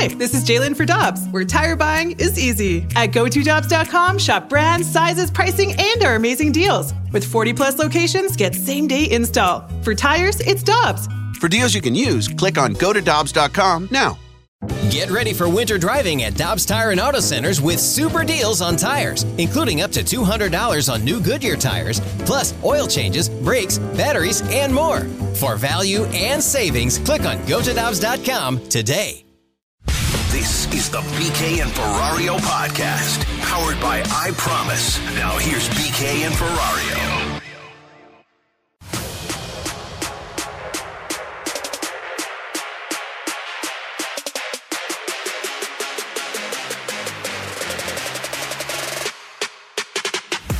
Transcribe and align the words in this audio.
Hi, 0.00 0.06
this 0.06 0.32
is 0.32 0.44
Jalen 0.44 0.76
for 0.76 0.84
Dobbs, 0.84 1.26
where 1.32 1.44
tire 1.44 1.74
buying 1.74 2.12
is 2.20 2.38
easy. 2.38 2.86
At 2.94 3.10
GoToDobbs.com, 3.10 4.18
shop 4.18 4.48
brands, 4.48 4.88
sizes, 4.88 5.28
pricing, 5.28 5.74
and 5.76 6.04
our 6.04 6.14
amazing 6.14 6.52
deals. 6.52 6.94
With 7.12 7.24
40 7.24 7.52
plus 7.52 7.80
locations, 7.80 8.36
get 8.36 8.54
same 8.54 8.86
day 8.86 9.10
install. 9.10 9.68
For 9.82 9.96
tires, 9.96 10.38
it's 10.38 10.62
Dobbs. 10.62 11.08
For 11.40 11.48
deals 11.48 11.74
you 11.74 11.80
can 11.80 11.96
use, 11.96 12.28
click 12.28 12.58
on 12.58 12.74
GoToDobbs.com 12.74 13.88
now. 13.90 14.16
Get 14.90 15.10
ready 15.10 15.32
for 15.32 15.48
winter 15.48 15.78
driving 15.78 16.22
at 16.22 16.36
Dobbs 16.36 16.64
Tire 16.64 16.92
and 16.92 17.00
Auto 17.00 17.18
Centers 17.18 17.60
with 17.60 17.80
super 17.80 18.22
deals 18.22 18.62
on 18.62 18.76
tires, 18.76 19.24
including 19.36 19.80
up 19.82 19.90
to 19.90 20.04
$200 20.04 20.92
on 20.92 21.04
new 21.04 21.20
Goodyear 21.20 21.56
tires, 21.56 21.98
plus 22.20 22.54
oil 22.62 22.86
changes, 22.86 23.28
brakes, 23.28 23.78
batteries, 23.98 24.42
and 24.52 24.72
more. 24.72 25.00
For 25.34 25.56
value 25.56 26.04
and 26.14 26.40
savings, 26.40 26.98
click 27.00 27.22
on 27.22 27.38
GoToDobbs.com 27.38 28.68
today. 28.68 29.24
This 30.38 30.72
is 30.72 30.88
the 30.88 31.00
BK 31.18 31.62
and 31.62 31.70
Ferrario 31.72 32.38
podcast, 32.38 33.24
powered 33.40 33.80
by 33.80 34.04
I 34.08 34.30
Promise. 34.36 35.00
Now 35.16 35.36
here's 35.36 35.68
BK 35.70 36.26
and 36.26 36.32
Ferrario. 36.32 37.17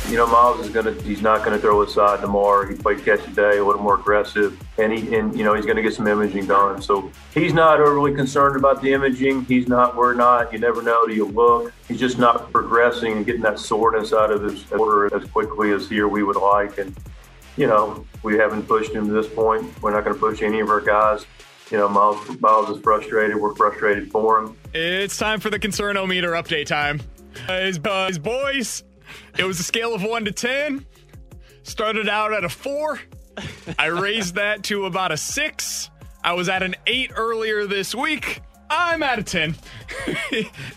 You 0.09 0.17
know, 0.17 0.25
Miles 0.25 0.65
is 0.65 0.69
gonna 0.71 0.93
he's 1.03 1.21
not 1.21 1.45
gonna 1.45 1.59
throw 1.59 1.83
aside 1.83 2.21
tomorrow. 2.21 2.67
He 2.67 2.73
played 2.73 3.05
catch 3.05 3.23
today, 3.25 3.59
a 3.59 3.63
little 3.63 3.81
more 3.81 3.93
aggressive, 3.93 4.59
and 4.79 4.91
he 4.91 5.15
and 5.15 5.37
you 5.37 5.43
know 5.43 5.53
he's 5.53 5.67
gonna 5.67 5.83
get 5.83 5.93
some 5.93 6.07
imaging 6.07 6.47
done. 6.47 6.81
So 6.81 7.11
he's 7.31 7.53
not 7.53 7.79
overly 7.79 8.15
concerned 8.15 8.55
about 8.55 8.81
the 8.81 8.91
imaging. 8.91 9.45
He's 9.45 9.67
not. 9.67 9.95
We're 9.95 10.15
not. 10.15 10.51
You 10.51 10.57
never 10.57 10.81
know 10.81 11.05
till 11.05 11.15
you 11.15 11.25
look. 11.25 11.71
He's 11.87 11.99
just 11.99 12.17
not 12.17 12.51
progressing 12.51 13.17
and 13.17 13.25
getting 13.25 13.43
that 13.43 13.59
soreness 13.59 14.11
out 14.11 14.31
of 14.31 14.41
his 14.41 14.59
shoulder 14.63 15.15
as 15.15 15.29
quickly 15.29 15.73
as 15.73 15.87
here 15.87 16.07
we 16.07 16.23
would 16.23 16.37
like. 16.37 16.79
And 16.79 16.95
you 17.55 17.67
know, 17.67 18.03
we 18.23 18.35
haven't 18.35 18.63
pushed 18.63 18.93
him 18.93 19.05
to 19.05 19.13
this 19.13 19.27
point. 19.27 19.79
We're 19.81 19.91
not 19.91 20.05
going 20.05 20.15
to 20.15 20.19
push 20.19 20.41
any 20.41 20.59
of 20.59 20.69
our 20.69 20.81
guys. 20.81 21.25
You 21.69 21.77
know, 21.77 21.87
Miles 21.87 22.39
Miles 22.39 22.75
is 22.75 22.81
frustrated. 22.81 23.35
We're 23.37 23.53
frustrated 23.53 24.11
for 24.11 24.39
him. 24.39 24.57
It's 24.73 25.17
time 25.17 25.39
for 25.39 25.51
the 25.51 25.59
concernometer 25.59 26.31
update 26.31 26.65
time. 26.65 26.99
Uh, 27.47 27.59
his, 27.59 27.79
uh, 27.85 28.07
his 28.07 28.17
boys, 28.17 28.83
it 29.37 29.43
was 29.43 29.59
a 29.59 29.63
scale 29.63 29.93
of 29.93 30.03
1 30.03 30.25
to 30.25 30.31
10. 30.31 30.85
Started 31.63 32.09
out 32.09 32.33
at 32.33 32.43
a 32.43 32.49
4. 32.49 32.99
I 33.77 33.87
raised 33.87 34.35
that 34.35 34.63
to 34.65 34.85
about 34.85 35.11
a 35.11 35.17
6. 35.17 35.89
I 36.23 36.33
was 36.33 36.49
at 36.49 36.63
an 36.63 36.75
8 36.87 37.11
earlier 37.15 37.65
this 37.65 37.95
week. 37.95 38.41
I'm 38.69 39.01
at 39.01 39.19
a 39.19 39.23
10. 39.23 39.55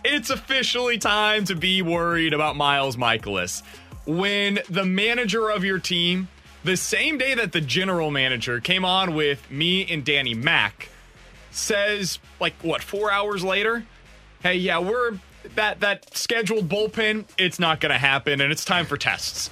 it's 0.04 0.30
officially 0.30 0.98
time 0.98 1.44
to 1.46 1.54
be 1.54 1.82
worried 1.82 2.32
about 2.32 2.56
Miles 2.56 2.96
Mikolas. 2.96 3.62
When 4.06 4.60
the 4.70 4.84
manager 4.84 5.50
of 5.50 5.64
your 5.64 5.78
team, 5.78 6.28
the 6.64 6.76
same 6.76 7.18
day 7.18 7.34
that 7.34 7.52
the 7.52 7.60
general 7.60 8.10
manager 8.10 8.60
came 8.60 8.84
on 8.84 9.14
with 9.14 9.50
me 9.50 9.86
and 9.92 10.04
Danny 10.04 10.34
Mack, 10.34 10.88
says, 11.50 12.18
like, 12.40 12.54
what, 12.62 12.82
four 12.82 13.12
hours 13.12 13.44
later? 13.44 13.84
Hey, 14.42 14.56
yeah, 14.56 14.78
we're 14.78 15.18
that 15.54 15.80
that 15.80 16.16
scheduled 16.16 16.68
bullpen, 16.68 17.24
it's 17.38 17.58
not 17.58 17.80
gonna 17.80 17.98
happen, 17.98 18.40
and 18.40 18.52
it's 18.52 18.64
time 18.64 18.86
for 18.86 18.96
tests. 18.96 19.50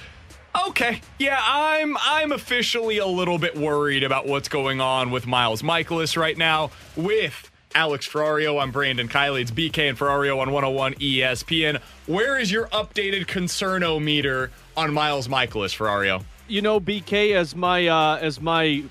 Okay, 0.68 1.00
yeah, 1.18 1.40
I'm 1.40 1.96
I'm 2.00 2.32
officially 2.32 2.98
a 2.98 3.06
little 3.06 3.38
bit 3.38 3.56
worried 3.56 4.02
about 4.02 4.26
what's 4.26 4.48
going 4.48 4.80
on 4.80 5.10
with 5.10 5.26
Miles 5.26 5.62
Mikolas 5.62 6.16
right 6.16 6.36
now 6.36 6.70
with 6.96 7.50
Alex 7.74 8.08
Ferrario. 8.08 8.60
I'm 8.60 8.72
Brandon 8.72 9.08
Kiley. 9.08 9.42
It's 9.42 9.52
BK 9.52 9.90
and 9.90 9.98
Ferrario 9.98 10.40
on 10.40 10.50
101 10.50 10.94
ESPN. 10.94 11.80
Where 12.06 12.36
is 12.36 12.50
your 12.50 12.66
updated 12.68 13.26
concernometer 13.26 14.50
on 14.76 14.92
Miles 14.92 15.28
Mikolas, 15.28 15.76
Ferrario? 15.76 16.24
You 16.48 16.62
know, 16.62 16.80
BK, 16.80 17.34
as 17.36 17.54
my 17.54 17.86
uh, 17.86 18.18
as 18.20 18.40
my 18.40 18.82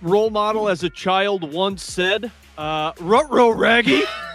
role 0.00 0.30
model 0.30 0.68
as 0.70 0.82
a 0.82 0.90
child 0.90 1.52
once 1.52 1.82
said, 1.82 2.30
uh, 2.56 2.92
"Rutro 3.00 3.50
raggy." 3.50 4.02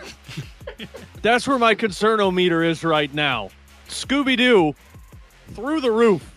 That's 1.22 1.48
where 1.48 1.60
my 1.60 1.76
concernometer 1.76 2.66
is 2.66 2.84
right 2.84 3.14
now. 3.14 3.50
Scooby 3.90 4.38
Doo 4.38 4.76
through 5.54 5.82
the 5.82 5.92
roof 5.92 6.34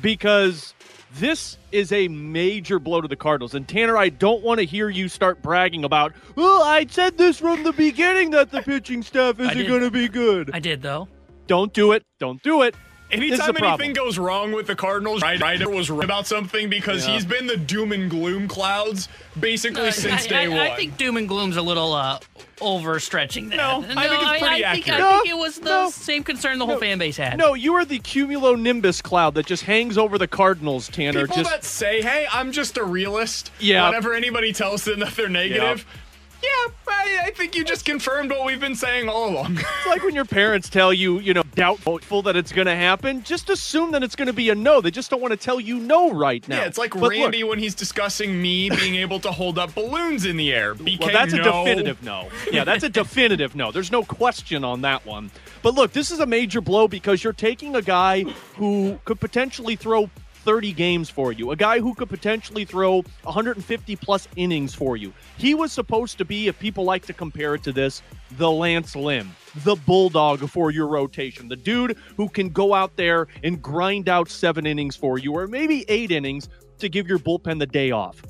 because 0.00 0.74
this 1.14 1.58
is 1.72 1.92
a 1.92 2.08
major 2.08 2.78
blow 2.78 3.00
to 3.00 3.08
the 3.08 3.16
Cardinals. 3.16 3.54
And 3.54 3.68
Tanner, 3.68 3.96
I 3.96 4.08
don't 4.08 4.42
want 4.42 4.60
to 4.60 4.66
hear 4.66 4.88
you 4.88 5.08
start 5.08 5.42
bragging 5.42 5.84
about, 5.84 6.12
oh, 6.36 6.62
I 6.62 6.86
said 6.86 7.18
this 7.18 7.38
from 7.38 7.62
the 7.64 7.72
beginning 7.72 8.30
that 8.30 8.50
the 8.50 8.62
pitching 8.62 9.02
staff 9.02 9.38
isn't 9.38 9.66
going 9.66 9.82
to 9.82 9.90
be 9.90 10.08
good. 10.08 10.50
I 10.54 10.60
did, 10.60 10.82
though. 10.82 11.08
Don't 11.46 11.72
do 11.72 11.92
it. 11.92 12.04
Don't 12.18 12.42
do 12.42 12.62
it. 12.62 12.74
Anytime 13.12 13.56
anything 13.62 13.92
goes 13.92 14.18
wrong 14.18 14.52
with 14.52 14.66
the 14.66 14.74
Cardinals, 14.74 15.22
Ryder 15.22 15.68
was 15.68 15.90
right 15.90 16.04
about 16.04 16.26
something 16.26 16.68
because 16.68 17.06
Yeah. 17.06 17.14
he's 17.14 17.24
been 17.24 17.46
the 17.46 17.56
doom 17.56 17.92
and 17.92 18.08
gloom 18.10 18.48
clouds 18.48 19.08
basically 19.38 19.88
Uh, 19.88 19.92
since 19.92 20.24
I, 20.24 20.28
day 20.28 20.44
I, 20.44 20.48
one. 20.48 20.58
I 20.58 20.76
think 20.76 20.96
doom 20.96 21.16
and 21.16 21.28
gloom's 21.28 21.56
a 21.56 21.62
little 21.62 21.92
uh, 21.92 22.18
overstretching 22.60 23.50
that. 23.50 23.56
No, 23.56 23.84
I 23.96 24.08
think 24.08 24.22
it's 24.22 24.30
pretty 24.40 24.64
I 24.64 24.72
think, 24.74 24.88
accurate. 24.88 25.00
I 25.00 25.18
think 25.18 25.28
it 25.28 25.36
was 25.38 25.58
the 25.58 25.64
No. 25.70 25.90
same 25.90 26.24
concern 26.24 26.58
the 26.58 26.66
whole 26.66 26.78
fan 26.78 26.98
base 26.98 27.16
had. 27.16 27.36
No, 27.38 27.54
you 27.54 27.74
are 27.74 27.84
the 27.84 27.98
cumulonimbus 27.98 29.02
cloud 29.02 29.34
that 29.34 29.46
just 29.46 29.64
hangs 29.64 29.98
over 29.98 30.16
the 30.18 30.28
Cardinals, 30.28 30.88
Tanner. 30.88 31.22
People 31.26 31.36
just 31.44 31.50
that 31.50 31.64
say, 31.64 32.00
"Hey, 32.02 32.26
I'm 32.32 32.52
just 32.52 32.76
a 32.78 32.84
realist," 32.84 33.50
Yeah. 33.58 33.86
Whenever 33.88 34.14
anybody 34.14 34.52
tells 34.52 34.84
them 34.84 35.00
that 35.00 35.14
they're 35.16 35.28
negative, 35.28 35.84
yeah, 35.86 36.01
I, 36.44 37.20
I 37.24 37.30
think 37.30 37.54
you 37.54 37.64
just 37.64 37.84
confirmed 37.84 38.30
what 38.30 38.44
we've 38.44 38.60
been 38.60 38.74
saying 38.74 39.08
all 39.08 39.28
along. 39.28 39.58
It's 39.82 39.86
like 39.88 40.04
when 40.04 40.14
your 40.14 40.24
parents 40.24 40.68
tell 40.68 40.92
you, 40.92 41.18
you 41.18 41.34
know, 41.34 41.42
doubtful 41.54 42.22
that 42.22 42.36
it's 42.36 42.52
going 42.52 42.66
to 42.66 42.74
happen. 42.74 43.22
Just 43.24 43.50
assume 43.50 43.90
that 43.92 44.02
it's 44.04 44.14
going 44.14 44.26
to 44.26 44.32
be 44.32 44.48
a 44.50 44.54
no. 44.54 44.80
They 44.80 44.92
just 44.92 45.10
don't 45.10 45.20
want 45.20 45.32
to 45.32 45.36
tell 45.36 45.58
you 45.58 45.78
no 45.78 46.12
right 46.12 46.46
now. 46.48 46.58
yeah, 46.58 46.66
it's 46.66 46.78
like 46.78 46.92
But 46.92 47.00
look, 47.00 47.12
Randy 47.12 47.42
when 47.42 47.58
he's 47.58 47.74
discussing 47.74 48.40
me 48.40 48.70
being 48.70 48.94
able 48.94 49.18
to 49.20 49.32
hold 49.32 49.58
up 49.58 49.74
balloons 49.74 50.24
in 50.24 50.36
the 50.36 50.52
air. 50.52 50.74
BK, 50.74 51.00
well, 51.00 51.12
that's 51.12 51.32
a 51.32 51.42
definitive 51.42 52.02
no. 52.02 52.28
Yeah, 52.52 52.62
that's 52.64 52.84
a 52.84 52.88
definitive 53.02 53.56
no. 53.56 53.72
There's 53.72 53.90
no 53.90 54.04
question 54.04 54.62
on 54.62 54.82
that 54.82 55.04
one. 55.04 55.30
But 55.62 55.74
look, 55.74 55.92
this 55.92 56.10
is 56.10 56.20
a 56.20 56.26
major 56.26 56.60
blow 56.60 56.86
because 56.86 57.24
you're 57.24 57.32
taking 57.32 57.74
a 57.74 57.82
guy 57.82 58.22
who 58.56 58.98
could 59.04 59.18
potentially 59.18 59.74
throw 59.74 60.08
30 60.42 60.72
games 60.72 61.08
for 61.08 61.32
you, 61.32 61.52
a 61.52 61.56
guy 61.56 61.80
who 61.80 61.94
could 61.94 62.08
potentially 62.08 62.64
throw 62.64 63.02
150 63.22 63.96
plus 63.96 64.28
innings 64.36 64.74
for 64.74 64.96
you. 64.96 65.12
He 65.38 65.54
was 65.54 65.72
supposed 65.72 66.18
to 66.18 66.24
be, 66.24 66.48
if 66.48 66.58
people 66.58 66.84
like 66.84 67.06
to 67.06 67.12
compare 67.12 67.54
it 67.54 67.62
to 67.64 67.72
this, 67.72 68.02
the 68.32 68.50
Lance 68.50 68.96
Lynn, 68.96 69.30
the 69.56 69.76
bulldog 69.76 70.40
for 70.48 70.70
your 70.70 70.86
rotation, 70.86 71.48
the 71.48 71.56
dude 71.56 71.96
who 72.16 72.28
can 72.28 72.48
go 72.48 72.74
out 72.74 72.96
there 72.96 73.28
and 73.42 73.62
grind 73.62 74.08
out 74.08 74.28
seven 74.28 74.66
innings 74.66 74.96
for 74.96 75.18
you, 75.18 75.32
or 75.32 75.46
maybe 75.46 75.84
eight 75.88 76.10
innings 76.10 76.48
to 76.78 76.88
give 76.88 77.06
your 77.06 77.18
bullpen 77.18 77.58
the 77.58 77.66
day 77.66 77.90
off. 77.90 78.22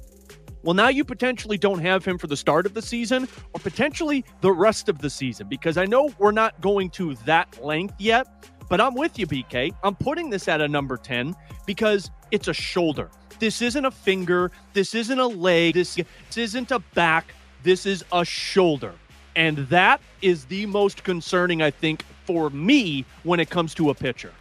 Well, 0.65 0.75
now 0.75 0.89
you 0.89 1.05
potentially 1.05 1.59
don't 1.59 1.81
have 1.81 2.05
him 2.05 2.19
for 2.19 2.29
the 2.29 2.37
start 2.37 2.67
of 2.67 2.75
the 2.75 2.83
season 2.83 3.29
or 3.53 3.61
potentially 3.61 4.25
the 4.43 4.53
rest 4.53 4.89
of 4.89 5.01
the 5.01 5.11
season 5.11 5.49
because 5.49 5.77
I 5.77 5.87
know 5.87 6.15
we're 6.19 6.31
not 6.31 6.61
going 6.61 6.91
to 6.91 7.15
that 7.27 7.63
length 7.65 7.95
yet, 7.99 8.29
but 8.73 8.81
I'm 8.81 8.95
with 8.95 9.19
you, 9.19 9.27
BK. 9.27 9.75
I'm 9.85 9.95
putting 9.95 10.31
this 10.31 10.49
at 10.49 10.63
a 10.63 10.67
number 10.67 10.97
10 10.97 11.37
because 11.67 12.11
it's 12.31 12.49
a 12.49 12.55
shoulder. 12.55 13.11
This 13.39 13.61
isn't 13.61 13.85
a 13.85 13.91
finger. 13.91 14.51
This 14.73 14.95
isn't 14.95 15.19
a 15.19 15.27
leg. 15.27 15.75
This, 15.75 15.97
this 15.97 16.39
isn't 16.39 16.71
a 16.71 16.79
back. 16.95 17.35
This 17.65 17.85
is 17.85 18.03
a 18.13 18.25
shoulder. 18.25 18.95
And 19.37 19.59
that 19.69 20.01
is 20.23 20.47
the 20.47 20.65
most 20.65 21.05
concerning, 21.05 21.61
I 21.61 21.71
think, 21.71 22.03
for 22.25 22.49
me 22.49 23.05
when 23.25 23.41
it 23.41 23.51
comes 23.51 23.75
to 23.75 23.91
a 23.91 23.95
pitcher. 23.95 24.33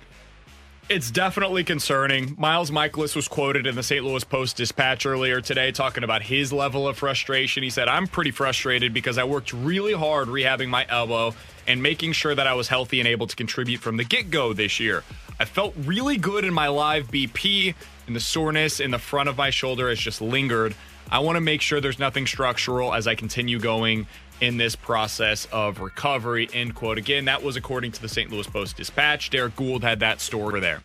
It's 0.91 1.09
definitely 1.09 1.63
concerning. 1.63 2.35
Miles 2.37 2.69
Mikolas 2.69 3.15
was 3.15 3.29
quoted 3.29 3.65
in 3.65 3.75
the 3.75 3.81
St. 3.81 4.03
Louis 4.03 4.25
Post 4.25 4.57
Dispatch 4.57 5.05
earlier 5.05 5.39
today 5.39 5.71
talking 5.71 6.03
about 6.03 6.21
his 6.21 6.51
level 6.51 6.85
of 6.85 6.97
frustration. 6.97 7.63
He 7.63 7.69
said, 7.69 7.87
I'm 7.87 8.07
pretty 8.07 8.31
frustrated 8.31 8.93
because 8.93 9.17
I 9.17 9.23
worked 9.23 9.53
really 9.53 9.93
hard 9.93 10.27
rehabbing 10.27 10.67
my 10.67 10.85
elbow 10.89 11.33
and 11.65 11.81
making 11.81 12.11
sure 12.11 12.35
that 12.35 12.45
I 12.45 12.55
was 12.55 12.67
healthy 12.67 12.99
and 12.99 13.07
able 13.07 13.25
to 13.27 13.37
contribute 13.37 13.79
from 13.79 13.95
the 13.95 14.03
get 14.03 14.31
go 14.31 14.51
this 14.51 14.81
year. 14.81 15.05
I 15.39 15.45
felt 15.45 15.73
really 15.77 16.17
good 16.17 16.43
in 16.43 16.53
my 16.53 16.67
live 16.67 17.07
BP, 17.07 17.73
and 18.05 18.13
the 18.13 18.19
soreness 18.19 18.81
in 18.81 18.91
the 18.91 18.99
front 18.99 19.29
of 19.29 19.37
my 19.37 19.49
shoulder 19.49 19.87
has 19.87 19.97
just 19.97 20.19
lingered. 20.21 20.75
I 21.09 21.19
want 21.19 21.37
to 21.37 21.41
make 21.41 21.61
sure 21.61 21.79
there's 21.79 21.99
nothing 21.99 22.27
structural 22.27 22.93
as 22.93 23.07
I 23.07 23.15
continue 23.15 23.59
going 23.59 24.07
in 24.41 24.57
this 24.57 24.75
process 24.75 25.47
of 25.51 25.79
recovery. 25.79 26.49
End 26.53 26.75
quote. 26.75 26.97
Again, 26.97 27.25
that 27.25 27.41
was 27.43 27.55
according 27.55 27.91
to 27.93 28.01
the 28.01 28.09
St. 28.09 28.29
Louis 28.31 28.47
Post 28.47 28.75
Dispatch. 28.77 29.29
Derek 29.29 29.55
Gould 29.55 29.83
had 29.83 29.99
that 30.01 30.19
story 30.19 30.59
there. 30.59 30.81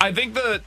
I 0.00 0.12
think 0.12 0.34
the 0.34 0.62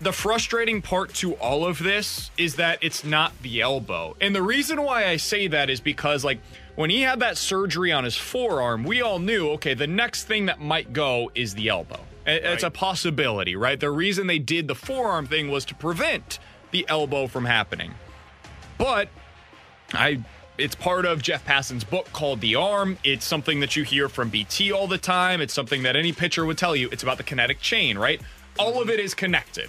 the 0.00 0.12
frustrating 0.12 0.82
part 0.82 1.14
to 1.14 1.34
all 1.34 1.64
of 1.64 1.78
this 1.78 2.30
is 2.36 2.56
that 2.56 2.78
it's 2.82 3.04
not 3.04 3.32
the 3.42 3.60
elbow. 3.62 4.14
And 4.20 4.34
the 4.34 4.42
reason 4.42 4.82
why 4.82 5.06
I 5.06 5.16
say 5.16 5.46
that 5.46 5.70
is 5.70 5.80
because 5.80 6.24
like 6.24 6.40
when 6.74 6.90
he 6.90 7.02
had 7.02 7.20
that 7.20 7.38
surgery 7.38 7.90
on 7.92 8.04
his 8.04 8.16
forearm, 8.16 8.82
we 8.82 9.00
all 9.00 9.18
knew, 9.20 9.50
okay, 9.50 9.72
the 9.72 9.86
next 9.86 10.24
thing 10.24 10.46
that 10.46 10.60
might 10.60 10.92
go 10.92 11.30
is 11.34 11.54
the 11.54 11.68
elbow. 11.68 12.00
It- 12.26 12.44
It's 12.44 12.64
a 12.64 12.70
possibility, 12.70 13.54
right? 13.54 13.78
The 13.78 13.90
reason 13.90 14.26
they 14.26 14.40
did 14.40 14.66
the 14.66 14.74
forearm 14.74 15.26
thing 15.26 15.48
was 15.50 15.64
to 15.66 15.74
prevent 15.74 16.38
the 16.72 16.84
elbow 16.88 17.26
from 17.28 17.44
happening. 17.44 17.94
But 18.76 19.08
I 19.96 20.20
It's 20.58 20.74
part 20.74 21.04
of 21.04 21.22
Jeff 21.22 21.44
Passan's 21.44 21.84
book 21.84 22.10
called 22.12 22.40
The 22.40 22.54
Arm. 22.54 22.98
It's 23.04 23.24
something 23.24 23.60
that 23.60 23.76
you 23.76 23.82
hear 23.82 24.08
from 24.08 24.30
BT 24.30 24.72
all 24.72 24.86
the 24.86 24.98
time. 24.98 25.40
It's 25.40 25.54
something 25.54 25.82
that 25.82 25.96
any 25.96 26.12
pitcher 26.12 26.44
would 26.44 26.58
tell 26.58 26.76
you. 26.76 26.88
It's 26.92 27.02
about 27.02 27.16
the 27.16 27.24
kinetic 27.24 27.60
chain, 27.60 27.98
right? 27.98 28.20
All 28.58 28.80
of 28.80 28.88
it 28.88 29.00
is 29.00 29.14
connected. 29.14 29.68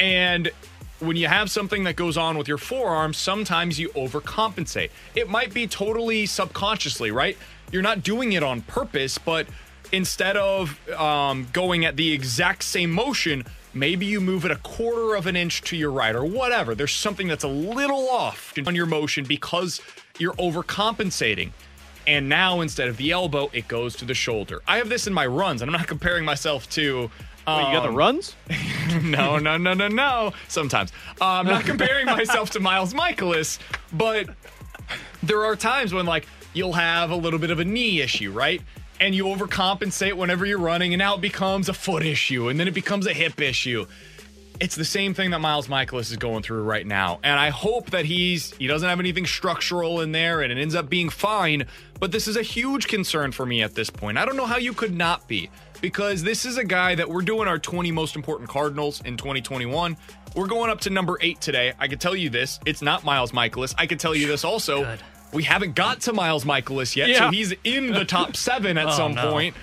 And 0.00 0.50
when 0.98 1.16
you 1.16 1.28
have 1.28 1.50
something 1.50 1.84
that 1.84 1.96
goes 1.96 2.16
on 2.16 2.38
with 2.38 2.48
your 2.48 2.58
forearm, 2.58 3.12
sometimes 3.12 3.78
you 3.78 3.90
overcompensate. 3.90 4.90
It 5.14 5.28
might 5.28 5.52
be 5.52 5.66
totally 5.66 6.26
subconsciously, 6.26 7.10
right? 7.10 7.36
You're 7.70 7.82
not 7.82 8.02
doing 8.02 8.32
it 8.32 8.42
on 8.42 8.62
purpose, 8.62 9.18
but 9.18 9.46
instead 9.92 10.36
of 10.36 10.78
um, 10.90 11.46
going 11.52 11.84
at 11.84 11.96
the 11.96 12.12
exact 12.12 12.62
same 12.64 12.90
motion, 12.90 13.44
maybe 13.76 14.06
you 14.06 14.20
move 14.20 14.44
it 14.44 14.50
a 14.50 14.56
quarter 14.56 15.14
of 15.14 15.26
an 15.26 15.36
inch 15.36 15.62
to 15.62 15.76
your 15.76 15.90
right 15.90 16.14
or 16.14 16.24
whatever. 16.24 16.74
There's 16.74 16.94
something 16.94 17.28
that's 17.28 17.44
a 17.44 17.48
little 17.48 18.08
off 18.08 18.54
on 18.66 18.74
your 18.74 18.86
motion 18.86 19.24
because 19.24 19.80
you're 20.18 20.34
overcompensating. 20.34 21.50
And 22.06 22.28
now 22.28 22.60
instead 22.60 22.88
of 22.88 22.96
the 22.96 23.10
elbow, 23.10 23.50
it 23.52 23.68
goes 23.68 23.96
to 23.96 24.04
the 24.04 24.14
shoulder. 24.14 24.62
I 24.66 24.78
have 24.78 24.88
this 24.88 25.06
in 25.06 25.12
my 25.12 25.26
runs, 25.26 25.62
and 25.62 25.68
I'm 25.68 25.78
not 25.78 25.88
comparing 25.88 26.24
myself 26.24 26.68
to. 26.70 27.10
Wait, 27.46 27.58
you 27.58 27.74
got 27.74 27.82
the 27.82 27.90
um, 27.90 27.94
runs? 27.94 28.34
no, 29.04 29.38
no, 29.38 29.56
no, 29.56 29.72
no, 29.72 29.86
no. 29.86 30.32
Sometimes. 30.48 30.92
Uh, 31.20 31.26
I'm 31.26 31.46
not 31.46 31.64
comparing 31.64 32.06
myself 32.06 32.50
to 32.50 32.60
Miles 32.60 32.92
Mikolas, 32.92 33.60
but 33.92 34.28
there 35.22 35.44
are 35.44 35.54
times 35.54 35.94
when, 35.94 36.06
like, 36.06 36.26
you'll 36.54 36.72
have 36.72 37.12
a 37.12 37.16
little 37.16 37.38
bit 37.38 37.50
of 37.50 37.60
a 37.60 37.64
knee 37.64 38.00
issue, 38.00 38.32
right? 38.32 38.60
And 39.00 39.14
you 39.14 39.24
overcompensate 39.24 40.14
whenever 40.14 40.46
you're 40.46 40.58
running, 40.58 40.94
and 40.94 40.98
now 40.98 41.14
it 41.16 41.20
becomes 41.20 41.68
a 41.68 41.74
foot 41.74 42.04
issue, 42.04 42.48
and 42.48 42.58
then 42.58 42.66
it 42.66 42.74
becomes 42.74 43.06
a 43.06 43.12
hip 43.12 43.40
issue. 43.40 43.86
It's 44.58 44.74
the 44.74 44.86
same 44.86 45.12
thing 45.12 45.30
that 45.30 45.40
Miles 45.40 45.68
Mikolas 45.68 46.10
is 46.10 46.16
going 46.16 46.42
through 46.42 46.62
right 46.62 46.86
now. 46.86 47.20
And 47.22 47.38
I 47.38 47.50
hope 47.50 47.90
that 47.90 48.06
he's 48.06 48.54
he 48.54 48.66
doesn't 48.66 48.88
have 48.88 49.00
anything 49.00 49.26
structural 49.26 50.00
in 50.00 50.12
there 50.12 50.40
and 50.40 50.50
it 50.50 50.56
ends 50.56 50.74
up 50.74 50.88
being 50.88 51.10
fine. 51.10 51.66
But 52.00 52.10
this 52.10 52.26
is 52.26 52.36
a 52.36 52.42
huge 52.42 52.88
concern 52.88 53.32
for 53.32 53.44
me 53.44 53.62
at 53.62 53.74
this 53.74 53.90
point. 53.90 54.16
I 54.16 54.24
don't 54.24 54.36
know 54.36 54.46
how 54.46 54.56
you 54.56 54.72
could 54.72 54.94
not 54.94 55.28
be 55.28 55.50
because 55.82 56.22
this 56.22 56.46
is 56.46 56.56
a 56.56 56.64
guy 56.64 56.94
that 56.94 57.08
we're 57.08 57.22
doing 57.22 57.48
our 57.48 57.58
20 57.58 57.92
most 57.92 58.16
important 58.16 58.48
Cardinals 58.48 59.02
in 59.02 59.18
2021. 59.18 59.96
We're 60.34 60.46
going 60.46 60.70
up 60.70 60.80
to 60.82 60.90
number 60.90 61.18
eight 61.20 61.40
today. 61.40 61.72
I 61.78 61.88
can 61.88 61.98
tell 61.98 62.16
you 62.16 62.30
this. 62.30 62.58
It's 62.66 62.82
not 62.82 63.04
Miles 63.04 63.32
Mikolas. 63.32 63.74
I 63.76 63.86
can 63.86 63.98
tell 63.98 64.14
you 64.14 64.26
this 64.26 64.44
also. 64.44 64.84
Good. 64.84 65.00
We 65.32 65.42
haven't 65.42 65.74
got 65.74 66.00
to 66.02 66.12
Miles 66.12 66.44
Mikolas 66.44 66.96
yet, 66.96 67.16
so 67.16 67.30
he's 67.30 67.52
in 67.64 67.92
the 67.92 68.04
top 68.04 68.36
seven 68.48 68.78
at 68.78 68.86
Oh, 68.86 68.90
some 68.96 69.14
no. 69.14 69.30
point. 69.30 69.54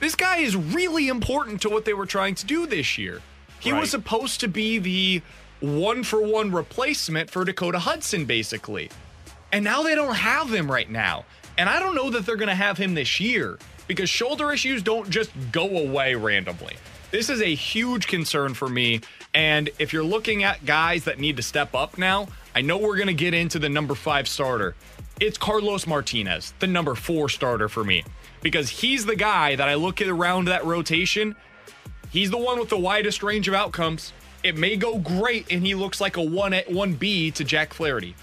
This 0.00 0.14
guy 0.14 0.38
is 0.38 0.56
really 0.56 1.08
important 1.08 1.62
to 1.62 1.68
what 1.70 1.84
they 1.84 1.94
were 1.94 2.06
trying 2.06 2.34
to 2.36 2.46
do 2.46 2.66
this 2.66 2.98
year. 2.98 3.20
He 3.60 3.72
Right. 3.72 3.80
was 3.80 3.90
supposed 3.90 4.40
to 4.40 4.48
be 4.48 4.78
the 4.78 5.22
one 5.60 6.02
for 6.02 6.20
one 6.20 6.50
replacement 6.50 7.30
for 7.30 7.44
Dakota 7.44 7.78
Hudson, 7.78 8.24
basically. 8.24 8.90
And 9.52 9.64
now 9.64 9.82
they 9.82 9.94
don't 9.94 10.14
have 10.16 10.52
him 10.52 10.70
right 10.70 10.90
now. 10.90 11.24
And 11.56 11.68
I 11.68 11.78
don't 11.78 11.94
know 11.94 12.10
that 12.10 12.26
they're 12.26 12.36
going 12.36 12.48
to 12.48 12.54
have 12.54 12.78
him 12.78 12.94
this 12.94 13.20
year 13.20 13.58
because 13.86 14.08
shoulder 14.10 14.52
issues 14.52 14.82
don't 14.82 15.08
just 15.10 15.30
go 15.52 15.68
away 15.78 16.14
randomly. 16.14 16.76
This 17.10 17.28
is 17.28 17.40
a 17.42 17.54
huge 17.54 18.06
concern 18.06 18.54
for 18.54 18.68
me. 18.68 19.02
And 19.34 19.70
if 19.78 19.92
you're 19.92 20.02
looking 20.04 20.42
at 20.42 20.64
guys 20.64 21.04
that 21.04 21.18
need 21.20 21.36
to 21.36 21.42
step 21.42 21.74
up 21.74 21.98
now, 21.98 22.28
I 22.54 22.60
know 22.60 22.76
we're 22.76 22.96
going 22.96 23.06
to 23.06 23.14
get 23.14 23.32
into 23.32 23.58
the 23.58 23.70
number 23.70 23.94
five 23.94 24.28
starter. 24.28 24.74
It's 25.20 25.38
Carlos 25.38 25.86
Martinez, 25.86 26.52
the 26.58 26.66
number 26.66 26.94
four 26.94 27.30
starter 27.30 27.68
for 27.68 27.82
me, 27.82 28.04
because 28.42 28.68
he's 28.68 29.06
the 29.06 29.16
guy 29.16 29.56
that 29.56 29.68
I 29.68 29.74
look 29.74 30.02
at 30.02 30.08
around 30.08 30.46
that 30.46 30.64
rotation. 30.66 31.34
He's 32.10 32.30
the 32.30 32.36
one 32.36 32.58
with 32.58 32.68
the 32.68 32.78
widest 32.78 33.22
range 33.22 33.48
of 33.48 33.54
outcomes. 33.54 34.12
It 34.42 34.58
may 34.58 34.76
go 34.76 34.98
great 34.98 35.50
and 35.50 35.64
he 35.64 35.74
looks 35.74 35.98
like 35.98 36.18
a 36.18 36.22
1 36.22 36.52
at 36.52 36.68
1B 36.68 37.32
to 37.34 37.44
Jack 37.44 37.72
Flaherty. 37.72 38.14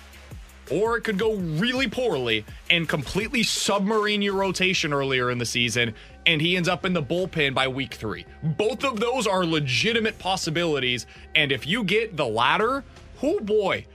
Or 0.70 0.96
it 0.98 1.02
could 1.02 1.18
go 1.18 1.34
really 1.34 1.88
poorly 1.88 2.46
and 2.70 2.88
completely 2.88 3.42
submarine 3.42 4.22
your 4.22 4.36
rotation 4.36 4.94
earlier 4.94 5.32
in 5.32 5.40
the 5.40 5.46
season, 5.46 5.96
and 6.28 6.40
he 6.40 6.56
ends 6.56 6.70
up 6.70 6.86
in 6.86 6.94
the 6.94 7.02
bullpen 7.02 7.56
by 7.56 7.68
week 7.68 7.96
three. 7.96 8.28
Both 8.44 8.84
of 8.84 9.00
those 9.00 9.26
are 9.26 9.44
legitimate 9.44 10.20
possibilities, 10.20 11.08
and 11.34 11.52
if 11.52 11.66
you 11.66 11.84
get 11.84 12.16
the 12.16 12.28
latter, 12.28 12.84
oh 13.24 13.40
boy, 13.40 13.86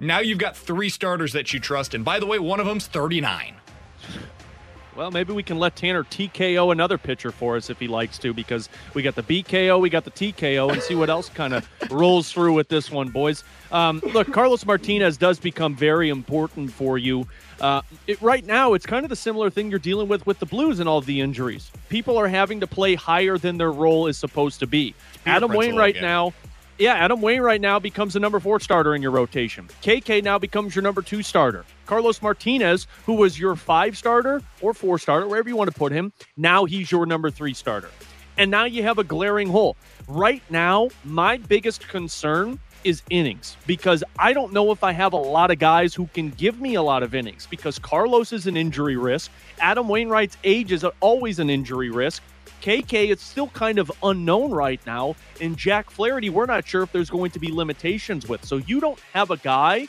now 0.00 0.20
you've 0.20 0.38
got 0.38 0.56
three 0.56 0.88
starters 0.88 1.32
that 1.32 1.52
you 1.52 1.60
trust. 1.60 1.94
And 1.94 2.04
by 2.04 2.18
the 2.18 2.26
way, 2.26 2.38
one 2.38 2.60
of 2.60 2.66
them's 2.66 2.86
39. 2.86 3.56
Well, 4.96 5.10
maybe 5.10 5.32
we 5.32 5.42
can 5.42 5.58
let 5.58 5.74
Tanner 5.74 6.04
TKO 6.04 6.70
another 6.70 6.98
pitcher 6.98 7.32
for 7.32 7.56
us 7.56 7.68
if 7.68 7.80
he 7.80 7.88
likes 7.88 8.16
to, 8.18 8.32
because 8.32 8.68
we 8.94 9.02
got 9.02 9.16
the 9.16 9.24
BKO, 9.24 9.80
we 9.80 9.90
got 9.90 10.04
the 10.04 10.10
TKO, 10.12 10.72
and 10.72 10.80
see 10.80 10.94
what 10.94 11.10
else 11.10 11.28
kind 11.28 11.52
of 11.52 11.68
rolls 11.90 12.30
through 12.30 12.52
with 12.52 12.68
this 12.68 12.92
one, 12.92 13.08
boys. 13.08 13.42
Um, 13.72 14.00
look, 14.12 14.32
Carlos 14.32 14.64
Martinez 14.64 15.16
does 15.16 15.40
become 15.40 15.74
very 15.74 16.10
important 16.10 16.72
for 16.72 16.96
you. 16.96 17.26
Uh, 17.60 17.82
it, 18.06 18.22
right 18.22 18.44
now, 18.46 18.74
it's 18.74 18.86
kind 18.86 19.04
of 19.04 19.10
the 19.10 19.16
similar 19.16 19.50
thing 19.50 19.68
you're 19.68 19.80
dealing 19.80 20.06
with 20.06 20.26
with 20.26 20.38
the 20.38 20.46
Blues 20.46 20.78
and 20.78 20.88
all 20.88 21.00
the 21.00 21.20
injuries. 21.20 21.72
People 21.88 22.16
are 22.16 22.28
having 22.28 22.60
to 22.60 22.66
play 22.66 22.94
higher 22.94 23.36
than 23.36 23.58
their 23.58 23.72
role 23.72 24.06
is 24.06 24.16
supposed 24.16 24.60
to 24.60 24.66
be. 24.66 24.94
Adam 25.26 25.52
Wainwright 25.52 25.96
again. 25.96 26.02
now 26.02 26.32
yeah, 26.78 26.94
Adam 26.94 27.20
Wainwright 27.20 27.60
now 27.60 27.78
becomes 27.78 28.14
the 28.14 28.20
number 28.20 28.40
four 28.40 28.58
starter 28.58 28.94
in 28.94 29.02
your 29.02 29.12
rotation. 29.12 29.68
KK 29.82 30.22
now 30.24 30.38
becomes 30.38 30.74
your 30.74 30.82
number 30.82 31.02
two 31.02 31.22
starter. 31.22 31.64
Carlos 31.86 32.20
Martinez, 32.20 32.86
who 33.06 33.14
was 33.14 33.38
your 33.38 33.54
five 33.54 33.96
starter 33.96 34.42
or 34.60 34.74
four 34.74 34.98
starter, 34.98 35.28
wherever 35.28 35.48
you 35.48 35.56
want 35.56 35.70
to 35.70 35.78
put 35.78 35.92
him, 35.92 36.12
now 36.36 36.64
he's 36.64 36.90
your 36.90 37.06
number 37.06 37.30
three 37.30 37.54
starter. 37.54 37.90
And 38.36 38.50
now 38.50 38.64
you 38.64 38.82
have 38.82 38.98
a 38.98 39.04
glaring 39.04 39.48
hole. 39.48 39.76
Right 40.08 40.42
now, 40.50 40.88
my 41.04 41.36
biggest 41.36 41.88
concern 41.88 42.58
is 42.82 43.02
innings 43.08 43.56
because 43.66 44.04
I 44.18 44.32
don't 44.32 44.52
know 44.52 44.70
if 44.72 44.84
I 44.84 44.92
have 44.92 45.12
a 45.12 45.18
lot 45.18 45.50
of 45.50 45.58
guys 45.58 45.94
who 45.94 46.06
can 46.08 46.30
give 46.30 46.60
me 46.60 46.74
a 46.74 46.82
lot 46.82 47.02
of 47.02 47.14
innings 47.14 47.46
because 47.48 47.78
Carlos 47.78 48.32
is 48.32 48.46
an 48.46 48.56
injury 48.56 48.96
risk. 48.96 49.30
Adam 49.60 49.88
Wainwright's 49.88 50.36
age 50.44 50.72
is 50.72 50.84
always 51.00 51.38
an 51.38 51.48
injury 51.48 51.90
risk. 51.90 52.22
KK, 52.62 53.10
it's 53.10 53.22
still 53.22 53.48
kind 53.48 53.78
of 53.78 53.90
unknown 54.02 54.50
right 54.50 54.84
now. 54.86 55.16
And 55.40 55.56
Jack 55.56 55.90
Flaherty, 55.90 56.30
we're 56.30 56.46
not 56.46 56.66
sure 56.66 56.82
if 56.82 56.92
there's 56.92 57.10
going 57.10 57.30
to 57.32 57.38
be 57.38 57.52
limitations 57.52 58.28
with. 58.28 58.44
So 58.44 58.56
you 58.56 58.80
don't 58.80 58.98
have 59.12 59.30
a 59.30 59.36
guy 59.36 59.86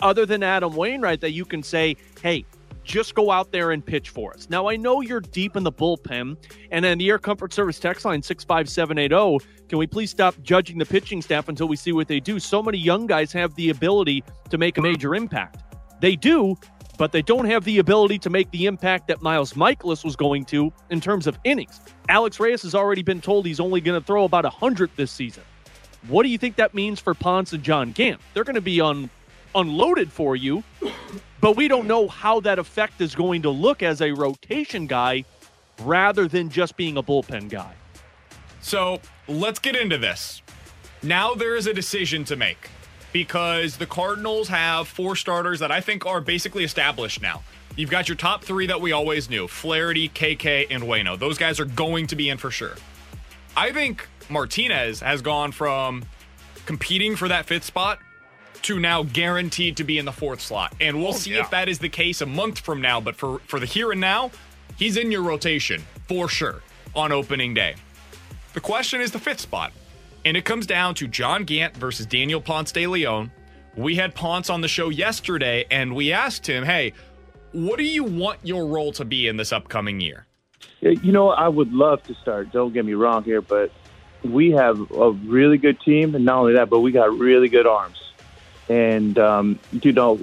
other 0.00 0.26
than 0.26 0.42
Adam 0.42 0.74
Wainwright 0.74 1.20
that 1.20 1.32
you 1.32 1.44
can 1.44 1.62
say, 1.62 1.96
hey, 2.22 2.44
just 2.84 3.14
go 3.14 3.30
out 3.30 3.52
there 3.52 3.70
and 3.70 3.84
pitch 3.84 4.10
for 4.10 4.34
us. 4.34 4.48
Now, 4.50 4.68
I 4.68 4.76
know 4.76 5.00
you're 5.00 5.20
deep 5.20 5.56
in 5.56 5.62
the 5.62 5.72
bullpen, 5.72 6.36
and 6.70 6.84
then 6.84 6.98
the 6.98 7.08
Air 7.08 7.18
Comfort 7.18 7.52
Service 7.52 7.78
text 7.78 8.04
line 8.04 8.22
65780. 8.22 9.14
oh, 9.14 9.38
Can 9.68 9.78
we 9.78 9.86
please 9.86 10.10
stop 10.10 10.34
judging 10.42 10.78
the 10.78 10.86
pitching 10.86 11.22
staff 11.22 11.48
until 11.48 11.68
we 11.68 11.76
see 11.76 11.92
what 11.92 12.08
they 12.08 12.20
do? 12.20 12.40
So 12.40 12.62
many 12.62 12.78
young 12.78 13.06
guys 13.06 13.32
have 13.32 13.54
the 13.54 13.70
ability 13.70 14.24
to 14.50 14.58
make 14.58 14.78
a 14.78 14.82
major 14.82 15.14
impact. 15.14 15.62
They 16.00 16.16
do, 16.16 16.56
but 16.98 17.12
they 17.12 17.22
don't 17.22 17.46
have 17.46 17.64
the 17.64 17.78
ability 17.78 18.18
to 18.20 18.30
make 18.30 18.50
the 18.50 18.66
impact 18.66 19.08
that 19.08 19.22
Miles 19.22 19.54
Mikolas 19.54 20.04
was 20.04 20.16
going 20.16 20.44
to 20.46 20.72
in 20.90 21.00
terms 21.00 21.26
of 21.26 21.38
innings. 21.44 21.80
Alex 22.08 22.38
Reyes 22.38 22.62
has 22.62 22.74
already 22.74 23.02
been 23.02 23.20
told 23.20 23.46
he's 23.46 23.60
only 23.60 23.80
going 23.80 24.00
to 24.00 24.06
throw 24.06 24.24
about 24.24 24.44
100 24.44 24.90
this 24.96 25.10
season. 25.10 25.42
What 26.08 26.24
do 26.24 26.28
you 26.28 26.38
think 26.38 26.56
that 26.56 26.74
means 26.74 27.00
for 27.00 27.14
Ponce 27.14 27.52
and 27.52 27.62
John 27.62 27.92
Gant? 27.92 28.20
They're 28.34 28.44
going 28.44 28.56
to 28.56 28.60
be 28.60 28.80
un- 28.80 29.08
unloaded 29.54 30.12
for 30.12 30.36
you, 30.36 30.64
but 31.40 31.56
we 31.56 31.68
don't 31.68 31.86
know 31.86 32.08
how 32.08 32.40
that 32.40 32.58
effect 32.58 33.00
is 33.00 33.14
going 33.14 33.42
to 33.42 33.50
look 33.50 33.82
as 33.82 34.00
a 34.00 34.12
rotation 34.12 34.86
guy 34.86 35.24
rather 35.80 36.28
than 36.28 36.50
just 36.50 36.76
being 36.76 36.96
a 36.96 37.02
bullpen 37.02 37.48
guy. 37.48 37.72
So 38.60 39.00
let's 39.28 39.58
get 39.58 39.76
into 39.76 39.98
this. 39.98 40.42
Now 41.02 41.34
there 41.34 41.56
is 41.56 41.66
a 41.66 41.74
decision 41.74 42.24
to 42.24 42.36
make 42.36 42.68
because 43.12 43.76
the 43.76 43.86
Cardinals 43.86 44.48
have 44.48 44.88
four 44.88 45.16
starters 45.16 45.60
that 45.60 45.70
I 45.70 45.80
think 45.80 46.06
are 46.06 46.20
basically 46.20 46.64
established 46.64 47.20
now. 47.20 47.42
You've 47.76 47.90
got 47.90 48.08
your 48.08 48.16
top 48.16 48.44
three 48.44 48.66
that 48.66 48.80
we 48.80 48.92
always 48.92 49.30
knew 49.30 49.48
Flaherty, 49.48 50.08
KK, 50.08 50.66
and 50.70 50.82
Wayno. 50.82 51.18
Those 51.18 51.38
guys 51.38 51.58
are 51.58 51.64
going 51.64 52.06
to 52.08 52.16
be 52.16 52.28
in 52.28 52.38
for 52.38 52.50
sure. 52.50 52.74
I 53.56 53.72
think 53.72 54.08
Martinez 54.28 55.00
has 55.00 55.22
gone 55.22 55.52
from 55.52 56.04
competing 56.66 57.16
for 57.16 57.28
that 57.28 57.46
fifth 57.46 57.64
spot 57.64 57.98
to 58.62 58.78
now 58.78 59.02
guaranteed 59.02 59.76
to 59.76 59.84
be 59.84 59.98
in 59.98 60.04
the 60.04 60.12
fourth 60.12 60.40
slot. 60.40 60.74
And 60.80 60.98
we'll 60.98 61.08
oh, 61.08 61.12
see 61.12 61.34
if 61.34 61.50
that 61.50 61.68
is 61.68 61.78
the 61.78 61.88
case 61.88 62.20
a 62.20 62.26
month 62.26 62.60
from 62.60 62.80
now. 62.80 63.00
But 63.00 63.16
for, 63.16 63.40
for 63.40 63.58
the 63.58 63.66
here 63.66 63.90
and 63.90 64.00
now, 64.00 64.30
he's 64.76 64.96
in 64.96 65.10
your 65.10 65.22
rotation 65.22 65.82
for 66.08 66.28
sure 66.28 66.62
on 66.94 67.10
opening 67.10 67.54
day. 67.54 67.74
The 68.54 68.60
question 68.60 69.00
is 69.00 69.10
the 69.10 69.18
fifth 69.18 69.40
spot. 69.40 69.72
And 70.24 70.36
it 70.36 70.44
comes 70.44 70.66
down 70.66 70.94
to 70.96 71.08
John 71.08 71.44
Gant 71.44 71.76
versus 71.76 72.06
Daniel 72.06 72.40
Ponce 72.40 72.72
de 72.72 72.86
Leon. 72.86 73.30
We 73.76 73.96
had 73.96 74.14
Ponce 74.14 74.50
on 74.50 74.60
the 74.60 74.68
show 74.68 74.88
yesterday 74.88 75.64
and 75.70 75.94
we 75.94 76.12
asked 76.12 76.46
him, 76.46 76.64
hey, 76.64 76.92
what 77.52 77.78
do 77.78 77.84
you 77.84 78.04
want 78.04 78.38
your 78.42 78.66
role 78.66 78.92
to 78.92 79.04
be 79.04 79.28
in 79.28 79.36
this 79.36 79.52
upcoming 79.52 80.00
year? 80.00 80.26
You 80.80 81.12
know, 81.12 81.30
I 81.30 81.48
would 81.48 81.72
love 81.72 82.02
to 82.04 82.14
start. 82.14 82.52
Don't 82.52 82.72
get 82.72 82.84
me 82.84 82.94
wrong 82.94 83.24
here, 83.24 83.40
but 83.40 83.70
we 84.24 84.50
have 84.52 84.90
a 84.92 85.10
really 85.10 85.58
good 85.58 85.80
team, 85.80 86.14
and 86.14 86.24
not 86.24 86.38
only 86.38 86.54
that, 86.54 86.70
but 86.70 86.80
we 86.80 86.92
got 86.92 87.16
really 87.16 87.48
good 87.48 87.66
arms. 87.66 88.12
And 88.68 89.18
um, 89.18 89.58
you 89.70 89.92
know, 89.92 90.18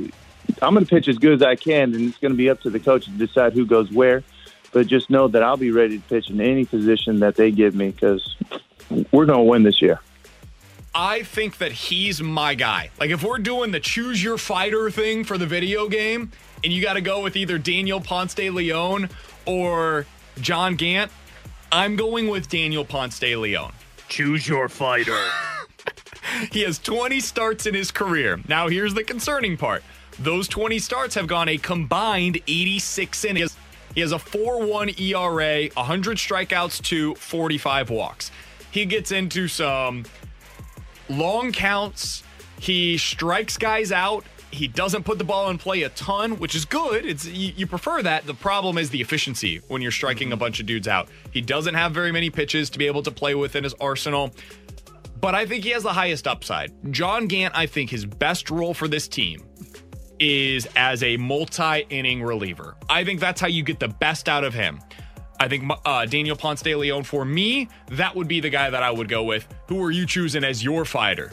I'm 0.61 0.73
going 0.73 0.85
to 0.85 0.89
pitch 0.89 1.07
as 1.07 1.17
good 1.17 1.33
as 1.33 1.41
I 1.41 1.55
can, 1.55 1.93
and 1.93 2.09
it's 2.09 2.17
going 2.17 2.31
to 2.31 2.37
be 2.37 2.49
up 2.49 2.61
to 2.61 2.69
the 2.69 2.79
coach 2.79 3.05
to 3.05 3.11
decide 3.11 3.53
who 3.53 3.65
goes 3.65 3.91
where. 3.91 4.23
But 4.71 4.87
just 4.87 5.09
know 5.09 5.27
that 5.29 5.41
I'll 5.41 5.57
be 5.57 5.71
ready 5.71 5.97
to 5.97 6.03
pitch 6.03 6.29
in 6.29 6.39
any 6.41 6.65
position 6.65 7.19
that 7.19 7.35
they 7.35 7.51
give 7.51 7.73
me 7.73 7.91
because 7.91 8.35
we're 8.89 9.25
going 9.25 9.39
to 9.39 9.43
win 9.43 9.63
this 9.63 9.81
year. 9.81 9.99
I 10.93 11.23
think 11.23 11.59
that 11.59 11.71
he's 11.71 12.21
my 12.21 12.55
guy. 12.55 12.89
Like 12.99 13.11
if 13.11 13.23
we're 13.23 13.37
doing 13.37 13.71
the 13.71 13.79
choose 13.79 14.23
your 14.23 14.37
fighter 14.37 14.89
thing 14.89 15.23
for 15.23 15.37
the 15.37 15.45
video 15.45 15.87
game, 15.87 16.31
and 16.63 16.73
you 16.73 16.81
got 16.81 16.93
to 16.93 17.01
go 17.01 17.21
with 17.21 17.35
either 17.35 17.57
Daniel 17.57 18.01
Ponce 18.01 18.33
de 18.33 18.49
Leon 18.49 19.09
or 19.45 20.05
John 20.41 20.75
Gant, 20.75 21.11
I'm 21.71 21.95
going 21.95 22.27
with 22.27 22.49
Daniel 22.49 22.83
Ponce 22.83 23.19
de 23.19 23.35
Leon. 23.35 23.71
Choose 24.07 24.47
your 24.47 24.67
fighter. 24.67 25.23
He 26.51 26.61
has 26.61 26.79
20 26.79 27.19
starts 27.19 27.65
in 27.65 27.73
his 27.73 27.91
career. 27.91 28.39
Now, 28.47 28.67
here's 28.67 28.93
the 28.93 29.03
concerning 29.03 29.57
part 29.57 29.83
those 30.19 30.47
20 30.47 30.79
starts 30.79 31.15
have 31.15 31.27
gone 31.27 31.47
a 31.47 31.57
combined 31.57 32.41
86 32.47 33.25
innings. 33.25 33.55
He 33.95 34.01
has 34.01 34.11
a 34.11 34.19
4 34.19 34.65
1 34.65 34.89
ERA, 34.99 35.67
100 35.69 36.17
strikeouts 36.17 36.81
to 36.83 37.15
45 37.15 37.89
walks. 37.89 38.31
He 38.71 38.85
gets 38.85 39.11
into 39.11 39.47
some 39.47 40.05
long 41.09 41.51
counts. 41.51 42.23
He 42.59 42.97
strikes 42.97 43.57
guys 43.57 43.91
out. 43.91 44.25
He 44.51 44.67
doesn't 44.67 45.03
put 45.03 45.19
the 45.19 45.23
ball 45.23 45.49
in 45.49 45.59
play 45.59 45.83
a 45.83 45.89
ton, 45.89 46.39
which 46.39 46.55
is 46.55 46.65
good. 46.65 47.05
It's 47.05 47.25
you, 47.25 47.53
you 47.55 47.67
prefer 47.67 48.01
that. 48.01 48.25
The 48.25 48.33
problem 48.33 48.77
is 48.77 48.89
the 48.89 48.99
efficiency 48.99 49.61
when 49.67 49.81
you're 49.81 49.91
striking 49.91 50.31
a 50.31 50.37
bunch 50.37 50.59
of 50.59 50.65
dudes 50.65 50.87
out. 50.87 51.07
He 51.31 51.41
doesn't 51.41 51.75
have 51.75 51.91
very 51.91 52.11
many 52.11 52.29
pitches 52.29 52.69
to 52.71 52.79
be 52.79 52.87
able 52.87 53.03
to 53.03 53.11
play 53.11 53.35
with 53.35 53.55
in 53.55 53.63
his 53.63 53.75
arsenal. 53.79 54.33
But 55.21 55.35
I 55.35 55.45
think 55.45 55.63
he 55.63 55.69
has 55.71 55.83
the 55.83 55.93
highest 55.93 56.27
upside. 56.27 56.71
John 56.91 57.27
Gant, 57.27 57.55
I 57.55 57.65
think 57.65 57.89
his 57.89 58.05
best 58.05 58.49
role 58.49 58.73
for 58.73 58.87
this 58.87 59.07
team 59.07 59.45
is 60.19 60.67
as 60.75 61.03
a 61.03 61.17
multi-inning 61.17 62.23
reliever. 62.23 62.75
I 62.89 63.03
think 63.03 63.19
that's 63.19 63.39
how 63.39 63.47
you 63.47 63.63
get 63.63 63.79
the 63.79 63.87
best 63.87 64.27
out 64.27 64.43
of 64.43 64.53
him. 64.53 64.79
I 65.39 65.47
think 65.47 65.71
uh, 65.85 66.05
Daniel 66.05 66.35
Ponce 66.35 66.61
de 66.61 66.75
Leon, 66.75 67.03
for 67.03 67.23
me, 67.23 67.69
that 67.91 68.15
would 68.15 68.27
be 68.27 68.41
the 68.41 68.49
guy 68.49 68.69
that 68.69 68.83
I 68.83 68.91
would 68.91 69.07
go 69.07 69.23
with. 69.23 69.47
Who 69.67 69.81
are 69.83 69.91
you 69.91 70.05
choosing 70.05 70.43
as 70.43 70.63
your 70.63 70.83
fighter, 70.83 71.31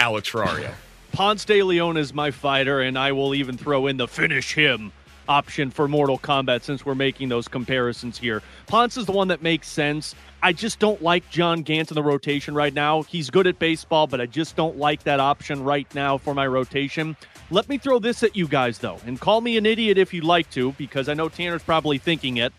Alex 0.00 0.28
Ferrario? 0.28 0.72
Ponce 1.12 1.44
de 1.44 1.62
Leon 1.62 1.96
is 1.96 2.12
my 2.12 2.32
fighter, 2.32 2.80
and 2.80 2.98
I 2.98 3.12
will 3.12 3.34
even 3.34 3.56
throw 3.56 3.86
in 3.86 3.96
the 3.96 4.08
finish 4.08 4.54
him 4.54 4.92
option 5.28 5.70
for 5.70 5.88
Mortal 5.88 6.18
Kombat 6.18 6.62
since 6.62 6.84
we're 6.84 6.94
making 6.94 7.28
those 7.28 7.48
comparisons 7.48 8.18
here. 8.18 8.42
Ponce 8.66 8.96
is 8.96 9.06
the 9.06 9.12
one 9.12 9.28
that 9.28 9.42
makes 9.42 9.68
sense. 9.68 10.14
I 10.42 10.52
just 10.52 10.78
don't 10.78 11.02
like 11.02 11.28
John 11.30 11.62
Gant 11.62 11.90
in 11.90 11.94
the 11.94 12.02
rotation 12.02 12.54
right 12.54 12.74
now. 12.74 13.02
He's 13.02 13.30
good 13.30 13.46
at 13.46 13.58
baseball, 13.58 14.06
but 14.06 14.20
I 14.20 14.26
just 14.26 14.56
don't 14.56 14.76
like 14.76 15.02
that 15.04 15.20
option 15.20 15.64
right 15.64 15.92
now 15.94 16.18
for 16.18 16.34
my 16.34 16.46
rotation. 16.46 17.16
Let 17.50 17.68
me 17.68 17.78
throw 17.78 17.98
this 17.98 18.22
at 18.22 18.36
you 18.36 18.46
guys, 18.46 18.78
though, 18.78 18.98
and 19.06 19.20
call 19.20 19.40
me 19.40 19.56
an 19.56 19.66
idiot 19.66 19.98
if 19.98 20.12
you'd 20.12 20.24
like 20.24 20.50
to, 20.50 20.72
because 20.72 21.08
I 21.08 21.14
know 21.14 21.28
Tanner's 21.28 21.62
probably 21.62 21.98
thinking 21.98 22.38
it. 22.38 22.52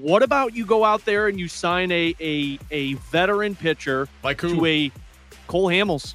What 0.00 0.22
about 0.22 0.54
you 0.54 0.66
go 0.66 0.84
out 0.84 1.04
there 1.04 1.28
and 1.28 1.38
you 1.38 1.48
sign 1.48 1.90
a 1.92 2.14
a, 2.20 2.58
a 2.70 2.94
veteran 2.94 3.54
pitcher 3.54 4.08
like 4.22 4.40
who? 4.40 4.56
to 4.56 4.66
a 4.66 4.92
Cole 5.46 5.68
Hamels? 5.68 6.14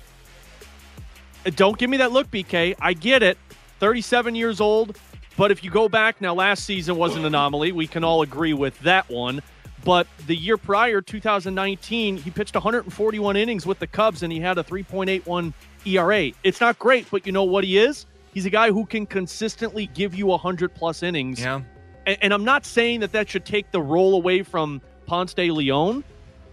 Uh, 1.45 1.51
Don't 1.55 1.77
give 1.77 1.89
me 1.89 1.97
that 1.97 2.11
look, 2.11 2.29
BK. 2.31 2.75
I 2.79 2.93
get 2.93 3.23
it. 3.23 3.37
37 3.79 4.35
years 4.35 4.59
old. 4.59 4.97
But 5.37 5.51
if 5.51 5.63
you 5.63 5.71
go 5.71 5.87
back 5.87 6.19
now, 6.19 6.33
last 6.33 6.65
season 6.65 6.97
was 6.97 7.15
an 7.15 7.23
anomaly. 7.23 7.71
We 7.71 7.87
can 7.87 8.03
all 8.03 8.21
agree 8.23 8.53
with 8.53 8.77
that 8.81 9.09
one. 9.09 9.41
But 9.85 10.07
the 10.27 10.35
year 10.35 10.57
prior, 10.57 11.01
2019, 11.01 12.17
he 12.17 12.29
pitched 12.29 12.53
141 12.55 13.37
innings 13.37 13.65
with 13.65 13.79
the 13.79 13.87
Cubs 13.87 14.23
and 14.23 14.33
he 14.33 14.39
had 14.41 14.57
a 14.57 14.63
3.81 14.63 15.53
ERA. 15.85 16.31
It's 16.43 16.59
not 16.59 16.77
great, 16.77 17.09
but 17.09 17.25
you 17.25 17.31
know 17.31 17.45
what 17.45 17.63
he 17.63 17.77
is? 17.77 18.05
He's 18.33 18.45
a 18.45 18.49
guy 18.49 18.71
who 18.71 18.85
can 18.85 19.05
consistently 19.05 19.87
give 19.87 20.13
you 20.13 20.25
100 20.27 20.75
plus 20.75 21.03
innings. 21.03 21.39
Yeah. 21.39 21.61
And, 22.21 22.33
I'm 22.33 22.43
not 22.43 22.65
saying 22.65 23.01
that 23.01 23.11
that 23.11 23.29
should 23.29 23.45
take 23.45 23.71
the 23.71 23.81
role 23.81 24.15
away 24.15 24.41
from 24.41 24.81
Ponce 25.05 25.33
de 25.33 25.51
Leon, 25.51 26.03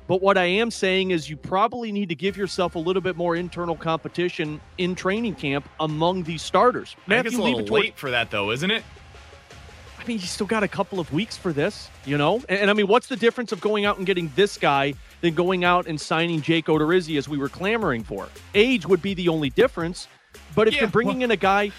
but 0.07 0.21
what 0.21 0.37
I 0.37 0.45
am 0.45 0.71
saying 0.71 1.11
is 1.11 1.31
you 1.31 1.37
probably 1.37 1.91
need 1.93 2.11
to 2.11 2.15
give 2.15 2.37
yourself 2.37 2.75
a 2.75 2.79
little 2.79 3.03
bit 3.03 3.17
more 3.17 3.37
internal 3.37 3.77
competition 3.77 4.61
in 4.79 4.95
training 4.95 5.35
camp 5.35 5.69
among 5.81 6.25
these 6.25 6.43
starters. 6.43 6.95
Think 7.09 7.27
it's 7.27 7.37
a 7.37 7.43
little 7.43 7.65
late 7.65 7.97
for 7.97 8.11
that, 8.11 8.31
though, 8.31 8.51
isn't 8.51 8.71
it? 8.71 8.85
I 9.99 10.05
mean, 10.07 10.19
you 10.19 10.27
still 10.27 10.47
got 10.47 10.63
a 10.63 10.69
couple 10.69 11.01
of 11.01 11.13
weeks 11.13 11.37
for 11.37 11.53
this, 11.53 11.91
you 12.05 12.17
know? 12.17 12.37
And, 12.49 12.61
and 12.61 12.71
I 12.71 12.75
mean, 12.75 12.87
what's 12.87 13.09
the 13.09 13.17
difference 13.17 13.51
of 13.51 13.61
going 13.61 13.85
out 13.85 13.97
and 13.97 14.07
getting 14.07 14.31
this 14.37 14.57
guy 14.57 14.95
than 15.21 15.35
going 15.35 15.65
out 15.65 15.89
and 15.89 16.01
signing 16.01 16.43
Jake 16.43 16.67
Odorizzi 16.67 17.19
as 17.19 17.29
we 17.29 17.39
were 17.39 17.49
clamoring 17.49 18.05
for? 18.05 18.29
Age 18.55 18.87
would 18.87 19.03
be 19.03 19.15
the 19.15 19.29
only 19.29 19.51
difference. 19.51 20.07
But 20.55 20.69
if 20.69 20.75
Yeah, 20.75 20.81
you're 20.83 20.91
bringing 20.91 21.19
well- 21.19 21.25
in 21.25 21.31
a 21.33 21.37
guy, 21.37 21.71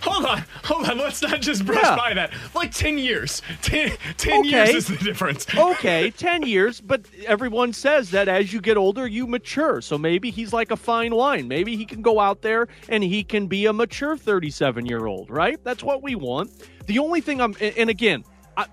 hold 0.00 0.24
on, 0.24 0.44
hold 0.64 0.88
on. 0.88 0.98
Let's 0.98 1.20
not 1.22 1.40
just 1.40 1.66
brush 1.66 1.82
Yeah. 1.82 1.96
by 1.96 2.14
that. 2.14 2.32
Like 2.54 2.72
10 2.72 2.96
years. 2.98 3.42
10, 3.62 3.92
10 4.16 4.40
Okay. 4.40 4.48
years 4.48 4.70
is 4.74 4.86
the 4.86 4.96
difference. 4.96 5.46
okay, 5.56 6.10
10 6.10 6.42
years, 6.44 6.80
but 6.80 7.02
everyone 7.26 7.72
says 7.72 8.10
that 8.10 8.28
as 8.28 8.52
you 8.52 8.60
get 8.60 8.76
older, 8.76 9.06
you 9.06 9.26
mature. 9.26 9.80
So 9.82 9.98
maybe 9.98 10.30
he's 10.30 10.52
like 10.52 10.70
a 10.70 10.76
fine 10.76 11.14
wine. 11.14 11.46
Maybe 11.48 11.76
he 11.76 11.84
can 11.84 12.00
go 12.02 12.18
out 12.20 12.40
there 12.42 12.68
and 12.88 13.04
he 13.04 13.22
can 13.22 13.46
be 13.48 13.66
a 13.66 13.72
mature 13.72 14.16
37 14.16 14.86
year 14.86 15.06
old, 15.06 15.30
right? 15.30 15.58
That's 15.64 15.82
what 15.82 16.02
we 16.02 16.14
want. 16.14 16.50
The 16.86 16.98
only 16.98 17.20
thing 17.20 17.40
I'm, 17.40 17.54
and 17.60 17.90
again, 17.90 18.24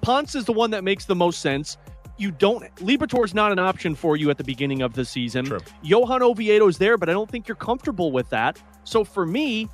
Ponce 0.01 0.35
is 0.35 0.45
the 0.45 0.53
one 0.53 0.71
that 0.71 0.83
makes 0.83 1.05
the 1.05 1.15
most 1.15 1.41
sense. 1.41 1.77
You 2.17 2.31
don't, 2.31 2.63
Liberatore's 2.81 3.33
not 3.33 3.53
an 3.53 3.59
option 3.59 3.95
for 3.95 4.17
you 4.17 4.29
at 4.29 4.37
the 4.37 4.43
beginning 4.43 4.81
of 4.81 4.93
the 4.93 5.05
season. 5.05 5.45
True. 5.45 5.59
Johan 5.83 6.21
Oviedo's 6.21 6.77
there, 6.77 6.97
but 6.97 7.07
I 7.09 7.13
don't 7.13 7.29
think 7.31 7.47
you're 7.47 7.55
comfortable 7.55 8.11
with 8.11 8.29
that. 8.31 8.61
So 8.83 9.03
for 9.03 9.25
me, 9.25 9.69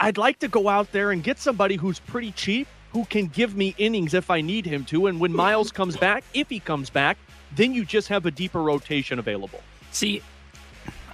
I'd 0.00 0.18
like 0.18 0.38
to 0.40 0.48
go 0.48 0.68
out 0.68 0.92
there 0.92 1.10
and 1.10 1.22
get 1.22 1.38
somebody 1.38 1.76
who's 1.76 1.98
pretty 1.98 2.32
cheap, 2.32 2.68
who 2.90 3.04
can 3.04 3.26
give 3.26 3.56
me 3.56 3.74
innings 3.78 4.14
if 4.14 4.30
I 4.30 4.40
need 4.40 4.66
him 4.66 4.84
to. 4.86 5.06
And 5.06 5.20
when 5.20 5.32
Miles 5.32 5.70
comes 5.72 5.96
back, 5.96 6.24
if 6.34 6.48
he 6.48 6.60
comes 6.60 6.90
back, 6.90 7.18
then 7.54 7.74
you 7.74 7.84
just 7.84 8.08
have 8.08 8.26
a 8.26 8.30
deeper 8.30 8.62
rotation 8.62 9.18
available. 9.18 9.60
See, 9.90 10.22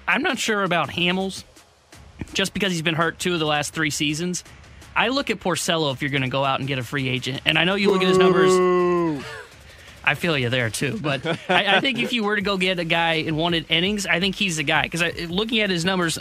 I'm 0.07 0.23
not 0.23 0.39
sure 0.39 0.65
about 0.65 0.91
Hamels 0.91 1.45
just 2.33 2.55
because 2.55 2.73
he's 2.73 2.83
been 2.83 2.95
hurt 2.95 3.19
two 3.19 3.35
of 3.35 3.41
the 3.41 3.47
last 3.47 3.73
three 3.75 3.91
seasons. 3.91 4.45
I 4.97 5.09
look 5.09 5.31
at 5.31 5.41
Porcello 5.41 5.93
if 5.93 6.03
you're 6.03 6.11
going 6.11 6.23
to 6.23 6.29
go 6.29 6.45
out 6.45 6.61
and 6.61 6.69
get 6.69 6.79
a 6.79 6.85
free 6.85 7.09
agent. 7.09 7.43
And 7.45 7.59
I 7.59 7.65
know 7.65 7.75
you 7.75 7.91
look 7.91 8.03
at 8.03 8.09
his 8.09 8.19
numbers. 8.19 9.25
I 10.05 10.15
feel 10.15 10.37
you 10.39 10.51
there 10.51 10.71
too. 10.71 10.99
But 11.01 11.27
I, 11.49 11.77
I 11.77 11.81
think 11.81 11.99
if 11.99 12.13
you 12.13 12.23
were 12.23 12.37
to 12.37 12.43
go 12.43 12.57
get 12.57 12.79
a 12.79 12.85
guy 12.85 13.15
and 13.15 13.37
wanted 13.37 13.67
innings, 13.71 14.07
I 14.07 14.21
think 14.21 14.37
he's 14.37 14.57
the 14.57 14.63
guy. 14.63 14.83
Because 14.83 15.29
looking 15.29 15.61
at 15.61 15.71
his 15.71 15.85
numbers, 15.85 16.19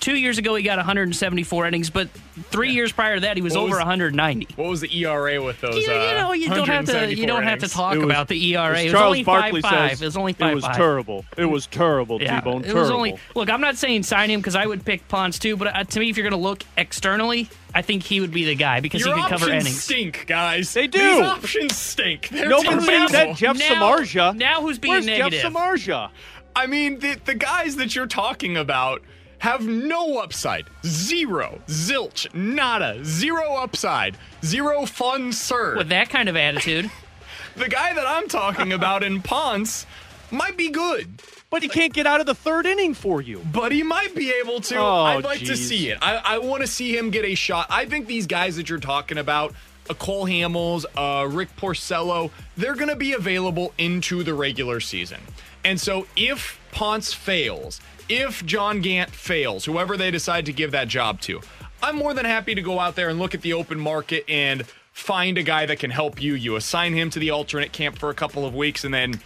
two 0.00 0.16
years 0.16 0.38
ago 0.38 0.54
he 0.54 0.62
got 0.62 0.76
174 0.78 1.66
innings, 1.66 1.90
but 1.90 2.08
three 2.50 2.70
years 2.72 2.92
prior 2.92 3.16
to 3.16 3.20
that 3.22 3.36
he 3.36 3.42
was 3.42 3.54
What 3.54 3.60
over 3.62 3.70
was- 3.70 3.78
190. 3.78 4.48
What 4.56 4.68
was 4.68 4.80
the 4.80 4.96
ERA 5.04 5.42
with 5.42 5.60
those? 5.60 5.74
You, 5.76 5.82
you 5.82 5.90
uh, 5.92 6.12
know, 6.14 6.32
you 6.32 6.48
don't 6.48 6.68
have 6.68 6.84
to. 6.86 7.14
You 7.14 7.26
don't 7.26 7.42
have 7.42 7.60
to 7.60 7.68
talk 7.68 7.94
was- 7.96 8.04
about 8.04 8.28
the 8.28 8.42
ERA. 8.54 8.76
as 8.78 8.80
It 8.80 8.84
was 8.86 8.92
Charles 8.92 9.06
only 9.06 9.24
Barkley 9.24 9.60
five. 9.62 9.90
says, 9.90 10.02
It 10.02 10.04
was 10.06 10.16
only 10.16 10.32
five 10.32 10.52
It 10.52 10.54
was 10.54 10.64
five. 10.64 10.76
terrible. 10.76 11.24
It 11.36 11.44
was 11.46 11.66
terrible, 11.66 12.22
Yeah, 12.22 12.40
T-Bone. 12.40 12.64
it 12.64 12.74
was 12.74 12.90
only. 12.90 13.16
Look, 13.34 13.50
I'm 13.50 13.60
not 13.60 13.76
saying 13.76 14.02
sign 14.04 14.30
him 14.30 14.40
because 14.40 14.56
I 14.56 14.66
would 14.66 14.84
pick 14.84 15.06
Ponce 15.08 15.38
too, 15.38 15.56
but 15.56 15.74
uh, 15.74 15.84
to 15.84 16.00
me, 16.00 16.10
if 16.10 16.16
you're 16.16 16.28
going 16.28 16.40
to 16.40 16.46
look 16.48 16.62
externally, 16.76 17.48
I 17.74 17.82
think 17.82 18.02
he 18.02 18.20
would 18.20 18.32
be 18.32 18.44
the 18.44 18.54
guy 18.54 18.80
because 18.80 19.04
Your 19.04 19.14
he 19.16 19.22
could 19.22 19.30
cover 19.30 19.50
innings. 19.50 19.82
stink, 19.82 20.24
guys. 20.26 20.72
They 20.72 20.86
do. 20.86 20.98
These 20.98 21.20
options 21.22 21.76
stink. 21.76 22.28
They're 22.28 22.48
Nobody 22.48 22.86
terrible. 22.86 23.08
said 23.08 23.36
Jeff 23.36 23.58
Now- 23.58 23.64
Samardzija. 23.98 24.36
now 24.36 24.62
who's 24.62 24.78
being 24.78 24.92
Where's 24.94 25.06
negative? 25.06 25.40
Jeff 25.42 25.52
Samardzija? 25.52 26.10
I 26.56 26.66
mean, 26.66 26.98
the, 26.98 27.18
the 27.24 27.34
guys 27.34 27.76
that 27.76 27.94
you're 27.94 28.06
talking 28.06 28.56
about 28.56 29.02
have 29.38 29.66
no 29.66 30.18
upside. 30.18 30.66
Zero. 30.84 31.60
Zilch. 31.68 32.32
Nada. 32.34 33.04
Zero 33.04 33.54
upside. 33.56 34.16
Zero 34.44 34.86
fun, 34.86 35.32
sir. 35.32 35.76
With 35.76 35.88
that 35.88 36.10
kind 36.10 36.28
of 36.28 36.36
attitude, 36.36 36.90
the 37.56 37.68
guy 37.68 37.92
that 37.94 38.06
I'm 38.06 38.28
talking 38.28 38.72
about 38.72 39.02
in 39.02 39.22
Ponce 39.22 39.86
might 40.30 40.56
be 40.56 40.68
good, 40.70 41.22
But 41.50 41.62
he 41.62 41.68
can't 41.68 41.92
get 41.94 42.06
out 42.06 42.20
of 42.20 42.26
the 42.26 42.34
third 42.34 42.66
inning 42.66 42.92
for 42.92 43.22
you. 43.22 43.40
but 43.52 43.72
he 43.72 43.82
might 43.82 44.14
be 44.14 44.30
able 44.42 44.60
to. 44.60 44.76
Oh, 44.76 45.02
I'd 45.04 45.24
like 45.24 45.40
to 45.40 45.56
see 45.56 45.88
it. 45.88 45.98
I, 46.02 46.16
I 46.16 46.38
want 46.38 46.60
to 46.60 46.66
see 46.66 46.94
him 46.96 47.10
get 47.10 47.24
a 47.24 47.34
shot. 47.34 47.66
I 47.70 47.86
think 47.86 48.06
these 48.06 48.26
guys 48.26 48.56
that 48.56 48.68
you're 48.68 48.78
talking 48.78 49.16
about, 49.16 49.54
a 49.88 49.94
Cole 49.94 50.26
Hamels, 50.26 50.84
uh, 50.96 51.26
Rick 51.26 51.56
Porcello, 51.56 52.30
they're 52.58 52.74
going 52.74 52.90
to 52.90 52.96
be 52.96 53.14
available 53.14 53.72
into 53.78 54.22
the 54.22 54.34
regular 54.34 54.80
season. 54.80 55.20
And 55.64 55.80
so 55.80 56.06
if 56.14 56.60
Ponce 56.72 57.14
fails, 57.14 57.80
if 58.08 58.44
John 58.44 58.80
Gant 58.80 59.10
fails, 59.10 59.64
whoever 59.64 59.96
they 59.96 60.10
decide 60.10 60.46
to 60.46 60.52
give 60.52 60.70
that 60.72 60.88
job 60.88 61.20
to, 61.22 61.40
I'm 61.82 61.96
more 61.96 62.14
than 62.14 62.24
happy 62.24 62.54
to 62.54 62.62
go 62.62 62.78
out 62.78 62.96
there 62.96 63.08
and 63.08 63.18
look 63.18 63.34
at 63.34 63.42
the 63.42 63.52
open 63.52 63.78
market 63.78 64.24
and 64.28 64.66
find 64.92 65.38
a 65.38 65.42
guy 65.42 65.66
that 65.66 65.78
can 65.78 65.90
help 65.90 66.20
you. 66.20 66.34
You 66.34 66.56
assign 66.56 66.92
him 66.94 67.10
to 67.10 67.18
the 67.18 67.30
alternate 67.30 67.72
camp 67.72 67.98
for 67.98 68.10
a 68.10 68.14
couple 68.14 68.44
of 68.44 68.54
weeks 68.54 68.84
and 68.84 68.92
then 68.92 69.20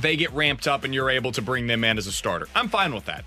they 0.00 0.16
get 0.16 0.32
ramped 0.32 0.68
up 0.68 0.84
and 0.84 0.92
you're 0.92 1.08
able 1.08 1.32
to 1.32 1.40
bring 1.40 1.66
them 1.66 1.84
in 1.84 1.96
as 1.96 2.06
a 2.06 2.12
starter. 2.12 2.48
I'm 2.54 2.68
fine 2.68 2.94
with 2.94 3.06
that. 3.06 3.24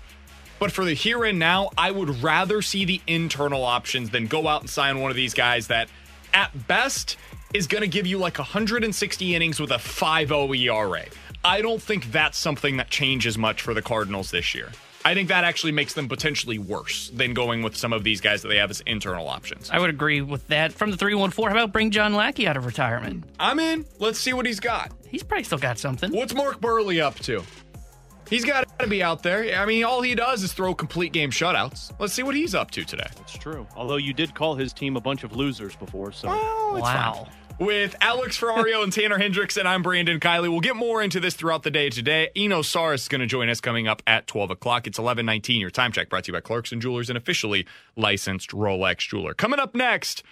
But 0.60 0.70
for 0.70 0.84
the 0.84 0.92
here 0.92 1.24
and 1.24 1.38
now, 1.38 1.70
I 1.76 1.90
would 1.90 2.22
rather 2.22 2.60
see 2.62 2.84
the 2.84 3.00
internal 3.06 3.64
options 3.64 4.10
than 4.10 4.26
go 4.26 4.46
out 4.46 4.60
and 4.60 4.70
sign 4.70 5.00
one 5.00 5.10
of 5.10 5.16
these 5.16 5.32
guys 5.32 5.68
that, 5.68 5.88
at 6.34 6.68
best, 6.68 7.16
is 7.54 7.66
going 7.66 7.80
to 7.80 7.88
give 7.88 8.06
you 8.06 8.18
like 8.18 8.38
160 8.38 9.34
innings 9.34 9.58
with 9.58 9.70
a 9.70 9.78
5 9.78 10.30
ERA. 10.30 11.04
I 11.42 11.62
don't 11.62 11.82
think 11.82 12.12
that's 12.12 12.36
something 12.36 12.76
that 12.76 12.90
changes 12.90 13.38
much 13.38 13.62
for 13.62 13.72
the 13.72 13.80
Cardinals 13.82 14.30
this 14.30 14.54
year. 14.54 14.70
I 15.04 15.14
think 15.14 15.28
that 15.28 15.44
actually 15.44 15.72
makes 15.72 15.94
them 15.94 16.08
potentially 16.08 16.58
worse 16.58 17.08
than 17.14 17.32
going 17.32 17.62
with 17.62 17.74
some 17.76 17.92
of 17.92 18.04
these 18.04 18.20
guys 18.20 18.42
that 18.42 18.48
they 18.48 18.58
have 18.58 18.70
as 18.70 18.80
internal 18.82 19.28
options. 19.28 19.70
I 19.70 19.78
would 19.78 19.88
agree 19.90 20.20
with 20.20 20.46
that. 20.48 20.72
From 20.72 20.90
the 20.90 20.96
314, 20.98 21.50
how 21.50 21.56
about 21.56 21.72
bring 21.72 21.90
John 21.90 22.14
Lackey 22.14 22.46
out 22.46 22.56
of 22.58 22.66
retirement? 22.66 23.24
I'm 23.38 23.58
in. 23.58 23.86
Let's 23.98 24.18
see 24.20 24.32
what 24.34 24.44
he's 24.44 24.60
got. 24.60 24.92
He's 25.08 25.22
probably 25.22 25.44
still 25.44 25.58
got 25.58 25.78
something. 25.78 26.12
What's 26.12 26.34
Mark 26.34 26.60
Buehrle 26.60 27.00
up 27.00 27.16
to? 27.20 27.42
He's 28.28 28.44
got 28.44 28.78
to 28.78 28.86
be 28.86 29.02
out 29.02 29.22
there. 29.24 29.58
I 29.60 29.66
mean, 29.66 29.82
all 29.82 30.02
he 30.02 30.14
does 30.14 30.44
is 30.44 30.52
throw 30.52 30.72
complete 30.72 31.12
game 31.12 31.30
shutouts. 31.32 31.92
Let's 31.98 32.12
see 32.12 32.22
what 32.22 32.36
he's 32.36 32.54
up 32.54 32.70
to 32.72 32.84
today. 32.84 33.08
That's 33.16 33.36
true. 33.36 33.66
Although 33.74 33.96
you 33.96 34.12
did 34.12 34.34
call 34.34 34.54
his 34.54 34.72
team 34.72 34.96
a 34.96 35.00
bunch 35.00 35.24
of 35.24 35.34
losers 35.34 35.74
before, 35.76 36.12
so 36.12 36.28
Well, 36.28 36.76
it's 36.76 36.82
Wow. 36.84 37.24
fine. 37.24 37.34
With 37.60 37.94
Alex 38.00 38.40
Ferrario 38.40 38.82
and 38.82 38.90
Tanner 38.90 39.18
Hendrickson, 39.18 39.66
I'm 39.66 39.82
Brandon 39.82 40.18
Kiley. 40.18 40.48
We'll 40.48 40.60
get 40.60 40.76
more 40.76 41.02
into 41.02 41.20
this 41.20 41.34
throughout 41.34 41.62
the 41.62 41.70
day 41.70 41.90
today. 41.90 42.30
Eno 42.34 42.62
Sarris 42.62 42.94
is 42.94 43.08
going 43.08 43.20
to 43.20 43.26
join 43.26 43.50
us 43.50 43.60
coming 43.60 43.86
up 43.86 44.02
at 44.06 44.26
12 44.26 44.52
o'clock. 44.52 44.86
It's 44.86 44.98
11:19. 44.98 45.60
Your 45.60 45.68
time 45.68 45.92
check 45.92 46.08
brought 46.08 46.24
to 46.24 46.28
you 46.28 46.32
by 46.32 46.40
Clarkson 46.40 46.80
Jewelers, 46.80 47.10
an 47.10 47.18
officially 47.18 47.66
licensed 47.96 48.52
Rolex 48.52 49.06
jeweler. 49.06 49.34
Coming 49.34 49.60
up 49.60 49.74
next, 49.74 50.22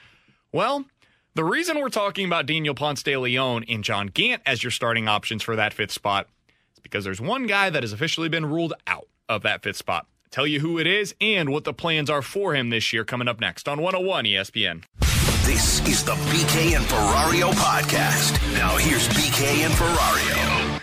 well, 0.53 0.87
the 1.35 1.45
reason 1.45 1.79
we're 1.79 1.91
talking 1.91 2.25
about 2.25 2.47
Daniel 2.47 2.75
Ponce 2.75 3.03
de 3.03 3.15
Leon 3.15 3.67
and 3.69 3.85
John 3.85 4.07
Gant 4.07 4.41
as 4.47 4.65
your 4.65 4.71
starting 4.71 5.07
options 5.07 5.43
for 5.43 5.55
that 5.55 5.75
fifth 5.75 5.93
spot 5.93 6.29
is 6.73 6.79
because 6.79 7.05
there's 7.05 7.21
one 7.21 7.47
guy 7.47 7.69
that 7.69 7.83
has 7.83 7.93
officially 7.93 8.31
been 8.31 8.47
ruled 8.47 8.73
out 8.87 9.07
of 9.29 9.43
that 9.43 9.63
fifth 9.63 9.77
spot. 9.77 10.07
Tell 10.31 10.47
you 10.47 10.61
who 10.61 10.79
it 10.79 10.87
is 10.87 11.15
and 11.21 11.51
what 11.51 11.65
the 11.65 11.75
plans 11.75 12.09
are 12.09 12.23
for 12.23 12.55
him 12.55 12.71
this 12.71 12.91
year 12.95 13.05
coming 13.05 13.29
up 13.29 13.39
next 13.39 13.69
on 13.69 13.83
101 13.83 14.25
ESPN. 14.25 15.08
This 15.49 15.81
is 15.89 16.05
the 16.05 16.13
BK 16.13 16.77
and 16.77 16.85
Ferrario 16.85 17.51
podcast. 17.53 18.35
Now 18.53 18.77
here's 18.77 19.09
BK 19.09 19.65
and 19.65 19.73
Ferrario. 19.73 20.79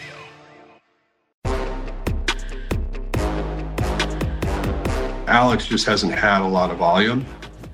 Alex 5.27 5.67
just 5.67 5.86
hasn't 5.86 6.15
had 6.15 6.41
a 6.41 6.48
lot 6.48 6.72
of 6.72 6.77
volume. 6.77 7.27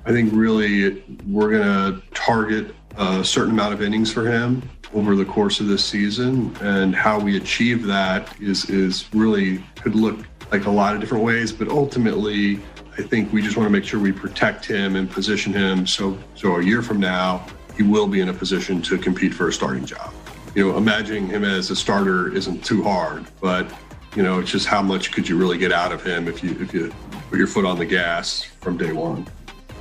I 0.04 0.12
think 0.12 0.34
really 0.34 1.02
we're 1.26 1.50
going 1.50 1.62
to 1.62 2.02
target 2.12 2.74
a 2.98 3.24
certain 3.24 3.52
amount 3.52 3.72
of 3.72 3.80
innings 3.80 4.12
for 4.12 4.30
him 4.30 4.62
over 4.92 5.16
the 5.16 5.24
course 5.24 5.60
of 5.60 5.68
this 5.68 5.82
season, 5.82 6.54
and 6.60 6.94
how 6.94 7.18
we 7.18 7.38
achieve 7.38 7.86
that 7.86 8.38
is 8.38 8.68
is 8.68 9.06
really 9.14 9.64
could 9.76 9.94
look 9.94 10.18
like 10.50 10.66
a 10.66 10.70
lot 10.70 10.94
of 10.94 11.00
different 11.00 11.24
ways. 11.24 11.52
But 11.52 11.68
ultimately, 11.68 12.60
I 12.98 13.02
think 13.02 13.32
we 13.32 13.40
just 13.40 13.56
want 13.56 13.66
to 13.66 13.70
make 13.70 13.84
sure 13.84 13.98
we 13.98 14.12
protect 14.12 14.66
him 14.66 14.96
and 14.96 15.10
position 15.10 15.52
him 15.52 15.86
so 15.86 16.18
so 16.34 16.56
a 16.56 16.62
year 16.62 16.82
from 16.82 17.00
now 17.00 17.46
he 17.76 17.82
will 17.82 18.06
be 18.06 18.20
in 18.20 18.28
a 18.28 18.34
position 18.34 18.82
to 18.82 18.98
compete 18.98 19.32
for 19.32 19.48
a 19.48 19.52
starting 19.52 19.84
job. 19.84 20.12
You 20.54 20.68
know, 20.68 20.76
imagining 20.76 21.26
him 21.26 21.44
as 21.44 21.70
a 21.70 21.76
starter 21.76 22.34
isn't 22.34 22.64
too 22.64 22.82
hard, 22.82 23.24
but 23.40 23.72
you 24.14 24.22
know, 24.22 24.40
it's 24.40 24.50
just 24.50 24.66
how 24.66 24.82
much 24.82 25.10
could 25.10 25.26
you 25.26 25.38
really 25.38 25.56
get 25.56 25.72
out 25.72 25.90
of 25.90 26.04
him 26.04 26.28
if 26.28 26.44
you 26.44 26.50
if 26.60 26.74
you 26.74 26.92
put 27.30 27.38
your 27.38 27.46
foot 27.46 27.64
on 27.64 27.78
the 27.78 27.86
gas 27.86 28.42
from 28.42 28.76
day 28.76 28.92
one. 28.92 29.26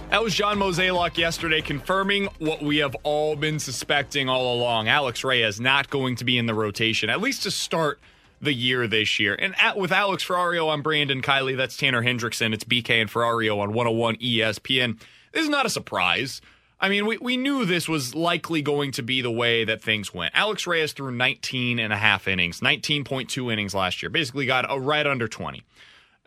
That 0.09 0.23
was 0.23 0.33
John 0.33 0.57
Mozeliak 0.57 1.17
yesterday 1.17 1.61
confirming 1.61 2.27
what 2.39 2.61
we 2.61 2.77
have 2.77 2.95
all 3.03 3.35
been 3.37 3.59
suspecting 3.59 4.27
all 4.27 4.55
along. 4.55 4.89
Alex 4.89 5.23
Reyes 5.23 5.59
not 5.59 5.89
going 5.89 6.15
to 6.17 6.25
be 6.25 6.37
in 6.37 6.45
the 6.45 6.53
rotation, 6.53 7.09
at 7.09 7.21
least 7.21 7.43
to 7.43 7.51
start 7.51 7.99
the 8.41 8.53
year 8.53 8.87
this 8.87 9.19
year. 9.19 9.35
And 9.37 9.53
at, 9.59 9.77
with 9.77 9.91
Alex 9.91 10.25
Ferrario, 10.25 10.73
I'm 10.73 10.81
Brandon 10.81 11.21
Kiley. 11.21 11.55
That's 11.55 11.77
Tanner 11.77 12.03
Hendrickson. 12.03 12.53
It's 12.53 12.63
BK 12.63 13.01
and 13.01 13.09
Ferrario 13.09 13.59
on 13.59 13.73
101 13.73 14.17
ESPN. 14.17 14.99
This 15.31 15.43
is 15.43 15.49
not 15.49 15.65
a 15.65 15.69
surprise. 15.69 16.41
I 16.79 16.89
mean, 16.89 17.05
we, 17.05 17.17
we 17.19 17.37
knew 17.37 17.63
this 17.63 17.87
was 17.87 18.15
likely 18.15 18.63
going 18.63 18.91
to 18.93 19.03
be 19.03 19.21
the 19.21 19.31
way 19.31 19.63
that 19.63 19.83
things 19.83 20.13
went. 20.13 20.33
Alex 20.35 20.65
Reyes 20.65 20.93
threw 20.93 21.11
19 21.11 21.77
and 21.77 21.93
a 21.93 21.97
half 21.97 22.27
innings, 22.27 22.59
19.2 22.59 23.53
innings 23.53 23.75
last 23.75 24.01
year, 24.01 24.09
basically 24.09 24.47
got 24.47 24.65
a 24.67 24.79
right 24.79 25.05
under 25.05 25.27
20. 25.27 25.63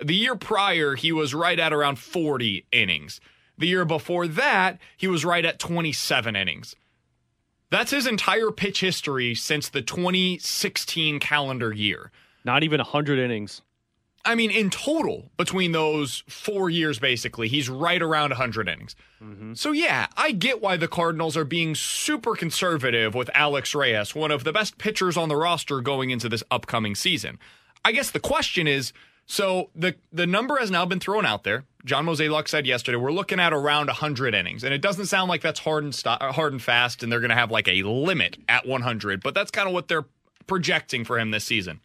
The 0.01 0.15
year 0.15 0.37
prior, 0.37 0.95
he 0.95 1.11
was 1.11 1.35
right 1.35 1.59
at 1.59 1.73
around 1.73 1.99
40 1.99 2.67
innings. 2.71 3.21
The 3.59 3.67
year 3.67 3.85
before 3.85 4.29
that, 4.29 4.79
he 4.97 5.09
was 5.09 5.25
right 5.25 5.45
at 5.45 5.59
27 5.59 6.37
innings. 6.37 6.77
That's 7.75 7.91
his 7.91 8.07
entire 8.07 8.53
pitch 8.53 8.79
history 8.79 9.35
since 9.35 9.69
the 9.69 9.83
2016 9.83 11.19
calendar 11.19 11.73
year. 11.73 12.13
not 12.45 12.63
even 12.63 12.79
100 12.79 13.19
innings. 13.19 13.63
I 14.25 14.37
mean, 14.37 14.53
in 14.53 14.71
total, 14.71 15.33
between 15.37 15.73
those 15.73 16.23
four 16.29 16.71
years, 16.71 17.01
basically, 17.01 17.49
he's 17.49 17.69
right 17.69 18.01
around 18.01 18.31
100 18.31 18.69
innings. 18.69 18.95
Mm-hmm. 19.21 19.55
So, 19.55 19.73
yeah, 19.73 20.07
I 20.17 20.31
get 20.31 20.63
why 20.63 20.77
the 20.77 20.87
Cardinals 20.87 21.37
are 21.37 21.45
being 21.45 21.75
super 21.75 22.37
conservative 22.37 23.13
with 23.13 23.29
Alex 23.35 23.75
Reyes, 23.75 24.15
one 24.15 24.31
of 24.31 24.45
the 24.45 24.53
best 24.53 24.79
pitchers 24.79 25.17
on 25.17 25.29
the 25.29 25.37
roster 25.37 25.81
going 25.81 26.11
into 26.11 26.29
this 26.29 26.45
upcoming 26.53 26.95
season. 26.95 27.41
I 27.85 27.91
guess 27.91 28.13
the 28.13 28.21
question 28.21 28.69
is 28.69 28.93
so 29.27 29.71
the, 29.75 29.97
the 30.13 30.29
number 30.29 30.59
has 30.59 30.71
now 30.71 30.87
been 30.87 31.01
thrown 31.01 31.27
out 31.27 31.43
there. 31.43 31.65
John 31.85 32.07
Mozeliak 32.07 32.49
said 32.49 32.67
yesterday, 32.67 32.97
we're 32.97 33.13
looking 33.13 33.39
at 33.39 33.53
around 33.53 33.87
100 33.87 34.35
innings. 34.35 34.65
And 34.65 34.73
it 34.73 34.81
doesn't 34.81 35.07
sound 35.07 35.29
like 35.29 35.43
that's 35.43 35.61
hard 35.61 35.85
and, 35.85 35.95
sto- 35.95 36.17
hard 36.21 36.53
and 36.53 36.63
fast, 36.63 37.03
and 37.03 37.13
they're 37.13 37.21
going 37.21 37.31
to 37.31 37.37
have 37.37 37.51
like 37.51 37.69
a 37.69 37.83
limit 37.83 38.39
at 38.49 38.67
100, 38.67 39.23
but 39.23 39.35
that's 39.35 39.51
kind 39.51 39.69
of 39.69 39.75
what 39.75 39.89
they're 39.89 40.07
projecting 40.47 41.05
for 41.05 41.19
him 41.19 41.31
this 41.31 41.45
season. 41.45 41.81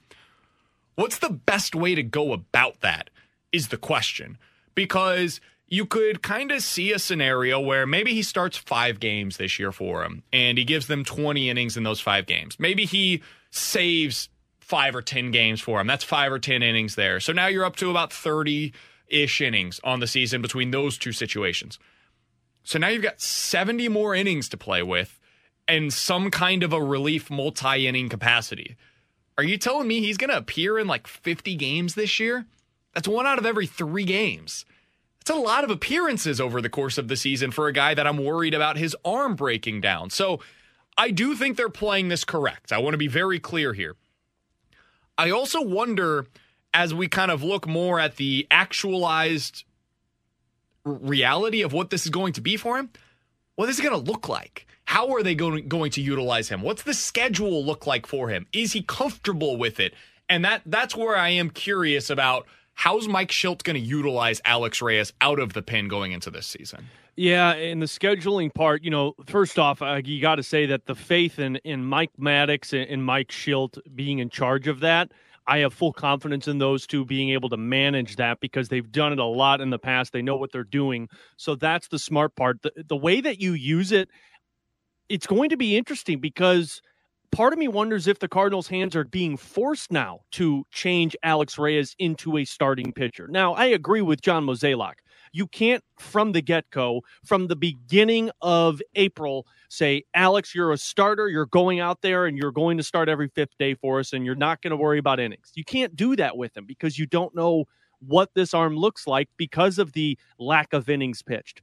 What's 0.95 1.19
the 1.19 1.29
best 1.29 1.75
way 1.75 1.95
to 1.95 2.03
go 2.03 2.33
about 2.33 2.81
that 2.81 3.09
is 3.51 3.69
the 3.69 3.77
question. 3.77 4.38
Because 4.75 5.41
you 5.67 5.85
could 5.85 6.21
kind 6.21 6.51
of 6.51 6.62
see 6.62 6.91
a 6.91 6.99
scenario 6.99 7.59
where 7.59 7.85
maybe 7.85 8.13
he 8.13 8.23
starts 8.23 8.57
five 8.57 8.99
games 8.99 9.38
this 9.38 9.59
year 9.59 9.71
for 9.71 10.03
him 10.03 10.23
and 10.33 10.57
he 10.57 10.63
gives 10.63 10.88
them 10.88 11.03
20 11.03 11.49
innings 11.49 11.77
in 11.77 11.83
those 11.83 11.99
five 11.99 12.25
games. 12.25 12.59
Maybe 12.59 12.85
he 12.85 13.21
saves 13.51 14.29
five 14.59 14.95
or 14.95 15.01
10 15.01 15.31
games 15.31 15.62
for 15.62 15.79
him. 15.79 15.88
That's 15.88 16.03
five 16.03 16.31
or 16.31 16.39
10 16.39 16.63
innings 16.63 16.95
there. 16.95 17.19
So 17.19 17.33
now 17.33 17.47
you're 17.47 17.65
up 17.65 17.75
to 17.77 17.89
about 17.89 18.12
30 18.12 18.73
ish 19.10 19.41
innings 19.41 19.80
on 19.84 20.00
the 20.00 20.08
season 20.08 20.41
between 20.41 20.72
those 20.72 20.98
two 20.98 21.12
situations. 21.12 21.80
So 22.63 22.78
now 22.80 22.89
you've 22.89 23.04
got 23.04 23.22
70 23.22 23.89
more 23.89 24.13
innings 24.13 24.50
to 24.50 24.58
play 24.58 24.84
with 24.84 25.19
and 25.67 25.93
some 25.93 26.32
kind 26.32 26.63
of 26.63 26.74
a 26.74 26.82
relief 26.82 27.30
multi 27.30 27.88
inning 27.88 28.10
capacity. 28.10 28.76
Are 29.38 29.43
you 29.43 29.58
telling 29.58 29.88
me 29.88 30.02
he's 30.02 30.17
going 30.17 30.32
to 30.32 30.38
appear 30.38 30.78
in 30.78 30.88
like 30.88 31.08
50 31.08 31.56
games 31.56 31.95
this 31.95 32.19
year? 32.19 32.45
That's 32.93 33.08
one 33.08 33.26
out 33.26 33.39
of 33.39 33.45
every 33.45 33.67
three 33.67 34.04
games. 34.04 34.65
That's 35.19 35.38
a 35.38 35.41
lot 35.41 35.63
of 35.63 35.69
appearances 35.69 36.41
over 36.41 36.62
the 36.62 36.69
course 36.69 36.98
of 36.98 37.08
the 37.08 37.15
season 37.15 37.52
for 37.52 37.67
a 37.67 37.74
guy 37.74 37.93
that 37.93 38.08
I'm 38.08 38.24
worried 38.24 38.54
about 38.54 38.78
his 38.78 38.95
arm 39.06 39.36
breaking 39.36 39.82
down. 39.82 40.10
So 40.10 40.39
I 40.98 41.12
do 41.12 41.36
think 41.36 41.56
they're 41.56 41.69
playing 41.69 42.10
this 42.10 42.26
correct. 42.26 42.72
I 42.72 42.80
want 42.80 42.93
to 42.93 42.98
be 42.98 43.08
very 43.08 43.39
clear 43.39 43.74
here. 43.74 43.95
I 45.17 45.32
also 45.32 45.62
wonder 45.62 46.28
as 46.73 46.93
we 46.93 47.08
kind 47.08 47.32
of 47.32 47.43
look 47.43 47.67
more 47.67 47.99
at 47.99 48.17
the 48.17 48.47
actualized 48.51 49.63
reality 50.84 51.62
of 51.62 51.73
what 51.73 51.89
this 51.89 52.05
is 52.05 52.10
going 52.10 52.34
to 52.34 52.41
be 52.41 52.58
for 52.58 52.77
him, 52.77 52.89
what 53.55 53.69
is 53.69 53.79
it 53.79 53.84
going 53.84 54.03
to 54.03 54.12
look 54.12 54.29
like? 54.29 54.65
How 54.86 55.10
are 55.13 55.21
they 55.21 55.36
going, 55.36 55.67
going 55.67 55.91
to 55.91 56.01
utilize 56.01 56.49
him? 56.49 56.62
What's 56.62 56.84
the 56.84 56.93
schedule 56.93 57.63
look 57.63 57.86
like 57.86 58.08
for 58.08 58.29
him? 58.29 58.47
Is 58.53 58.73
he 58.73 58.82
comfortable 58.82 59.58
with 59.58 59.79
it? 59.79 59.93
And 60.27 60.45
that 60.45 60.62
that's 60.65 60.95
where 60.95 61.15
I 61.15 61.29
am 61.29 61.49
curious 61.49 62.10
about 62.10 62.47
how's 62.73 63.08
Mike 63.08 63.29
Shildt 63.29 63.63
going 63.63 63.75
to 63.75 63.79
utilize 63.79 64.41
Alex 64.45 64.82
Reyes 64.82 65.12
out 65.21 65.39
of 65.39 65.53
the 65.53 65.62
pen 65.62 65.88
going 65.88 66.12
into 66.12 66.29
this 66.29 66.47
season? 66.47 66.86
Yeah, 67.15 67.53
in 67.53 67.79
the 67.79 67.86
scheduling 67.86 68.53
part, 68.53 68.82
you 68.84 68.89
know, 68.89 69.13
first 69.25 69.60
off, 69.60 69.82
uh, 69.82 69.99
you 70.03 70.21
got 70.21 70.36
to 70.36 70.43
say 70.43 70.67
that 70.67 70.86
the 70.86 70.95
faith 70.95 71.38
in 71.38 71.58
in 71.58 71.84
Mike 71.84 72.12
Maddux 72.17 72.71
and, 72.71 72.89
and 72.89 73.03
Mike 73.03 73.27
Shildt 73.27 73.77
being 73.93 74.19
in 74.19 74.29
charge 74.29 74.67
of 74.67 74.79
that, 74.79 75.12
I 75.49 75.59
have 75.59 75.73
full 75.73 75.91
confidence 75.91 76.47
in 76.47 76.59
those 76.59 76.85
two 76.85 77.05
being 77.05 77.31
able 77.31 77.49
to 77.49 77.57
manage 77.57 78.17
that 78.17 78.39
because 78.39 78.69
they've 78.69 78.91
done 78.91 79.12
it 79.12 79.19
a 79.19 79.25
lot 79.25 79.62
in 79.62 79.71
the 79.71 79.79
past. 79.79 80.13
They 80.13 80.21
know 80.21 80.38
what 80.38 80.51
they're 80.51 80.63
doing. 80.63 81.09
So 81.38 81.55
that's 81.55 81.88
the 81.88 81.97
smart 81.97 82.35
part. 82.35 82.62
The, 82.62 82.71
the 82.88 82.95
way 82.95 83.19
that 83.19 83.41
you 83.41 83.53
use 83.53 83.91
it, 83.91 84.09
it's 85.09 85.25
going 85.25 85.49
to 85.49 85.57
be 85.57 85.75
interesting 85.75 86.19
because 86.19 86.83
part 87.31 87.51
of 87.51 87.57
me 87.57 87.67
wonders 87.67 88.05
if 88.05 88.19
the 88.19 88.27
Cardinals' 88.27 88.67
hands 88.67 88.95
are 88.95 89.05
being 89.05 89.38
forced 89.38 89.91
now 89.91 90.19
to 90.33 90.65
change 90.71 91.15
Alex 91.23 91.57
Reyes 91.57 91.95
into 91.97 92.38
a 92.38 92.45
starting 92.45 92.93
pitcher. 92.93 93.27
Now, 93.27 93.53
I 93.53 93.65
agree 93.65 94.01
with 94.01 94.21
John 94.21 94.45
Mozeliak. 94.45 94.99
You 95.31 95.47
can't, 95.47 95.83
from 95.97 96.33
the 96.33 96.41
get 96.41 96.69
go, 96.69 97.01
from 97.25 97.47
the 97.47 97.55
beginning 97.55 98.29
of 98.41 98.81
April, 98.93 99.47
say, 99.69 100.03
Alex, 100.13 100.53
you're 100.53 100.71
a 100.71 100.77
starter. 100.77 101.29
You're 101.29 101.45
going 101.45 101.79
out 101.79 102.01
there 102.01 102.25
and 102.25 102.38
you're 102.38 102.51
going 102.51 102.77
to 102.77 102.84
start 102.84 103.08
every 103.08 103.29
fifth 103.29 103.58
day 103.58 103.75
for 103.75 103.99
us, 103.99 104.13
and 104.13 104.25
you're 104.25 104.36
not 104.36 104.62
going 104.62 104.71
to 104.71 104.77
worry 104.77 104.99
about 104.99 105.19
innings. 105.19 105.51
You 105.55 105.63
can't 105.63 105.95
do 105.95 106.15
that 106.17 106.36
with 106.36 106.55
him 106.58 106.65
because 106.65 106.99
you 106.99 107.05
don't 107.05 107.34
know 107.36 107.65
what 107.99 108.29
this 108.34 108.53
arm 108.53 108.75
looks 108.75 109.08
like 109.08 109.29
because 109.38 109.77
of 109.79 109.93
the 109.93 110.17
lack 110.38 110.73
of 110.73 110.89
innings 110.89 111.21
pitched. 111.21 111.62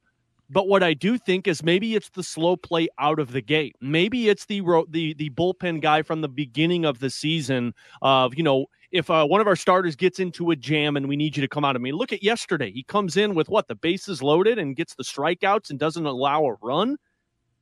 But 0.49 0.69
what 0.69 0.83
I 0.83 0.95
do 0.95 1.19
think 1.19 1.49
is 1.49 1.65
maybe 1.65 1.97
it's 1.97 2.11
the 2.11 2.23
slow 2.23 2.57
play 2.57 2.89
out 2.99 3.19
of 3.19 3.33
the 3.33 3.41
gate. 3.41 3.75
Maybe 3.81 4.29
it's 4.29 4.47
the 4.47 4.63
the 4.89 5.15
the 5.15 5.31
bullpen 5.31 5.81
guy 5.81 6.03
from 6.03 6.21
the 6.21 6.29
beginning 6.29 6.85
of 6.85 7.01
the 7.01 7.11
season. 7.11 7.75
Of 8.01 8.35
you 8.37 8.45
know, 8.45 8.67
if 8.93 9.11
uh, 9.11 9.27
one 9.27 9.41
of 9.41 9.49
our 9.49 9.57
starters 9.57 9.97
gets 9.97 10.21
into 10.21 10.53
a 10.53 10.57
jam 10.57 10.97
and 10.97 11.09
we 11.09 11.17
need 11.17 11.37
you 11.37 11.41
to 11.41 11.49
come 11.49 11.65
out. 11.65 11.75
I 11.75 11.81
mean, 11.81 11.95
look 11.95 12.13
at 12.13 12.23
yesterday. 12.23 12.71
He 12.71 12.85
comes 12.85 13.17
in 13.17 13.35
with 13.35 13.49
what 13.49 13.67
the 13.67 13.75
bases 13.75 14.23
loaded 14.23 14.59
and 14.59 14.77
gets 14.77 14.95
the 14.95 15.03
strikeouts 15.03 15.71
and 15.71 15.81
doesn't 15.81 16.07
allow 16.07 16.45
a 16.45 16.55
run. 16.63 16.97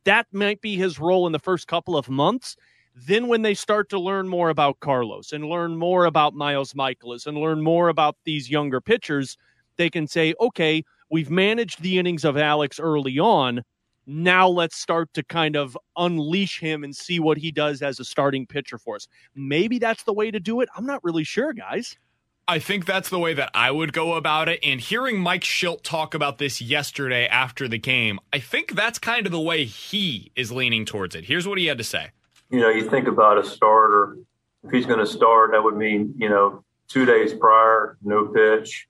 That 0.05 0.27
might 0.33 0.61
be 0.61 0.77
his 0.77 0.99
role 0.99 1.27
in 1.27 1.33
the 1.33 1.39
first 1.39 1.67
couple 1.67 1.97
of 1.97 2.09
months. 2.09 2.57
Then, 2.95 3.27
when 3.27 3.43
they 3.43 3.55
start 3.55 3.89
to 3.89 3.99
learn 3.99 4.29
more 4.29 4.51
about 4.51 4.79
Carlos 4.79 5.33
and 5.33 5.47
learn 5.47 5.77
more 5.77 6.05
about 6.05 6.35
Miles 6.35 6.75
Mikolas 6.75 7.27
and 7.27 7.37
learn 7.37 7.61
more 7.61 7.89
about 7.89 8.17
these 8.25 8.49
younger 8.49 8.81
pitchers, 8.81 9.37
they 9.77 9.91
can 9.91 10.07
say, 10.07 10.35
okay, 10.41 10.85
we've 11.11 11.31
managed 11.31 11.83
the 11.83 11.99
innings 11.99 12.25
of 12.25 12.37
Alex 12.37 12.79
early 12.79 13.19
on. 13.19 13.63
Now 14.07 14.47
let's 14.49 14.77
start 14.77 15.13
to 15.15 15.25
kind 15.25 15.57
of 15.57 15.77
unleash 15.97 16.61
him 16.61 16.85
and 16.85 16.95
see 16.95 17.19
what 17.19 17.39
he 17.39 17.51
does 17.51 17.83
as 17.83 17.99
a 17.99 18.05
starting 18.05 18.47
pitcher 18.47 18.79
for 18.79 18.97
us. 18.97 19.09
Maybe 19.35 19.79
that's 19.79 20.05
the 20.05 20.13
way 20.13 20.31
to 20.31 20.39
do 20.39 20.61
it. 20.61 20.69
I'm 20.77 20.87
not 20.87 21.03
really 21.03 21.25
sure, 21.25 21.53
guys. 21.53 21.97
I 22.47 22.59
think 22.59 22.85
that's 22.85 23.09
the 23.09 23.19
way 23.19 23.33
that 23.35 23.51
I 23.55 23.71
would 23.71 23.93
go 23.93 24.15
about 24.15 24.49
it. 24.49 24.61
And 24.63 24.81
hearing 24.81 25.19
Mike 25.19 25.43
Shildt 25.43 25.83
talk 25.83 26.15
about 26.15 26.39
this 26.39 26.61
yesterday 26.61 27.27
after 27.27 27.69
the 27.69 27.79
game, 27.79 28.21
I 28.33 28.39
think 28.39 28.75
that's 28.75 28.99
kind 28.99 29.25
of 29.25 29.33
the 29.33 29.41
way 29.41 29.65
he 29.65 30.31
is 30.37 30.53
leaning 30.53 30.85
towards 30.85 31.15
it. 31.15 31.25
Here's 31.25 31.49
what 31.49 31.59
he 31.59 31.67
had 31.67 31.79
to 31.79 31.85
say. 31.85 32.11
You 32.51 32.61
know, 32.61 32.69
you 32.69 32.89
think 32.89 33.09
about 33.09 33.39
a 33.39 33.45
starter. 33.45 34.19
If 34.63 34.71
he's 34.71 34.85
going 34.87 34.99
to 34.99 35.07
start, 35.07 35.53
that 35.53 35.63
would 35.63 35.77
mean, 35.77 36.15
you 36.19 36.29
know, 36.29 36.65
two 36.89 37.07
days 37.07 37.33
prior, 37.33 37.97
no 38.03 38.27
pitch, 38.27 38.89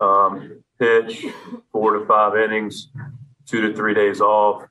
um, 0.00 0.62
pitch, 0.78 1.26
four 1.72 1.98
to 1.98 2.06
five 2.06 2.36
innings, 2.36 2.88
two 3.46 3.60
to 3.68 3.74
three 3.74 3.94
days 3.94 4.20
off. 4.20 4.64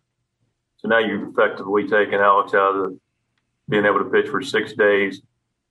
So 0.78 0.88
now 0.88 1.00
you've 1.00 1.30
effectively 1.30 1.88
taken 1.88 2.15
Alex 2.15 2.54
out 2.54 2.76
of 2.76 2.84
the, 2.84 3.00
being 3.69 3.86
able 3.86 4.00
to 4.00 4.06
pitch 4.06 4.28
for 4.28 4.41
six 4.41 4.74
days 4.74 5.22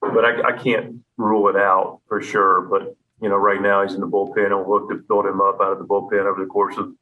but 0.02 0.24
I, 0.24 0.48
I, 0.48 0.62
can't 0.62 0.96
rule 1.16 1.48
it 1.48 1.56
out 1.56 2.00
for 2.08 2.20
sure. 2.20 2.62
But 2.62 2.96
you 3.20 3.28
know, 3.28 3.36
right 3.36 3.62
now 3.62 3.82
he's 3.82 3.94
in 3.94 4.00
the 4.00 4.08
bullpen, 4.08 4.50
we'll 4.50 4.80
look 4.80 4.90
to 4.90 4.96
build 4.96 5.26
him 5.26 5.40
up 5.40 5.60
out 5.60 5.72
of 5.72 5.78
the 5.78 5.84
bullpen 5.84 6.26
over 6.26 6.42
the 6.42 6.48
course 6.50 6.76
of 6.76 6.92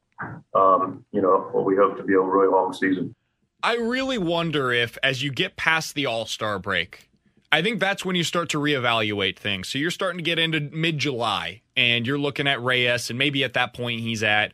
um, 0.53 1.03
you 1.11 1.21
know 1.21 1.49
what 1.51 1.65
we 1.65 1.75
hope 1.75 1.97
to 1.97 2.03
be 2.03 2.13
a 2.13 2.19
really 2.19 2.47
long 2.47 2.73
season. 2.73 3.15
I 3.63 3.75
really 3.75 4.17
wonder 4.17 4.71
if, 4.71 4.97
as 5.03 5.21
you 5.21 5.31
get 5.31 5.55
past 5.55 5.95
the 5.95 6.05
All 6.05 6.25
Star 6.25 6.59
break, 6.59 7.09
I 7.51 7.61
think 7.61 7.79
that's 7.79 8.05
when 8.05 8.15
you 8.15 8.23
start 8.23 8.49
to 8.49 8.57
reevaluate 8.57 9.37
things. 9.37 9.69
So 9.69 9.77
you're 9.77 9.91
starting 9.91 10.17
to 10.17 10.23
get 10.23 10.39
into 10.39 10.59
mid 10.59 10.97
July, 10.97 11.61
and 11.75 12.07
you're 12.07 12.19
looking 12.19 12.47
at 12.47 12.61
Reyes, 12.61 13.09
and 13.09 13.19
maybe 13.19 13.43
at 13.43 13.53
that 13.53 13.73
point 13.73 14.01
he's 14.01 14.23
at 14.23 14.53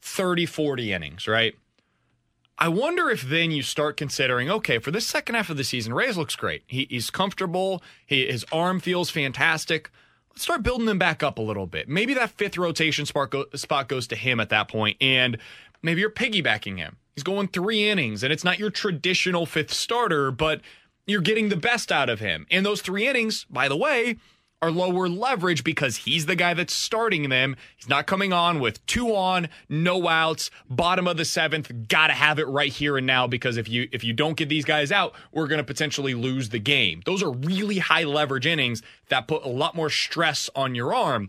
30, 0.00 0.46
40 0.46 0.92
innings, 0.92 1.26
right? 1.26 1.54
I 2.58 2.68
wonder 2.68 3.10
if 3.10 3.22
then 3.22 3.50
you 3.50 3.62
start 3.62 3.96
considering, 3.96 4.50
okay, 4.50 4.78
for 4.78 4.90
this 4.90 5.06
second 5.06 5.34
half 5.34 5.50
of 5.50 5.58
the 5.58 5.64
season, 5.64 5.92
Reyes 5.92 6.16
looks 6.16 6.36
great. 6.36 6.62
He, 6.66 6.86
he's 6.88 7.10
comfortable. 7.10 7.82
He, 8.06 8.26
his 8.26 8.46
arm 8.50 8.80
feels 8.80 9.10
fantastic. 9.10 9.90
Let's 10.30 10.42
start 10.42 10.62
building 10.62 10.88
him 10.88 10.98
back 10.98 11.22
up 11.22 11.38
a 11.38 11.42
little 11.42 11.66
bit. 11.66 11.88
Maybe 11.88 12.14
that 12.14 12.30
fifth 12.30 12.56
rotation 12.56 13.04
go, 13.30 13.44
spot 13.54 13.88
goes 13.88 14.06
to 14.08 14.16
him 14.16 14.40
at 14.40 14.48
that 14.48 14.68
point, 14.68 14.96
and 15.00 15.36
maybe 15.82 16.00
you're 16.00 16.10
piggybacking 16.10 16.78
him. 16.78 16.96
He's 17.14 17.22
going 17.22 17.48
three 17.48 17.88
innings, 17.88 18.22
and 18.22 18.32
it's 18.32 18.44
not 18.44 18.58
your 18.58 18.70
traditional 18.70 19.44
fifth 19.44 19.72
starter, 19.72 20.30
but 20.30 20.60
you're 21.06 21.20
getting 21.20 21.50
the 21.50 21.56
best 21.56 21.92
out 21.92 22.08
of 22.08 22.20
him. 22.20 22.46
And 22.50 22.64
those 22.64 22.82
three 22.82 23.06
innings, 23.06 23.44
by 23.50 23.68
the 23.68 23.76
way, 23.76 24.16
are 24.62 24.70
lower 24.70 25.08
leverage 25.08 25.62
because 25.64 25.96
he's 25.96 26.26
the 26.26 26.34
guy 26.34 26.54
that's 26.54 26.74
starting 26.74 27.28
them. 27.28 27.56
He's 27.76 27.88
not 27.88 28.06
coming 28.06 28.32
on 28.32 28.58
with 28.58 28.84
two 28.86 29.14
on, 29.14 29.48
no 29.68 30.08
outs, 30.08 30.50
bottom 30.68 31.06
of 31.06 31.16
the 31.16 31.24
seventh. 31.24 31.88
Got 31.88 32.06
to 32.06 32.14
have 32.14 32.38
it 32.38 32.48
right 32.48 32.72
here 32.72 32.96
and 32.96 33.06
now 33.06 33.26
because 33.26 33.56
if 33.56 33.68
you 33.68 33.88
if 33.92 34.02
you 34.02 34.12
don't 34.12 34.36
get 34.36 34.48
these 34.48 34.64
guys 34.64 34.90
out, 34.90 35.14
we're 35.32 35.46
going 35.46 35.58
to 35.58 35.64
potentially 35.64 36.14
lose 36.14 36.48
the 36.48 36.58
game. 36.58 37.02
Those 37.04 37.22
are 37.22 37.30
really 37.30 37.78
high 37.78 38.04
leverage 38.04 38.46
innings 38.46 38.82
that 39.08 39.28
put 39.28 39.44
a 39.44 39.48
lot 39.48 39.74
more 39.74 39.90
stress 39.90 40.48
on 40.54 40.74
your 40.74 40.94
arm. 40.94 41.28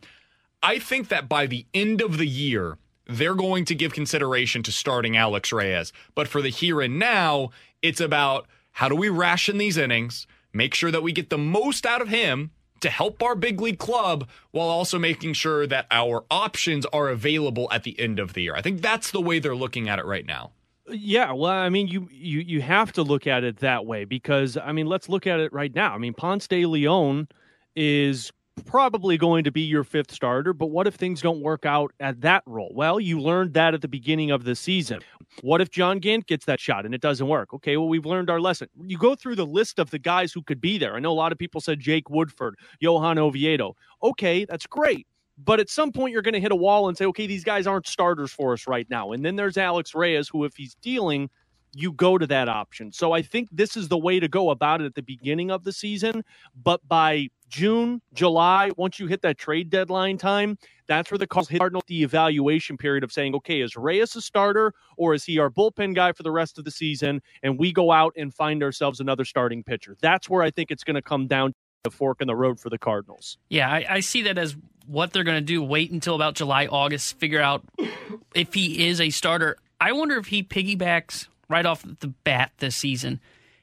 I 0.63 0.79
think 0.79 1.09
that 1.09 1.29
by 1.29 1.45
the 1.47 1.65
end 1.73 2.01
of 2.01 2.17
the 2.17 2.27
year, 2.27 2.77
they're 3.05 3.35
going 3.35 3.65
to 3.65 3.75
give 3.75 3.93
consideration 3.93 4.63
to 4.63 4.71
starting 4.71 5.15
Alex 5.15 5.51
Reyes. 5.51 5.93
But 6.15 6.27
for 6.27 6.41
the 6.41 6.49
here 6.49 6.81
and 6.81 6.97
now, 6.97 7.51
it's 7.81 8.01
about 8.01 8.47
how 8.71 8.89
do 8.89 8.95
we 8.95 9.09
ration 9.09 9.57
these 9.57 9.77
innings, 9.77 10.27
make 10.53 10.73
sure 10.73 10.91
that 10.91 11.03
we 11.03 11.11
get 11.11 11.29
the 11.29 11.37
most 11.37 11.85
out 11.85 12.01
of 12.01 12.09
him 12.09 12.51
to 12.81 12.89
help 12.89 13.21
our 13.23 13.35
big 13.35 13.59
league 13.61 13.79
club 13.79 14.27
while 14.51 14.67
also 14.67 14.99
making 14.99 15.33
sure 15.33 15.67
that 15.67 15.87
our 15.91 16.25
options 16.29 16.85
are 16.87 17.09
available 17.09 17.67
at 17.71 17.83
the 17.83 17.99
end 17.99 18.19
of 18.19 18.33
the 18.33 18.43
year. 18.43 18.55
I 18.55 18.61
think 18.61 18.81
that's 18.81 19.11
the 19.11 19.21
way 19.21 19.39
they're 19.39 19.55
looking 19.55 19.89
at 19.89 19.99
it 19.99 20.05
right 20.05 20.25
now. 20.25 20.51
Yeah, 20.89 21.33
well, 21.33 21.51
I 21.51 21.69
mean, 21.69 21.87
you 21.87 22.07
you 22.11 22.39
you 22.39 22.61
have 22.61 22.93
to 22.93 23.03
look 23.03 23.27
at 23.27 23.43
it 23.43 23.57
that 23.57 23.85
way 23.85 24.05
because 24.05 24.57
I 24.57 24.71
mean, 24.71 24.87
let's 24.87 25.09
look 25.09 25.27
at 25.27 25.39
it 25.39 25.51
right 25.51 25.73
now. 25.73 25.93
I 25.93 25.97
mean, 25.97 26.13
Ponce 26.13 26.47
de 26.47 26.65
Leon 26.65 27.27
is 27.75 28.31
probably 28.65 29.17
going 29.17 29.43
to 29.43 29.51
be 29.51 29.61
your 29.61 29.83
fifth 29.83 30.11
starter, 30.11 30.53
but 30.53 30.67
what 30.67 30.87
if 30.87 30.95
things 30.95 31.21
don't 31.21 31.41
work 31.41 31.65
out 31.65 31.91
at 31.99 32.21
that 32.21 32.43
role? 32.45 32.71
Well, 32.73 32.99
you 32.99 33.19
learned 33.19 33.53
that 33.53 33.73
at 33.73 33.81
the 33.81 33.87
beginning 33.87 34.31
of 34.31 34.43
the 34.43 34.55
season. 34.55 34.99
What 35.41 35.61
if 35.61 35.69
John 35.69 35.99
Gant 35.99 36.27
gets 36.27 36.45
that 36.45 36.59
shot 36.59 36.85
and 36.85 36.93
it 36.93 37.01
doesn't 37.01 37.27
work? 37.27 37.53
Okay, 37.53 37.77
well, 37.77 37.87
we've 37.87 38.05
learned 38.05 38.29
our 38.29 38.39
lesson. 38.39 38.67
You 38.81 38.97
go 38.97 39.15
through 39.15 39.35
the 39.35 39.45
list 39.45 39.79
of 39.79 39.91
the 39.91 39.99
guys 39.99 40.31
who 40.33 40.41
could 40.41 40.61
be 40.61 40.77
there. 40.77 40.95
I 40.95 40.99
know 40.99 41.11
a 41.11 41.13
lot 41.13 41.31
of 41.31 41.37
people 41.37 41.61
said 41.61 41.79
Jake 41.79 42.09
Woodford, 42.09 42.55
Johan 42.79 43.17
Oviedo. 43.17 43.75
Okay, 44.03 44.45
that's 44.45 44.65
great. 44.65 45.07
But 45.37 45.59
at 45.59 45.69
some 45.69 45.91
point, 45.91 46.13
you're 46.13 46.23
going 46.23 46.33
to 46.33 46.39
hit 46.39 46.51
a 46.51 46.55
wall 46.55 46.87
and 46.87 46.97
say, 46.97 47.05
okay, 47.05 47.27
these 47.27 47.43
guys 47.43 47.67
aren't 47.67 47.87
starters 47.87 48.31
for 48.31 48.53
us 48.53 48.67
right 48.67 48.87
now. 48.89 49.11
And 49.11 49.23
then 49.23 49.35
there's 49.35 49.57
Alex 49.57 49.93
Reyes, 49.93 50.27
who, 50.27 50.45
if 50.45 50.55
he's 50.55 50.75
dealing, 50.75 51.29
you 51.77 51.91
go 51.91 52.17
to 52.17 52.25
that 52.25 52.49
option. 52.49 52.91
So 52.91 53.11
I 53.11 53.21
think 53.21 53.49
this 53.51 53.77
is 53.77 53.87
the 53.87 53.97
way 53.97 54.19
to 54.19 54.27
go 54.27 54.49
about 54.49 54.81
it 54.81 54.85
at 54.85 54.95
the 54.95 55.03
beginning 55.03 55.51
of 55.51 55.63
the 55.63 55.71
season. 55.71 56.23
But 56.55 56.85
by 56.87 57.27
June, 57.49 58.01
July, 58.13 58.71
once 58.77 58.99
you 58.99 59.05
hit 59.05 59.21
that 59.21 59.37
trade 59.37 59.69
deadline 59.69 60.17
time, 60.17 60.57
that's 60.87 61.11
where 61.11 61.19
the 61.19 61.27
Cardinals 61.27 61.83
the 61.87 62.01
evaluation 62.01 62.77
period 62.77 63.03
of 63.03 63.11
saying, 63.11 63.35
okay, 63.35 63.61
is 63.61 63.75
Reyes 63.75 64.15
a 64.15 64.21
starter 64.21 64.73
or 64.97 65.13
is 65.13 65.23
he 65.23 65.37
our 65.37 65.51
bullpen 65.51 65.93
guy 65.93 66.13
for 66.13 66.23
the 66.23 66.31
rest 66.31 66.57
of 66.57 66.65
the 66.65 66.71
season? 66.71 67.21
And 67.43 67.59
we 67.59 67.71
go 67.71 67.91
out 67.91 68.13
and 68.17 68.33
find 68.33 68.63
ourselves 68.63 68.99
another 68.99 69.23
starting 69.23 69.63
pitcher. 69.63 69.95
That's 70.01 70.27
where 70.27 70.41
I 70.41 70.49
think 70.49 70.71
it's 70.71 70.83
going 70.83 70.95
to 70.95 71.01
come 71.01 71.27
down 71.27 71.49
to 71.49 71.55
the 71.83 71.91
fork 71.91 72.21
in 72.21 72.27
the 72.27 72.35
road 72.35 72.59
for 72.59 72.71
the 72.71 72.79
Cardinals. 72.79 73.37
Yeah, 73.49 73.69
I, 73.69 73.85
I 73.87 73.99
see 73.99 74.23
that 74.23 74.39
as 74.39 74.55
what 74.87 75.13
they're 75.13 75.23
going 75.23 75.37
to 75.37 75.41
do. 75.45 75.61
Wait 75.61 75.91
until 75.91 76.15
about 76.15 76.33
July, 76.33 76.65
August, 76.65 77.19
figure 77.19 77.41
out 77.41 77.63
if 78.33 78.55
he 78.55 78.87
is 78.87 78.99
a 78.99 79.11
starter. 79.11 79.57
I 79.79 79.91
wonder 79.91 80.17
if 80.17 80.25
he 80.25 80.41
piggybacks 80.41 81.27
right 81.49 81.65
off 81.65 81.83
the 81.99 82.07
bat 82.07 82.51
this 82.57 82.75
season 82.75 83.19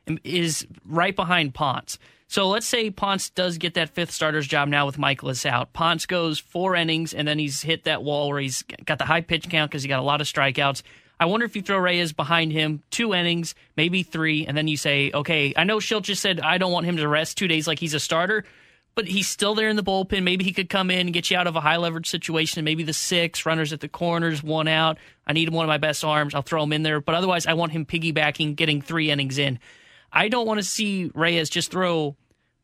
um, 0.08 0.18
is 0.24 0.66
right 0.84 1.14
behind 1.14 1.54
Ponce. 1.54 1.98
So 2.26 2.48
let's 2.48 2.66
say 2.66 2.90
Ponce 2.90 3.30
does 3.30 3.58
get 3.58 3.74
that 3.74 3.90
fifth 3.90 4.10
starter's 4.10 4.46
job 4.46 4.68
now 4.68 4.86
with 4.86 4.96
Mikolas 4.96 5.46
out. 5.46 5.72
Ponce 5.72 6.06
goes 6.06 6.38
four 6.38 6.74
innings 6.74 7.14
and 7.14 7.28
then 7.28 7.38
he's 7.38 7.62
hit 7.62 7.84
that 7.84 8.02
wall 8.02 8.28
where 8.28 8.40
he's 8.40 8.62
got 8.84 8.98
the 8.98 9.04
high 9.04 9.20
pitch 9.20 9.48
count 9.48 9.70
because 9.70 9.82
he 9.82 9.88
got 9.88 10.00
a 10.00 10.02
lot 10.02 10.20
of 10.20 10.26
strikeouts. 10.26 10.82
I 11.20 11.26
wonder 11.26 11.46
if 11.46 11.54
you 11.54 11.62
throw 11.62 11.78
Reyes 11.78 12.12
behind 12.12 12.52
him, 12.52 12.82
two 12.90 13.14
innings, 13.14 13.54
maybe 13.76 14.02
three, 14.02 14.46
and 14.46 14.56
then 14.56 14.66
you 14.66 14.76
say, 14.76 15.12
okay, 15.14 15.54
I 15.56 15.64
know 15.64 15.76
Shildt 15.76 16.02
just 16.02 16.20
said 16.20 16.40
I 16.40 16.58
don't 16.58 16.72
want 16.72 16.86
him 16.86 16.96
to 16.96 17.06
rest 17.06 17.38
two 17.38 17.46
days 17.46 17.68
like 17.68 17.78
he's 17.78 17.94
a 17.94 18.00
starter, 18.00 18.44
but 18.94 19.06
he's 19.06 19.28
still 19.28 19.54
there 19.54 19.68
in 19.68 19.76
the 19.76 19.82
bullpen. 19.82 20.22
Maybe 20.22 20.44
he 20.44 20.52
could 20.52 20.68
come 20.68 20.90
in 20.90 21.00
and 21.00 21.12
get 21.12 21.30
you 21.30 21.36
out 21.36 21.46
of 21.46 21.56
a 21.56 21.60
high 21.60 21.76
leverage 21.76 22.08
situation. 22.08 22.64
Maybe 22.64 22.82
the 22.82 22.92
six 22.92 23.44
runners 23.44 23.72
at 23.72 23.80
the 23.80 23.88
corners, 23.88 24.42
one 24.42 24.68
out. 24.68 24.98
I 25.26 25.32
need 25.32 25.48
one 25.50 25.64
of 25.64 25.68
my 25.68 25.78
best 25.78 26.04
arms. 26.04 26.34
I'll 26.34 26.42
throw 26.42 26.62
him 26.62 26.72
in 26.72 26.82
there. 26.82 27.00
But 27.00 27.14
otherwise, 27.14 27.46
I 27.46 27.54
want 27.54 27.72
him 27.72 27.86
piggybacking, 27.86 28.56
getting 28.56 28.82
three 28.82 29.10
innings 29.10 29.38
in. 29.38 29.58
I 30.12 30.28
don't 30.28 30.46
want 30.46 30.58
to 30.58 30.64
see 30.64 31.10
Reyes 31.14 31.50
just 31.50 31.70
throw 31.70 32.16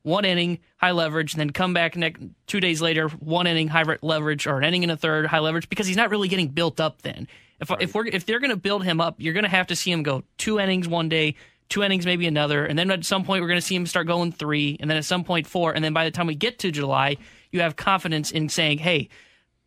one 0.02 0.24
inning, 0.24 0.60
high 0.76 0.92
leverage, 0.92 1.34
and 1.34 1.40
then 1.40 1.50
come 1.50 1.74
back 1.74 1.96
next, 1.96 2.22
two 2.46 2.60
days 2.60 2.80
later, 2.80 3.08
one 3.08 3.46
inning, 3.46 3.68
high 3.68 3.84
leverage, 4.02 4.46
or 4.46 4.58
an 4.58 4.64
inning 4.64 4.82
and 4.82 4.92
a 4.92 4.96
third, 4.96 5.26
high 5.26 5.40
leverage, 5.40 5.68
because 5.68 5.86
he's 5.86 5.96
not 5.96 6.10
really 6.10 6.28
getting 6.28 6.48
built 6.48 6.80
up 6.80 7.02
then. 7.02 7.28
If, 7.60 7.70
right. 7.70 7.82
if 7.82 7.94
we're 7.94 8.06
if 8.06 8.24
they're 8.24 8.40
going 8.40 8.50
to 8.50 8.56
build 8.56 8.84
him 8.84 9.00
up, 9.00 9.16
you're 9.18 9.34
going 9.34 9.44
to 9.44 9.50
have 9.50 9.66
to 9.66 9.76
see 9.76 9.92
him 9.92 10.02
go 10.02 10.22
two 10.38 10.58
innings 10.58 10.88
one 10.88 11.08
day, 11.08 11.34
two 11.70 11.82
innings 11.82 12.04
maybe 12.04 12.26
another, 12.26 12.66
and 12.66 12.78
then 12.78 12.90
at 12.90 13.04
some 13.04 13.24
point 13.24 13.40
we're 13.40 13.48
going 13.48 13.60
to 13.60 13.66
see 13.66 13.74
him 13.74 13.86
start 13.86 14.06
going 14.06 14.32
three, 14.32 14.76
and 14.80 14.90
then 14.90 14.98
at 14.98 15.04
some 15.04 15.24
point 15.24 15.46
four, 15.46 15.72
and 15.72 15.82
then 15.82 15.94
by 15.94 16.04
the 16.04 16.10
time 16.10 16.26
we 16.26 16.34
get 16.34 16.58
to 16.58 16.70
July, 16.70 17.16
you 17.50 17.60
have 17.60 17.76
confidence 17.76 18.30
in 18.30 18.48
saying, 18.48 18.78
hey, 18.78 19.08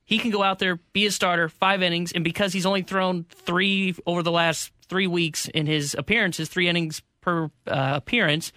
he 0.06 0.20
can 0.20 0.30
go 0.30 0.44
out 0.44 0.60
there, 0.60 0.76
be 0.92 1.06
a 1.06 1.12
starter, 1.12 1.50
five 1.50 1.82
innings, 1.82 2.12
and 2.12 2.24
because 2.24 2.54
he's 2.54 2.66
only 2.66 2.84
thrown 2.84 3.26
three 3.30 3.96
over 4.06 4.22
the 4.22 4.32
last 4.32 4.72
three 4.88 5.08
weeks 5.08 5.48
in 5.48 5.66
his 5.66 5.96
appearances, 5.98 6.50
three 6.50 6.68
innings 6.68 7.02
per 7.22 7.46
uh, 7.68 7.94
appearance 7.96 8.52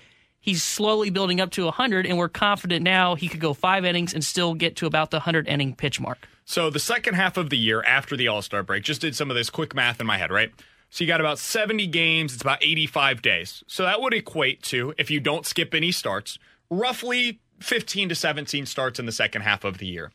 he's 0.47 0.63
slowly 0.63 1.11
building 1.11 1.41
up 1.41 1.51
to 1.51 1.65
100, 1.65 2.07
and 2.07 2.17
we're 2.17 2.29
confident 2.29 2.83
now 2.83 3.17
he 3.17 3.29
could 3.29 3.41
go 3.41 3.53
five 3.53 3.85
innings 3.85 4.15
and 4.15 4.25
still 4.25 4.55
get 4.55 4.77
to 4.77 4.87
about 4.87 5.11
the 5.11 5.19
100 5.19 5.49
inning 5.49 5.75
pitch 5.75 6.01
mark. 6.01 6.29
So 6.47 6.71
the 6.71 6.79
second 6.79 7.15
half 7.15 7.37
of 7.37 7.51
the 7.51 7.59
year 7.59 7.83
after 7.83 8.17
the 8.17 8.29
All 8.29 8.41
Star 8.41 8.63
break, 8.63 8.85
just 8.85 9.01
did 9.01 9.17
some 9.17 9.29
of 9.29 9.37
this 9.37 9.51
quick 9.51 9.75
math 9.75 10.01
in 10.01 10.07
my 10.07 10.17
head, 10.17 10.31
right? 10.31 10.53
So 10.91 11.05
you 11.05 11.09
got 11.09 11.21
about 11.21 11.39
70 11.39 11.87
games, 11.89 12.33
it's 12.33 12.43
about 12.43 12.63
85 12.63 13.23
days. 13.23 13.65
So 13.67 13.83
that 13.83 14.01
would 14.01 14.15
equate 14.15 14.63
to, 14.65 14.95
if 14.99 15.11
you 15.11 15.21
don't 15.21 15.45
skip 15.45 15.75
any 15.75 15.93
starts, 15.93 16.39
roughly 16.71 17.41
15 17.61 18.11
to 18.11 18.15
17 18.15 18.67
starts 18.67 18.99
in 18.99 19.07
the 19.07 19.13
second 19.13 19.43
half 19.43 19.65
of 19.65 19.79
the 19.79 19.87
year. 19.87 20.13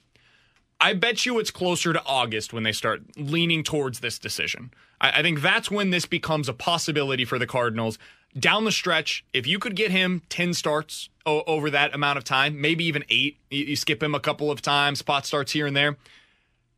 I 0.79 0.93
bet 0.93 1.25
you 1.25 1.37
it's 1.37 1.51
closer 1.51 1.93
to 1.93 2.03
August 2.05 2.53
when 2.53 2.63
they 2.63 2.71
start 2.71 3.03
leaning 3.15 3.63
towards 3.63 3.99
this 3.99 4.17
decision. 4.17 4.71
I, 4.99 5.19
I 5.19 5.21
think 5.21 5.41
that's 5.41 5.69
when 5.69 5.91
this 5.91 6.05
becomes 6.05 6.49
a 6.49 6.53
possibility 6.53 7.25
for 7.25 7.37
the 7.37 7.45
Cardinals 7.45 7.99
down 8.37 8.65
the 8.65 8.71
stretch, 8.71 9.25
if 9.33 9.45
you 9.45 9.59
could 9.59 9.75
get 9.75 9.91
him 9.91 10.21
10 10.29 10.53
starts 10.53 11.09
o- 11.25 11.43
over 11.43 11.69
that 11.69 11.93
amount 11.93 12.17
of 12.17 12.23
time, 12.23 12.59
maybe 12.61 12.85
even 12.85 13.03
eight, 13.09 13.37
you, 13.49 13.65
you 13.65 13.75
skip 13.75 14.01
him 14.01 14.15
a 14.15 14.19
couple 14.19 14.49
of 14.49 14.61
times, 14.61 14.99
spot 14.99 15.25
starts 15.25 15.51
here 15.51 15.67
and 15.67 15.75
there, 15.75 15.97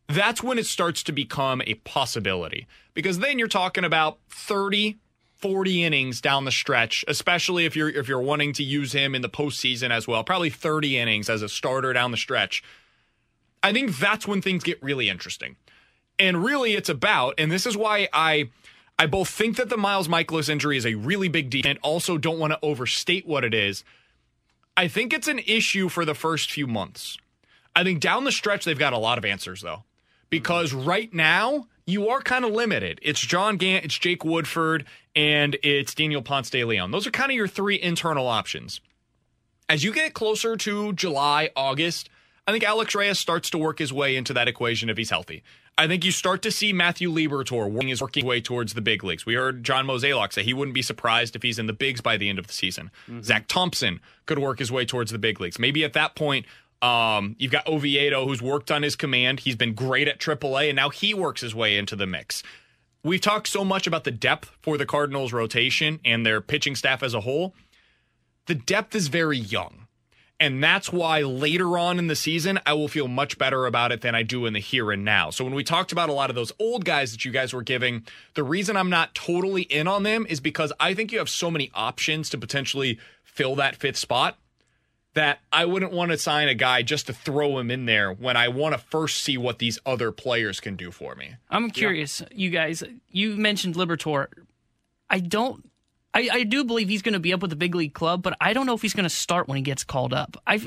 that's 0.08 0.44
when 0.44 0.58
it 0.58 0.66
starts 0.66 1.04
to 1.04 1.12
become 1.12 1.62
a 1.66 1.76
possibility. 1.76 2.68
Because 2.94 3.20
then 3.20 3.40
you're 3.40 3.48
talking 3.48 3.84
about 3.84 4.20
30, 4.30 4.98
40 5.38 5.84
innings 5.84 6.22
down 6.22 6.46
the 6.46 6.52
stretch, 6.52 7.04
especially 7.08 7.66
if 7.66 7.76
you're 7.76 7.90
if 7.90 8.08
you're 8.08 8.22
wanting 8.22 8.54
to 8.54 8.64
use 8.64 8.94
him 8.94 9.16
in 9.16 9.22
the 9.22 9.30
postseason 9.30 9.92
as 9.92 10.08
well. 10.08 10.24
Probably 10.24 10.50
30 10.50 10.98
innings 10.98 11.30
as 11.30 11.42
a 11.42 11.50
starter 11.50 11.94
down 11.94 12.12
the 12.12 12.18
stretch. 12.18 12.64
I 13.62 13.72
think 13.72 13.98
that's 13.98 14.28
when 14.28 14.42
things 14.42 14.64
get 14.64 14.82
really 14.84 15.10
interesting. 15.10 15.56
And 16.20 16.44
really 16.44 16.74
it's 16.74 16.90
about, 16.90 17.36
and 17.38 17.52
this 17.52 17.66
is 17.66 17.76
why 17.76 18.08
I 18.14 18.50
I 19.00 19.08
both 19.08 19.30
think 19.30 19.58
that 19.58 19.70
the 19.70 19.78
Miles 19.78 20.08
Mikolas 20.08 20.50
injury 20.50 20.78
is 20.78 20.86
a 20.86 20.96
really 20.96 21.28
big 21.28 21.50
deal 21.50 21.64
and 21.66 21.80
also 21.82 22.18
don't 22.18 22.40
want 22.40 22.54
to 22.54 22.60
overstate 22.62 23.26
what 23.26 23.44
it 23.44 23.54
is. 23.54 23.84
I 24.78 24.88
think 24.88 25.14
it's 25.14 25.28
an 25.28 25.40
issue 25.40 25.90
for 25.90 26.06
the 26.06 26.16
first 26.16 26.52
few 26.52 26.68
months. 26.68 27.18
I 27.76 27.84
think 27.84 28.00
down 28.00 28.24
the 28.24 28.32
stretch, 28.32 28.66
they've 28.66 28.78
got 28.78 28.94
a 28.94 28.98
lot 28.98 29.18
of 29.18 29.26
answers, 29.26 29.62
though, 29.62 29.84
because 30.34 30.74
right 30.74 31.14
now, 31.14 31.68
you 31.86 32.10
are 32.10 32.20
kind 32.20 32.44
of 32.44 32.52
limited. 32.52 32.98
It's 33.04 33.20
John 33.20 33.56
Gant, 33.56 33.86
it's 33.86 34.00
Jake 34.00 34.26
Woodford, 34.26 34.84
and 35.16 35.56
it's 35.62 35.94
Daniel 35.94 36.24
Ponce 36.24 36.50
de 36.50 36.64
Leon. 36.64 36.90
Those 36.90 37.06
are 37.06 37.12
kind 37.12 37.30
of 37.30 37.36
your 37.36 37.48
three 37.48 37.80
internal 37.80 38.26
options. 38.26 38.82
As 39.70 39.84
you 39.84 39.94
get 39.94 40.16
closer 40.16 40.58
to 40.58 40.92
July, 40.94 41.52
August, 41.56 42.10
I 42.48 42.52
think 42.52 42.64
Alex 42.64 42.96
Reyes 42.96 43.20
starts 43.20 43.52
to 43.52 43.60
work 43.60 43.78
his 43.78 43.94
way 43.94 44.16
into 44.16 44.34
that 44.34 44.48
equation 44.48 44.90
if 44.90 44.98
he's 44.98 45.12
healthy. 45.12 45.44
I 45.78 45.88
think 45.88 46.04
you 46.04 46.12
start 46.12 46.42
to 46.44 46.52
see 46.52 46.74
Matthew 46.74 47.12
Liberatore 47.12 47.70
working 47.70 47.90
his 47.90 48.02
working 48.02 48.26
way 48.26 48.42
towards 48.42 48.74
the 48.74 48.82
big 48.82 49.04
leagues. 49.04 49.28
We 49.28 49.36
heard 49.36 49.64
John 49.64 49.86
Mozeliak 49.86 50.34
say 50.34 50.42
he 50.42 50.54
wouldn't 50.54 50.74
be 50.74 50.82
surprised 50.82 51.36
if 51.36 51.44
he's 51.44 51.60
in 51.60 51.68
the 51.68 51.74
bigs 51.74 52.02
by 52.02 52.18
the 52.18 52.30
end 52.30 52.40
of 52.40 52.48
the 52.48 52.54
season. 52.54 52.90
Mm-hmm. 53.08 53.22
Zach 53.22 53.48
Thompson 53.48 54.00
could 54.26 54.40
work 54.40 54.58
his 54.58 54.72
way 54.72 54.84
towards 54.84 55.12
the 55.12 55.20
big 55.20 55.40
leagues. 55.40 55.60
Maybe 55.60 55.84
at 55.84 55.94
that 55.94 56.16
point, 56.16 56.48
um, 56.84 57.38
you've 57.40 57.52
got 57.52 57.66
Oviedo, 57.66 58.28
who's 58.28 58.42
worked 58.42 58.70
on 58.70 58.84
his 58.84 58.98
command. 58.98 59.40
He's 59.40 59.56
been 59.56 59.74
great 59.74 60.10
at 60.10 60.20
AAA, 60.20 60.68
and 60.68 60.76
now 60.76 60.90
he 60.90 61.14
works 61.14 61.40
his 61.40 61.56
way 61.56 61.78
into 61.78 61.96
the 61.96 62.06
mix. 62.06 62.44
We've 63.06 63.22
talked 63.22 63.48
so 63.48 63.64
much 63.64 63.88
about 63.88 64.04
the 64.04 64.12
depth 64.12 64.52
for 64.62 64.78
the 64.78 64.86
Cardinals' 64.86 65.32
rotation 65.32 66.02
and 66.04 66.26
their 66.26 66.42
pitching 66.42 66.76
staff 66.76 67.02
as 67.02 67.14
a 67.14 67.22
whole. 67.22 67.56
The 68.48 68.56
depth 68.56 68.96
is 68.96 69.08
very 69.08 69.38
young. 69.38 69.88
And 70.40 70.62
that's 70.62 70.92
why 70.92 71.22
later 71.22 71.78
on 71.78 72.00
in 72.00 72.08
the 72.08 72.18
season, 72.18 72.60
I 72.66 72.74
will 72.74 72.90
feel 72.90 73.08
much 73.08 73.38
better 73.38 73.66
about 73.66 73.94
it 73.94 74.02
than 74.02 74.14
I 74.14 74.24
do 74.24 74.46
in 74.46 74.52
the 74.52 74.60
here 74.60 74.92
and 74.92 75.06
now. 75.06 75.30
So, 75.30 75.46
when 75.46 75.54
we 75.54 75.64
talked 75.64 75.94
about 75.94 76.10
a 76.10 76.14
lot 76.14 76.30
of 76.30 76.36
those 76.36 76.52
old 76.60 76.84
guys 76.84 77.14
that 77.14 77.24
you 77.24 77.32
guys 77.32 77.54
were 77.54 77.62
giving, 77.62 78.06
the 78.34 78.44
reason 78.44 78.76
I'm 78.76 78.90
not 78.90 79.16
totally 79.16 79.62
in 79.62 79.88
on 79.88 80.04
them 80.04 80.26
is 80.28 80.42
because 80.42 80.74
I 80.82 80.96
think 80.96 81.14
you 81.14 81.20
have 81.20 81.30
so 81.30 81.50
many 81.50 81.72
options 81.74 82.30
to 82.32 82.38
potentially 82.38 83.00
fill 83.24 83.56
that 83.56 83.78
fifth 83.78 83.96
spot 83.96 84.38
that 85.14 85.40
I 85.52 85.66
wouldn't 85.66 85.92
want 85.92 86.12
to 86.12 86.18
sign 86.18 86.48
a 86.48 86.56
guy 86.56 86.82
just 86.82 87.08
to 87.08 87.14
throw 87.14 87.60
him 87.60 87.70
in 87.70 87.86
there 87.86 88.12
when 88.12 88.36
I 88.36 88.48
want 88.48 88.74
to 88.74 88.80
first 88.80 89.22
see 89.22 89.38
what 89.38 89.60
these 89.60 89.80
other 89.86 90.12
players 90.12 90.60
can 90.60 90.76
do 90.76 90.92
for 90.92 91.16
me. 91.16 91.36
I'm 91.50 91.70
curious, 91.70 92.22
yeah. 92.22 92.28
you 92.32 92.50
guys. 92.50 92.84
You 93.12 93.36
mentioned 93.36 93.76
Liberatore. 93.76 94.28
I 95.10 95.20
don't. 95.20 95.70
I, 96.16 96.30
I 96.32 96.44
do 96.44 96.64
believe 96.64 96.90
he's 96.90 97.02
going 97.02 97.14
to 97.14 97.20
be 97.20 97.34
up 97.34 97.42
with 97.42 97.50
the 97.50 97.56
big 97.56 97.74
league 97.74 97.94
club, 97.94 98.22
but 98.22 98.38
I 98.40 98.54
don't 98.54 98.66
know 98.66 98.76
if 98.76 98.82
he's 98.82 98.94
going 98.94 99.06
to 99.06 99.10
start 99.10 99.48
when 99.48 99.56
he 99.56 99.64
gets 99.64 99.84
called 99.84 100.14
up. 100.14 100.38
I 100.46 100.62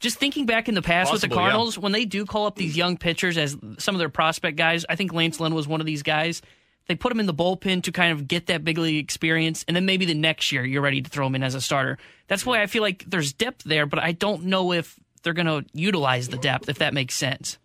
just 0.00 0.18
thinking 0.18 0.44
back 0.44 0.68
in 0.68 0.74
the 0.74 0.82
past 0.82 1.10
Possible, 1.10 1.14
with 1.14 1.30
the 1.30 1.34
Cardinals, 1.34 1.76
yeah. 1.76 1.82
when 1.82 1.92
they 1.92 2.04
do 2.04 2.26
call 2.26 2.46
up 2.46 2.56
these 2.56 2.76
young 2.76 2.98
pitchers 2.98 3.38
as 3.38 3.56
some 3.78 3.94
of 3.94 3.98
their 3.98 4.10
prospect 4.10 4.56
guys, 4.58 4.84
I 4.88 4.96
think 4.96 5.12
Lance 5.12 5.40
Lynn 5.40 5.54
was 5.54 5.66
one 5.66 5.80
of 5.80 5.86
these 5.86 6.02
guys. 6.02 6.42
They 6.88 6.94
put 6.94 7.10
him 7.12 7.20
in 7.20 7.26
the 7.26 7.34
bullpen 7.34 7.82
to 7.84 7.92
kind 7.92 8.12
of 8.12 8.28
get 8.28 8.46
that 8.46 8.64
big 8.64 8.78
league 8.78 9.02
experience, 9.02 9.64
and 9.66 9.76
then 9.76 9.86
maybe 9.86 10.04
the 10.04 10.14
next 10.14 10.52
year 10.52 10.64
you're 10.64 10.82
ready 10.82 11.02
to 11.02 11.10
throw 11.10 11.26
him 11.26 11.34
in 11.34 11.42
as 11.42 11.54
a 11.54 11.60
starter. 11.60 11.98
That's 12.28 12.46
why 12.46 12.62
I 12.62 12.66
feel 12.66 12.82
like 12.82 13.04
there's 13.06 13.32
depth 13.32 13.64
there, 13.64 13.86
but 13.86 13.98
I 13.98 14.12
don't 14.12 14.44
know 14.44 14.72
if 14.72 14.98
they're 15.22 15.32
going 15.32 15.46
to 15.46 15.64
utilize 15.72 16.28
the 16.28 16.38
depth, 16.38 16.68
if 16.68 16.78
that 16.78 16.94
makes 16.94 17.14
sense. 17.14 17.58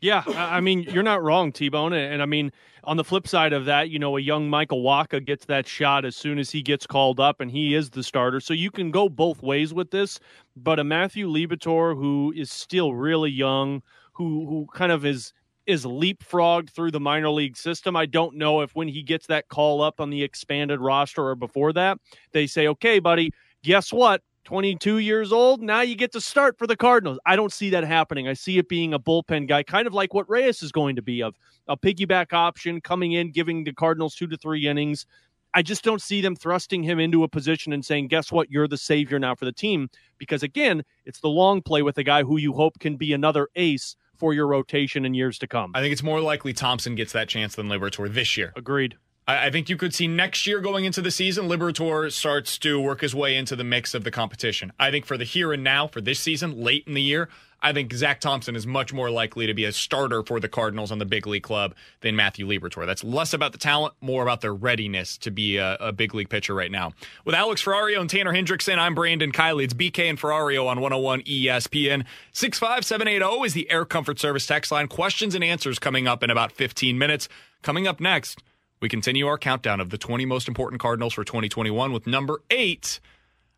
Yeah, 0.00 0.24
I 0.26 0.60
mean, 0.60 0.82
you're 0.82 1.04
not 1.04 1.22
wrong, 1.22 1.52
T 1.52 1.68
Bone. 1.68 1.92
And 1.92 2.20
I 2.20 2.26
mean, 2.26 2.50
on 2.82 2.96
the 2.96 3.04
flip 3.04 3.28
side 3.28 3.52
of 3.52 3.66
that, 3.66 3.88
you 3.88 4.00
know, 4.00 4.16
a 4.16 4.20
young 4.20 4.50
Michael 4.50 4.82
Wacha 4.82 5.24
gets 5.24 5.44
that 5.44 5.68
shot 5.68 6.04
as 6.04 6.16
soon 6.16 6.40
as 6.40 6.50
he 6.50 6.60
gets 6.60 6.88
called 6.88 7.20
up, 7.20 7.40
and 7.40 7.50
he 7.50 7.74
is 7.74 7.90
the 7.90 8.02
starter. 8.02 8.40
So 8.40 8.52
you 8.52 8.72
can 8.72 8.90
go 8.90 9.08
both 9.08 9.42
ways 9.42 9.72
with 9.72 9.92
this. 9.92 10.18
But 10.56 10.80
a 10.80 10.84
Matthew 10.84 11.28
Liberatore, 11.28 11.96
who 11.96 12.32
is 12.36 12.50
still 12.50 12.94
really 12.94 13.30
young, 13.30 13.82
who 14.14 14.46
who 14.46 14.66
kind 14.74 14.90
of 14.90 15.06
is 15.06 15.32
is 15.66 15.84
leapfrogged 15.84 16.70
through 16.70 16.90
the 16.90 17.00
minor 17.00 17.30
league 17.30 17.56
system. 17.56 17.96
I 17.96 18.06
don't 18.06 18.36
know 18.36 18.60
if 18.60 18.74
when 18.74 18.88
he 18.88 19.02
gets 19.02 19.26
that 19.28 19.48
call 19.48 19.80
up 19.82 20.00
on 20.00 20.10
the 20.10 20.22
expanded 20.22 20.80
roster 20.80 21.26
or 21.26 21.34
before 21.34 21.72
that, 21.74 21.98
they 22.32 22.46
say, 22.46 22.68
okay, 22.68 22.98
buddy, 22.98 23.32
guess 23.62 23.92
what? 23.92 24.22
22 24.44 24.98
years 24.98 25.32
old, 25.32 25.62
now 25.62 25.82
you 25.82 25.94
get 25.94 26.12
to 26.12 26.20
start 26.20 26.58
for 26.58 26.66
the 26.66 26.76
Cardinals. 26.76 27.18
I 27.24 27.36
don't 27.36 27.52
see 27.52 27.70
that 27.70 27.84
happening. 27.84 28.26
I 28.26 28.32
see 28.32 28.58
it 28.58 28.68
being 28.68 28.92
a 28.92 28.98
bullpen 28.98 29.46
guy, 29.46 29.62
kind 29.62 29.86
of 29.86 29.94
like 29.94 30.14
what 30.14 30.28
Reyes 30.28 30.62
is 30.62 30.72
going 30.72 30.96
to 30.96 31.02
be 31.02 31.22
of 31.22 31.36
a 31.68 31.76
piggyback 31.76 32.32
option 32.32 32.80
coming 32.80 33.12
in, 33.12 33.30
giving 33.30 33.62
the 33.62 33.72
Cardinals 33.72 34.16
two 34.16 34.26
to 34.26 34.36
three 34.36 34.66
innings. 34.66 35.06
I 35.54 35.62
just 35.62 35.84
don't 35.84 36.02
see 36.02 36.20
them 36.20 36.34
thrusting 36.34 36.82
him 36.82 36.98
into 36.98 37.24
a 37.24 37.28
position 37.28 37.72
and 37.72 37.84
saying, 37.84 38.08
guess 38.08 38.32
what? 38.32 38.50
You're 38.50 38.66
the 38.66 38.78
savior 38.78 39.18
now 39.18 39.34
for 39.34 39.44
the 39.44 39.52
team. 39.52 39.88
Because 40.18 40.42
again, 40.42 40.82
it's 41.04 41.20
the 41.20 41.28
long 41.28 41.62
play 41.62 41.82
with 41.82 41.98
a 41.98 42.02
guy 42.02 42.22
who 42.24 42.38
you 42.38 42.52
hope 42.52 42.78
can 42.80 42.96
be 42.96 43.12
another 43.12 43.48
ace 43.54 43.96
for 44.22 44.32
your 44.32 44.46
rotation 44.46 45.04
in 45.04 45.14
years 45.14 45.36
to 45.36 45.48
come. 45.48 45.72
I 45.74 45.80
think 45.80 45.90
it's 45.90 46.02
more 46.04 46.20
likely 46.20 46.52
Thompson 46.52 46.94
gets 46.94 47.10
that 47.12 47.28
chance 47.28 47.56
than 47.56 47.66
Liberatore 47.66 48.14
this 48.14 48.36
year. 48.36 48.52
Agreed. 48.54 48.94
I, 49.26 49.46
I 49.46 49.50
think 49.50 49.68
you 49.68 49.76
could 49.76 49.92
see 49.92 50.06
next 50.06 50.46
year 50.46 50.60
going 50.60 50.84
into 50.84 51.02
the 51.02 51.10
season, 51.10 51.48
Liberatore 51.48 52.12
starts 52.12 52.56
to 52.58 52.80
work 52.80 53.00
his 53.00 53.16
way 53.16 53.34
into 53.34 53.56
the 53.56 53.64
mix 53.64 53.94
of 53.94 54.04
the 54.04 54.12
competition. 54.12 54.72
I 54.78 54.92
think 54.92 55.06
for 55.06 55.18
the 55.18 55.24
here 55.24 55.52
and 55.52 55.64
now, 55.64 55.88
for 55.88 56.00
this 56.00 56.20
season, 56.20 56.62
late 56.62 56.84
in 56.86 56.94
the 56.94 57.02
year, 57.02 57.28
I 57.62 57.72
think 57.72 57.92
Zach 57.92 58.20
Thompson 58.20 58.56
is 58.56 58.66
much 58.66 58.92
more 58.92 59.08
likely 59.08 59.46
to 59.46 59.54
be 59.54 59.64
a 59.64 59.72
starter 59.72 60.24
for 60.24 60.40
the 60.40 60.48
Cardinals 60.48 60.90
on 60.90 60.98
the 60.98 61.04
big 61.04 61.28
league 61.28 61.44
club 61.44 61.74
than 62.00 62.16
Matthew 62.16 62.46
Liberatore. 62.46 62.86
That's 62.86 63.04
less 63.04 63.32
about 63.32 63.52
the 63.52 63.58
talent, 63.58 63.94
more 64.00 64.22
about 64.22 64.40
their 64.40 64.52
readiness 64.52 65.16
to 65.18 65.30
be 65.30 65.58
a, 65.58 65.76
a 65.76 65.92
big 65.92 66.12
league 66.12 66.28
pitcher 66.28 66.54
right 66.54 66.70
now. 66.70 66.92
With 67.24 67.36
Alex 67.36 67.62
Ferrario 67.62 68.00
and 68.00 68.10
Tanner 68.10 68.32
Hendrickson, 68.32 68.78
I'm 68.78 68.96
Brandon 68.96 69.30
Kiley. 69.30 69.62
It's 69.64 69.74
BK 69.74 70.10
and 70.10 70.18
Ferrario 70.18 70.66
on 70.66 70.80
101 70.80 71.22
ESPN. 71.22 72.04
65780 72.32 73.46
is 73.46 73.54
the 73.54 73.70
Air 73.70 73.84
Comfort 73.84 74.18
Service 74.18 74.46
text 74.46 74.72
line. 74.72 74.88
Questions 74.88 75.36
and 75.36 75.44
answers 75.44 75.78
coming 75.78 76.08
up 76.08 76.24
in 76.24 76.30
about 76.30 76.50
15 76.50 76.98
minutes. 76.98 77.28
Coming 77.62 77.86
up 77.86 78.00
next, 78.00 78.42
we 78.80 78.88
continue 78.88 79.28
our 79.28 79.38
countdown 79.38 79.80
of 79.80 79.90
the 79.90 79.98
20 79.98 80.24
most 80.26 80.48
important 80.48 80.82
Cardinals 80.82 81.14
for 81.14 81.22
2021 81.22 81.92
with 81.92 82.08
number 82.08 82.42
eight, 82.50 82.98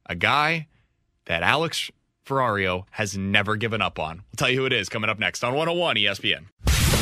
a 0.05 0.15
guy 0.15 0.67
that 1.25 1.43
Alex 1.43 1.91
Ferrario 2.25 2.85
has 2.93 3.17
never 3.17 3.57
given 3.57 3.83
up 3.83 3.99
on. 3.99 4.17
We'll 4.17 4.37
tell 4.37 4.51
you 4.51 4.61
who 4.61 4.67
it 4.67 4.73
is 4.73 4.89
coming 4.89 5.11
up 5.11 5.19
next 5.19 5.45
on 5.45 5.55
101 5.55 5.97
ESPN. 5.97 6.47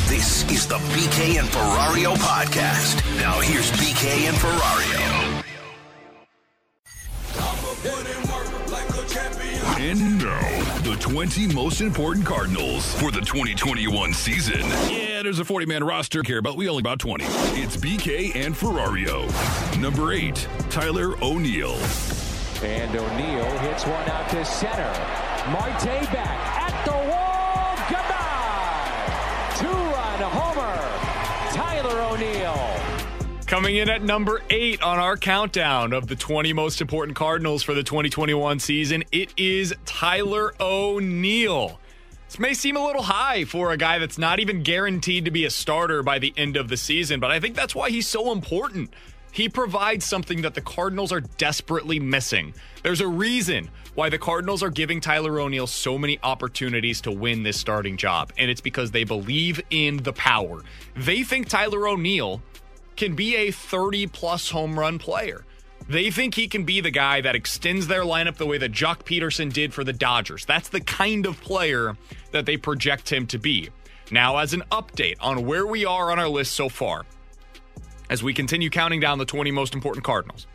This 0.08 0.50
is 0.50 0.66
the 0.66 0.76
BK 0.76 1.38
and 1.38 1.48
Ferrario 1.48 2.14
podcast. 2.16 2.96
Now 3.16 3.40
here's 3.40 3.70
BK 3.72 4.28
and 4.28 4.36
Ferrario. 4.36 5.42
And 9.78 10.18
now, 10.22 10.80
the 10.82 10.96
20 11.00 11.52
most 11.54 11.80
important 11.80 12.24
Cardinals 12.24 12.94
for 12.94 13.10
the 13.10 13.20
2021 13.20 14.12
season. 14.14 14.60
Yeah, 14.88 15.22
there's 15.22 15.38
a 15.38 15.44
40 15.44 15.66
man 15.66 15.82
roster 15.82 16.22
here, 16.22 16.40
but 16.42 16.56
we 16.56 16.68
only 16.68 16.80
about 16.80 16.98
20. 16.98 17.24
It's 17.24 17.76
BK 17.76 18.36
and 18.36 18.54
Ferrario. 18.54 19.28
Number 19.80 20.12
eight, 20.12 20.46
Tyler 20.70 21.14
O'Neill. 21.22 21.76
And 22.62 22.94
O'Neill 22.94 23.58
hits 23.58 23.84
one 23.84 24.08
out 24.08 24.30
to 24.30 24.44
center. 24.44 24.92
Marte 25.50 26.06
back 26.12 26.70
at 26.70 26.84
the 26.84 26.92
wall. 26.92 27.74
Goodbye. 27.90 29.02
Two-run 29.58 30.20
homer. 30.30 31.52
Tyler 31.52 32.00
O'Neill. 32.02 32.82
Coming 33.48 33.76
in 33.76 33.90
at 33.90 34.02
number 34.02 34.42
eight 34.50 34.80
on 34.80 35.00
our 35.00 35.16
countdown 35.16 35.92
of 35.92 36.06
the 36.06 36.14
20 36.14 36.52
most 36.52 36.80
important 36.80 37.16
Cardinals 37.16 37.64
for 37.64 37.74
the 37.74 37.82
2021 37.82 38.60
season, 38.60 39.02
it 39.10 39.34
is 39.36 39.74
Tyler 39.84 40.54
O'Neill. 40.60 41.80
This 42.28 42.38
may 42.38 42.54
seem 42.54 42.76
a 42.76 42.86
little 42.86 43.02
high 43.02 43.44
for 43.44 43.72
a 43.72 43.76
guy 43.76 43.98
that's 43.98 44.16
not 44.16 44.38
even 44.38 44.62
guaranteed 44.62 45.24
to 45.24 45.30
be 45.30 45.44
a 45.44 45.50
starter 45.50 46.02
by 46.02 46.20
the 46.20 46.32
end 46.36 46.56
of 46.56 46.68
the 46.68 46.76
season, 46.76 47.18
but 47.18 47.32
I 47.32 47.40
think 47.40 47.56
that's 47.56 47.74
why 47.74 47.90
he's 47.90 48.06
so 48.06 48.30
important. 48.30 48.94
He 49.32 49.48
provides 49.48 50.04
something 50.04 50.42
that 50.42 50.54
the 50.54 50.60
Cardinals 50.60 51.10
are 51.10 51.22
desperately 51.22 51.98
missing. 51.98 52.52
There's 52.82 53.00
a 53.00 53.08
reason 53.08 53.70
why 53.94 54.10
the 54.10 54.18
Cardinals 54.18 54.62
are 54.62 54.70
giving 54.70 55.00
Tyler 55.00 55.40
O'Neill 55.40 55.66
so 55.66 55.96
many 55.96 56.18
opportunities 56.22 57.00
to 57.00 57.10
win 57.10 57.42
this 57.42 57.58
starting 57.58 57.96
job, 57.96 58.30
and 58.36 58.50
it's 58.50 58.60
because 58.60 58.90
they 58.90 59.04
believe 59.04 59.60
in 59.70 59.96
the 59.96 60.12
power. 60.12 60.60
They 60.94 61.22
think 61.22 61.48
Tyler 61.48 61.88
O'Neill 61.88 62.42
can 62.96 63.14
be 63.14 63.34
a 63.36 63.50
30 63.50 64.06
plus 64.08 64.50
home 64.50 64.78
run 64.78 64.98
player. 64.98 65.44
They 65.88 66.10
think 66.10 66.34
he 66.34 66.46
can 66.46 66.64
be 66.64 66.82
the 66.82 66.90
guy 66.90 67.22
that 67.22 67.34
extends 67.34 67.86
their 67.86 68.02
lineup 68.02 68.36
the 68.36 68.46
way 68.46 68.58
that 68.58 68.72
Joc 68.72 69.04
Pederson 69.04 69.50
did 69.50 69.72
for 69.72 69.82
the 69.82 69.94
Dodgers. 69.94 70.44
That's 70.44 70.68
the 70.68 70.80
kind 70.80 71.24
of 71.24 71.40
player 71.40 71.96
that 72.32 72.44
they 72.44 72.58
project 72.58 73.10
him 73.10 73.26
to 73.28 73.38
be. 73.38 73.70
Now, 74.10 74.36
as 74.36 74.52
an 74.52 74.62
update 74.70 75.16
on 75.20 75.46
where 75.46 75.66
we 75.66 75.86
are 75.86 76.10
on 76.10 76.18
our 76.18 76.28
list 76.28 76.52
so 76.52 76.68
far, 76.68 77.06
as 78.12 78.22
we 78.22 78.34
continue 78.34 78.68
counting 78.68 79.00
down 79.00 79.16
the 79.16 79.24
20 79.24 79.50
most 79.52 79.72
important 79.72 80.04
Cardinals. 80.04 80.46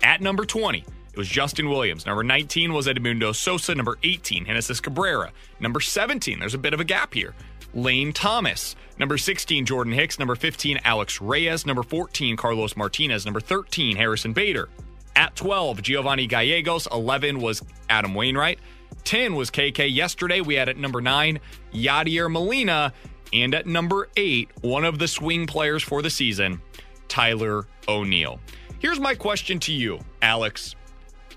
At 0.00 0.20
number 0.20 0.44
20, 0.44 0.78
it 0.78 1.18
was 1.18 1.28
Justin 1.28 1.68
Williams. 1.68 2.06
Number 2.06 2.22
19 2.22 2.72
was 2.72 2.86
Edmundo 2.86 3.34
Sosa. 3.34 3.74
Number 3.74 3.98
18, 4.04 4.44
Genesis 4.46 4.78
Cabrera. 4.78 5.32
Number 5.58 5.80
17, 5.80 6.38
there's 6.38 6.54
a 6.54 6.58
bit 6.58 6.72
of 6.72 6.78
a 6.78 6.84
gap 6.84 7.12
here. 7.12 7.34
Lane 7.74 8.12
Thomas. 8.12 8.76
Number 8.96 9.18
16, 9.18 9.66
Jordan 9.66 9.92
Hicks. 9.92 10.20
Number 10.20 10.36
15, 10.36 10.78
Alex 10.84 11.20
Reyes. 11.20 11.66
Number 11.66 11.82
14, 11.82 12.36
Carlos 12.36 12.76
Martinez. 12.76 13.24
Number 13.24 13.40
13, 13.40 13.96
Harrison 13.96 14.32
Bader. 14.32 14.68
At 15.16 15.34
12, 15.34 15.82
Giovanni 15.82 16.28
Gallegos. 16.28 16.86
11 16.92 17.40
was 17.40 17.60
Adam 17.88 18.14
Wainwright. 18.14 18.60
10 19.02 19.34
was 19.34 19.50
KK. 19.50 19.92
Yesterday, 19.92 20.40
we 20.42 20.54
had 20.54 20.68
at 20.68 20.76
number 20.76 21.00
9, 21.00 21.40
Yadier 21.74 22.30
Molina. 22.30 22.92
And 23.32 23.54
at 23.54 23.66
number 23.66 24.08
8, 24.16 24.48
one 24.60 24.84
of 24.84 24.98
the 25.00 25.08
swing 25.08 25.46
players 25.46 25.82
for 25.82 26.02
the 26.02 26.10
season, 26.10 26.60
Tyler 27.10 27.66
O'Neill. 27.86 28.40
Here's 28.78 28.98
my 28.98 29.14
question 29.14 29.58
to 29.60 29.72
you, 29.72 29.98
Alex. 30.22 30.74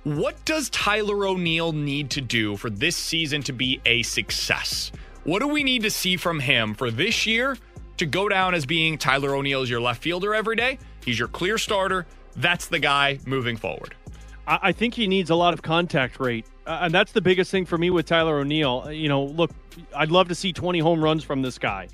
What 0.06 0.46
does 0.46 0.70
Tyler 0.70 1.26
O'Neill 1.26 1.74
need 1.74 2.10
to 2.12 2.22
do 2.22 2.56
for 2.56 2.70
this 2.70 2.96
season 2.96 3.44
to 3.44 3.54
be 3.54 3.82
a 3.86 4.04
success? 4.04 4.94
What 5.26 5.40
do 5.40 5.48
we 5.48 5.64
need 5.64 5.84
to 5.84 5.90
see 5.90 6.16
from 6.16 6.40
him 6.40 6.74
for 6.74 6.92
this 6.92 7.26
year 7.26 7.58
to 7.98 8.06
go 8.06 8.30
down 8.30 8.54
as 8.54 8.66
being 8.66 8.98
Tyler 8.98 9.36
O'Neill 9.36 9.64
is 9.64 9.70
your 9.70 9.82
left 9.82 10.02
fielder 10.02 10.34
every 10.34 10.56
day? 10.56 10.80
He's 11.04 11.20
your 11.20 11.28
clear 11.28 11.58
starter. 11.58 12.06
That's 12.36 12.68
the 12.68 12.80
guy 12.80 13.20
moving 13.26 13.58
forward. 13.58 13.96
I 14.46 14.74
think 14.74 14.94
he 14.94 15.08
needs 15.08 15.30
a 15.30 15.36
lot 15.36 15.54
of 15.54 15.62
contact 15.62 16.20
rate. 16.20 16.46
Uh, 16.66 16.80
and 16.82 16.94
that's 16.94 17.14
the 17.14 17.22
biggest 17.22 17.50
thing 17.50 17.66
for 17.66 17.78
me 17.78 17.90
with 17.90 18.06
Tyler 18.06 18.40
O'Neill. 18.40 18.92
You 18.92 19.08
know, 19.08 19.24
look, 19.24 19.52
I'd 19.96 20.12
love 20.12 20.28
to 20.30 20.36
see 20.36 20.52
20 20.52 20.80
home 20.80 21.02
runs 21.02 21.24
from 21.24 21.42
this 21.42 21.58
guy. 21.58 21.88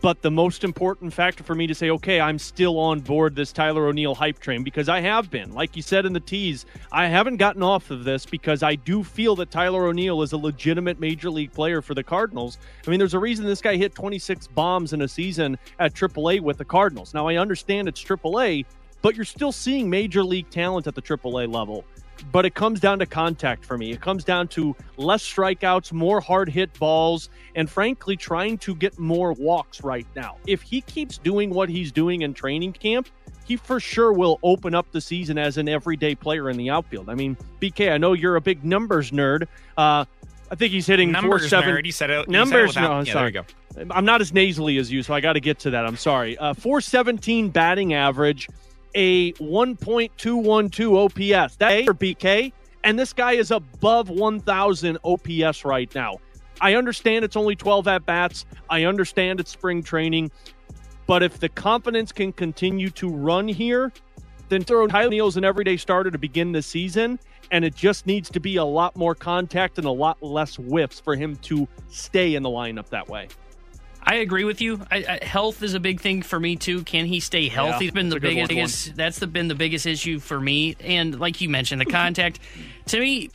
But 0.00 0.22
the 0.22 0.30
most 0.30 0.64
important 0.64 1.12
factor 1.12 1.44
for 1.44 1.54
me 1.54 1.66
to 1.66 1.74
say, 1.74 1.90
okay, 1.90 2.20
I'm 2.20 2.38
still 2.38 2.78
on 2.78 3.00
board 3.00 3.36
this 3.36 3.52
Tyler 3.52 3.86
O'Neill 3.86 4.14
hype 4.14 4.38
train 4.38 4.62
because 4.62 4.88
I 4.88 5.00
have 5.00 5.30
been. 5.30 5.52
Like 5.52 5.76
you 5.76 5.82
said 5.82 6.06
in 6.06 6.12
the 6.12 6.20
tease, 6.20 6.64
I 6.90 7.06
haven't 7.06 7.36
gotten 7.36 7.62
off 7.62 7.90
of 7.90 8.04
this 8.04 8.24
because 8.24 8.62
I 8.62 8.76
do 8.76 9.04
feel 9.04 9.36
that 9.36 9.50
Tyler 9.50 9.86
O'Neill 9.86 10.22
is 10.22 10.32
a 10.32 10.38
legitimate 10.38 10.98
major 10.98 11.28
league 11.28 11.52
player 11.52 11.82
for 11.82 11.94
the 11.94 12.02
Cardinals. 12.02 12.58
I 12.86 12.90
mean, 12.90 12.98
there's 12.98 13.14
a 13.14 13.18
reason 13.18 13.44
this 13.44 13.60
guy 13.60 13.76
hit 13.76 13.94
26 13.94 14.46
bombs 14.48 14.92
in 14.94 15.02
a 15.02 15.08
season 15.08 15.58
at 15.78 15.92
AAA 15.92 16.40
with 16.40 16.56
the 16.56 16.64
Cardinals. 16.64 17.12
Now, 17.12 17.28
I 17.28 17.36
understand 17.36 17.86
it's 17.86 18.02
AAA, 18.02 18.64
but 19.02 19.16
you're 19.16 19.24
still 19.24 19.52
seeing 19.52 19.90
major 19.90 20.24
league 20.24 20.48
talent 20.50 20.86
at 20.86 20.94
the 20.94 21.02
AAA 21.02 21.52
level. 21.52 21.84
But 22.32 22.46
it 22.46 22.54
comes 22.54 22.80
down 22.80 22.98
to 23.00 23.06
contact 23.06 23.64
for 23.64 23.76
me. 23.78 23.90
It 23.92 24.00
comes 24.00 24.24
down 24.24 24.48
to 24.48 24.74
less 24.96 25.22
strikeouts, 25.22 25.92
more 25.92 26.20
hard 26.20 26.48
hit 26.48 26.72
balls, 26.78 27.28
and 27.54 27.68
frankly, 27.68 28.16
trying 28.16 28.58
to 28.58 28.74
get 28.74 28.98
more 28.98 29.32
walks 29.32 29.82
right 29.82 30.06
now. 30.14 30.36
If 30.46 30.62
he 30.62 30.80
keeps 30.82 31.18
doing 31.18 31.50
what 31.50 31.68
he's 31.68 31.92
doing 31.92 32.22
in 32.22 32.34
training 32.34 32.72
camp, 32.74 33.08
he 33.46 33.56
for 33.56 33.80
sure 33.80 34.12
will 34.12 34.38
open 34.42 34.74
up 34.74 34.90
the 34.92 35.00
season 35.00 35.36
as 35.38 35.56
an 35.58 35.68
everyday 35.68 36.14
player 36.14 36.50
in 36.50 36.56
the 36.56 36.70
outfield. 36.70 37.08
I 37.08 37.14
mean, 37.14 37.36
BK, 37.60 37.90
I 37.92 37.98
know 37.98 38.12
you're 38.12 38.36
a 38.36 38.40
big 38.40 38.64
numbers 38.64 39.10
nerd. 39.10 39.42
Uh, 39.76 40.04
I 40.52 40.54
think 40.56 40.72
he's 40.72 40.86
hitting 40.86 41.10
Numbers 41.12 41.42
four 41.42 41.48
seven. 41.48 41.74
nerd. 41.74 41.86
You 41.86 41.92
said 41.92 42.10
it- 42.10 42.14
you 42.14 42.22
said 42.22 42.28
it 42.28 42.32
numbers. 42.32 42.68
without- 42.74 42.90
no, 42.90 42.98
yeah, 43.00 43.12
sorry. 43.12 43.32
there 43.32 43.44
you 43.84 43.86
I'm 43.92 44.04
not 44.04 44.20
as 44.20 44.32
nasally 44.32 44.78
as 44.78 44.90
you, 44.90 45.02
so 45.04 45.14
I 45.14 45.20
got 45.20 45.34
to 45.34 45.40
get 45.40 45.60
to 45.60 45.70
that. 45.70 45.86
I'm 45.86 45.96
sorry. 45.96 46.36
Uh, 46.38 46.54
417 46.54 47.50
batting 47.50 47.94
average, 47.94 48.48
a 48.94 49.32
1.212 49.34 51.44
OPS. 51.44 51.56
That 51.56 51.84
for 51.84 51.94
BK, 51.94 52.52
and 52.84 52.98
this 52.98 53.12
guy 53.12 53.32
is 53.32 53.50
above 53.50 54.10
1,000 54.10 54.98
OPS 55.04 55.64
right 55.64 55.92
now. 55.94 56.18
I 56.60 56.74
understand 56.74 57.24
it's 57.24 57.36
only 57.36 57.56
12 57.56 57.88
at 57.88 58.06
bats. 58.06 58.46
I 58.68 58.84
understand 58.84 59.40
it's 59.40 59.50
spring 59.50 59.82
training, 59.82 60.30
but 61.06 61.22
if 61.22 61.40
the 61.40 61.48
confidence 61.48 62.12
can 62.12 62.32
continue 62.32 62.90
to 62.90 63.08
run 63.08 63.48
here, 63.48 63.92
then 64.50 64.64
throw 64.64 64.86
Tyler 64.86 65.10
Neal's 65.10 65.36
an 65.36 65.44
everyday 65.44 65.76
starter 65.76 66.10
to 66.10 66.18
begin 66.18 66.52
the 66.52 66.60
season, 66.60 67.18
and 67.50 67.64
it 67.64 67.74
just 67.74 68.06
needs 68.06 68.28
to 68.30 68.40
be 68.40 68.56
a 68.56 68.64
lot 68.64 68.94
more 68.96 69.14
contact 69.14 69.78
and 69.78 69.86
a 69.86 69.90
lot 69.90 70.22
less 70.22 70.56
whiffs 70.56 71.00
for 71.00 71.16
him 71.16 71.36
to 71.36 71.66
stay 71.88 72.34
in 72.34 72.42
the 72.42 72.48
lineup 72.48 72.88
that 72.88 73.08
way. 73.08 73.28
I 74.10 74.14
agree 74.14 74.42
with 74.42 74.60
you. 74.60 74.80
I, 74.90 75.20
I, 75.22 75.24
health 75.24 75.62
is 75.62 75.74
a 75.74 75.78
big 75.78 76.00
thing 76.00 76.22
for 76.22 76.40
me 76.40 76.56
too. 76.56 76.82
Can 76.82 77.06
he 77.06 77.20
stay 77.20 77.46
healthy? 77.46 77.84
Yeah, 77.84 77.90
been 77.92 78.08
the 78.08 78.18
one. 78.18 78.48
biggest. 78.48 78.96
That's 78.96 79.20
the, 79.20 79.28
been 79.28 79.46
the 79.46 79.54
biggest 79.54 79.86
issue 79.86 80.18
for 80.18 80.40
me. 80.40 80.74
And 80.80 81.20
like 81.20 81.40
you 81.40 81.48
mentioned, 81.48 81.80
the 81.80 81.84
contact. 81.84 82.40
to 82.86 82.98
me, 82.98 83.30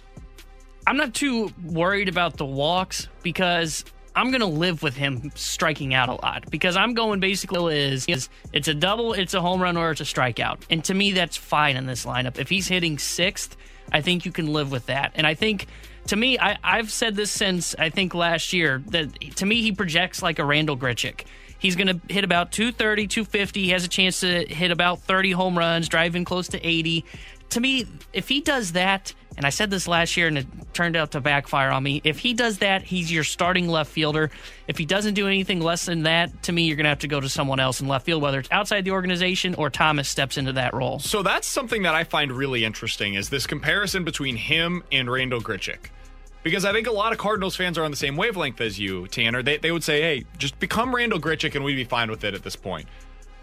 I'm 0.85 0.97
not 0.97 1.13
too 1.13 1.49
worried 1.63 2.09
about 2.09 2.35
the 2.35 2.43
walks 2.43 3.07
because 3.23 3.85
I'm 4.17 4.31
gonna 4.31 4.47
live 4.47 4.83
with 4.83 4.97
him 4.97 5.31
striking 5.33 5.93
out 5.93 6.09
a 6.09 6.15
lot 6.15 6.43
because 6.51 6.75
I'm 6.75 6.93
going 6.93 7.21
basically 7.21 7.79
is, 7.79 8.05
is 8.09 8.27
it's 8.51 8.67
a 8.67 8.73
double, 8.73 9.13
it's 9.13 9.33
a 9.33 9.39
home 9.39 9.61
run, 9.61 9.77
or 9.77 9.91
it's 9.91 10.01
a 10.01 10.03
strikeout. 10.03 10.57
And 10.69 10.83
to 10.83 10.93
me, 10.93 11.13
that's 11.13 11.38
fine 11.38 11.77
in 11.77 11.85
this 11.85 12.05
lineup. 12.05 12.38
If 12.38 12.49
he's 12.49 12.67
hitting 12.67 12.99
sixth, 12.99 13.55
I 13.93 14.01
think 14.01 14.25
you 14.25 14.33
can 14.33 14.51
live 14.51 14.71
with 14.71 14.88
that. 14.88 15.13
And 15.15 15.25
I 15.25 15.35
think 15.35 15.67
to 16.07 16.15
me, 16.15 16.37
I, 16.39 16.57
I've 16.63 16.91
said 16.91 17.15
this 17.15 17.31
since 17.31 17.75
I 17.77 17.89
think 17.89 18.13
last 18.13 18.53
year 18.53 18.83
that 18.87 19.19
to 19.37 19.45
me 19.45 19.61
he 19.61 19.71
projects 19.71 20.21
like 20.21 20.39
a 20.39 20.45
Randal 20.45 20.77
Grichuk. 20.77 21.25
He's 21.57 21.75
going 21.75 21.87
to 21.87 22.13
hit 22.13 22.23
about 22.23 22.51
230, 22.51 23.07
250. 23.07 23.63
He 23.63 23.69
has 23.69 23.83
a 23.83 23.87
chance 23.87 24.19
to 24.19 24.45
hit 24.45 24.71
about 24.71 25.01
30 25.01 25.31
home 25.31 25.57
runs, 25.57 25.89
driving 25.89 26.25
close 26.25 26.47
to 26.49 26.63
80. 26.63 27.05
To 27.49 27.59
me, 27.59 27.87
if 28.13 28.27
he 28.27 28.41
does 28.41 28.73
that, 28.73 29.13
and 29.37 29.45
I 29.45 29.49
said 29.49 29.69
this 29.69 29.87
last 29.87 30.15
year 30.15 30.27
and 30.27 30.37
it 30.37 30.47
turned 30.73 30.95
out 30.95 31.11
to 31.11 31.21
backfire 31.21 31.71
on 31.71 31.81
me, 31.81 32.01
if 32.03 32.19
he 32.19 32.33
does 32.33 32.59
that, 32.59 32.83
he's 32.83 33.11
your 33.11 33.23
starting 33.23 33.67
left 33.67 33.91
fielder. 33.91 34.29
If 34.67 34.77
he 34.77 34.85
doesn't 34.85 35.13
do 35.13 35.27
anything 35.27 35.59
less 35.59 35.85
than 35.85 36.03
that, 36.03 36.43
to 36.43 36.51
me, 36.51 36.63
you're 36.63 36.75
going 36.75 36.85
to 36.85 36.89
have 36.89 36.99
to 36.99 37.07
go 37.07 37.19
to 37.19 37.29
someone 37.29 37.59
else 37.59 37.81
in 37.81 37.87
left 37.87 38.05
field, 38.05 38.21
whether 38.21 38.39
it's 38.39 38.51
outside 38.51 38.85
the 38.85 38.91
organization 38.91 39.55
or 39.55 39.69
Thomas 39.69 40.07
steps 40.07 40.37
into 40.37 40.53
that 40.53 40.73
role. 40.73 40.99
So 40.99 41.23
that's 41.23 41.47
something 41.47 41.83
that 41.83 41.95
I 41.95 42.03
find 42.03 42.31
really 42.31 42.63
interesting 42.63 43.15
is 43.15 43.29
this 43.29 43.47
comparison 43.47 44.03
between 44.03 44.35
him 44.35 44.83
and 44.91 45.09
Randal 45.09 45.41
Grichuk. 45.41 45.89
Because 46.45 46.63
I 46.63 46.71
think 46.71 46.86
a 46.86 46.91
lot 46.91 47.12
of 47.12 47.17
Cardinals 47.17 47.55
fans 47.55 47.75
are 47.75 47.84
on 47.84 47.89
the 47.89 47.97
same 47.97 48.15
wavelength 48.15 48.62
as 48.62 48.77
you, 48.77 49.08
Tanner. 49.08 49.41
They, 49.41 49.58
they 49.58 49.71
would 49.71 49.84
say, 49.84 49.99
hey, 49.99 50.25
just 50.38 50.60
become 50.60 50.95
Randal 50.95 51.19
Grichuk 51.19 51.55
and 51.55 51.65
we'd 51.65 51.73
be 51.73 51.86
fine 51.86 52.08
with 52.08 52.23
it 52.23 52.36
at 52.36 52.43
this 52.43 52.55
point. 52.55 52.88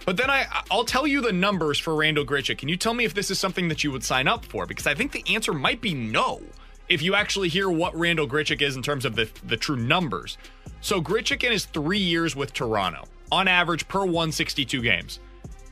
But 0.06 0.16
then 0.16 0.30
I, 0.30 0.46
I'll 0.70 0.84
tell 0.84 1.04
you 1.04 1.20
the 1.20 1.32
numbers 1.32 1.80
for 1.80 1.96
Randal 1.96 2.24
Grichuk. 2.24 2.58
Can 2.58 2.68
you 2.68 2.76
tell 2.76 2.94
me 2.94 3.04
if 3.04 3.12
this 3.12 3.28
is 3.28 3.40
something 3.40 3.66
that 3.66 3.82
you 3.82 3.90
would 3.90 4.04
sign 4.04 4.28
up 4.28 4.44
for? 4.44 4.66
Because 4.66 4.86
I 4.86 4.94
think 4.94 5.10
the 5.10 5.24
answer 5.34 5.52
might 5.52 5.80
be 5.80 5.94
no 5.94 6.42
if 6.88 7.02
you 7.02 7.16
actually 7.16 7.48
hear 7.48 7.68
what 7.68 7.92
Randal 7.96 8.28
Grichuk 8.28 8.62
is 8.62 8.76
in 8.76 8.82
terms 8.84 9.04
of 9.04 9.16
the, 9.16 9.28
the 9.48 9.56
true 9.56 9.74
numbers. 9.74 10.38
So 10.80 11.02
Grichuk 11.02 11.42
in 11.42 11.50
his 11.50 11.64
three 11.64 11.98
years 11.98 12.36
with 12.36 12.52
Toronto, 12.52 13.06
on 13.32 13.48
average 13.48 13.88
per 13.88 14.04
162 14.04 14.80
games, 14.80 15.18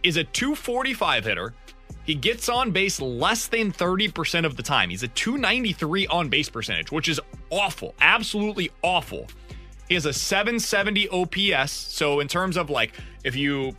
is 0.03 0.17
a 0.17 0.25
245 0.25 1.25
hitter. 1.25 1.55
He 2.05 2.15
gets 2.15 2.49
on 2.49 2.71
base 2.71 3.01
less 3.01 3.47
than 3.47 3.73
30% 3.73 4.45
of 4.45 4.57
the 4.57 4.63
time. 4.63 4.91
He's 4.91 5.03
a 5.03 5.09
293 5.09 6.07
on 6.09 6.29
base 6.29 6.49
percentage, 6.49 6.91
which 6.91 7.09
is 7.09 7.21
awful. 7.51 7.95
Absolutely 8.01 8.71
awful. 8.83 9.27
He 9.89 9.95
has 9.95 10.07
a 10.07 10.13
770 10.13 11.09
OPS. 11.09 11.73
So, 11.73 12.21
in 12.21 12.29
terms 12.29 12.57
of 12.57 12.71
like, 12.71 12.93
if 13.25 13.37
you 13.37 13.75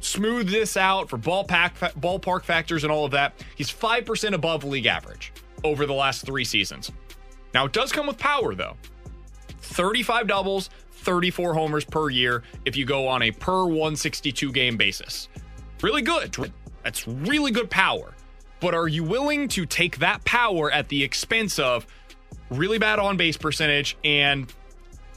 smooth 0.00 0.48
this 0.48 0.76
out 0.76 1.08
for 1.08 1.18
ballpark, 1.18 1.72
ballpark 2.00 2.42
factors 2.42 2.84
and 2.84 2.92
all 2.92 3.04
of 3.04 3.12
that, 3.12 3.34
he's 3.56 3.70
5% 3.70 4.32
above 4.32 4.64
league 4.64 4.86
average 4.86 5.32
over 5.62 5.86
the 5.86 5.94
last 5.94 6.26
three 6.26 6.44
seasons. 6.44 6.92
Now, 7.54 7.66
it 7.66 7.72
does 7.72 7.92
come 7.92 8.06
with 8.06 8.18
power, 8.18 8.54
though 8.54 8.76
35 9.60 10.26
doubles, 10.26 10.70
34 10.92 11.54
homers 11.54 11.84
per 11.84 12.10
year 12.10 12.42
if 12.64 12.76
you 12.76 12.84
go 12.84 13.06
on 13.06 13.22
a 13.22 13.30
per 13.30 13.64
162 13.64 14.52
game 14.52 14.76
basis. 14.76 15.28
Really 15.82 16.02
good. 16.02 16.52
That's 16.84 17.08
really 17.08 17.50
good 17.50 17.70
power. 17.70 18.14
But 18.60 18.74
are 18.74 18.88
you 18.88 19.02
willing 19.02 19.48
to 19.48 19.66
take 19.66 19.98
that 19.98 20.24
power 20.24 20.70
at 20.70 20.88
the 20.88 21.02
expense 21.02 21.58
of 21.58 21.86
really 22.50 22.78
bad 22.78 22.98
on 22.98 23.16
base 23.16 23.36
percentage 23.36 23.96
and 24.04 24.52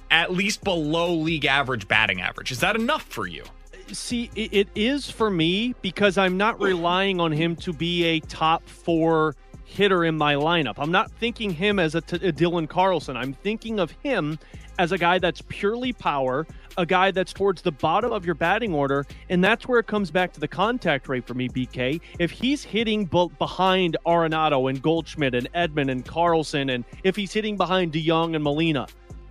at 0.09 0.31
least 0.31 0.63
below 0.63 1.13
league 1.13 1.45
average 1.45 1.87
batting 1.87 2.21
average? 2.21 2.51
Is 2.51 2.61
that 2.61 2.75
enough 2.75 3.03
for 3.03 3.27
you? 3.27 3.43
See, 3.91 4.29
it, 4.35 4.67
is 4.75 5.09
for 5.09 5.29
me 5.29 5.75
because 5.81 6.17
I'm 6.17 6.35
not 6.35 6.59
relying 6.59 7.21
on 7.21 7.31
him 7.31 7.55
to 7.57 7.71
be 7.71 8.03
a 8.03 8.19
top 8.19 8.67
four 8.67 9.35
hitter 9.63 10.03
in 10.03 10.17
my 10.17 10.35
lineup. 10.35 10.75
I'm 10.77 10.91
not 10.91 11.11
thinking 11.11 11.51
him 11.51 11.79
as 11.79 11.95
a, 11.95 12.01
t- 12.01 12.17
a 12.17 12.33
Dylan 12.33 12.67
Carlson. 12.67 13.15
I'm 13.15 13.33
thinking 13.33 13.79
of 13.79 13.91
him 14.03 14.39
as 14.77 14.91
a 14.91 14.97
guy 14.97 15.19
that's 15.19 15.41
purely 15.47 15.93
power, 15.93 16.45
a 16.77 16.85
guy 16.85 17.11
that's 17.11 17.33
towards 17.33 17.61
the 17.61 17.71
bottom 17.71 18.11
of 18.11 18.25
your 18.25 18.35
batting 18.35 18.73
order, 18.73 19.05
and 19.29 19.43
that's 19.43 19.67
where 19.67 19.79
it 19.79 19.87
comes 19.87 20.11
back 20.11 20.31
to 20.33 20.39
the 20.39 20.47
contact 20.47 21.09
rate 21.09 21.25
for 21.25 21.33
me, 21.33 21.49
BK. 21.49 21.99
If 22.19 22.31
he's 22.31 22.63
hitting 22.63 23.05
b- 23.05 23.29
behind 23.39 23.97
Arenado 24.05 24.69
and 24.69 24.81
Goldschmidt 24.81 25.33
and 25.33 25.51
Edman 25.53 25.91
and 25.91 26.05
Carlson, 26.05 26.69
and 26.69 26.85
if 27.03 27.15
he's 27.15 27.33
hitting 27.33 27.57
behind 27.57 27.93
DeJong 27.93 28.35
and 28.35 28.43
Molina, 28.43 28.87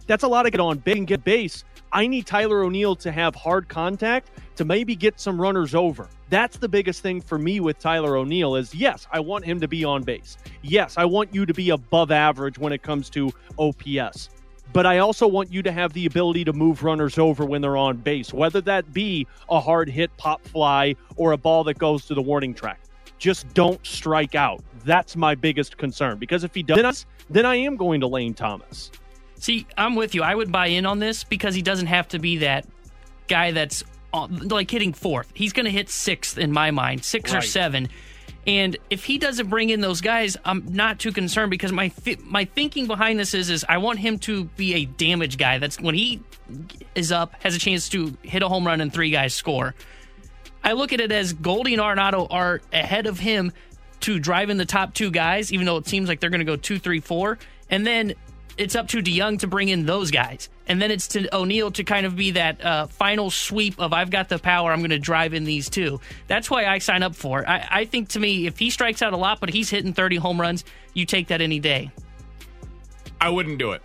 that's 0.07 0.25
a 0.25 0.29
lot 0.29 0.43
to 0.43 0.51
get 0.51 0.61
on 0.61 0.79
big 0.79 0.99
and 0.99 1.07
get 1.07 1.25
base. 1.25 1.65
I 1.93 2.07
need 2.07 2.27
Tyler 2.27 2.63
O'Neill 2.63 2.97
to 2.97 3.13
have 3.13 3.35
hard 3.35 3.69
contact 3.69 4.31
to 4.57 4.65
maybe 4.65 4.97
get 4.97 5.21
some 5.21 5.41
runners 5.41 5.75
over. 5.75 6.09
That's 6.29 6.57
the 6.57 6.69
biggest 6.69 7.01
thing 7.03 7.21
for 7.21 7.39
me 7.39 7.61
with 7.61 7.79
Tyler 7.79 8.17
O'Neill 8.17 8.57
is 8.57 8.75
yes, 8.75 9.07
I 9.13 9.21
want 9.21 9.45
him 9.45 9.61
to 9.61 9.69
be 9.69 9.85
on 9.85 10.03
base. 10.03 10.37
Yes, 10.63 10.97
I 10.97 11.05
want 11.05 11.33
you 11.33 11.47
to 11.47 11.55
be 11.55 11.71
above 11.71 12.11
average 12.11 12.59
when 12.59 12.73
it 12.73 12.83
comes 12.83 13.09
to 13.11 13.31
OPS. 13.59 14.31
But 14.73 14.87
I 14.87 14.99
also 14.99 15.27
want 15.27 15.53
you 15.53 15.63
to 15.63 15.73
have 15.73 15.93
the 15.93 16.07
ability 16.07 16.45
to 16.45 16.53
move 16.53 16.83
runners 16.83 17.19
over 17.19 17.45
when 17.45 17.63
they're 17.63 17.77
on 17.77 17.97
base, 17.97 18.33
whether 18.33 18.61
that 18.63 18.93
be 18.93 19.27
a 19.49 19.61
hard 19.61 19.89
hit 19.89 20.15
pop 20.17 20.45
fly 20.47 20.97
or 21.17 21.33
a 21.33 21.37
ball 21.37 21.65
that 21.65 21.79
goes 21.79 22.07
to 22.07 22.15
the 22.15 22.23
warning 22.23 22.53
track. 22.53 22.81
Just 23.19 23.53
don't 23.55 23.85
strike 23.87 24.35
out. 24.35 24.63
That's 24.85 25.17
my 25.17 25.35
biggest 25.35 25.79
concern 25.79 26.19
because 26.19 26.45
if 26.45 26.55
he 26.55 26.63
does, 26.63 27.07
then 27.31 27.47
I 27.47 27.57
am 27.57 27.77
going 27.77 28.01
to 28.01 28.07
Lane 28.07 28.35
Thomas. 28.35 28.91
See, 29.39 29.67
I'm 29.77 29.95
with 29.95 30.15
you. 30.15 30.23
I 30.23 30.35
would 30.35 30.53
buy 30.53 30.67
in 30.69 30.87
on 30.87 30.99
this 30.99 31.25
because 31.25 31.55
he 31.55 31.63
doesn't 31.63 31.87
have 31.87 32.09
to 32.09 32.19
be 32.19 32.39
that 32.39 32.67
guy 33.29 33.53
that's 33.53 33.85
uh, 34.13 34.29
like 34.31 34.71
hitting 34.71 34.93
fourth. 34.93 35.31
He's 35.35 35.53
going 35.53 35.67
to 35.67 35.71
hit 35.71 35.89
sixth 35.89 36.39
in 36.39 36.53
my 36.53 36.71
mind, 36.71 37.05
six 37.05 37.35
or 37.35 37.41
seven. 37.41 37.89
And 38.47 38.77
if 38.91 39.05
he 39.05 39.19
doesn't 39.19 39.49
bring 39.49 39.71
in 39.71 39.81
those 39.81 40.01
guys, 40.01 40.37
I'm 40.45 40.65
not 40.69 41.01
too 41.01 41.11
concerned 41.11 41.51
because 41.51 41.73
my 41.73 41.91
my 42.25 42.45
thinking 42.45 42.87
behind 42.87 43.19
this 43.19 43.35
is 43.35 43.51
is 43.51 43.65
I 43.69 43.79
want 43.79 43.99
him 43.99 44.19
to 44.21 44.45
be 44.45 44.75
a 44.75 44.85
damage 44.85 45.37
guy. 45.37 45.59
That's 45.59 45.81
when 45.81 45.97
he 45.97 46.23
is 46.95 47.11
up, 47.11 47.35
has 47.41 47.57
a 47.57 47.59
chance 47.59 47.89
to 47.91 48.17
hit 48.23 48.43
a 48.43 48.49
home 48.49 48.67
run 48.67 48.81
and 48.81 48.93
three 48.93 49.11
guys 49.11 49.35
score. 49.35 49.75
I 50.63 50.73
look 50.73 50.93
at 50.93 51.01
it 51.01 51.11
as 51.11 51.33
Goldie 51.33 51.75
and 51.75 51.83
Arenado 51.83 52.27
are 52.31 52.61
ahead 52.73 53.07
of 53.07 53.19
him 53.19 53.53
to 54.01 54.19
drive 54.19 54.51
in 54.51 54.57
the 54.57 54.65
top 54.65 54.95
two 54.95 55.11
guys, 55.11 55.53
even 55.53 55.67
though 55.67 55.77
it 55.77 55.89
seems 55.89 56.09
like 56.09 56.21
they're 56.21 56.31
going 56.31 56.41
to 56.41 56.45
go 56.45 56.57
two, 56.57 56.79
three, 56.79 57.01
four, 57.01 57.39
and 57.71 57.87
then 57.87 58.15
it's 58.57 58.75
up 58.75 58.89
to 58.89 58.99
DeJong 58.99 59.41
to 59.41 59.47
bring 59.47 59.69
in 59.69 59.87
those 59.87 60.11
guys. 60.11 60.49
And 60.67 60.81
then 60.81 60.91
it's 60.91 61.09
to 61.09 61.35
O'Neill 61.35 61.71
to 61.73 61.85
kind 61.85 62.07
of 62.07 62.17
be 62.17 62.33
that 62.33 62.65
uh, 62.65 62.87
final 62.87 63.31
sweep 63.31 63.79
of 63.79 63.93
I've 63.93 64.11
got 64.11 64.29
the 64.29 64.39
power, 64.39 64.73
I'm 64.73 64.81
going 64.81 64.91
to 64.91 64.99
drive 64.99 65.35
in 65.35 65.45
these 65.45 65.69
two. 65.69 66.01
That's 66.27 66.51
why 66.51 66.67
I 66.67 66.79
sign 66.79 67.03
up 67.03 67.15
for 67.15 67.43
it. 67.43 67.49
I, 67.49 67.67
I 67.71 67.85
think 67.85 68.09
to 68.11 68.21
me, 68.21 68.47
if 68.47 68.59
he 68.59 68.71
strikes 68.71 69.03
out 69.03 69.13
a 69.13 69.17
lot, 69.17 69.41
but 69.41 69.51
he's 69.51 69.71
hitting 69.71 69.93
30 69.93 70.17
home 70.17 70.41
runs, 70.41 70.65
you 70.95 71.07
take 71.07 71.29
that 71.29 71.41
any 71.41 71.61
day. 71.61 71.91
I 73.21 73.31
wouldn't 73.31 73.59
do 73.59 73.73
it. 73.73 73.83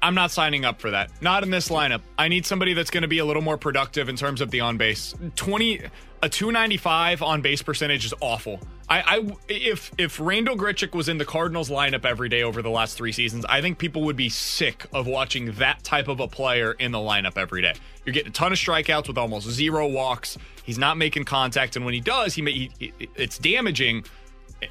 I'm 0.00 0.14
not 0.14 0.32
signing 0.32 0.64
up 0.64 0.80
for 0.80 0.90
that. 0.90 1.10
Not 1.22 1.44
in 1.44 1.50
this 1.50 1.68
lineup. 1.68 2.02
I 2.18 2.28
need 2.28 2.44
somebody 2.44 2.74
that's 2.74 2.90
going 2.90 3.02
to 3.02 3.08
be 3.08 3.18
a 3.18 3.24
little 3.24 3.42
more 3.42 3.56
productive 3.56 4.08
in 4.08 4.16
terms 4.16 4.40
of 4.40 4.50
the 4.50 4.60
on 4.60 4.76
base. 4.76 5.14
20 5.36 5.82
a 6.22 6.28
295 6.28 7.22
on 7.22 7.42
base 7.42 7.62
percentage 7.62 8.04
is 8.04 8.14
awful. 8.20 8.60
I, 8.92 9.16
I 9.16 9.36
if 9.48 9.90
if 9.96 10.20
Randal 10.20 10.56
Grichuk 10.56 10.94
was 10.94 11.08
in 11.08 11.16
the 11.16 11.24
Cardinals 11.24 11.70
lineup 11.70 12.04
every 12.04 12.28
day 12.28 12.42
over 12.42 12.60
the 12.60 12.70
last 12.70 12.96
3 12.96 13.10
seasons, 13.12 13.46
I 13.46 13.62
think 13.62 13.78
people 13.78 14.02
would 14.02 14.16
be 14.16 14.28
sick 14.28 14.86
of 14.92 15.06
watching 15.06 15.52
that 15.52 15.82
type 15.82 16.08
of 16.08 16.20
a 16.20 16.28
player 16.28 16.72
in 16.72 16.92
the 16.92 16.98
lineup 16.98 17.38
every 17.38 17.62
day. 17.62 17.74
You're 18.04 18.12
getting 18.12 18.30
a 18.30 18.34
ton 18.34 18.52
of 18.52 18.58
strikeouts 18.58 19.08
with 19.08 19.16
almost 19.16 19.48
zero 19.48 19.88
walks. 19.88 20.36
He's 20.62 20.78
not 20.78 20.98
making 20.98 21.24
contact 21.24 21.76
and 21.76 21.84
when 21.84 21.94
he 21.94 22.00
does, 22.00 22.34
he, 22.34 22.70
he 22.78 22.92
it's 23.16 23.38
damaging 23.38 24.04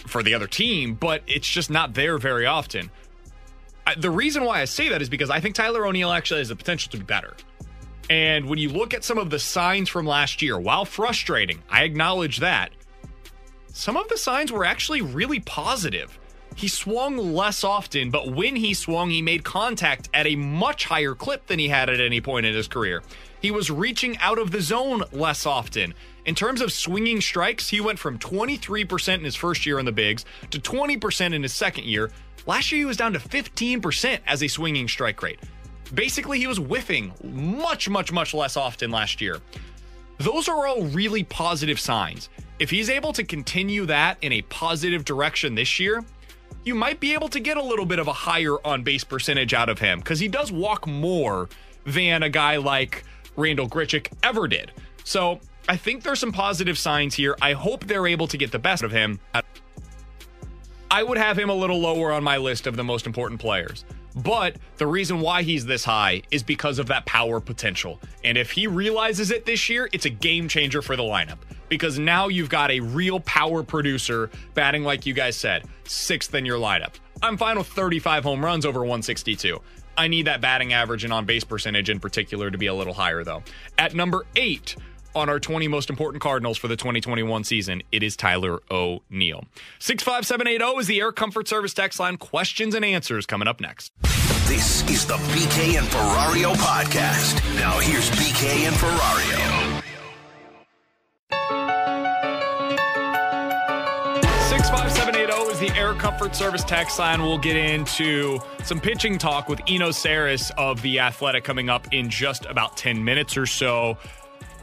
for 0.05 0.21
the 0.21 0.35
other 0.35 0.47
team, 0.47 0.93
but 0.93 1.23
it's 1.25 1.49
just 1.49 1.69
not 1.69 1.95
there 1.95 2.17
very 2.17 2.45
often 2.45 2.91
the 3.97 4.11
reason 4.11 4.43
why 4.45 4.61
I 4.61 4.65
say 4.65 4.89
that 4.89 5.01
is 5.01 5.09
because 5.09 5.29
I 5.29 5.39
think 5.39 5.55
Tyler 5.55 5.85
O'Neill 5.85 6.11
actually 6.11 6.39
has 6.39 6.49
the 6.49 6.55
potential 6.55 6.91
to 6.91 6.97
be 6.97 7.03
better. 7.03 7.35
And 8.09 8.47
when 8.47 8.59
you 8.59 8.69
look 8.69 8.93
at 8.93 9.03
some 9.03 9.17
of 9.17 9.29
the 9.29 9.39
signs 9.39 9.89
from 9.89 10.05
last 10.05 10.41
year, 10.41 10.59
while 10.59 10.85
frustrating, 10.85 11.63
I 11.69 11.83
acknowledge 11.83 12.39
that, 12.39 12.71
some 13.73 13.97
of 13.97 14.07
the 14.09 14.17
signs 14.17 14.51
were 14.51 14.65
actually 14.65 15.01
really 15.01 15.39
positive. 15.39 16.17
He 16.55 16.67
swung 16.67 17.17
less 17.17 17.63
often, 17.63 18.09
but 18.09 18.33
when 18.33 18.55
he 18.55 18.73
swung, 18.73 19.09
he 19.09 19.21
made 19.21 19.43
contact 19.43 20.09
at 20.13 20.27
a 20.27 20.35
much 20.35 20.85
higher 20.85 21.15
clip 21.15 21.47
than 21.47 21.59
he 21.59 21.69
had 21.69 21.89
at 21.89 22.01
any 22.01 22.19
point 22.19 22.45
in 22.45 22.53
his 22.53 22.67
career. 22.67 23.01
He 23.41 23.51
was 23.51 23.71
reaching 23.71 24.17
out 24.17 24.37
of 24.37 24.51
the 24.51 24.61
zone 24.61 25.03
less 25.11 25.45
often. 25.45 25.93
In 26.25 26.35
terms 26.35 26.61
of 26.61 26.71
swinging 26.71 27.21
strikes, 27.21 27.69
he 27.69 27.81
went 27.81 27.97
from 27.97 28.19
23% 28.19 29.15
in 29.15 29.23
his 29.23 29.35
first 29.35 29.65
year 29.65 29.79
in 29.79 29.85
the 29.85 29.91
bigs 29.91 30.25
to 30.51 30.59
20% 30.59 31.33
in 31.33 31.41
his 31.41 31.53
second 31.53 31.85
year. 31.85 32.11
Last 32.45 32.71
year, 32.71 32.79
he 32.79 32.85
was 32.85 32.97
down 32.97 33.13
to 33.13 33.19
15% 33.19 34.19
as 34.27 34.43
a 34.43 34.47
swinging 34.47 34.87
strike 34.87 35.23
rate. 35.23 35.39
Basically, 35.93 36.37
he 36.37 36.47
was 36.47 36.57
whiffing 36.57 37.13
much, 37.23 37.89
much, 37.89 38.11
much 38.11 38.33
less 38.33 38.57
often 38.57 38.91
last 38.91 39.21
year. 39.21 39.39
Those 40.21 40.47
are 40.47 40.67
all 40.67 40.83
really 40.83 41.23
positive 41.23 41.79
signs. 41.79 42.29
If 42.59 42.69
he's 42.69 42.91
able 42.91 43.11
to 43.13 43.23
continue 43.23 43.87
that 43.87 44.19
in 44.21 44.31
a 44.33 44.43
positive 44.43 45.03
direction 45.03 45.55
this 45.55 45.79
year, 45.79 46.05
you 46.63 46.75
might 46.75 46.99
be 46.99 47.15
able 47.15 47.27
to 47.29 47.39
get 47.39 47.57
a 47.57 47.63
little 47.63 47.87
bit 47.87 47.97
of 47.97 48.07
a 48.07 48.13
higher 48.13 48.55
on 48.63 48.83
base 48.83 49.03
percentage 49.03 49.55
out 49.55 49.67
of 49.67 49.79
him 49.79 49.97
because 49.97 50.19
he 50.19 50.27
does 50.27 50.51
walk 50.51 50.85
more 50.85 51.49
than 51.87 52.21
a 52.21 52.29
guy 52.29 52.57
like 52.57 53.03
Randal 53.35 53.67
Grichuk 53.67 54.11
ever 54.21 54.47
did. 54.47 54.71
So 55.03 55.39
I 55.67 55.75
think 55.75 56.03
there's 56.03 56.19
some 56.19 56.31
positive 56.31 56.77
signs 56.77 57.15
here. 57.15 57.35
I 57.41 57.53
hope 57.53 57.85
they're 57.87 58.05
able 58.05 58.27
to 58.27 58.37
get 58.37 58.51
the 58.51 58.59
best 58.59 58.83
of 58.83 58.91
him. 58.91 59.19
I 60.91 61.01
would 61.01 61.17
have 61.17 61.39
him 61.39 61.49
a 61.49 61.55
little 61.55 61.79
lower 61.79 62.11
on 62.11 62.23
my 62.23 62.37
list 62.37 62.67
of 62.67 62.75
the 62.75 62.83
most 62.83 63.07
important 63.07 63.41
players. 63.41 63.85
But 64.15 64.57
the 64.77 64.87
reason 64.87 65.21
why 65.21 65.43
he's 65.43 65.65
this 65.65 65.85
high 65.85 66.23
is 66.31 66.43
because 66.43 66.79
of 66.79 66.87
that 66.87 67.05
power 67.05 67.39
potential. 67.39 67.99
And 68.23 68.37
if 68.37 68.51
he 68.51 68.67
realizes 68.67 69.31
it 69.31 69.45
this 69.45 69.69
year, 69.69 69.89
it's 69.93 70.05
a 70.05 70.09
game 70.09 70.47
changer 70.47 70.81
for 70.81 70.95
the 70.95 71.03
lineup 71.03 71.37
because 71.69 71.97
now 71.97 72.27
you've 72.27 72.49
got 72.49 72.69
a 72.71 72.79
real 72.81 73.21
power 73.21 73.63
producer 73.63 74.29
batting, 74.53 74.83
like 74.83 75.05
you 75.05 75.13
guys 75.13 75.37
said, 75.37 75.63
sixth 75.85 76.35
in 76.35 76.45
your 76.45 76.59
lineup. 76.59 76.95
I'm 77.23 77.37
fine 77.37 77.57
with 77.57 77.67
35 77.67 78.23
home 78.23 78.43
runs 78.43 78.65
over 78.65 78.81
162. 78.81 79.61
I 79.97 80.07
need 80.07 80.27
that 80.27 80.41
batting 80.41 80.73
average 80.73 81.03
and 81.03 81.13
on 81.13 81.25
base 81.25 81.43
percentage 81.43 81.89
in 81.89 81.99
particular 81.99 82.49
to 82.49 82.57
be 82.57 82.67
a 82.67 82.73
little 82.73 82.93
higher, 82.93 83.23
though. 83.23 83.43
At 83.77 83.93
number 83.93 84.25
eight, 84.35 84.75
on 85.15 85.29
our 85.29 85.39
20 85.39 85.67
most 85.67 85.89
important 85.89 86.21
Cardinals 86.21 86.57
for 86.57 86.67
the 86.67 86.75
2021 86.75 87.43
season, 87.43 87.81
it 87.91 88.03
is 88.03 88.15
Tyler 88.15 88.61
O'Neill. 88.69 89.45
65780 89.79 90.79
is 90.79 90.87
the 90.87 90.99
Air 90.99 91.11
Comfort 91.11 91.47
Service 91.47 91.73
text 91.73 91.99
line. 91.99 92.17
Questions 92.17 92.75
and 92.75 92.85
answers 92.85 93.25
coming 93.25 93.47
up 93.47 93.59
next. 93.61 93.91
This 94.47 94.87
is 94.89 95.05
the 95.05 95.15
BK 95.15 95.77
and 95.77 95.87
Ferrario 95.87 96.53
podcast. 96.55 97.35
Now 97.55 97.79
here's 97.79 98.09
BK 98.11 98.67
and 98.67 98.75
Ferrario. 98.75 99.81
65780 104.49 105.51
is 105.53 105.59
the 105.59 105.79
Air 105.79 105.93
Comfort 105.93 106.35
Service 106.35 106.63
text 106.65 106.99
line. 106.99 107.21
We'll 107.21 107.37
get 107.37 107.55
into 107.55 108.39
some 108.65 108.79
pitching 108.81 109.17
talk 109.17 109.47
with 109.47 109.61
Eno 109.67 109.89
Sarris 109.89 110.51
of 110.57 110.81
The 110.81 110.99
Athletic 110.99 111.45
coming 111.45 111.69
up 111.69 111.93
in 111.93 112.09
just 112.09 112.45
about 112.45 112.75
10 112.75 113.03
minutes 113.03 113.37
or 113.37 113.45
so. 113.45 113.97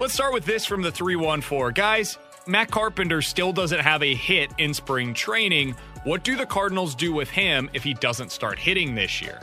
Let's 0.01 0.15
start 0.15 0.33
with 0.33 0.45
this 0.45 0.65
from 0.65 0.83
the 0.83 0.93
314. 0.93 1.73
Guys, 1.75 2.19
Matt 2.47 2.71
Carpenter 2.71 3.21
still 3.21 3.53
doesn't 3.53 3.81
have 3.81 4.01
a 4.01 4.15
hit 4.15 4.53
in 4.57 4.73
spring 4.73 5.13
training. 5.13 5.75
What 6.05 6.23
do 6.23 6.37
the 6.37 6.47
Cardinals 6.47 6.95
do 6.95 7.13
with 7.13 7.29
him 7.29 7.69
if 7.73 7.83
he 7.83 7.95
doesn't 7.95 8.31
start 8.31 8.61
hitting 8.61 8.95
this 8.95 9.21
year? 9.21 9.41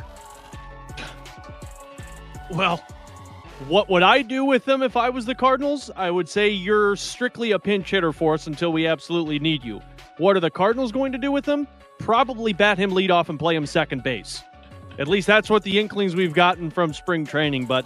Well, 2.51 2.77
what 3.67 3.89
would 3.89 4.01
I 4.01 4.21
do 4.21 4.45
with 4.45 4.65
him 4.65 4.81
if 4.81 4.95
I 4.95 5.09
was 5.09 5.25
the 5.25 5.35
Cardinals? 5.35 5.91
I 5.93 6.09
would 6.09 6.29
say 6.29 6.47
you're 6.47 6.95
strictly 6.95 7.51
a 7.51 7.59
pinch 7.59 7.91
hitter 7.91 8.13
for 8.13 8.33
us 8.33 8.47
until 8.47 8.71
we 8.71 8.87
absolutely 8.87 9.39
need 9.39 9.61
you. 9.61 9.81
What 10.19 10.37
are 10.37 10.41
the 10.41 10.49
Cardinals 10.49 10.93
going 10.93 11.11
to 11.11 11.17
do 11.17 11.33
with 11.33 11.45
him? 11.45 11.67
Probably 11.99 12.53
bat 12.53 12.77
him 12.77 12.91
leadoff 12.91 13.27
and 13.27 13.37
play 13.37 13.57
him 13.57 13.65
second 13.65 14.03
base. 14.03 14.41
At 14.99 15.09
least 15.09 15.27
that's 15.27 15.49
what 15.49 15.63
the 15.63 15.77
inklings 15.77 16.15
we've 16.15 16.33
gotten 16.33 16.71
from 16.71 16.93
spring 16.93 17.25
training. 17.25 17.65
But 17.65 17.85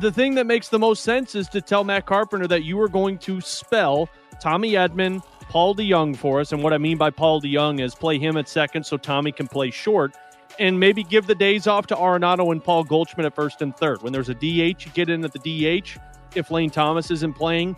the 0.00 0.12
thing 0.12 0.34
that 0.34 0.46
makes 0.46 0.68
the 0.68 0.78
most 0.78 1.02
sense 1.02 1.34
is 1.34 1.48
to 1.48 1.60
tell 1.60 1.84
Matt 1.84 2.06
Carpenter 2.06 2.46
that 2.48 2.64
you 2.64 2.80
are 2.80 2.88
going 2.88 3.18
to 3.18 3.40
spell 3.40 4.08
Tommy 4.40 4.72
Edman, 4.72 5.22
Paul 5.48 5.74
DeJong 5.74 6.16
for 6.16 6.40
us. 6.40 6.52
And 6.52 6.62
what 6.62 6.72
I 6.72 6.78
mean 6.78 6.98
by 6.98 7.10
Paul 7.10 7.40
DeJong 7.40 7.80
is 7.80 7.94
play 7.94 8.18
him 8.18 8.36
at 8.36 8.48
second 8.48 8.84
so 8.84 8.96
Tommy 8.96 9.32
can 9.32 9.48
play 9.48 9.70
short. 9.70 10.14
And 10.58 10.80
maybe 10.80 11.02
give 11.02 11.26
the 11.26 11.34
days 11.34 11.66
off 11.66 11.86
to 11.88 11.94
Arenado 11.94 12.50
and 12.50 12.64
Paul 12.64 12.84
Goldschmidt 12.84 13.26
at 13.26 13.34
first 13.34 13.60
and 13.60 13.76
third. 13.76 14.02
When 14.02 14.12
there's 14.12 14.30
a 14.30 14.34
DH, 14.34 14.86
you 14.86 14.92
get 14.94 15.10
in 15.10 15.22
at 15.24 15.32
the 15.32 15.38
DH 15.82 15.98
if 16.34 16.50
Lane 16.50 16.70
Thomas 16.70 17.10
isn't 17.10 17.34
playing. 17.34 17.76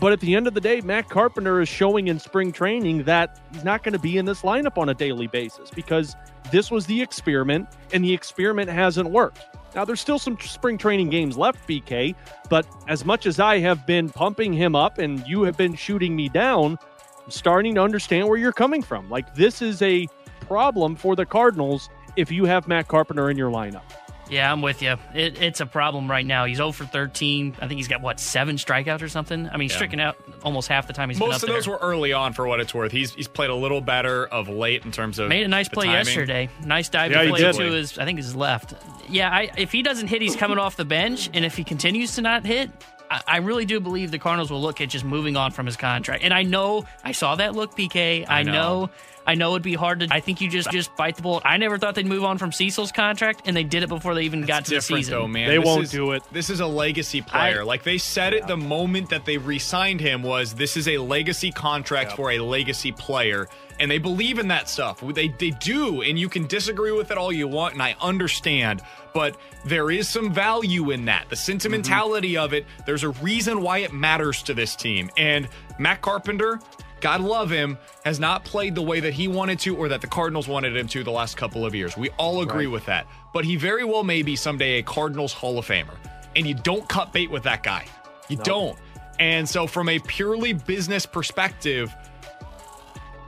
But 0.00 0.12
at 0.12 0.20
the 0.20 0.34
end 0.34 0.46
of 0.46 0.54
the 0.54 0.60
day, 0.60 0.80
Matt 0.80 1.08
Carpenter 1.08 1.60
is 1.60 1.68
showing 1.68 2.08
in 2.08 2.18
spring 2.18 2.52
training 2.52 3.04
that 3.04 3.40
he's 3.52 3.64
not 3.64 3.82
going 3.82 3.92
to 3.94 3.98
be 3.98 4.18
in 4.18 4.24
this 4.24 4.42
lineup 4.42 4.76
on 4.76 4.88
a 4.90 4.94
daily 4.94 5.26
basis 5.26 5.70
because 5.70 6.16
this 6.50 6.70
was 6.70 6.86
the 6.86 7.00
experiment 7.00 7.68
and 7.92 8.04
the 8.04 8.12
experiment 8.12 8.68
hasn't 8.68 9.08
worked. 9.08 9.55
Now, 9.74 9.84
there's 9.84 10.00
still 10.00 10.18
some 10.18 10.38
spring 10.40 10.78
training 10.78 11.10
games 11.10 11.36
left, 11.36 11.66
BK, 11.68 12.14
but 12.48 12.66
as 12.88 13.04
much 13.04 13.26
as 13.26 13.38
I 13.38 13.58
have 13.58 13.86
been 13.86 14.08
pumping 14.08 14.52
him 14.52 14.74
up 14.74 14.98
and 14.98 15.26
you 15.26 15.42
have 15.42 15.56
been 15.56 15.74
shooting 15.74 16.16
me 16.16 16.28
down, 16.28 16.78
I'm 17.24 17.30
starting 17.30 17.74
to 17.74 17.82
understand 17.82 18.28
where 18.28 18.38
you're 18.38 18.52
coming 18.52 18.82
from. 18.82 19.10
Like, 19.10 19.34
this 19.34 19.60
is 19.60 19.82
a 19.82 20.06
problem 20.40 20.96
for 20.96 21.16
the 21.16 21.26
Cardinals 21.26 21.90
if 22.16 22.30
you 22.30 22.44
have 22.46 22.68
Matt 22.68 22.88
Carpenter 22.88 23.30
in 23.30 23.36
your 23.36 23.50
lineup. 23.50 23.82
Yeah, 24.28 24.50
I'm 24.50 24.62
with 24.62 24.82
you. 24.82 24.96
It, 25.14 25.40
it's 25.40 25.60
a 25.60 25.66
problem 25.66 26.10
right 26.10 26.26
now. 26.26 26.44
He's 26.44 26.56
0 26.56 26.72
for 26.72 26.84
13. 26.84 27.56
I 27.60 27.68
think 27.68 27.78
he's 27.78 27.88
got 27.88 28.00
what 28.00 28.18
seven 28.18 28.56
strikeouts 28.56 29.02
or 29.02 29.08
something. 29.08 29.48
I 29.48 29.52
mean, 29.52 29.62
he's 29.62 29.72
yeah. 29.72 29.76
stricken 29.76 30.00
out 30.00 30.16
almost 30.42 30.68
half 30.68 30.86
the 30.86 30.92
time 30.92 31.08
he's 31.08 31.18
most 31.18 31.42
of 31.42 31.48
those 31.48 31.68
were 31.68 31.78
early 31.80 32.12
on 32.12 32.32
for 32.32 32.46
what 32.46 32.60
it's 32.60 32.74
worth. 32.74 32.92
He's 32.92 33.14
he's 33.14 33.28
played 33.28 33.50
a 33.50 33.54
little 33.54 33.80
better 33.80 34.26
of 34.26 34.48
late 34.48 34.84
in 34.84 34.92
terms 34.92 35.18
of 35.18 35.28
made 35.28 35.44
a 35.44 35.48
nice 35.48 35.68
play 35.68 35.86
timing. 35.86 36.06
yesterday. 36.06 36.48
Nice 36.64 36.88
dive 36.88 37.12
yeah, 37.12 37.28
play 37.28 37.52
to 37.52 37.72
his 37.72 37.98
I 37.98 38.04
think 38.04 38.18
his 38.18 38.34
left. 38.34 38.74
Yeah, 39.08 39.30
I, 39.30 39.50
if 39.56 39.70
he 39.70 39.82
doesn't 39.82 40.08
hit, 40.08 40.20
he's 40.20 40.36
coming 40.36 40.58
off 40.58 40.76
the 40.76 40.84
bench, 40.84 41.30
and 41.32 41.44
if 41.44 41.56
he 41.56 41.62
continues 41.62 42.16
to 42.16 42.22
not 42.22 42.44
hit, 42.44 42.70
I, 43.10 43.22
I 43.26 43.36
really 43.38 43.64
do 43.64 43.80
believe 43.80 44.10
the 44.10 44.18
Cardinals 44.18 44.50
will 44.50 44.60
look 44.60 44.80
at 44.80 44.88
just 44.88 45.04
moving 45.04 45.36
on 45.36 45.52
from 45.52 45.66
his 45.66 45.76
contract. 45.76 46.24
And 46.24 46.34
I 46.34 46.42
know 46.42 46.86
I 47.04 47.12
saw 47.12 47.36
that 47.36 47.54
look, 47.54 47.76
PK. 47.76 48.24
I, 48.28 48.40
I 48.40 48.42
know. 48.42 48.52
know 48.52 48.90
I 49.26 49.34
know 49.34 49.50
it'd 49.50 49.62
be 49.62 49.74
hard 49.74 50.00
to. 50.00 50.08
I 50.10 50.20
think 50.20 50.40
you 50.40 50.48
just 50.48 50.70
just 50.70 50.94
bite 50.96 51.16
the 51.16 51.22
bullet. 51.22 51.42
I 51.44 51.56
never 51.56 51.78
thought 51.78 51.94
they'd 51.94 52.06
move 52.06 52.24
on 52.24 52.38
from 52.38 52.52
Cecil's 52.52 52.92
contract, 52.92 53.42
and 53.46 53.56
they 53.56 53.64
did 53.64 53.82
it 53.82 53.88
before 53.88 54.14
they 54.14 54.22
even 54.22 54.40
That's 54.40 54.48
got 54.48 54.64
to 54.66 54.74
the 54.76 54.82
season. 54.82 55.12
Though, 55.12 55.28
man, 55.28 55.48
they 55.48 55.58
this 55.58 55.66
won't 55.66 55.84
is, 55.84 55.90
do 55.90 56.12
it. 56.12 56.22
This 56.32 56.50
is 56.50 56.60
a 56.60 56.66
legacy 56.66 57.22
player. 57.22 57.60
I, 57.60 57.64
like 57.64 57.82
they 57.82 57.98
said 57.98 58.32
yeah. 58.32 58.40
it 58.40 58.46
the 58.46 58.56
moment 58.56 59.10
that 59.10 59.24
they 59.24 59.38
re-signed 59.38 60.00
him 60.00 60.22
was 60.22 60.54
this 60.54 60.76
is 60.76 60.88
a 60.88 60.98
legacy 60.98 61.50
contract 61.50 62.10
yep. 62.10 62.16
for 62.16 62.30
a 62.32 62.38
legacy 62.38 62.92
player 62.92 63.48
and 63.78 63.90
they 63.90 63.98
believe 63.98 64.38
in 64.38 64.48
that 64.48 64.68
stuff. 64.68 65.00
They 65.00 65.28
they 65.28 65.50
do, 65.50 66.02
and 66.02 66.18
you 66.18 66.28
can 66.28 66.46
disagree 66.46 66.92
with 66.92 67.10
it 67.10 67.18
all 67.18 67.32
you 67.32 67.48
want, 67.48 67.74
and 67.74 67.82
I 67.82 67.96
understand, 68.00 68.82
but 69.14 69.36
there 69.64 69.90
is 69.90 70.08
some 70.08 70.32
value 70.32 70.90
in 70.90 71.04
that. 71.06 71.28
The 71.28 71.36
sentimentality 71.36 72.34
mm-hmm. 72.34 72.44
of 72.44 72.54
it. 72.54 72.66
There's 72.84 73.02
a 73.02 73.10
reason 73.10 73.62
why 73.62 73.78
it 73.78 73.92
matters 73.92 74.42
to 74.44 74.54
this 74.54 74.76
team, 74.76 75.10
and 75.16 75.48
Matt 75.78 76.02
Carpenter. 76.02 76.60
God 77.00 77.20
love 77.20 77.50
him, 77.50 77.78
has 78.04 78.18
not 78.18 78.44
played 78.44 78.74
the 78.74 78.82
way 78.82 79.00
that 79.00 79.12
he 79.12 79.28
wanted 79.28 79.58
to 79.60 79.76
or 79.76 79.88
that 79.88 80.00
the 80.00 80.06
Cardinals 80.06 80.48
wanted 80.48 80.76
him 80.76 80.88
to 80.88 81.04
the 81.04 81.10
last 81.10 81.36
couple 81.36 81.64
of 81.64 81.74
years. 81.74 81.96
We 81.96 82.10
all 82.18 82.42
agree 82.42 82.66
right. 82.66 82.72
with 82.72 82.86
that. 82.86 83.06
But 83.32 83.44
he 83.44 83.56
very 83.56 83.84
well 83.84 84.02
may 84.02 84.22
be 84.22 84.34
someday 84.36 84.78
a 84.78 84.82
Cardinals 84.82 85.32
Hall 85.32 85.58
of 85.58 85.66
Famer. 85.66 85.96
And 86.34 86.46
you 86.46 86.54
don't 86.54 86.88
cut 86.88 87.12
bait 87.12 87.30
with 87.30 87.42
that 87.44 87.62
guy. 87.62 87.86
You 88.28 88.36
don't. 88.38 88.78
And 89.18 89.48
so, 89.48 89.66
from 89.66 89.88
a 89.88 89.98
purely 89.98 90.52
business 90.52 91.06
perspective, 91.06 91.94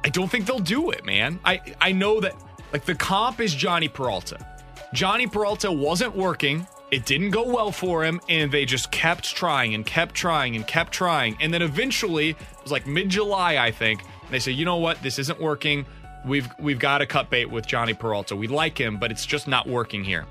I 0.04 0.10
don't 0.10 0.30
think 0.30 0.46
they'll 0.46 0.58
do 0.58 0.90
it, 0.90 1.04
man. 1.04 1.40
I 1.44 1.60
I 1.80 1.92
know 1.92 2.20
that 2.20 2.34
like 2.72 2.84
the 2.84 2.94
comp 2.94 3.40
is 3.40 3.54
Jhonny 3.54 3.92
Peralta. 3.92 4.38
Jhonny 4.94 5.30
Peralta 5.30 5.70
wasn't 5.70 6.14
working. 6.16 6.66
It 6.90 7.04
didn't 7.04 7.30
go 7.30 7.44
well 7.44 7.70
for 7.70 8.02
him, 8.04 8.20
and 8.30 8.50
they 8.50 8.64
just 8.64 8.90
kept 8.90 9.34
trying 9.36 9.74
and 9.74 9.84
kept 9.84 10.14
trying 10.14 10.56
and 10.56 10.66
kept 10.66 10.92
trying. 10.92 11.36
And 11.40 11.52
then 11.52 11.60
eventually, 11.60 12.30
it 12.30 12.36
was 12.62 12.72
like 12.72 12.86
mid 12.86 13.10
July, 13.10 13.58
I 13.58 13.70
think. 13.70 14.02
They 14.30 14.38
said, 14.38 14.54
you 14.54 14.64
know 14.64 14.76
what, 14.76 15.02
this 15.02 15.18
isn't 15.18 15.40
working. 15.40 15.84
We've 16.24 16.48
we've 16.58 16.78
got 16.78 16.98
to 16.98 17.06
cut 17.06 17.28
bait 17.30 17.46
with 17.46 17.66
Jhonny 17.66 17.98
Peralta. 17.98 18.34
We 18.34 18.48
like 18.48 18.78
him, 18.78 18.96
but 18.98 19.10
it's 19.10 19.26
just 19.26 19.46
not 19.48 19.66
working 19.66 20.02
here. 20.02 20.26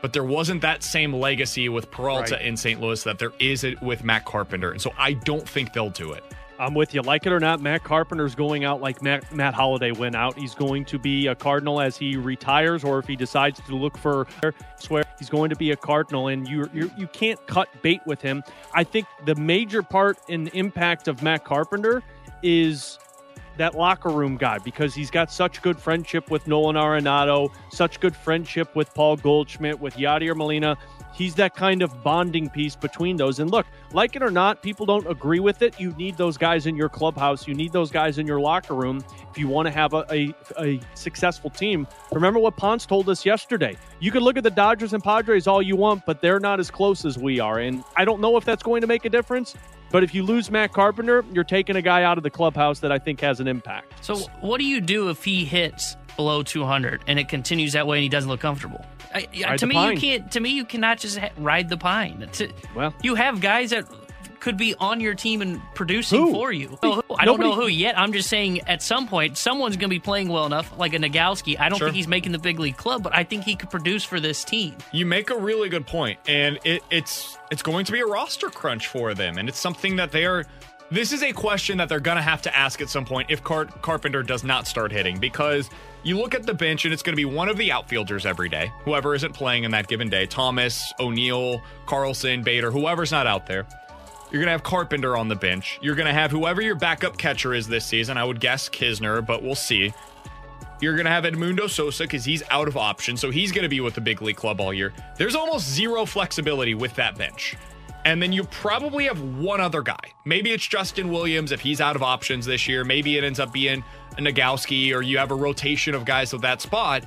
But 0.00 0.12
there 0.12 0.24
wasn't 0.24 0.60
that 0.62 0.82
same 0.82 1.12
legacy 1.12 1.68
with 1.68 1.90
Peralta 1.90 2.34
Right. 2.34 2.44
in 2.44 2.56
St. 2.56 2.80
Louis 2.80 3.02
that 3.02 3.18
there 3.18 3.32
is 3.40 3.64
it 3.64 3.82
with 3.82 4.04
Matt 4.04 4.24
Carpenter. 4.26 4.70
And 4.70 4.80
so 4.80 4.92
I 4.96 5.14
don't 5.14 5.48
think 5.48 5.72
they'll 5.72 5.90
do 5.90 6.12
it. 6.12 6.22
I'm 6.58 6.74
with 6.74 6.92
you. 6.92 7.02
Like 7.02 7.26
it 7.26 7.32
or 7.32 7.38
not, 7.38 7.60
Matt 7.60 7.84
Carpenter's 7.84 8.34
going 8.34 8.64
out 8.64 8.80
like 8.80 9.00
Matt, 9.00 9.32
Matt 9.32 9.54
Holliday 9.54 9.92
went 9.92 10.16
out. 10.16 10.36
He's 10.36 10.54
going 10.54 10.84
to 10.86 10.98
be 10.98 11.28
a 11.28 11.34
Cardinal 11.34 11.80
as 11.80 11.96
he 11.96 12.16
retires, 12.16 12.82
or 12.82 12.98
if 12.98 13.06
he 13.06 13.14
decides 13.16 13.60
to 13.60 13.76
look 13.76 13.96
for 13.96 14.26
swear 14.76 15.04
he's 15.18 15.30
going 15.30 15.50
to 15.50 15.56
be 15.56 15.70
a 15.70 15.76
Cardinal, 15.76 16.28
and 16.28 16.48
you 16.48 16.68
you 16.72 16.90
you 16.96 17.06
can't 17.08 17.44
cut 17.46 17.68
bait 17.82 18.00
with 18.06 18.20
him. 18.20 18.42
I 18.74 18.84
think 18.84 19.06
the 19.24 19.34
major 19.36 19.82
part 19.82 20.18
and 20.28 20.48
impact 20.48 21.06
of 21.06 21.22
Matt 21.22 21.44
Carpenter 21.44 22.02
is 22.42 22.98
that 23.56 23.74
locker 23.74 24.10
room 24.10 24.36
guy 24.36 24.58
because 24.58 24.94
he's 24.94 25.10
got 25.10 25.30
such 25.30 25.60
good 25.62 25.78
friendship 25.78 26.30
with 26.30 26.46
Nolan 26.46 26.76
Arenado, 26.76 27.52
such 27.70 28.00
good 28.00 28.16
friendship 28.16 28.74
with 28.74 28.92
Paul 28.94 29.16
Goldschmidt, 29.16 29.78
with 29.78 29.94
Yadier 29.96 30.34
Molina. 30.34 30.76
He's 31.18 31.34
that 31.34 31.56
kind 31.56 31.82
of 31.82 32.04
bonding 32.04 32.48
piece 32.48 32.76
between 32.76 33.16
those. 33.16 33.40
And 33.40 33.50
look, 33.50 33.66
like 33.92 34.14
it 34.14 34.22
or 34.22 34.30
not, 34.30 34.62
people 34.62 34.86
don't 34.86 35.04
agree 35.08 35.40
with 35.40 35.62
it. 35.62 35.78
You 35.80 35.90
need 35.94 36.16
those 36.16 36.38
guys 36.38 36.66
in 36.66 36.76
your 36.76 36.88
clubhouse. 36.88 37.48
You 37.48 37.54
need 37.54 37.72
those 37.72 37.90
guys 37.90 38.18
in 38.18 38.26
your 38.26 38.38
locker 38.38 38.74
room 38.74 39.04
if 39.28 39.36
you 39.36 39.48
want 39.48 39.66
to 39.66 39.72
have 39.72 39.94
a, 39.94 40.06
a, 40.12 40.32
a 40.60 40.80
successful 40.94 41.50
team. 41.50 41.88
Remember 42.12 42.38
what 42.38 42.56
Ponce 42.56 42.86
told 42.86 43.08
us 43.08 43.26
yesterday. 43.26 43.76
You 43.98 44.12
can 44.12 44.22
look 44.22 44.36
at 44.36 44.44
the 44.44 44.50
Dodgers 44.50 44.92
and 44.92 45.02
Padres 45.02 45.48
all 45.48 45.60
you 45.60 45.74
want, 45.74 46.06
but 46.06 46.22
they're 46.22 46.38
not 46.38 46.60
as 46.60 46.70
close 46.70 47.04
as 47.04 47.18
we 47.18 47.40
are. 47.40 47.58
And 47.58 47.82
I 47.96 48.04
don't 48.04 48.20
know 48.20 48.36
if 48.36 48.44
that's 48.44 48.62
going 48.62 48.82
to 48.82 48.86
make 48.86 49.04
a 49.04 49.10
difference. 49.10 49.56
But 49.90 50.04
if 50.04 50.14
you 50.14 50.22
lose 50.22 50.52
Matt 50.52 50.72
Carpenter, 50.72 51.24
you're 51.32 51.42
taking 51.42 51.74
a 51.74 51.82
guy 51.82 52.04
out 52.04 52.16
of 52.16 52.22
the 52.22 52.30
clubhouse 52.30 52.78
that 52.80 52.92
I 52.92 52.98
think 52.98 53.20
has 53.22 53.40
an 53.40 53.48
impact. 53.48 54.04
So, 54.04 54.18
what 54.40 54.58
do 54.58 54.66
you 54.66 54.80
do 54.80 55.08
if 55.08 55.24
he 55.24 55.44
hits 55.46 55.96
below 56.18 56.42
200 56.42 57.00
and 57.06 57.18
it 57.18 57.30
continues 57.30 57.72
that 57.72 57.86
way 57.86 57.96
and 57.96 58.02
he 58.02 58.10
doesn't 58.10 58.28
look 58.28 58.40
comfortable? 58.40 58.84
I, 59.14 59.26
I- 59.46 59.56
to 59.56 59.66
me, 59.66 59.74
pine. 59.74 59.94
you 59.94 60.00
can't. 60.00 60.30
To 60.32 60.40
me, 60.40 60.50
you 60.50 60.66
cannot 60.66 60.98
just 60.98 61.16
ha- 61.16 61.30
ride 61.38 61.70
the 61.70 61.78
pine. 61.78 62.28
To- 62.32 62.52
Well, 62.76 62.92
you 63.02 63.14
have 63.14 63.40
guys 63.40 63.70
that 63.70 63.86
could 64.40 64.56
be 64.56 64.74
on 64.76 65.00
your 65.00 65.14
team 65.14 65.40
and 65.42 65.60
producing 65.74 66.20
Who? 66.20 66.32
for 66.32 66.52
you. 66.52 66.78
I 67.18 67.24
don't 67.24 67.40
know 67.40 67.54
who 67.54 67.66
yet. 67.66 67.98
I'm 67.98 68.12
just 68.12 68.28
saying 68.28 68.60
at 68.68 68.82
some 68.82 69.08
point 69.08 69.36
someone's 69.36 69.76
going 69.76 69.88
to 69.90 69.94
be 69.94 69.98
playing 69.98 70.28
well 70.28 70.46
enough, 70.46 70.76
like 70.78 70.94
a 70.94 70.98
Nogowski. 70.98 71.58
I 71.58 71.68
don't 71.68 71.78
Sure. 71.78 71.88
think 71.88 71.96
he's 71.96 72.06
making 72.06 72.30
the 72.32 72.38
big 72.38 72.60
league 72.60 72.76
club, 72.76 73.02
but 73.02 73.16
I 73.16 73.24
think 73.24 73.42
he 73.44 73.56
could 73.56 73.68
produce 73.70 74.04
for 74.04 74.20
this 74.20 74.44
team. 74.44 74.76
You 74.92 75.06
make 75.06 75.30
a 75.30 75.36
really 75.36 75.68
good 75.70 75.86
point, 75.86 76.18
and 76.28 76.58
it, 76.64 76.82
it's 76.90 77.36
it's 77.50 77.62
going 77.62 77.84
to 77.86 77.92
be 77.92 78.00
a 78.00 78.06
roster 78.06 78.48
crunch 78.50 78.86
for 78.88 79.14
them, 79.14 79.38
and 79.38 79.48
it's 79.48 79.58
something 79.58 79.96
that 79.96 80.12
they 80.12 80.24
are. 80.26 80.44
This 80.90 81.12
is 81.12 81.22
a 81.22 81.32
question 81.32 81.76
that 81.78 81.88
they're 81.90 81.98
going 82.00 82.16
to 82.16 82.22
have 82.22 82.40
to 82.42 82.56
ask 82.56 82.80
at 82.80 82.88
some 82.88 83.04
point 83.04 83.30
if 83.30 83.42
Car- 83.44 83.66
Carpenter 83.66 84.22
does 84.22 84.44
not 84.44 84.66
start 84.66 84.90
hitting, 84.92 85.18
because 85.18 85.68
you 86.02 86.18
look 86.18 86.34
at 86.34 86.46
the 86.46 86.54
bench 86.54 86.84
and 86.84 86.94
it's 86.94 87.02
going 87.02 87.12
to 87.12 87.16
be 87.16 87.24
one 87.24 87.48
of 87.48 87.56
the 87.56 87.72
outfielders 87.72 88.26
every 88.26 88.48
day, 88.48 88.72
whoever 88.84 89.14
isn't 89.14 89.32
playing 89.32 89.64
in 89.64 89.70
that 89.72 89.88
given 89.88 90.08
day, 90.08 90.26
Thomas, 90.26 90.92
O'Neill, 91.00 91.62
Carlson, 91.86 92.42
Bader, 92.42 92.70
whoever's 92.70 93.12
not 93.12 93.26
out 93.26 93.46
there. 93.46 93.66
You're 94.30 94.40
going 94.40 94.46
to 94.46 94.52
have 94.52 94.62
Carpenter 94.62 95.16
on 95.16 95.28
the 95.28 95.36
bench. 95.36 95.78
You're 95.82 95.94
going 95.94 96.06
to 96.06 96.12
have 96.12 96.30
whoever 96.30 96.60
your 96.60 96.74
backup 96.74 97.16
catcher 97.16 97.54
is 97.54 97.66
this 97.66 97.86
season. 97.86 98.18
I 98.18 98.24
would 98.24 98.40
guess 98.40 98.68
Knizner, 98.68 99.24
but 99.24 99.42
we'll 99.42 99.54
see. 99.54 99.92
You're 100.80 100.94
going 100.94 101.06
to 101.06 101.10
have 101.10 101.24
Edmundo 101.24 101.68
Sosa 101.68 102.04
because 102.04 102.24
he's 102.24 102.42
out 102.50 102.68
of 102.68 102.76
option, 102.76 103.16
so 103.16 103.30
he's 103.30 103.52
going 103.52 103.64
to 103.64 103.68
be 103.68 103.80
with 103.80 103.94
the 103.94 104.00
big 104.00 104.22
league 104.22 104.36
club 104.36 104.60
all 104.60 104.72
year. 104.72 104.92
There's 105.16 105.34
almost 105.34 105.68
zero 105.68 106.04
flexibility 106.04 106.74
with 106.74 106.94
that 106.96 107.16
bench. 107.16 107.56
And 108.04 108.22
then 108.22 108.32
you 108.32 108.44
probably 108.44 109.04
have 109.04 109.20
one 109.20 109.60
other 109.60 109.82
guy. 109.82 109.98
Maybe 110.24 110.52
it's 110.52 110.66
Justin 110.66 111.10
Williams 111.10 111.50
if 111.50 111.60
he's 111.60 111.80
out 111.80 111.96
of 111.96 112.02
options 112.02 112.46
this 112.46 112.68
year. 112.68 112.84
Maybe 112.84 113.18
it 113.18 113.24
ends 113.24 113.40
up 113.40 113.52
being 113.52 113.82
Nogowski, 114.18 114.94
or 114.94 115.02
you 115.02 115.18
have 115.18 115.30
a 115.30 115.34
rotation 115.34 115.94
of 115.94 116.04
guys 116.04 116.32
with 116.32 116.42
that 116.42 116.60
spot. 116.60 117.04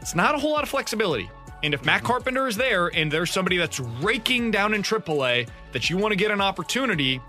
It's 0.00 0.14
not 0.14 0.34
a 0.34 0.38
whole 0.38 0.52
lot 0.52 0.62
of 0.62 0.68
flexibility. 0.68 1.30
And 1.62 1.74
if 1.74 1.84
Matt 1.84 1.98
mm-hmm. 1.98 2.06
Carpenter 2.06 2.48
is 2.48 2.56
there 2.56 2.88
and 2.88 3.10
there's 3.10 3.30
somebody 3.30 3.56
that's 3.56 3.78
raking 3.78 4.50
down 4.50 4.74
in 4.74 4.82
AAA 4.82 5.48
that 5.72 5.88
you 5.88 5.96
want 5.96 6.12
to 6.12 6.16
get 6.16 6.30
an 6.30 6.40
opportunity, 6.40 7.20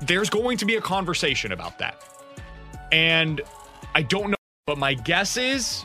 there's 0.00 0.30
going 0.30 0.56
to 0.58 0.64
be 0.64 0.76
a 0.76 0.80
conversation 0.80 1.52
about 1.52 1.78
that. 1.78 2.02
And 2.92 3.40
I 3.94 4.02
don't 4.02 4.30
know, 4.30 4.36
but 4.66 4.78
my 4.78 4.94
guess 4.94 5.36
is 5.36 5.84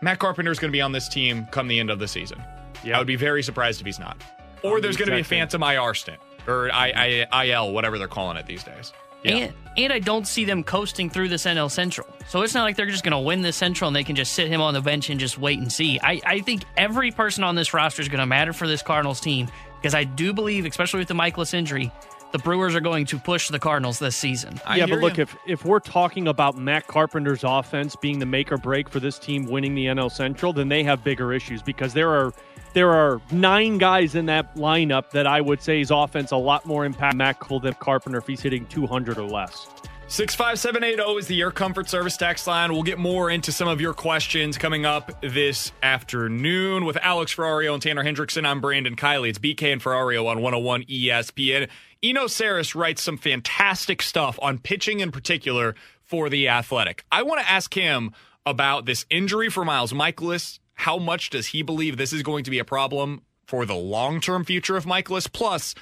Matt 0.00 0.18
Carpenter 0.18 0.50
is 0.50 0.58
going 0.58 0.70
to 0.70 0.76
be 0.76 0.80
on 0.80 0.92
this 0.92 1.08
team 1.08 1.46
come 1.50 1.68
the 1.68 1.78
end 1.78 1.90
of 1.90 1.98
the 1.98 2.08
season. 2.08 2.42
I 2.84 2.98
would 2.98 3.06
be 3.06 3.16
very 3.16 3.42
surprised 3.42 3.80
if 3.80 3.86
he's 3.86 3.98
not. 3.98 4.22
Or 4.62 4.80
there's 4.80 4.96
going 4.96 5.08
to 5.08 5.14
be 5.14 5.22
a 5.22 5.24
phantom 5.24 5.62
IR 5.62 5.94
stint 5.94 6.20
or 6.46 6.70
I, 6.72 7.26
I, 7.30 7.44
IL, 7.46 7.72
whatever 7.72 7.98
they're 7.98 8.08
calling 8.08 8.36
it 8.36 8.46
these 8.46 8.64
days. 8.64 8.92
Yeah. 9.24 9.36
And, 9.36 9.54
and 9.76 9.92
I 9.92 9.98
don't 9.98 10.26
see 10.26 10.44
them 10.44 10.62
coasting 10.62 11.10
through 11.10 11.28
this 11.28 11.44
NL 11.44 11.70
Central. 11.70 12.06
So 12.28 12.42
it's 12.42 12.54
not 12.54 12.62
like 12.62 12.76
they're 12.76 12.86
just 12.86 13.04
going 13.04 13.12
to 13.12 13.18
win 13.18 13.42
the 13.42 13.52
Central 13.52 13.88
and 13.88 13.96
they 13.96 14.04
can 14.04 14.16
just 14.16 14.34
sit 14.34 14.48
him 14.48 14.60
on 14.60 14.74
the 14.74 14.80
bench 14.80 15.10
and 15.10 15.18
just 15.18 15.38
wait 15.38 15.58
and 15.58 15.72
see. 15.72 15.98
I, 16.00 16.20
I 16.24 16.40
think 16.40 16.64
every 16.76 17.10
person 17.10 17.44
on 17.44 17.54
this 17.54 17.74
roster 17.74 18.02
is 18.02 18.08
going 18.08 18.20
to 18.20 18.26
matter 18.26 18.52
for 18.52 18.68
this 18.68 18.82
Cardinals 18.82 19.20
team 19.20 19.48
because 19.76 19.94
I 19.94 20.04
do 20.04 20.32
believe, 20.32 20.64
especially 20.64 20.98
with 20.98 21.08
the 21.08 21.14
Mikolas 21.14 21.54
injury, 21.54 21.90
the 22.32 22.38
Brewers 22.38 22.74
are 22.74 22.80
going 22.80 23.06
to 23.06 23.18
push 23.18 23.48
the 23.48 23.60
Cardinals 23.60 24.00
this 24.00 24.16
season. 24.16 24.60
yeah, 24.74 24.86
but 24.86 24.98
look, 24.98 25.20
if 25.20 25.36
if 25.46 25.64
we're 25.64 25.78
talking 25.78 26.26
about 26.26 26.56
Matt 26.56 26.88
Carpenter's 26.88 27.44
offense 27.44 27.94
being 27.94 28.18
the 28.18 28.26
make 28.26 28.50
or 28.50 28.56
break 28.56 28.88
for 28.88 28.98
this 28.98 29.20
team 29.20 29.46
winning 29.46 29.76
the 29.76 29.86
NL 29.86 30.10
Central, 30.10 30.52
then 30.52 30.68
they 30.68 30.82
have 30.82 31.04
bigger 31.04 31.32
issues 31.32 31.62
because 31.62 31.94
there 31.94 32.10
are 32.10 32.32
there 32.74 32.90
are 32.90 33.20
nine 33.30 33.78
guys 33.78 34.14
in 34.14 34.26
that 34.26 34.56
lineup 34.56 35.10
that 35.10 35.26
I 35.26 35.40
would 35.40 35.62
say 35.62 35.80
is 35.80 35.90
offense 35.90 36.32
a 36.32 36.36
lot 36.36 36.66
more 36.66 36.86
impactful 36.86 37.62
than 37.62 37.74
Carpenter 37.74 38.18
if 38.18 38.26
he's 38.26 38.42
hitting 38.42 38.66
200 38.66 39.16
or 39.16 39.26
less. 39.28 39.66
65780 40.08 41.18
is 41.18 41.26
the 41.28 41.40
Air 41.40 41.50
Comfort 41.50 41.88
Service 41.88 42.16
text 42.16 42.46
line. 42.46 42.72
We'll 42.72 42.82
get 42.82 42.98
more 42.98 43.30
into 43.30 43.52
some 43.52 43.68
of 43.68 43.80
your 43.80 43.94
questions 43.94 44.58
coming 44.58 44.84
up 44.84 45.22
this 45.22 45.72
afternoon 45.82 46.84
with 46.84 46.98
Alex 47.00 47.34
Ferrario 47.34 47.72
and 47.72 47.82
Tanner 47.82 48.04
Hendrickson. 48.04 48.44
I'm 48.44 48.60
Brandon 48.60 48.96
Kiley. 48.96 49.30
It's 49.30 49.38
BK 49.38 49.72
and 49.72 49.82
Ferrario 49.82 50.26
on 50.26 50.42
101 50.42 50.84
ESPN. 50.84 51.68
Eno 52.02 52.24
Sarris 52.24 52.74
writes 52.74 53.00
some 53.00 53.16
fantastic 53.16 54.02
stuff 54.02 54.38
on 54.42 54.58
pitching 54.58 55.00
in 55.00 55.10
particular 55.10 55.74
for 56.02 56.28
the 56.28 56.48
Athletic. 56.48 57.04
I 57.10 57.22
want 57.22 57.40
to 57.40 57.50
ask 57.50 57.72
him 57.72 58.12
about 58.44 58.84
this 58.84 59.06
injury 59.08 59.48
for 59.48 59.64
Miles 59.64 59.94
Mikolas. 59.94 60.58
How 60.74 60.98
much 60.98 61.30
does 61.30 61.48
he 61.48 61.62
believe 61.62 61.96
this 61.96 62.12
is 62.12 62.22
going 62.22 62.44
to 62.44 62.50
be 62.50 62.58
a 62.58 62.64
problem 62.64 63.22
for 63.46 63.64
the 63.64 63.74
long 63.74 64.20
term 64.20 64.44
future 64.44 64.76
of 64.76 64.84
Mikolas? 64.84 65.32
Plus, 65.32 65.74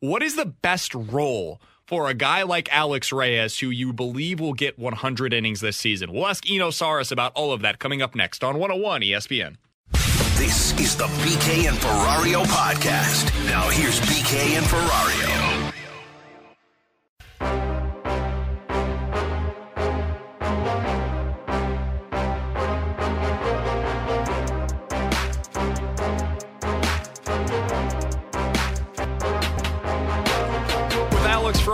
what 0.00 0.22
is 0.22 0.36
the 0.36 0.46
best 0.46 0.94
role 0.94 1.60
for 1.86 2.08
a 2.08 2.14
guy 2.14 2.42
like 2.42 2.72
Alex 2.72 3.12
Reyes, 3.12 3.58
who 3.60 3.70
you 3.70 3.92
believe 3.92 4.40
will 4.40 4.54
get 4.54 4.78
100 4.78 5.32
innings 5.32 5.60
this 5.60 5.76
season? 5.76 6.12
We'll 6.12 6.26
ask 6.26 6.48
Eno 6.50 6.70
Sarris 6.70 7.12
about 7.12 7.32
all 7.34 7.52
of 7.52 7.62
that 7.62 7.78
coming 7.78 8.02
up 8.02 8.14
next 8.14 8.42
on 8.42 8.58
101 8.58 9.02
ESPN. 9.02 9.56
This 10.36 10.78
is 10.78 10.96
the 10.96 11.06
BK 11.06 11.68
and 11.68 11.78
Ferrario 11.78 12.44
podcast. 12.44 13.32
Now 13.46 13.70
here's 13.70 14.00
BK 14.00 14.56
and 14.56 14.66
Ferrario. 14.66 15.45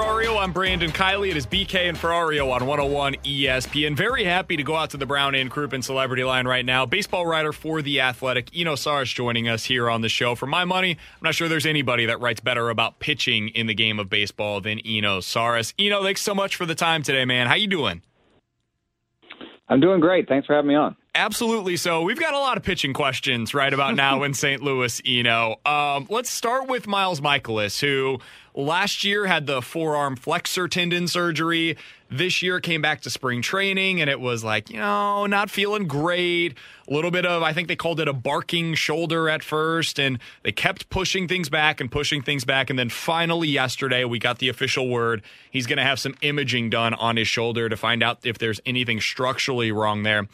Ferrario, 0.03 0.42
I'm 0.42 0.50
Brandon 0.50 0.90
Kiley. 0.90 1.30
It 1.30 1.36
is 1.36 1.46
BK 1.46 1.88
and 1.88 1.96
Ferrario 1.96 2.50
on 2.50 2.66
101 2.66 3.14
ESPN. 3.22 3.96
Very 3.96 4.24
happy 4.24 4.57
to 4.57 4.64
go 4.64 4.74
out 4.74 4.90
to 4.90 4.96
the 4.96 5.07
Brown 5.07 5.36
and 5.36 5.48
Crouppen 5.48 5.84
Celebrity 5.84 6.24
Line 6.24 6.44
right 6.44 6.64
now. 6.64 6.84
Baseball 6.84 7.24
writer 7.24 7.53
for 7.53 7.82
The 7.82 8.00
Athletic, 8.00 8.50
Eno 8.53 8.74
Sarris, 8.74 9.14
joining 9.14 9.48
us 9.48 9.64
here 9.64 9.88
on 9.88 10.00
the 10.00 10.09
show. 10.09 10.34
For 10.34 10.46
my 10.46 10.64
money, 10.64 10.90
I'm 10.90 11.22
not 11.22 11.36
sure 11.36 11.48
there's 11.48 11.66
anybody 11.66 12.07
that 12.07 12.18
writes 12.18 12.40
better 12.40 12.68
about 12.68 12.98
pitching 12.98 13.50
in 13.50 13.68
the 13.68 13.74
game 13.74 14.00
of 14.00 14.11
baseball 14.11 14.61
than 14.61 14.80
Eno 14.80 15.20
Sarris. 15.20 15.72
Eno, 15.78 16.03
thanks 16.03 16.22
so 16.22 16.34
much 16.34 16.57
for 16.57 16.66
the 16.66 16.74
time 16.74 17.05
today, 17.05 17.24
man. 17.24 17.46
How 17.46 17.55
you 17.55 17.68
doing? 17.68 18.03
I'm 19.68 19.78
doing 19.78 20.00
great. 20.00 20.28
Thanks 20.28 20.48
for 20.48 20.57
having 20.57 20.68
me 20.68 20.74
on. 20.74 20.96
Absolutely. 21.14 21.76
So 21.76 22.03
we've 22.03 22.18
got 22.18 22.34
a 22.34 22.38
lot 22.38 22.57
of 22.57 22.62
pitching 22.62 22.92
questions 22.92 23.55
right 23.55 23.72
about 23.72 23.94
now 23.94 24.22
in 24.24 24.34
St. 24.34 24.62
Louis, 24.62 25.00
Eno. 25.07 25.57
Um, 25.64 26.07
let's 26.11 26.30
start 26.30 26.68
with 26.68 26.86
Miles 26.86 27.20
Mikolas, 27.20 27.80
who 27.80 28.18
last 28.55 29.05
year 29.05 29.26
had 29.26 29.46
the 29.46 29.62
forearm 29.62 30.16
flexor 30.16 30.68
tendon 30.68 31.09
surgery. 31.09 31.76
This 32.11 32.42
year 32.42 32.61
came 32.61 32.82
back 32.82 33.00
to 33.03 33.11
spring 33.11 33.40
training 33.40 34.00
and 34.00 34.11
it 34.11 34.20
was 34.20 34.44
like, 34.44 34.68
you 34.68 34.76
know, 34.76 35.24
not 35.26 35.50
feeling 35.50 35.86
great. 35.86 36.55
A 36.86 36.92
little 36.92 37.11
bit 37.11 37.24
of, 37.24 37.42
I 37.42 37.55
think 37.55 37.68
they 37.68 37.76
called 37.76 38.00
it 38.00 38.09
a 38.09 38.12
barking 38.12 38.74
shoulder 38.74 39.30
at 39.30 39.42
first, 39.42 39.98
and 39.98 40.18
they 40.42 40.53
kept 40.53 40.90
pushing 40.90 41.26
things 41.26 41.48
back 41.48 41.80
and 41.80 41.90
pushing 41.90 42.20
things 42.20 42.44
back. 42.44 42.68
And 42.68 42.78
then 42.78 42.90
finally, 42.90 43.48
yesterday, 43.48 44.05
we 44.05 44.18
got 44.18 44.40
the 44.40 44.50
official 44.50 44.88
word 44.88 45.22
he's 45.50 45.66
going 45.66 45.78
to 45.78 45.84
have 45.84 45.98
some 45.98 46.14
imaging 46.20 46.68
done 46.68 46.92
on 46.94 47.16
his 47.16 47.28
shoulder 47.28 47.68
to 47.68 47.76
find 47.76 48.03
out 48.03 48.18
if 48.24 48.36
there's 48.36 48.61
anything 48.66 49.00
structurally 49.00 49.72
wrong 49.72 50.03
there. 50.03 50.28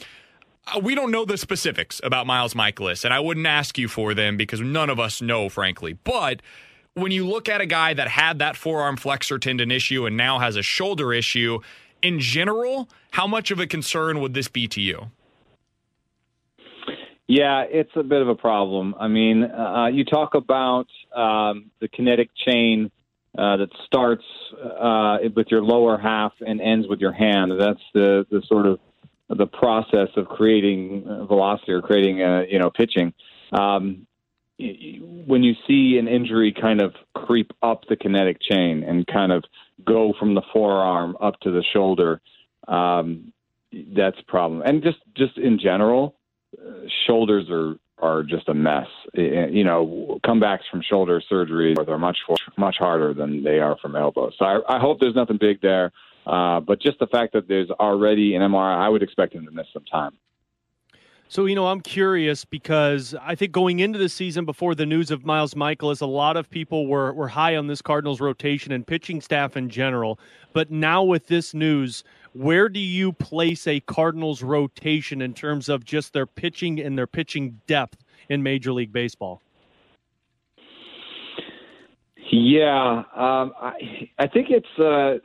Uh, 0.66 0.80
we 0.80 0.94
don't 0.94 1.10
know 1.10 1.24
the 1.24 1.38
specifics 1.38 2.00
about 2.02 2.26
Miles 2.26 2.54
Mikolas, 2.54 3.04
and 3.04 3.14
I 3.14 3.20
wouldn't 3.20 3.46
ask 3.46 3.78
you 3.78 3.88
for 3.88 4.14
them 4.14 4.36
because 4.36 4.60
none 4.60 4.90
of 4.90 4.98
us 4.98 5.22
know, 5.22 5.48
frankly. 5.48 5.92
But 5.92 6.42
when 7.00 7.12
you 7.12 7.26
look 7.26 7.48
at 7.48 7.60
a 7.60 7.66
guy 7.66 7.94
that 7.94 8.08
had 8.08 8.38
that 8.40 8.56
forearm 8.56 8.96
flexor 8.96 9.38
tendon 9.38 9.70
issue 9.70 10.06
and 10.06 10.16
now 10.16 10.38
has 10.38 10.56
a 10.56 10.62
shoulder 10.62 11.12
issue, 11.12 11.60
in 12.02 12.20
general, 12.20 12.88
how 13.12 13.26
much 13.26 13.50
of 13.50 13.60
a 13.60 13.66
concern 13.66 14.20
would 14.20 14.34
this 14.34 14.48
be 14.48 14.68
to 14.68 14.80
you? 14.80 15.10
Yeah, 17.26 17.64
it's 17.68 17.90
a 17.94 18.02
bit 18.02 18.22
of 18.22 18.28
a 18.28 18.34
problem. 18.34 18.94
I 18.98 19.08
mean, 19.08 19.44
uh, 19.44 19.88
you 19.92 20.04
talk 20.04 20.34
about 20.34 20.86
um, 21.14 21.70
the 21.78 21.88
kinetic 21.88 22.30
chain 22.34 22.90
uh, 23.36 23.58
that 23.58 23.68
starts 23.84 24.24
uh, 24.80 25.18
with 25.36 25.48
your 25.50 25.62
lower 25.62 25.98
half 25.98 26.32
and 26.44 26.60
ends 26.60 26.88
with 26.88 27.00
your 27.00 27.12
hand. 27.12 27.52
That's 27.60 27.82
the, 27.92 28.26
the 28.30 28.42
sort 28.46 28.66
of 28.66 28.80
the 29.28 29.46
process 29.46 30.08
of 30.16 30.26
creating 30.26 31.04
velocity 31.28 31.72
or 31.72 31.82
creating, 31.82 32.22
uh, 32.22 32.44
you 32.48 32.58
know, 32.58 32.70
pitching. 32.70 33.12
Um, 33.52 34.07
when 34.58 35.42
you 35.42 35.54
see 35.66 35.98
an 35.98 36.08
injury 36.08 36.52
kind 36.52 36.80
of 36.80 36.94
creep 37.14 37.52
up 37.62 37.84
the 37.88 37.96
kinetic 37.96 38.38
chain 38.40 38.82
and 38.82 39.06
kind 39.06 39.30
of 39.30 39.44
go 39.84 40.12
from 40.18 40.34
the 40.34 40.42
forearm 40.52 41.16
up 41.20 41.38
to 41.40 41.50
the 41.50 41.62
shoulder, 41.72 42.20
um, 42.66 43.32
that's 43.96 44.18
a 44.18 44.24
problem. 44.24 44.62
And 44.62 44.82
just 44.82 44.98
just 45.14 45.38
in 45.38 45.58
general, 45.58 46.16
uh, 46.58 46.88
shoulders 47.06 47.46
are 47.50 47.76
are 48.00 48.22
just 48.22 48.48
a 48.48 48.54
mess. 48.54 48.88
You 49.14 49.64
know, 49.64 50.18
comebacks 50.24 50.68
from 50.70 50.82
shoulder 50.82 51.22
surgery 51.28 51.76
are 51.76 51.98
much 51.98 52.18
much 52.56 52.76
harder 52.78 53.14
than 53.14 53.44
they 53.44 53.58
are 53.60 53.76
from 53.80 53.94
elbows. 53.94 54.34
So 54.38 54.44
I, 54.44 54.76
I 54.76 54.78
hope 54.80 54.98
there's 55.00 55.14
nothing 55.14 55.38
big 55.38 55.60
there. 55.60 55.92
Uh, 56.26 56.60
but 56.60 56.80
just 56.80 56.98
the 56.98 57.06
fact 57.06 57.32
that 57.32 57.48
there's 57.48 57.70
already 57.70 58.34
an 58.34 58.42
MRI, 58.42 58.76
I 58.76 58.88
would 58.88 59.02
expect 59.02 59.34
him 59.34 59.46
to 59.46 59.50
miss 59.50 59.66
some 59.72 59.84
time. 59.84 60.12
So, 61.30 61.44
you 61.44 61.54
know, 61.54 61.66
I'm 61.66 61.82
curious 61.82 62.46
because 62.46 63.14
I 63.20 63.34
think 63.34 63.52
going 63.52 63.80
into 63.80 63.98
the 63.98 64.08
season 64.08 64.46
before 64.46 64.74
the 64.74 64.86
news 64.86 65.10
of 65.10 65.26
Miles 65.26 65.52
Mikolas, 65.52 66.00
a 66.00 66.06
lot 66.06 66.38
of 66.38 66.48
people 66.48 66.86
were, 66.86 67.12
were 67.12 67.28
high 67.28 67.54
on 67.54 67.66
this 67.66 67.82
Cardinals 67.82 68.18
rotation 68.18 68.72
and 68.72 68.86
pitching 68.86 69.20
staff 69.20 69.54
in 69.54 69.68
general. 69.68 70.18
But 70.54 70.70
now 70.70 71.02
with 71.02 71.26
this 71.26 71.52
news, 71.52 72.02
where 72.32 72.70
do 72.70 72.80
you 72.80 73.12
place 73.12 73.66
a 73.66 73.80
Cardinals 73.80 74.42
rotation 74.42 75.20
in 75.20 75.34
terms 75.34 75.68
of 75.68 75.84
just 75.84 76.14
their 76.14 76.24
pitching 76.24 76.80
and 76.80 76.96
their 76.96 77.06
pitching 77.06 77.60
depth 77.66 77.98
in 78.30 78.42
Major 78.42 78.72
League 78.72 78.92
Baseball? 78.92 79.42
Yeah, 82.30 83.02
um, 83.14 83.52
I, 83.60 84.08
I 84.18 84.26
think 84.28 84.48
it's 84.50 84.78
uh, 84.78 85.18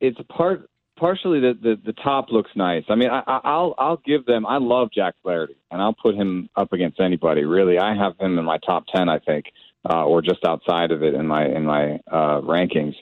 it's 0.00 0.18
part 0.28 0.70
partially 0.98 1.40
the, 1.40 1.56
the, 1.60 1.80
the 1.84 1.92
top 1.92 2.30
looks 2.30 2.50
nice. 2.54 2.84
I 2.88 2.94
mean, 2.94 3.10
I, 3.10 3.22
I'll 3.26 3.74
I'll 3.78 4.00
give 4.04 4.26
them. 4.26 4.46
I 4.46 4.58
love 4.58 4.88
Jack 4.92 5.14
Flaherty, 5.22 5.56
and 5.70 5.80
I'll 5.80 5.94
put 5.94 6.14
him 6.14 6.48
up 6.56 6.72
against 6.72 7.00
anybody. 7.00 7.44
Really, 7.44 7.78
I 7.78 7.94
have 7.94 8.18
him 8.18 8.38
in 8.38 8.44
my 8.44 8.58
top 8.58 8.84
ten, 8.94 9.08
I 9.08 9.18
think, 9.18 9.46
uh, 9.88 10.04
or 10.04 10.22
just 10.22 10.44
outside 10.44 10.90
of 10.90 11.02
it 11.02 11.14
in 11.14 11.26
my 11.26 11.46
in 11.46 11.64
my 11.64 12.00
uh, 12.10 12.40
rankings. 12.40 12.94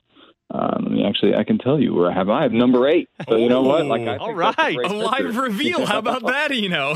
Um, 0.49 1.01
actually, 1.05 1.35
I 1.35 1.43
can 1.43 1.59
tell 1.59 1.81
you 1.81 1.93
where 1.93 2.11
I 2.11 2.15
have 2.15 2.29
I 2.29 2.43
have 2.43 2.53
number 2.53 2.87
eight. 2.87 3.09
So 3.29 3.37
you 3.37 3.49
know 3.49 3.63
what? 3.63 3.87
Like, 3.87 4.07
I 4.07 4.17
all 4.17 4.35
right, 4.35 4.77
a, 4.77 4.87
a 4.87 4.93
live 4.93 5.37
reveal. 5.37 5.85
How 5.85 5.99
about 5.99 6.23
that, 6.27 6.53
Eno? 6.53 6.95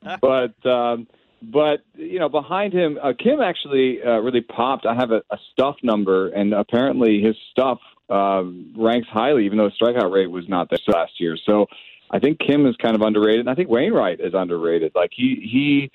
but 0.20 0.66
um, 0.66 1.06
but 1.42 1.80
you 1.94 2.18
know, 2.18 2.28
behind 2.28 2.72
him, 2.72 2.98
uh, 3.02 3.12
Kim 3.18 3.40
actually 3.40 4.02
uh, 4.02 4.18
really 4.18 4.40
popped. 4.40 4.86
I 4.86 4.94
have 4.94 5.12
a, 5.12 5.22
a 5.30 5.38
stuff 5.52 5.76
number, 5.82 6.28
and 6.28 6.52
apparently 6.52 7.22
his 7.22 7.36
stuff 7.52 7.78
uh, 8.08 8.42
ranks 8.76 9.08
highly, 9.10 9.46
even 9.46 9.58
though 9.58 9.68
his 9.68 9.78
strikeout 9.80 10.12
rate 10.12 10.30
was 10.30 10.48
not 10.48 10.70
there 10.70 10.78
last 10.86 11.20
year. 11.20 11.36
So 11.44 11.66
I 12.10 12.18
think 12.18 12.38
Kim 12.38 12.66
is 12.66 12.76
kind 12.76 12.94
of 12.94 13.02
underrated, 13.02 13.40
and 13.40 13.50
I 13.50 13.54
think 13.54 13.68
Wainwright 13.68 14.20
is 14.20 14.34
underrated. 14.34 14.92
Like 14.94 15.10
he 15.14 15.36
he 15.42 15.90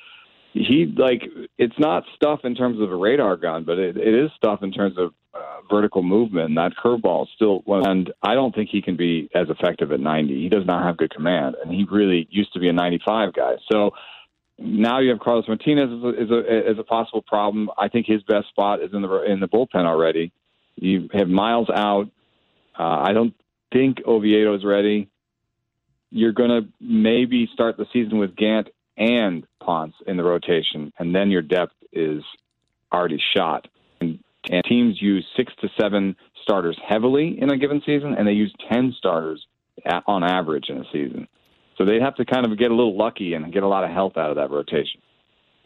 he 0.54 0.86
like 0.98 1.24
it's 1.58 1.78
not 1.80 2.04
stuff 2.16 2.42
in 2.44 2.56
terms 2.56 2.80
of 2.80 2.92
a 2.92 2.96
radar 2.96 3.38
gun, 3.38 3.64
but 3.64 3.80
it, 3.80 3.98
it 3.98 4.14
is 4.14 4.30
stuff 4.36 4.62
in 4.62 4.72
terms 4.72 4.98
of 4.98 5.14
uh, 5.34 5.62
vertical 5.70 6.04
movement. 6.04 6.50
And 6.50 6.58
that 6.58 6.74
curveball 6.82 7.28
still, 7.36 7.64
and 7.68 8.14
I 8.22 8.36
don't 8.36 8.54
think 8.54 8.70
he 8.70 8.82
can 8.82 8.96
be 8.96 9.30
as 9.34 9.50
effective 9.50 9.92
at 9.92 10.00
90. 10.00 10.42
He 10.42 10.50
does 10.50 10.66
not 10.66 10.84
have 10.84 10.98
good 10.98 11.12
command, 11.12 11.56
and 11.62 11.74
he 11.74 11.86
really 11.90 12.28
used 12.30 12.54
to 12.54 12.60
be 12.60 12.70
a 12.70 12.74
95 12.74 13.34
guy. 13.34 13.54
So 13.72 13.92
now 14.60 15.00
you 15.00 15.10
have 15.10 15.20
Carlos 15.20 15.48
Martinez 15.48 15.90
as 15.90 16.04
a, 16.04 16.22
as 16.22 16.30
a, 16.30 16.70
as 16.72 16.80
a 16.80 16.84
possible 16.84 17.24
problem. 17.24 17.70
I 17.78 17.88
think 17.88 18.06
his 18.06 18.22
best 18.24 18.48
spot 18.50 18.82
is 18.84 18.92
in 18.94 19.02
the 19.02 19.24
in 19.24 19.40
the 19.40 19.48
bullpen 19.48 19.86
already. 19.86 20.32
You 20.76 21.10
have 21.14 21.28
Miles 21.28 21.70
out. 21.70 22.10
Uh, 22.78 22.84
I 22.84 23.14
don't 23.14 23.34
think 23.72 23.98
Oviedo 24.06 24.56
is 24.56 24.66
ready. 24.66 25.10
You're 26.10 26.34
going 26.34 26.50
to 26.50 26.70
maybe 26.80 27.50
start 27.54 27.78
the 27.78 27.86
season 27.92 28.20
with 28.20 28.36
Gant 28.36 28.70
and 28.98 29.46
Ponce 29.60 29.96
in 30.06 30.18
the 30.18 30.24
rotation, 30.24 30.94
and 31.00 31.16
then 31.16 31.32
your 31.32 31.42
depth 31.42 31.74
is 31.92 32.24
already 32.92 33.20
shot. 33.36 33.68
And, 34.00 34.20
and 34.50 34.64
teams 34.66 35.02
use 35.02 35.26
six 35.36 35.52
to 35.62 35.70
seven 35.80 36.16
starters 36.44 36.78
heavily 36.88 37.40
in 37.42 37.52
a 37.52 37.58
given 37.58 37.82
season, 37.86 38.16
and 38.18 38.28
they 38.28 38.34
use 38.34 38.54
10 38.72 38.94
starters 38.98 39.46
on 40.06 40.24
average 40.24 40.70
in 40.70 40.78
a 40.78 40.84
season. 40.92 41.28
So 41.78 41.86
they'd 41.86 42.02
have 42.02 42.16
to 42.16 42.26
kind 42.26 42.46
of 42.46 42.58
get 42.58 42.70
a 42.70 42.76
little 42.76 42.96
lucky 42.96 43.34
and 43.34 43.52
get 43.52 43.64
a 43.64 43.68
lot 43.68 43.84
of 43.84 43.90
health 43.90 44.18
out 44.18 44.30
of 44.30 44.36
that 44.36 44.52
rotation. 44.52 45.02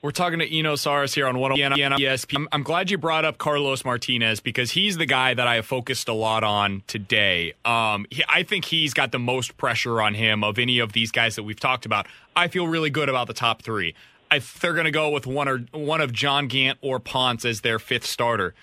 We're 0.03 0.11
talking 0.11 0.39
to 0.39 0.57
Eno 0.57 0.75
Sarris 0.75 1.15
here 1.15 1.25
on 1.25 1.39
101 1.39 1.79
ESPN. 1.99 2.45
I'm 2.51 2.61
glad 2.61 2.91
you 2.91 2.99
brought 2.99 3.25
up 3.25 3.39
Carlos 3.39 3.83
Martinez 3.83 4.39
because 4.39 4.69
he's 4.71 4.97
the 4.97 5.07
guy 5.07 5.33
that 5.33 5.47
I 5.47 5.55
have 5.55 5.65
focused 5.65 6.07
a 6.07 6.13
lot 6.13 6.43
on 6.43 6.83
today. 6.85 7.53
Um, 7.65 8.05
he, 8.11 8.23
I 8.29 8.43
think 8.43 8.65
he's 8.65 8.93
got 8.93 9.11
the 9.11 9.17
most 9.17 9.57
pressure 9.57 9.99
on 9.99 10.13
him 10.13 10.43
of 10.43 10.59
any 10.59 10.77
of 10.77 10.93
these 10.93 11.11
guys 11.11 11.35
that 11.35 11.43
we've 11.43 11.59
talked 11.59 11.87
about. 11.87 12.05
I 12.35 12.47
feel 12.47 12.67
really 12.67 12.91
good 12.91 13.09
about 13.09 13.25
the 13.25 13.33
top 13.33 13.63
three. 13.63 13.95
I, 14.29 14.39
they're 14.61 14.73
going 14.73 14.85
to 14.85 14.91
go 14.91 15.09
with 15.09 15.25
one 15.25 15.47
or 15.47 15.59
one 15.71 15.99
of 16.01 16.13
John 16.13 16.47
Gant 16.47 16.77
or 16.81 16.99
Ponce 16.99 17.43
as 17.43 17.61
their 17.61 17.79
fifth 17.79 18.05
starter. 18.05 18.53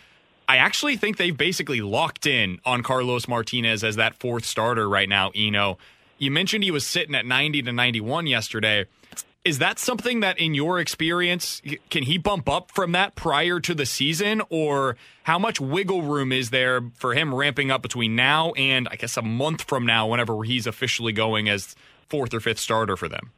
I 0.49 0.59
actually 0.59 0.97
think 0.97 1.17
they've 1.17 1.37
basically 1.37 1.81
locked 1.81 2.27
in 2.27 2.61
on 2.65 2.83
Carlos 2.85 3.27
Martinez 3.27 3.83
as 3.83 3.97
that 3.97 4.15
fourth 4.15 4.45
starter 4.45 4.89
right 4.89 5.09
now. 5.09 5.33
Eno, 5.35 5.79
you 6.17 6.31
mentioned 6.31 6.63
he 6.63 6.71
was 6.71 6.87
sitting 6.87 7.15
at 7.17 7.27
90 7.27 7.63
to 7.63 7.73
91 7.73 8.29
yesterday. 8.29 8.87
Is 9.45 9.59
that 9.59 9.79
something 9.79 10.21
that, 10.21 10.39
in 10.39 10.55
your 10.55 10.81
experience, 10.81 11.61
can 11.91 12.05
he 12.05 12.17
bump 12.17 12.49
up 12.49 12.71
from 12.71 12.93
that 12.93 13.15
prior 13.15 13.61
to 13.61 13.75
the 13.75 13.85
season, 13.85 14.41
or 14.49 14.97
how 15.25 15.39
much 15.39 15.61
wiggle 15.61 16.01
room 16.01 16.33
is 16.33 16.49
there 16.49 16.81
for 16.95 17.13
him 17.13 17.35
ramping 17.35 17.71
up 17.71 17.83
between 17.83 18.17
now 18.17 18.53
and 18.53 18.89
I 18.91 18.97
guess 18.97 19.19
a 19.19 19.23
month 19.23 19.65
from 19.65 19.85
now, 19.85 20.07
whenever 20.07 20.43
he's 20.45 20.67
officially 20.67 21.13
going 21.13 21.51
as 21.51 21.77
fourth 22.09 22.33
or 22.33 22.41
fifth 22.41 22.59
starter 22.59 22.97
for 22.97 23.07
them? 23.07 23.33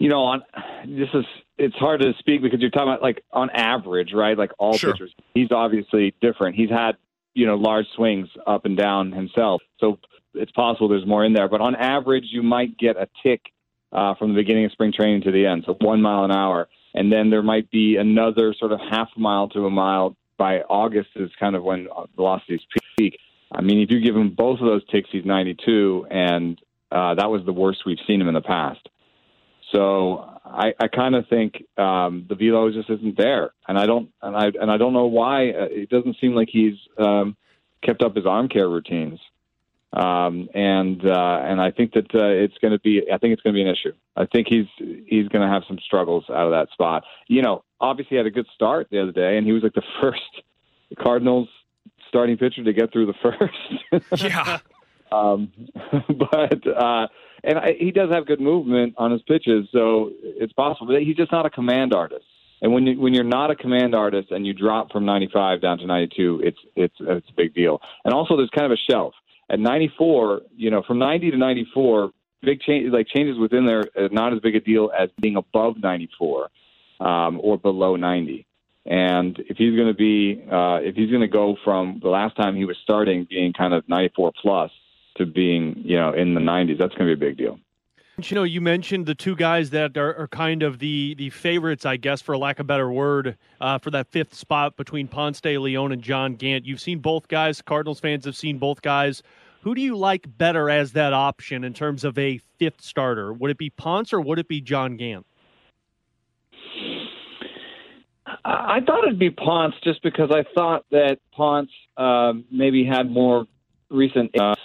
You 0.00 0.08
know, 0.08 0.22
on 0.22 0.42
this 0.84 1.08
is 1.14 1.24
it's 1.56 1.76
hard 1.76 2.00
to 2.00 2.12
speak 2.18 2.42
because 2.42 2.58
you're 2.60 2.70
talking 2.70 2.88
about 2.88 3.02
like 3.02 3.22
on 3.32 3.50
average, 3.50 4.12
right? 4.12 4.36
Like 4.36 4.50
all 4.58 4.76
sure. 4.76 4.94
pitchers, 4.94 5.14
he's 5.34 5.52
obviously 5.52 6.12
different. 6.20 6.56
He's 6.56 6.70
had 6.70 6.96
you 7.34 7.46
know 7.46 7.54
large 7.54 7.86
swings 7.94 8.28
up 8.48 8.64
and 8.64 8.76
down 8.76 9.12
himself, 9.12 9.62
so 9.78 10.00
it's 10.34 10.50
possible 10.52 10.88
there's 10.88 11.06
more 11.06 11.24
in 11.24 11.34
there. 11.34 11.48
But 11.48 11.60
on 11.60 11.76
average, 11.76 12.24
you 12.32 12.42
might 12.42 12.76
get 12.76 12.96
a 12.96 13.06
tick 13.22 13.42
uh, 13.92 14.14
from 14.14 14.30
the 14.30 14.40
beginning 14.40 14.64
of 14.64 14.72
spring 14.72 14.92
training 14.92 15.22
to 15.22 15.32
the 15.32 15.46
end, 15.46 15.64
so 15.66 15.76
one 15.80 16.02
mile 16.02 16.24
an 16.24 16.30
hour. 16.30 16.68
And 16.94 17.12
then 17.12 17.30
there 17.30 17.42
might 17.42 17.70
be 17.70 17.96
another 17.96 18.54
sort 18.58 18.72
of 18.72 18.80
half 18.90 19.08
mile 19.16 19.48
to 19.50 19.66
a 19.66 19.70
mile 19.70 20.16
by 20.36 20.60
August 20.60 21.10
is 21.16 21.30
kind 21.38 21.54
of 21.54 21.62
when 21.62 21.86
velocities 22.16 22.60
peak. 22.98 23.18
I 23.52 23.62
mean, 23.62 23.80
if 23.80 23.90
you 23.90 24.00
give 24.00 24.16
him 24.16 24.34
both 24.34 24.60
of 24.60 24.66
those 24.66 24.82
ticks, 24.90 25.08
he's 25.12 25.24
92, 25.24 26.06
and 26.10 26.60
uh, 26.90 27.14
that 27.14 27.30
was 27.30 27.42
the 27.44 27.52
worst 27.52 27.80
we've 27.84 27.98
seen 28.06 28.20
him 28.20 28.28
in 28.28 28.34
the 28.34 28.40
past. 28.40 28.88
So 29.72 30.24
I, 30.44 30.72
I 30.80 30.88
kind 30.88 31.14
of 31.14 31.28
think 31.28 31.62
um, 31.76 32.26
the 32.28 32.34
velo 32.34 32.70
just 32.72 32.90
isn't 32.90 33.16
there, 33.16 33.52
and 33.68 33.78
I 33.78 33.86
don't, 33.86 34.10
and 34.22 34.36
I, 34.36 34.46
and 34.46 34.70
I 34.70 34.76
don't 34.76 34.92
know 34.92 35.06
why. 35.06 35.50
Uh, 35.50 35.68
it 35.70 35.90
doesn't 35.90 36.16
seem 36.20 36.34
like 36.34 36.48
he's 36.50 36.74
um, 36.98 37.36
kept 37.84 38.02
up 38.02 38.16
his 38.16 38.26
arm 38.26 38.48
care 38.48 38.68
routines. 38.68 39.20
Um, 39.92 40.48
and 40.54 41.04
uh, 41.04 41.40
and 41.42 41.60
I 41.60 41.72
think 41.72 41.94
that 41.94 42.14
uh, 42.14 42.26
it's 42.26 42.56
going 42.58 42.72
to 42.72 42.78
be 42.78 43.02
I 43.12 43.18
think 43.18 43.32
it's 43.32 43.42
going 43.42 43.54
to 43.54 43.58
be 43.58 43.62
an 43.62 43.74
issue. 43.74 43.92
I 44.16 44.26
think 44.26 44.46
he's 44.48 44.66
he's 44.78 45.26
going 45.28 45.42
to 45.42 45.52
have 45.52 45.62
some 45.66 45.78
struggles 45.84 46.24
out 46.30 46.46
of 46.46 46.52
that 46.52 46.68
spot. 46.72 47.02
You 47.26 47.42
know, 47.42 47.64
obviously 47.80 48.10
he 48.10 48.16
had 48.16 48.26
a 48.26 48.30
good 48.30 48.46
start 48.54 48.86
the 48.90 49.02
other 49.02 49.12
day, 49.12 49.36
and 49.36 49.44
he 49.46 49.52
was 49.52 49.64
like 49.64 49.74
the 49.74 49.82
first 50.00 50.20
Cardinals 50.98 51.48
starting 52.08 52.36
pitcher 52.36 52.62
to 52.62 52.72
get 52.72 52.92
through 52.92 53.06
the 53.06 53.14
first. 53.22 54.04
yeah. 54.22 54.58
Um, 55.12 55.50
but 55.92 56.64
uh, 56.68 57.08
and 57.42 57.58
I, 57.58 57.74
he 57.76 57.90
does 57.90 58.10
have 58.12 58.26
good 58.26 58.40
movement 58.40 58.94
on 58.96 59.10
his 59.10 59.20
pitches, 59.22 59.66
so 59.72 60.12
it's 60.22 60.52
possible. 60.52 60.86
But 60.86 61.02
he's 61.02 61.16
just 61.16 61.32
not 61.32 61.46
a 61.46 61.50
command 61.50 61.92
artist. 61.92 62.24
And 62.62 62.72
when 62.72 62.86
you 62.86 63.00
when 63.00 63.12
you're 63.12 63.24
not 63.24 63.50
a 63.50 63.56
command 63.56 63.92
artist 63.92 64.30
and 64.30 64.46
you 64.46 64.54
drop 64.54 64.92
from 64.92 65.04
95 65.04 65.62
down 65.62 65.78
to 65.78 65.86
92, 65.86 66.42
it's 66.44 66.58
it's 66.76 66.94
it's 67.00 67.28
a 67.28 67.32
big 67.36 67.54
deal. 67.54 67.80
And 68.04 68.14
also, 68.14 68.36
there's 68.36 68.50
kind 68.50 68.66
of 68.66 68.70
a 68.70 68.92
shelf 68.92 69.14
at 69.50 69.58
94. 69.58 70.42
You 70.56 70.70
know, 70.70 70.82
from 70.86 70.98
90 70.98 71.32
to 71.32 71.36
94, 71.36 72.10
big 72.42 72.60
change 72.60 72.92
like 72.92 73.06
changes 73.08 73.38
within 73.38 73.66
there 73.66 73.84
are 73.96 74.08
not 74.10 74.32
as 74.32 74.40
big 74.40 74.54
a 74.56 74.60
deal 74.60 74.90
as 74.98 75.10
being 75.20 75.36
above 75.36 75.76
94 75.82 76.48
um, 77.00 77.40
or 77.42 77.58
below 77.58 77.96
90. 77.96 78.46
And 78.86 79.38
if 79.48 79.58
he's 79.58 79.76
going 79.76 79.88
to 79.88 79.94
be, 79.94 80.42
uh, 80.50 80.78
if 80.82 80.96
he's 80.96 81.10
going 81.10 81.20
to 81.20 81.28
go 81.28 81.56
from 81.64 82.00
the 82.02 82.08
last 82.08 82.36
time 82.36 82.56
he 82.56 82.64
was 82.64 82.76
starting 82.82 83.26
being 83.28 83.52
kind 83.52 83.74
of 83.74 83.86
94 83.88 84.32
plus 84.40 84.70
to 85.16 85.26
being, 85.26 85.82
you 85.84 85.96
know, 85.96 86.12
in 86.14 86.34
the 86.34 86.40
90s, 86.40 86.78
that's 86.78 86.94
going 86.94 87.10
to 87.10 87.16
be 87.16 87.26
a 87.26 87.28
big 87.28 87.36
deal. 87.36 87.58
You 88.28 88.34
know, 88.34 88.42
you 88.42 88.60
mentioned 88.60 89.06
the 89.06 89.14
two 89.14 89.34
guys 89.34 89.70
that 89.70 89.96
are, 89.96 90.14
are 90.14 90.28
kind 90.28 90.62
of 90.62 90.78
the 90.78 91.14
the 91.14 91.30
favorites, 91.30 91.86
I 91.86 91.96
guess, 91.96 92.20
for 92.20 92.36
lack 92.36 92.58
of 92.58 92.64
a 92.64 92.66
better 92.66 92.90
word, 92.90 93.38
uh, 93.62 93.78
for 93.78 93.90
that 93.92 94.08
fifth 94.08 94.34
spot 94.34 94.76
between 94.76 95.08
Ponce 95.08 95.40
de 95.40 95.56
Leon 95.56 95.92
and 95.92 96.02
John 96.02 96.34
Gant. 96.34 96.66
You've 96.66 96.82
seen 96.82 96.98
both 96.98 97.28
guys. 97.28 97.62
Cardinals 97.62 97.98
fans 97.98 98.26
have 98.26 98.36
seen 98.36 98.58
both 98.58 98.82
guys. 98.82 99.22
Who 99.62 99.74
do 99.74 99.82
you 99.82 99.96
like 99.96 100.26
better 100.38 100.70
as 100.70 100.92
that 100.92 101.12
option 101.12 101.64
in 101.64 101.74
terms 101.74 102.04
of 102.04 102.18
a 102.18 102.40
fifth 102.58 102.80
starter? 102.80 103.32
Would 103.32 103.50
it 103.50 103.58
be 103.58 103.70
Ponce 103.70 104.12
or 104.12 104.20
would 104.20 104.38
it 104.38 104.48
be 104.48 104.60
John 104.60 104.96
Gant? 104.96 105.26
I 108.44 108.80
thought 108.86 109.04
it'd 109.04 109.18
be 109.18 109.30
Ponce 109.30 109.74
just 109.82 110.02
because 110.02 110.30
I 110.30 110.44
thought 110.54 110.84
that 110.90 111.18
Ponce 111.32 111.70
um, 111.96 112.44
maybe 112.50 112.84
had 112.84 113.10
more 113.10 113.46
recent. 113.90 114.34
Um, 114.40 114.56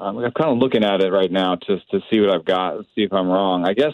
I'm 0.00 0.16
kind 0.16 0.50
of 0.50 0.58
looking 0.58 0.84
at 0.84 1.02
it 1.02 1.10
right 1.12 1.30
now 1.30 1.56
just 1.56 1.90
to 1.90 2.00
see 2.10 2.20
what 2.20 2.30
I've 2.30 2.44
got, 2.44 2.80
see 2.94 3.02
if 3.02 3.12
I'm 3.12 3.28
wrong. 3.28 3.66
I 3.66 3.74
guess, 3.74 3.92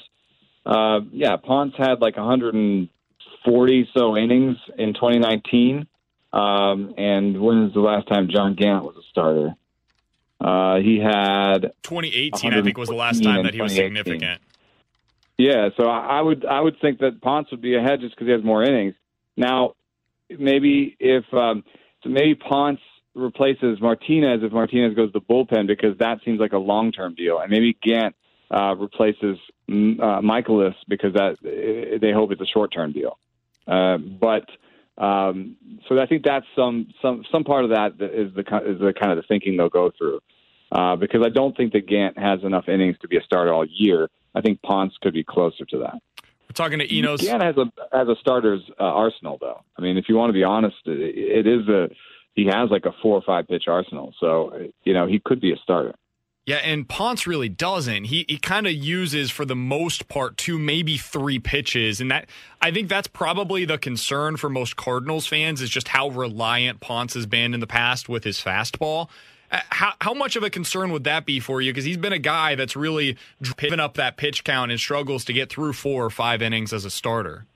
uh, 0.64 1.00
yeah, 1.12 1.36
Ponce 1.36 1.74
had 1.76 2.00
like 2.00 2.16
140 2.16 3.88
so 3.96 4.16
innings 4.16 4.56
in 4.78 4.94
2019. 4.94 5.86
Um, 6.32 6.94
and 6.98 7.40
when 7.40 7.64
was 7.64 7.72
the 7.74 7.80
last 7.80 8.06
time 8.08 8.28
John 8.30 8.54
Gant 8.54 8.84
was 8.84 8.96
a 8.96 9.02
starter? 9.10 9.54
Uh, 10.44 10.76
he 10.76 10.98
had 10.98 11.72
2018, 11.84 12.52
I 12.52 12.60
think, 12.60 12.76
was 12.76 12.90
the 12.90 12.94
last 12.94 13.22
time 13.22 13.44
that 13.44 13.54
he 13.54 13.62
was 13.62 13.74
significant. 13.74 14.42
Yeah, 15.38 15.70
so 15.76 15.84
I 15.86 16.20
would 16.20 16.44
I 16.44 16.60
would 16.60 16.78
think 16.82 17.00
that 17.00 17.22
Ponce 17.22 17.50
would 17.50 17.62
be 17.62 17.76
ahead 17.76 18.00
just 18.00 18.14
because 18.14 18.26
he 18.26 18.32
has 18.32 18.44
more 18.44 18.62
innings. 18.62 18.94
Now, 19.38 19.72
maybe 20.28 20.96
if 21.00 21.24
um, 21.32 21.64
so 22.02 22.10
maybe 22.10 22.34
Ponce 22.34 22.80
replaces 23.14 23.80
Martinez 23.80 24.40
if 24.42 24.52
Martinez 24.52 24.94
goes 24.94 25.12
to 25.12 25.18
the 25.18 25.24
bullpen 25.24 25.66
because 25.66 25.96
that 25.98 26.18
seems 26.26 26.38
like 26.38 26.52
a 26.52 26.58
long 26.58 26.92
term 26.92 27.14
deal, 27.14 27.38
and 27.38 27.50
maybe 27.50 27.76
Gant 27.82 28.14
uh, 28.50 28.74
replaces 28.76 29.38
mm, 29.68 29.98
uh, 29.98 30.20
Mikolas 30.20 30.74
because 30.86 31.14
that 31.14 31.36
they 31.42 32.12
hope 32.12 32.32
it's 32.32 32.42
a 32.42 32.46
short 32.46 32.70
term 32.70 32.92
deal. 32.92 33.18
Uh, 33.66 33.96
but 33.96 34.46
um, 35.02 35.56
so 35.88 35.98
I 35.98 36.06
think 36.06 36.22
that's 36.22 36.46
some 36.54 36.88
some 37.00 37.24
some 37.32 37.44
part 37.44 37.64
of 37.64 37.70
that 37.70 37.92
is 37.94 38.34
the 38.34 38.42
is 38.64 38.78
the 38.78 38.92
kind 38.92 39.10
of 39.10 39.16
the 39.16 39.24
thinking 39.26 39.56
they'll 39.56 39.70
go 39.70 39.90
through. 39.96 40.20
Uh, 40.72 40.96
because 40.96 41.22
I 41.24 41.28
don't 41.28 41.56
think 41.56 41.72
that 41.74 41.86
Gant 41.86 42.18
has 42.18 42.42
enough 42.42 42.68
innings 42.68 42.96
to 43.02 43.08
be 43.08 43.16
a 43.16 43.22
starter 43.22 43.52
all 43.52 43.66
year. 43.68 44.08
I 44.34 44.40
think 44.40 44.60
Ponce 44.62 44.92
could 45.00 45.14
be 45.14 45.22
closer 45.22 45.64
to 45.66 45.78
that. 45.78 45.94
We're 46.22 46.54
talking 46.54 46.78
to 46.80 46.94
Enos. 46.94 47.22
Gant 47.22 47.42
has 47.42 47.56
a 47.56 47.70
has 47.96 48.08
a 48.08 48.16
starter's 48.20 48.62
uh, 48.80 48.84
arsenal, 48.84 49.38
though. 49.40 49.62
I 49.78 49.82
mean, 49.82 49.96
if 49.96 50.08
you 50.08 50.16
want 50.16 50.30
to 50.30 50.34
be 50.34 50.44
honest, 50.44 50.76
it, 50.86 51.46
it 51.46 51.46
is 51.46 51.68
a 51.68 51.88
he 52.34 52.46
has 52.46 52.70
like 52.70 52.84
a 52.84 52.92
four 53.02 53.16
or 53.16 53.22
five 53.22 53.46
pitch 53.46 53.64
arsenal, 53.68 54.14
so 54.20 54.52
you 54.84 54.92
know 54.92 55.06
he 55.06 55.20
could 55.24 55.40
be 55.40 55.52
a 55.52 55.56
starter. 55.62 55.94
Yeah, 56.46 56.56
and 56.56 56.86
Ponce 56.86 57.26
really 57.26 57.48
doesn't. 57.48 58.04
He 58.04 58.26
he 58.28 58.38
kind 58.38 58.66
of 58.66 58.72
uses 58.74 59.30
for 59.30 59.46
the 59.46 59.56
most 59.56 60.08
part 60.08 60.36
two, 60.36 60.58
maybe 60.58 60.98
three 60.98 61.38
pitches, 61.38 62.00
and 62.00 62.10
that 62.10 62.28
I 62.60 62.70
think 62.70 62.88
that's 62.88 63.08
probably 63.08 63.64
the 63.64 63.78
concern 63.78 64.36
for 64.36 64.50
most 64.50 64.76
Cardinals 64.76 65.26
fans 65.26 65.62
is 65.62 65.70
just 65.70 65.88
how 65.88 66.10
reliant 66.10 66.80
Ponce 66.80 67.14
has 67.14 67.24
been 67.24 67.54
in 67.54 67.60
the 67.60 67.66
past 67.66 68.08
with 68.08 68.24
his 68.24 68.38
fastball. 68.38 69.08
Uh, 69.50 69.60
how, 69.70 69.92
how 70.00 70.14
much 70.14 70.36
of 70.36 70.42
a 70.42 70.50
concern 70.50 70.90
would 70.90 71.04
that 71.04 71.26
be 71.26 71.40
for 71.40 71.60
you? 71.60 71.72
Because 71.72 71.84
he's 71.84 71.96
been 71.96 72.12
a 72.12 72.18
guy 72.18 72.54
that's 72.54 72.76
really 72.76 73.16
driven 73.40 73.80
up 73.80 73.94
that 73.94 74.16
pitch 74.16 74.44
count 74.44 74.70
and 74.70 74.80
struggles 74.80 75.24
to 75.26 75.32
get 75.32 75.50
through 75.50 75.72
four 75.72 76.04
or 76.04 76.10
five 76.10 76.42
innings 76.42 76.72
as 76.72 76.84
a 76.84 76.90
starter. 76.90 77.46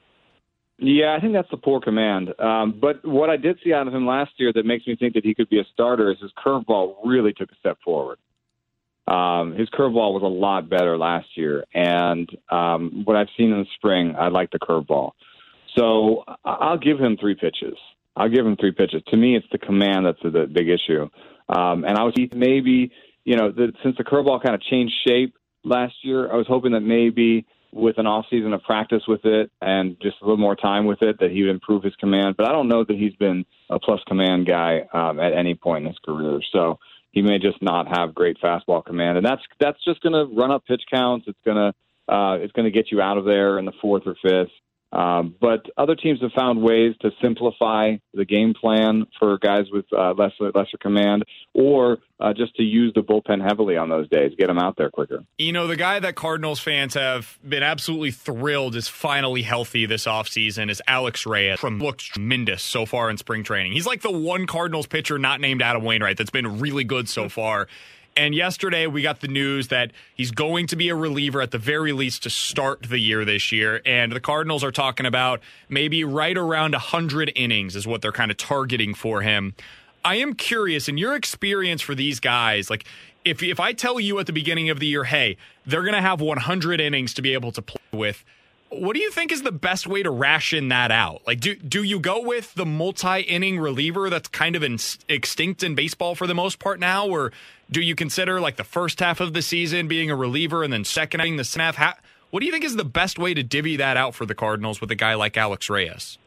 Yeah, 0.78 1.16
I 1.16 1.20
think 1.20 1.32
that's 1.32 1.50
the 1.50 1.56
poor 1.56 1.80
command. 1.80 2.32
Um, 2.38 2.78
but 2.80 3.04
what 3.04 3.30
I 3.30 3.36
did 3.36 3.58
see 3.64 3.72
out 3.72 3.88
of 3.88 3.94
him 3.94 4.06
last 4.06 4.30
year 4.36 4.52
that 4.52 4.64
makes 4.64 4.86
me 4.86 4.94
think 4.94 5.14
that 5.14 5.24
he 5.24 5.34
could 5.34 5.48
be 5.48 5.58
a 5.58 5.64
starter 5.72 6.12
is 6.12 6.18
his 6.20 6.30
curveball 6.38 6.96
really 7.04 7.32
took 7.32 7.50
a 7.50 7.56
step 7.56 7.78
forward. 7.84 8.18
Um, 9.08 9.54
his 9.54 9.68
curveball 9.70 10.12
was 10.12 10.22
a 10.22 10.26
lot 10.26 10.68
better 10.68 10.96
last 10.98 11.28
year, 11.34 11.64
and 11.72 12.28
um, 12.50 13.02
what 13.04 13.16
I've 13.16 13.28
seen 13.36 13.52
in 13.52 13.60
the 13.60 13.66
spring, 13.74 14.14
I 14.16 14.28
like 14.28 14.50
the 14.50 14.58
curveball. 14.58 15.12
So 15.76 16.24
I'll 16.44 16.78
give 16.78 16.98
him 17.00 17.16
three 17.16 17.34
pitches. 17.34 17.76
I'll 18.16 18.28
give 18.28 18.44
him 18.44 18.56
three 18.56 18.72
pitches. 18.72 19.02
To 19.08 19.16
me, 19.16 19.36
it's 19.36 19.46
the 19.50 19.58
command 19.58 20.06
that's 20.06 20.22
the 20.22 20.46
big 20.46 20.68
issue. 20.68 21.08
Um, 21.48 21.84
and 21.84 21.96
I 21.96 22.04
was 22.04 22.14
maybe, 22.34 22.92
you 23.24 23.36
know, 23.36 23.50
the, 23.50 23.72
since 23.82 23.96
the 23.96 24.04
curveball 24.04 24.42
kind 24.42 24.54
of 24.54 24.62
changed 24.62 24.94
shape 25.06 25.34
last 25.64 25.94
year, 26.02 26.30
I 26.30 26.36
was 26.36 26.46
hoping 26.46 26.72
that 26.72 26.80
maybe 26.80 27.46
with 27.72 27.98
an 27.98 28.06
off 28.06 28.26
season 28.30 28.52
of 28.52 28.62
practice 28.62 29.02
with 29.06 29.24
it 29.24 29.50
and 29.60 29.96
just 30.00 30.16
a 30.22 30.24
little 30.24 30.38
more 30.38 30.56
time 30.56 30.86
with 30.86 31.02
it, 31.02 31.18
that 31.20 31.30
he 31.30 31.42
would 31.42 31.50
improve 31.50 31.82
his 31.82 31.94
command. 31.96 32.36
But 32.36 32.48
I 32.48 32.52
don't 32.52 32.68
know 32.68 32.84
that 32.84 32.96
he's 32.96 33.14
been 33.16 33.44
a 33.68 33.78
plus 33.78 34.00
command 34.06 34.46
guy 34.46 34.88
um, 34.92 35.20
at 35.20 35.32
any 35.34 35.54
point 35.54 35.84
in 35.84 35.88
his 35.88 35.98
career. 36.04 36.40
So 36.52 36.78
he 37.12 37.22
may 37.22 37.38
just 37.38 37.60
not 37.62 37.86
have 37.88 38.14
great 38.14 38.38
fastball 38.40 38.84
command, 38.84 39.18
and 39.18 39.26
that's 39.26 39.42
that's 39.60 39.82
just 39.84 40.00
going 40.02 40.12
to 40.12 40.34
run 40.34 40.50
up 40.50 40.64
pitch 40.66 40.82
counts. 40.90 41.26
It's 41.28 41.38
going 41.44 41.56
to 41.56 42.12
uh, 42.12 42.34
it's 42.34 42.52
going 42.52 42.64
to 42.64 42.70
get 42.70 42.90
you 42.90 43.00
out 43.00 43.18
of 43.18 43.24
there 43.24 43.58
in 43.58 43.64
the 43.64 43.72
fourth 43.82 44.04
or 44.06 44.16
fifth. 44.22 44.52
Um, 44.90 45.34
but 45.38 45.66
other 45.76 45.94
teams 45.94 46.20
have 46.22 46.32
found 46.32 46.62
ways 46.62 46.94
to 47.02 47.10
simplify 47.22 47.96
the 48.14 48.24
game 48.24 48.54
plan 48.54 49.06
for 49.18 49.36
guys 49.38 49.66
with 49.70 49.84
uh, 49.92 50.12
lesser, 50.12 50.50
lesser 50.54 50.78
command, 50.78 51.24
or 51.52 51.98
uh, 52.20 52.32
just 52.32 52.54
to 52.56 52.62
use 52.62 52.92
the 52.94 53.02
bullpen 53.02 53.46
heavily 53.46 53.76
on 53.76 53.90
those 53.90 54.08
days, 54.08 54.32
get 54.38 54.46
them 54.46 54.58
out 54.58 54.76
there 54.76 54.90
quicker. 54.90 55.24
You 55.36 55.52
know, 55.52 55.66
the 55.66 55.76
guy 55.76 56.00
that 56.00 56.14
Cardinals 56.14 56.58
fans 56.58 56.94
have 56.94 57.38
been 57.46 57.62
absolutely 57.62 58.12
thrilled 58.12 58.74
is 58.76 58.88
finally 58.88 59.42
healthy 59.42 59.84
this 59.84 60.06
offseason 60.06 60.70
is 60.70 60.82
Alex 60.86 61.26
Reyes 61.26 61.60
from 61.60 61.78
looks 61.78 62.04
tremendous 62.04 62.62
so 62.62 62.86
far 62.86 63.10
in 63.10 63.18
spring 63.18 63.44
training. 63.44 63.72
He's 63.72 63.86
like 63.86 64.00
the 64.00 64.10
one 64.10 64.46
Cardinals 64.46 64.86
pitcher 64.86 65.18
not 65.18 65.40
named 65.40 65.60
Adam 65.60 65.84
Wainwright 65.84 66.16
that's 66.16 66.30
been 66.30 66.60
really 66.60 66.84
good 66.84 67.08
so 67.08 67.28
far. 67.28 67.68
And 68.18 68.34
yesterday 68.34 68.88
we 68.88 69.00
got 69.00 69.20
the 69.20 69.28
news 69.28 69.68
that 69.68 69.92
he's 70.12 70.32
going 70.32 70.66
to 70.66 70.76
be 70.76 70.88
a 70.88 70.96
reliever 70.96 71.40
at 71.40 71.52
the 71.52 71.58
very 71.58 71.92
least 71.92 72.24
to 72.24 72.30
start 72.30 72.82
the 72.82 72.98
year 72.98 73.24
this 73.24 73.52
year. 73.52 73.80
And 73.86 74.10
the 74.10 74.18
Cardinals 74.18 74.64
are 74.64 74.72
talking 74.72 75.06
about 75.06 75.40
maybe 75.68 76.02
right 76.02 76.36
around 76.36 76.72
100 76.72 77.30
innings 77.36 77.76
is 77.76 77.86
what 77.86 78.02
they're 78.02 78.10
kind 78.10 78.32
of 78.32 78.36
targeting 78.36 78.92
for 78.92 79.22
him. 79.22 79.54
I 80.04 80.16
am 80.16 80.34
curious 80.34 80.88
in 80.88 80.98
your 80.98 81.14
experience 81.14 81.80
for 81.80 81.94
these 81.94 82.18
guys, 82.18 82.68
like 82.68 82.84
if 83.24 83.40
if 83.40 83.60
I 83.60 83.72
tell 83.72 84.00
you 84.00 84.18
at 84.18 84.26
the 84.26 84.32
beginning 84.32 84.68
of 84.68 84.80
the 84.80 84.86
year, 84.86 85.04
hey, 85.04 85.36
they're 85.64 85.82
going 85.82 85.94
to 85.94 86.00
have 86.00 86.20
100 86.20 86.80
innings 86.80 87.14
to 87.14 87.22
be 87.22 87.34
able 87.34 87.52
to 87.52 87.62
play 87.62 87.82
with, 87.92 88.24
what 88.70 88.94
do 88.94 89.00
you 89.00 89.10
think 89.10 89.32
is 89.32 89.42
the 89.42 89.52
best 89.52 89.86
way 89.86 90.02
to 90.02 90.10
ration 90.10 90.68
that 90.68 90.90
out? 90.90 91.22
Like, 91.26 91.40
do 91.40 91.54
do 91.54 91.82
you 91.82 92.00
go 92.00 92.20
with 92.20 92.54
the 92.54 92.66
multi-inning 92.66 93.58
reliever 93.58 94.10
that's 94.10 94.28
kind 94.28 94.56
of 94.56 94.62
in, 94.62 94.78
extinct 95.08 95.62
in 95.62 95.74
baseball 95.74 96.14
for 96.14 96.26
the 96.26 96.34
most 96.34 96.58
part 96.58 96.80
now, 96.80 97.06
or 97.06 97.32
do 97.70 97.80
you 97.80 97.94
consider 97.94 98.40
like 98.40 98.56
the 98.56 98.64
first 98.64 99.00
half 99.00 99.20
of 99.20 99.32
the 99.32 99.42
season 99.42 99.88
being 99.88 100.10
a 100.10 100.16
reliever 100.16 100.62
and 100.62 100.72
then 100.72 100.84
second 100.84 101.20
the 101.36 101.74
half? 101.76 102.00
what 102.30 102.40
do 102.40 102.46
you 102.46 102.52
think 102.52 102.64
is 102.64 102.76
the 102.76 102.84
best 102.84 103.18
way 103.18 103.34
to 103.34 103.42
divvy 103.42 103.76
that 103.76 103.96
out 103.96 104.14
for 104.14 104.26
the 104.26 104.34
Cardinals 104.34 104.80
with 104.80 104.90
a 104.90 104.94
guy 104.94 105.14
like 105.14 105.36
Alex 105.36 105.70
Reyes? 105.70 106.18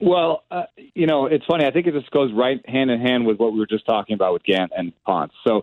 Well, 0.00 0.44
uh, 0.50 0.64
you 0.94 1.06
know, 1.06 1.26
it's 1.26 1.44
funny. 1.46 1.64
I 1.64 1.70
think 1.70 1.86
it 1.86 1.94
just 1.94 2.10
goes 2.10 2.30
right 2.34 2.60
hand 2.68 2.90
in 2.90 3.00
hand 3.00 3.26
with 3.26 3.38
what 3.38 3.52
we 3.52 3.58
were 3.58 3.66
just 3.66 3.86
talking 3.86 4.14
about 4.14 4.34
with 4.34 4.44
Gant 4.44 4.72
and 4.76 4.92
Ponce. 5.04 5.32
So 5.46 5.62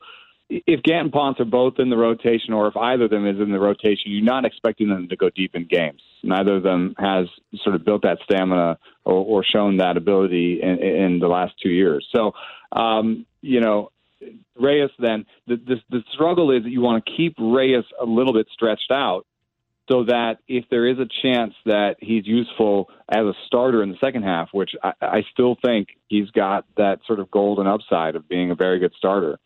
if 0.49 0.81
Gant 0.81 1.03
and 1.03 1.11
Ponce 1.11 1.39
are 1.39 1.45
both 1.45 1.75
in 1.77 1.89
the 1.89 1.97
rotation, 1.97 2.53
or 2.53 2.67
if 2.67 2.75
either 2.75 3.05
of 3.05 3.11
them 3.11 3.27
is 3.27 3.39
in 3.39 3.51
the 3.51 3.59
rotation, 3.59 4.05
you're 4.11 4.23
not 4.23 4.45
expecting 4.45 4.89
them 4.89 5.07
to 5.09 5.15
go 5.15 5.29
deep 5.29 5.55
in 5.55 5.67
games. 5.67 6.01
Neither 6.23 6.55
of 6.55 6.63
them 6.63 6.95
has 6.97 7.27
sort 7.63 7.75
of 7.75 7.85
built 7.85 8.01
that 8.03 8.17
stamina 8.23 8.79
or, 9.05 9.13
or 9.13 9.43
shown 9.43 9.77
that 9.77 9.97
ability 9.97 10.61
in, 10.61 10.79
in 10.79 11.19
the 11.19 11.27
last 11.27 11.53
two 11.61 11.69
years. 11.69 12.07
So, 12.13 12.33
um, 12.71 13.25
you 13.41 13.61
know, 13.61 13.91
Reyes, 14.55 14.89
then 14.99 15.25
the, 15.47 15.55
the, 15.55 15.75
the 15.89 16.03
struggle 16.13 16.51
is 16.51 16.63
that 16.63 16.69
you 16.69 16.81
want 16.81 17.05
to 17.05 17.11
keep 17.15 17.35
Reyes 17.39 17.83
a 18.01 18.05
little 18.05 18.33
bit 18.33 18.47
stretched 18.53 18.91
out 18.91 19.25
so 19.89 20.05
that 20.05 20.37
if 20.47 20.65
there 20.69 20.87
is 20.87 20.97
a 20.97 21.07
chance 21.21 21.53
that 21.65 21.95
he's 21.99 22.25
useful 22.25 22.89
as 23.09 23.25
a 23.25 23.33
starter 23.47 23.83
in 23.83 23.89
the 23.89 23.97
second 24.03 24.23
half, 24.23 24.49
which 24.53 24.71
I, 24.81 24.93
I 25.01 25.21
still 25.31 25.57
think 25.63 25.89
he's 26.07 26.29
got 26.31 26.65
that 26.77 26.99
sort 27.05 27.19
of 27.19 27.29
golden 27.29 27.67
upside 27.67 28.15
of 28.15 28.27
being 28.29 28.51
a 28.51 28.55
very 28.55 28.79
good 28.79 28.93
starter. 28.97 29.39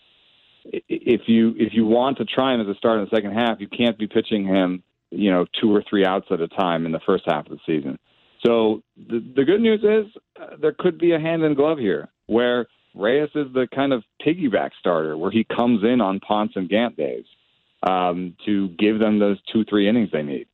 If 0.65 1.21
you 1.27 1.55
if 1.57 1.73
you 1.73 1.85
want 1.85 2.17
to 2.17 2.25
try 2.25 2.53
him 2.53 2.61
as 2.61 2.67
a 2.67 2.75
starter 2.75 3.01
in 3.01 3.07
the 3.09 3.15
second 3.15 3.31
half, 3.33 3.61
you 3.61 3.67
can't 3.67 3.97
be 3.97 4.05
pitching 4.05 4.45
him, 4.45 4.83
you 5.11 5.31
know, 5.31 5.45
two 5.59 5.73
or 5.73 5.81
three 5.89 6.05
outs 6.05 6.27
at 6.29 6.41
a 6.41 6.47
time 6.49 6.85
in 6.85 6.91
the 6.91 6.99
first 7.05 7.23
half 7.25 7.45
of 7.45 7.53
the 7.53 7.59
season. 7.65 7.97
So 8.45 8.83
the, 8.97 9.23
the 9.35 9.45
good 9.45 9.61
news 9.61 9.79
is 9.81 10.13
uh, 10.39 10.57
there 10.61 10.75
could 10.77 10.97
be 10.97 11.13
a 11.13 11.19
hand 11.19 11.43
in 11.43 11.53
glove 11.55 11.79
here 11.79 12.09
where 12.27 12.67
Reyes 12.97 13.29
is 13.35 13.53
the 13.53 13.67
kind 13.73 13.93
of 13.93 14.03
piggyback 14.25 14.71
starter 14.79 15.17
where 15.17 15.31
he 15.31 15.43
comes 15.43 15.83
in 15.83 16.01
on 16.01 16.19
Ponce 16.19 16.53
and 16.55 16.69
Gant 16.69 16.97
days 16.97 17.25
um, 17.83 18.35
to 18.45 18.69
give 18.69 18.99
them 18.99 19.19
those 19.19 19.37
two, 19.51 19.63
three 19.65 19.87
innings 19.87 20.09
they 20.11 20.23
need. 20.23 20.47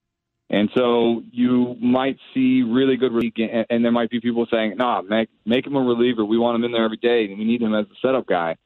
And 0.50 0.70
so 0.76 1.24
you 1.32 1.76
might 1.82 2.18
see 2.34 2.62
really 2.62 2.96
good 2.98 3.12
relief, 3.12 3.34
and, 3.38 3.66
and 3.70 3.84
there 3.84 3.92
might 3.92 4.10
be 4.10 4.20
people 4.20 4.46
saying, 4.52 4.76
"Nah, 4.78 5.02
make 5.02 5.30
make 5.46 5.66
him 5.66 5.76
a 5.76 5.82
reliever. 5.82 6.24
We 6.24 6.38
want 6.38 6.56
him 6.56 6.64
in 6.64 6.72
there 6.72 6.84
every 6.84 6.98
day, 6.98 7.26
and 7.26 7.40
we 7.40 7.46
need 7.46 7.62
him 7.62 7.74
as 7.74 7.86
a 7.86 8.08
setup 8.08 8.28
guy." 8.28 8.58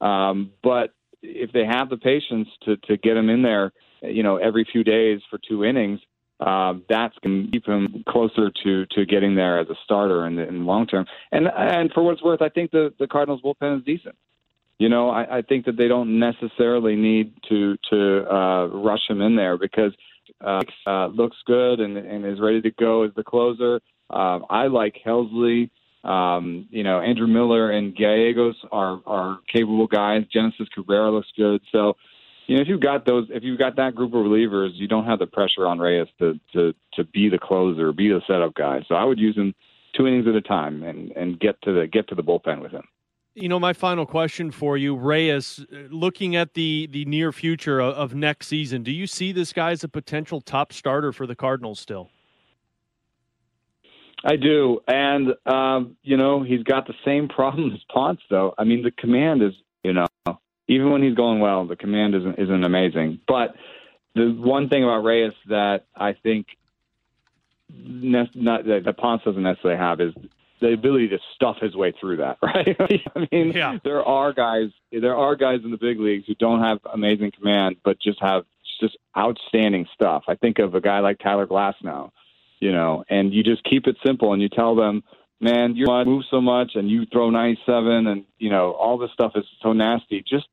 Um, 0.00 0.52
but 0.64 0.94
if 1.22 1.52
they 1.52 1.64
have 1.64 1.90
the 1.90 1.96
patience 1.96 2.48
to 2.64 2.76
to 2.88 2.96
get 2.96 3.16
him 3.16 3.28
in 3.28 3.42
there, 3.42 3.72
you 4.02 4.24
know, 4.24 4.36
every 4.38 4.64
few 4.64 4.82
days 4.82 5.20
for 5.30 5.38
two 5.38 5.64
innings, 5.64 6.00
um, 6.40 6.84
that's 6.88 7.14
going 7.22 7.46
to 7.46 7.50
keep 7.50 7.66
him 7.66 8.04
closer 8.08 8.50
to 8.64 8.86
to 8.86 9.06
getting 9.06 9.34
there 9.34 9.58
as 9.58 9.68
a 9.68 9.74
starter 9.84 10.26
in 10.26 10.36
the, 10.36 10.46
in 10.46 10.60
the 10.60 10.64
long 10.64 10.86
term. 10.86 11.06
And 11.32 11.48
and 11.48 11.92
for 11.92 12.02
what 12.02 12.12
it's 12.12 12.22
worth, 12.22 12.42
I 12.42 12.48
think 12.48 12.70
the 12.70 12.92
the 12.98 13.06
Cardinals 13.06 13.42
bullpen 13.42 13.78
is 13.78 13.84
decent. 13.84 14.16
You 14.78 14.88
know, 14.88 15.10
I, 15.10 15.38
I 15.38 15.42
think 15.42 15.64
that 15.66 15.76
they 15.76 15.88
don't 15.88 16.20
necessarily 16.20 16.94
need 16.94 17.34
to 17.48 17.76
to 17.90 18.32
uh, 18.32 18.66
rush 18.66 19.02
him 19.08 19.20
in 19.20 19.34
there 19.34 19.58
because 19.58 19.92
uh, 20.40 20.60
uh, 20.86 21.06
looks 21.08 21.36
good 21.46 21.80
and, 21.80 21.96
and 21.96 22.24
is 22.24 22.40
ready 22.40 22.60
to 22.62 22.70
go 22.70 23.02
as 23.02 23.10
the 23.16 23.24
closer. 23.24 23.80
Um, 24.10 24.46
I 24.48 24.68
like 24.68 24.94
Helsley. 25.04 25.70
Um, 26.04 26.68
you 26.70 26.84
know, 26.84 27.00
Andrew 27.00 27.26
Miller 27.26 27.72
and 27.72 27.94
Gallegos 27.94 28.54
are 28.70 29.00
are 29.04 29.40
capable 29.52 29.88
guys. 29.88 30.22
Genesis 30.32 30.68
Cabrera 30.72 31.10
looks 31.10 31.28
good. 31.36 31.60
So, 31.72 31.96
you 32.48 32.56
know, 32.56 32.62
if 32.62 32.68
you've 32.68 32.80
got 32.80 33.04
those, 33.04 33.28
if 33.30 33.44
you've 33.44 33.58
got 33.58 33.76
that 33.76 33.94
group 33.94 34.14
of 34.14 34.24
relievers, 34.24 34.70
you 34.72 34.88
don't 34.88 35.04
have 35.04 35.18
the 35.18 35.26
pressure 35.26 35.66
on 35.66 35.78
Reyes 35.78 36.08
to 36.18 36.40
to 36.54 36.74
to 36.94 37.04
be 37.04 37.28
the 37.28 37.38
closer, 37.38 37.92
be 37.92 38.08
the 38.08 38.22
setup 38.26 38.54
guy. 38.54 38.84
So 38.88 38.94
I 38.94 39.04
would 39.04 39.18
use 39.18 39.36
him 39.36 39.54
two 39.94 40.06
innings 40.06 40.26
at 40.26 40.34
a 40.34 40.40
time 40.40 40.82
and 40.82 41.12
and 41.12 41.38
get 41.38 41.60
to 41.62 41.72
the 41.72 41.86
get 41.86 42.08
to 42.08 42.14
the 42.14 42.22
bullpen 42.22 42.62
with 42.62 42.72
him. 42.72 42.84
You 43.34 43.48
know, 43.48 43.60
my 43.60 43.74
final 43.74 44.06
question 44.06 44.50
for 44.50 44.76
you, 44.76 44.96
Reyes, 44.96 45.64
looking 45.90 46.36
at 46.36 46.54
the 46.54 46.88
the 46.90 47.04
near 47.04 47.32
future 47.32 47.80
of, 47.80 47.94
of 47.94 48.14
next 48.14 48.48
season, 48.48 48.82
do 48.82 48.92
you 48.92 49.06
see 49.06 49.30
this 49.30 49.52
guy 49.52 49.70
as 49.72 49.84
a 49.84 49.88
potential 49.88 50.40
top 50.40 50.72
starter 50.72 51.12
for 51.12 51.26
the 51.26 51.36
Cardinals 51.36 51.78
still? 51.78 52.10
I 54.24 54.36
do, 54.36 54.80
and 54.88 55.34
um, 55.46 55.96
you 56.02 56.16
know 56.16 56.42
he's 56.42 56.62
got 56.62 56.86
the 56.86 56.94
same 57.04 57.28
problem 57.36 57.72
as 57.72 57.80
Ponce, 57.92 58.20
though. 58.30 58.54
I 58.56 58.64
mean, 58.64 58.82
the 58.82 58.90
command 58.90 59.42
is, 59.42 59.52
you 59.52 59.67
even 60.68 60.90
when 60.90 61.02
he's 61.02 61.14
going 61.14 61.40
well, 61.40 61.66
the 61.66 61.76
command 61.76 62.14
isn't 62.14 62.38
isn't 62.38 62.64
amazing. 62.64 63.20
But 63.26 63.54
the 64.14 64.30
one 64.30 64.68
thing 64.68 64.84
about 64.84 65.02
Reyes 65.02 65.32
that 65.48 65.86
I 65.96 66.12
think 66.12 66.46
ne- 67.70 68.30
not 68.34 68.64
that 68.66 68.96
Ponce 68.96 69.22
doesn't 69.24 69.42
necessarily 69.42 69.78
have 69.78 70.00
is 70.00 70.14
the 70.60 70.72
ability 70.72 71.08
to 71.08 71.18
stuff 71.34 71.56
his 71.60 71.74
way 71.76 71.92
through 72.00 72.18
that, 72.18 72.38
right? 72.42 72.76
I 73.16 73.26
mean, 73.30 73.52
yeah. 73.52 73.78
there 73.84 74.04
are 74.04 74.32
guys, 74.32 74.70
there 74.92 75.16
are 75.16 75.36
guys 75.36 75.60
in 75.64 75.70
the 75.70 75.78
big 75.78 75.98
leagues 76.00 76.24
who 76.26 76.34
don't 76.34 76.62
have 76.62 76.78
amazing 76.92 77.32
command, 77.32 77.76
but 77.84 78.00
just 78.00 78.20
have 78.20 78.44
just 78.80 78.96
outstanding 79.16 79.86
stuff. 79.94 80.24
I 80.28 80.36
think 80.36 80.58
of 80.58 80.74
a 80.74 80.80
guy 80.80 81.00
like 81.00 81.18
Tyler 81.18 81.46
Glasnow, 81.46 82.10
you 82.60 82.72
know, 82.72 83.04
and 83.08 83.32
you 83.32 83.42
just 83.42 83.64
keep 83.64 83.86
it 83.86 83.96
simple 84.04 84.32
and 84.32 84.42
you 84.42 84.48
tell 84.48 84.76
them, 84.76 85.02
man, 85.40 85.74
you 85.74 85.86
move 85.86 86.24
so 86.30 86.40
much 86.40 86.72
and 86.74 86.90
you 86.90 87.06
throw 87.06 87.30
97 87.30 88.06
and, 88.06 88.24
you 88.38 88.50
know, 88.50 88.72
all 88.72 88.98
this 88.98 89.10
stuff 89.12 89.32
is 89.34 89.44
so 89.62 89.72
nasty. 89.72 90.22
Just 90.28 90.46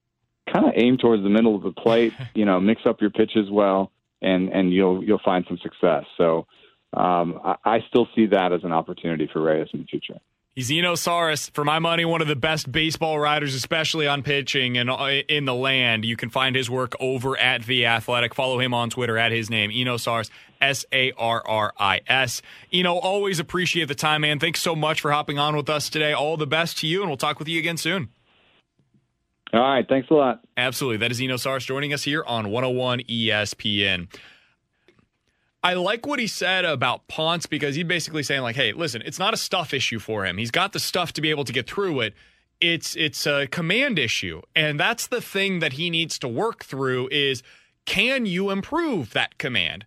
kind 0.51 0.65
of 0.65 0.73
aim 0.75 0.97
towards 0.97 1.23
the 1.23 1.29
middle 1.29 1.55
of 1.55 1.63
the 1.63 1.71
plate, 1.71 2.13
you 2.35 2.45
know, 2.45 2.59
mix 2.59 2.81
up 2.85 3.01
your 3.01 3.09
pitches 3.09 3.49
well 3.51 3.91
and, 4.21 4.49
and 4.49 4.73
you'll, 4.73 5.03
you'll 5.03 5.21
find 5.23 5.45
some 5.47 5.57
success. 5.57 6.05
So, 6.17 6.47
um, 6.95 7.39
I, 7.43 7.55
I, 7.65 7.79
still 7.89 8.07
see 8.15 8.27
that 8.27 8.53
as 8.53 8.63
an 8.63 8.71
opportunity 8.71 9.29
for 9.31 9.41
Reyes 9.41 9.67
in 9.73 9.81
the 9.81 9.85
future. 9.85 10.17
He's 10.55 10.71
Eno 10.71 10.93
Sarris, 10.93 11.51
for 11.51 11.65
my 11.65 11.79
money, 11.79 12.05
one 12.05 12.21
of 12.21 12.29
the 12.29 12.35
best 12.37 12.71
baseball 12.71 13.19
writers, 13.19 13.53
especially 13.53 14.07
on 14.07 14.23
pitching 14.23 14.77
and 14.77 14.89
uh, 14.89 15.03
in 15.27 15.43
the 15.43 15.53
land. 15.53 16.05
You 16.05 16.15
can 16.15 16.29
find 16.29 16.55
his 16.55 16.69
work 16.69 16.95
over 17.01 17.37
at 17.37 17.65
The 17.65 17.87
Athletic. 17.87 18.33
Follow 18.33 18.61
him 18.61 18.73
on 18.73 18.89
Twitter 18.89 19.17
at 19.17 19.33
his 19.33 19.49
name, 19.49 19.69
Eno 19.73 19.97
Sarris, 19.97 20.29
S 20.61 20.85
A 20.93 21.11
R 21.17 21.43
R 21.45 21.73
I 21.77 21.99
S. 22.07 22.41
Eno, 22.71 22.93
always 22.93 23.39
appreciate 23.39 23.89
the 23.89 23.95
time, 23.95 24.21
man. 24.21 24.39
Thanks 24.39 24.61
so 24.61 24.77
much 24.77 25.01
for 25.01 25.11
hopping 25.11 25.37
on 25.37 25.57
with 25.57 25.69
us 25.69 25.89
today. 25.89 26.13
All 26.13 26.37
the 26.37 26.47
best 26.47 26.77
to 26.77 26.87
you, 26.87 27.01
and 27.01 27.09
we'll 27.09 27.17
talk 27.17 27.37
with 27.37 27.49
you 27.49 27.59
again 27.59 27.75
soon. 27.75 28.07
All 29.53 29.59
right. 29.59 29.87
Thanks 29.87 30.09
a 30.09 30.13
lot. 30.13 30.41
Absolutely. 30.57 30.97
That 30.97 31.11
is 31.11 31.21
Eno 31.21 31.35
Sarris 31.35 31.65
joining 31.65 31.93
us 31.93 32.03
here 32.03 32.23
on 32.25 32.49
101 32.49 33.01
ESPN. 33.01 34.07
I 35.63 35.73
like 35.73 36.05
what 36.05 36.19
he 36.19 36.27
said 36.27 36.63
about 36.63 37.07
Ponce 37.07 37.47
because 37.47 37.75
he's 37.75 37.85
basically 37.85 38.21
saying 38.21 38.41
like, 38.41 38.55
"Hey, 38.55 38.71
listen, 38.71 39.01
it's 39.03 39.17
not 39.17 39.33
a 39.33 39.37
stuff 39.37 39.73
issue 39.73 39.97
for 39.97 40.23
him. 40.23 40.37
He's 40.37 40.51
got 40.51 40.73
the 40.73 40.79
stuff 40.79 41.11
to 41.13 41.21
be 41.21 41.31
able 41.31 41.43
to 41.43 41.53
get 41.53 41.67
through 41.67 42.01
it. 42.01 42.13
It's 42.61 42.95
it's 42.95 43.25
a 43.25 43.47
command 43.47 43.97
issue, 43.97 44.41
and 44.55 44.79
that's 44.79 45.07
the 45.07 45.21
thing 45.21 45.59
that 45.59 45.73
he 45.73 45.89
needs 45.89 46.19
to 46.19 46.27
work 46.27 46.63
through. 46.63 47.09
Is 47.11 47.41
can 47.85 48.27
you 48.27 48.51
improve 48.51 49.13
that 49.13 49.39
command? 49.39 49.85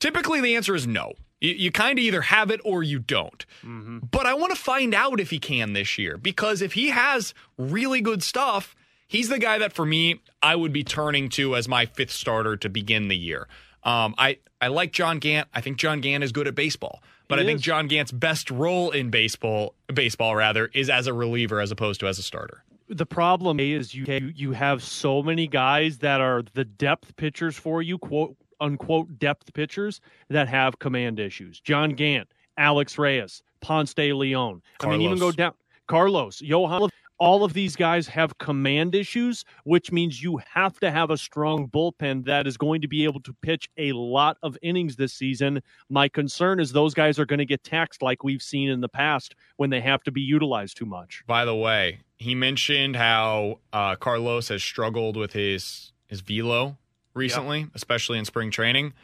Typically, 0.00 0.40
the 0.40 0.56
answer 0.56 0.74
is 0.74 0.86
no. 0.86 1.12
You, 1.40 1.52
you 1.52 1.70
kind 1.70 1.98
of 1.98 2.04
either 2.04 2.22
have 2.22 2.50
it 2.50 2.60
or 2.64 2.82
you 2.82 2.98
don't. 2.98 3.46
Mm-hmm. 3.64 3.98
But 4.10 4.26
I 4.26 4.34
want 4.34 4.52
to 4.52 4.60
find 4.60 4.94
out 4.94 5.20
if 5.20 5.30
he 5.30 5.38
can 5.38 5.74
this 5.74 5.96
year 5.96 6.18
because 6.18 6.60
if 6.60 6.72
he 6.72 6.88
has 6.88 7.34
really 7.56 8.00
good 8.00 8.22
stuff, 8.22 8.74
he's 9.10 9.28
the 9.28 9.38
guy 9.38 9.58
that 9.58 9.74
for 9.74 9.84
me 9.84 10.22
I 10.42 10.56
would 10.56 10.72
be 10.72 10.84
turning 10.84 11.28
to 11.30 11.56
as 11.56 11.68
my 11.68 11.84
fifth 11.84 12.12
starter 12.12 12.56
to 12.56 12.68
begin 12.70 13.08
the 13.08 13.16
year. 13.16 13.46
Um, 13.82 14.14
I 14.16 14.38
I 14.60 14.68
like 14.68 14.92
John 14.92 15.18
Gant. 15.18 15.48
I 15.52 15.60
think 15.60 15.76
John 15.76 16.00
Gant 16.00 16.24
is 16.24 16.32
good 16.32 16.46
at 16.46 16.54
baseball, 16.54 17.02
but 17.28 17.38
he 17.38 17.44
I 17.44 17.46
think 17.46 17.60
John 17.60 17.88
Gant's 17.88 18.12
best 18.12 18.50
role 18.50 18.90
in 18.90 19.10
baseball, 19.10 19.74
baseball 19.92 20.36
rather, 20.36 20.70
is 20.72 20.88
as 20.88 21.06
a 21.06 21.12
reliever 21.12 21.60
as 21.60 21.70
opposed 21.70 22.00
to 22.00 22.06
as 22.06 22.18
a 22.18 22.22
starter. 22.22 22.62
The 22.88 23.06
problem 23.06 23.60
is 23.60 23.94
you 23.94 24.32
you 24.34 24.52
have 24.52 24.82
so 24.82 25.22
many 25.22 25.46
guys 25.46 25.98
that 25.98 26.20
are 26.20 26.42
the 26.54 26.64
depth 26.64 27.16
pitchers 27.16 27.56
for 27.56 27.82
you, 27.82 27.98
quote 27.98 28.36
unquote 28.60 29.18
depth 29.18 29.52
pitchers 29.54 30.00
that 30.28 30.48
have 30.48 30.78
command 30.78 31.18
issues. 31.18 31.60
John 31.60 31.90
Gant, 31.90 32.28
Alex 32.58 32.98
Reyes, 32.98 33.42
Ponce 33.60 33.94
de 33.94 34.12
Leon. 34.12 34.62
Carlos. 34.78 34.94
I 34.94 34.98
mean, 34.98 35.06
even 35.06 35.18
go 35.18 35.32
down. 35.32 35.54
Carlos, 35.86 36.40
Johan 36.40 36.90
all 37.20 37.44
of 37.44 37.52
these 37.52 37.76
guys 37.76 38.08
have 38.08 38.38
command 38.38 38.94
issues, 38.94 39.44
which 39.64 39.92
means 39.92 40.22
you 40.22 40.40
have 40.54 40.80
to 40.80 40.90
have 40.90 41.10
a 41.10 41.18
strong 41.18 41.68
bullpen 41.68 42.24
that 42.24 42.46
is 42.46 42.56
going 42.56 42.80
to 42.80 42.88
be 42.88 43.04
able 43.04 43.20
to 43.20 43.34
pitch 43.42 43.68
a 43.76 43.92
lot 43.92 44.38
of 44.42 44.56
innings 44.62 44.96
this 44.96 45.12
season. 45.12 45.62
My 45.90 46.08
concern 46.08 46.58
is 46.58 46.72
those 46.72 46.94
guys 46.94 47.18
are 47.18 47.26
going 47.26 47.38
to 47.38 47.44
get 47.44 47.62
taxed 47.62 48.02
like 48.02 48.24
we've 48.24 48.42
seen 48.42 48.70
in 48.70 48.80
the 48.80 48.88
past 48.88 49.36
when 49.58 49.68
they 49.68 49.82
have 49.82 50.02
to 50.04 50.10
be 50.10 50.22
utilized 50.22 50.78
too 50.78 50.86
much. 50.86 51.22
By 51.26 51.44
the 51.44 51.54
way, 51.54 52.00
he 52.16 52.34
mentioned 52.34 52.96
how 52.96 53.60
uh, 53.72 53.96
Carlos 53.96 54.48
has 54.48 54.64
struggled 54.64 55.16
with 55.16 55.34
his 55.34 55.92
his 56.08 56.22
velo 56.22 56.76
recently, 57.14 57.68
especially 57.74 58.18
in 58.18 58.24
spring 58.24 58.50
training. 58.50 58.94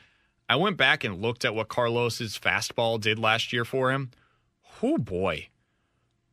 I 0.48 0.56
went 0.56 0.76
back 0.76 1.04
and 1.04 1.20
looked 1.20 1.44
at 1.44 1.54
what 1.54 1.68
Carlos's 1.68 2.38
fastball 2.38 3.00
did 3.00 3.18
last 3.18 3.52
year 3.52 3.64
for 3.64 3.92
him. 3.92 4.10
Oh 4.82 4.98
boy 4.98 5.48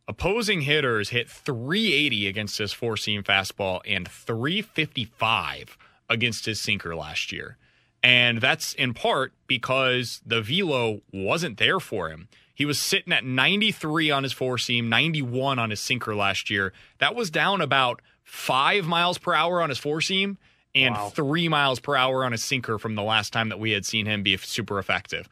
Opposing 0.08 0.62
hitters 0.62 1.10
hit 1.10 1.30
380 1.30 2.28
against 2.28 2.58
his 2.58 2.74
four 2.74 2.97
seam 2.97 3.24
fastball 3.24 3.80
and 3.86 4.08
355 4.08 5.78
against 6.10 6.45
his 6.45 6.60
sinker 6.60 6.95
last 6.95 7.32
year. 7.32 7.58
And 8.01 8.41
that's 8.41 8.74
in 8.74 8.93
part 8.93 9.32
because 9.47 10.22
the 10.26 10.41
velo 10.41 11.01
wasn't 11.14 11.58
there 11.58 11.80
for 11.80 12.10
him. 12.10 12.28
He 12.54 12.66
was 12.66 12.78
sitting 12.78 13.14
at 13.14 13.24
93 13.24 14.12
on 14.12 14.24
his 14.24 14.34
four 14.34 14.58
seam, 14.58 14.89
91 14.89 15.58
on 15.58 15.70
his 15.70 15.80
sinker 15.80 16.14
last 16.14 16.49
year. 16.49 16.74
That 16.99 17.16
was 17.16 17.32
down 17.32 17.62
about 17.62 18.01
five 18.24 18.86
miles 18.86 19.18
per 19.18 19.34
hour 19.34 19.62
on 19.62 19.70
his 19.70 19.78
four 19.78 20.01
seam 20.01 20.38
and 20.76 20.93
wow. 20.93 21.10
three 21.10 21.47
miles 21.47 21.80
per 21.80 21.95
hour 21.95 22.26
on 22.26 22.34
his 22.34 22.43
sinker 22.43 22.78
from 22.78 22.95
the 22.95 23.04
last 23.04 23.32
time 23.32 23.49
that 23.49 23.60
we 23.60 23.72
had 23.72 23.86
seen 23.86 24.06
him 24.06 24.22
be 24.22 24.36
super 24.38 24.80
effective. 24.80 25.30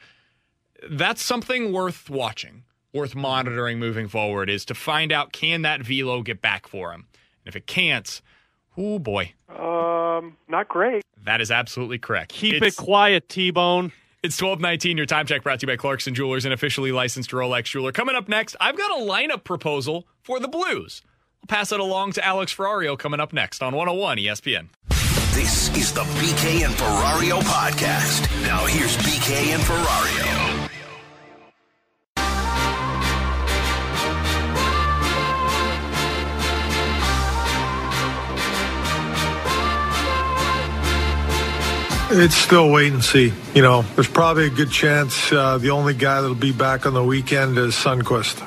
That's 0.90 1.22
something 1.22 1.72
worth 1.72 2.08
watching 2.08 2.64
worth 2.92 3.14
monitoring 3.14 3.78
moving 3.78 4.08
forward 4.08 4.50
is 4.50 4.64
to 4.66 4.74
find 4.74 5.12
out 5.12 5.32
can 5.32 5.62
that 5.62 5.82
velo 5.82 6.22
get 6.22 6.40
back 6.42 6.66
for 6.66 6.92
him. 6.92 7.06
And 7.44 7.48
if 7.48 7.56
it 7.56 7.66
can't, 7.66 8.20
oh 8.76 8.98
boy. 8.98 9.32
Um, 9.48 10.36
not 10.48 10.68
great. 10.68 11.02
That 11.24 11.40
is 11.40 11.50
absolutely 11.50 11.98
correct. 11.98 12.32
Keep 12.32 12.62
it's, 12.62 12.78
it 12.78 12.82
quiet, 12.82 13.28
T 13.28 13.50
Bone. 13.50 13.92
It's 14.22 14.40
1219, 14.40 14.96
your 14.96 15.06
time 15.06 15.26
check 15.26 15.42
brought 15.42 15.58
to 15.60 15.66
you 15.66 15.72
by 15.72 15.76
Clarkson 15.76 16.14
Jewelers, 16.14 16.44
an 16.44 16.52
officially 16.52 16.92
licensed 16.92 17.30
Rolex 17.30 17.64
jeweler. 17.64 17.90
Coming 17.90 18.14
up 18.14 18.28
next, 18.28 18.54
I've 18.60 18.78
got 18.78 18.92
a 18.92 19.02
lineup 19.02 19.42
proposal 19.42 20.06
for 20.22 20.38
the 20.38 20.46
Blues. 20.46 21.02
I'll 21.42 21.48
pass 21.48 21.72
it 21.72 21.80
along 21.80 22.12
to 22.12 22.24
Alex 22.24 22.54
Ferrario 22.54 22.96
coming 22.96 23.18
up 23.18 23.32
next 23.32 23.64
on 23.64 23.74
101 23.74 24.18
ESPN. 24.18 24.68
This 25.34 25.76
is 25.76 25.92
the 25.92 26.02
BK 26.02 26.64
and 26.64 26.74
Ferrario 26.74 27.40
podcast. 27.40 28.30
Now 28.42 28.64
here's 28.66 28.96
BK 28.98 29.54
and 29.54 29.62
Ferrario. 29.62 30.41
It's 42.14 42.36
still 42.36 42.70
wait 42.70 42.92
and 42.92 43.02
see. 43.02 43.32
You 43.54 43.62
know, 43.62 43.82
there's 43.94 44.06
probably 44.08 44.46
a 44.46 44.50
good 44.50 44.70
chance 44.70 45.32
uh, 45.32 45.56
the 45.56 45.70
only 45.70 45.94
guy 45.94 46.20
that'll 46.20 46.34
be 46.34 46.52
back 46.52 46.84
on 46.84 46.92
the 46.92 47.02
weekend 47.02 47.56
is 47.56 47.74
Sundqvist. 47.74 48.46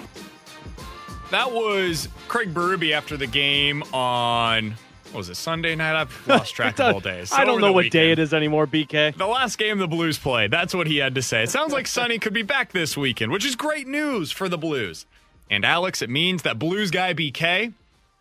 That 1.31 1.51
was 1.51 2.07
Craig 2.27 2.53
Berube 2.53 2.91
after 2.91 3.17
the 3.17 3.25
game 3.25 3.81
on 3.91 4.75
what 5.11 5.17
was 5.19 5.29
it 5.29 5.35
Sunday 5.35 5.75
night? 5.75 5.99
I've 5.99 6.27
lost 6.27 6.53
track 6.55 6.79
of 6.79 6.93
all 6.93 6.99
days. 6.99 7.31
I 7.33 7.43
don't 7.43 7.59
know 7.59 7.67
the 7.67 7.73
what 7.73 7.89
day 7.89 8.11
it 8.11 8.19
is 8.19 8.35
anymore, 8.35 8.67
BK. 8.67 9.17
The 9.17 9.25
last 9.25 9.57
game 9.57 9.79
the 9.79 9.87
Blues 9.87 10.19
played. 10.19 10.51
That's 10.51 10.75
what 10.75 10.85
he 10.85 10.97
had 10.97 11.15
to 11.15 11.23
say. 11.23 11.41
It 11.41 11.49
sounds 11.49 11.73
like 11.73 11.87
Sonny 11.87 12.19
could 12.19 12.33
be 12.33 12.43
back 12.43 12.71
this 12.71 12.95
weekend, 12.95 13.31
which 13.31 13.45
is 13.45 13.55
great 13.55 13.87
news 13.87 14.31
for 14.31 14.47
the 14.47 14.59
Blues. 14.59 15.07
And 15.49 15.65
Alex, 15.65 16.03
it 16.03 16.09
means 16.09 16.43
that 16.43 16.59
Blues 16.59 16.91
guy 16.91 17.15
BK 17.15 17.73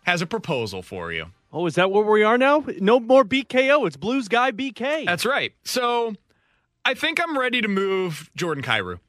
has 0.03 0.23
a 0.23 0.25
proposal 0.25 0.81
for 0.81 1.11
you. 1.11 1.27
Oh, 1.51 1.65
is 1.67 1.75
that 1.75 1.89
where 1.91 2.03
we 2.03 2.23
are 2.23 2.37
now? 2.37 2.65
No 2.79 2.99
more 2.99 3.23
BKO. 3.23 3.87
It's 3.87 3.95
Blues 3.97 4.27
Guy 4.27 4.51
BK. 4.51 5.05
That's 5.05 5.25
right. 5.25 5.53
So 5.63 6.13
I 6.83 6.93
think 6.93 7.19
I'm 7.21 7.37
ready 7.37 7.61
to 7.61 7.67
move 7.67 8.29
Jordan 8.35 8.63
Kyrou. 8.63 8.99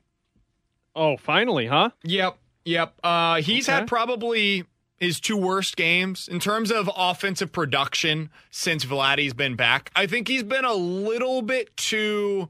Oh, 0.94 1.16
finally, 1.16 1.66
huh? 1.66 1.90
Yep. 2.04 2.38
Yep. 2.64 2.94
Uh, 3.02 3.36
he's 3.42 3.68
Okay. 3.68 3.78
had 3.80 3.88
probably 3.88 4.64
his 4.98 5.20
two 5.20 5.36
worst 5.36 5.76
games 5.76 6.26
in 6.28 6.40
terms 6.40 6.70
of 6.72 6.88
offensive 6.96 7.52
production 7.52 8.30
since 8.50 8.84
Vladdy's 8.84 9.34
been 9.34 9.54
back. 9.56 9.90
I 9.94 10.06
think 10.06 10.26
he's 10.28 10.42
been 10.42 10.64
a 10.64 10.72
little 10.72 11.42
bit 11.42 11.76
too 11.76 12.48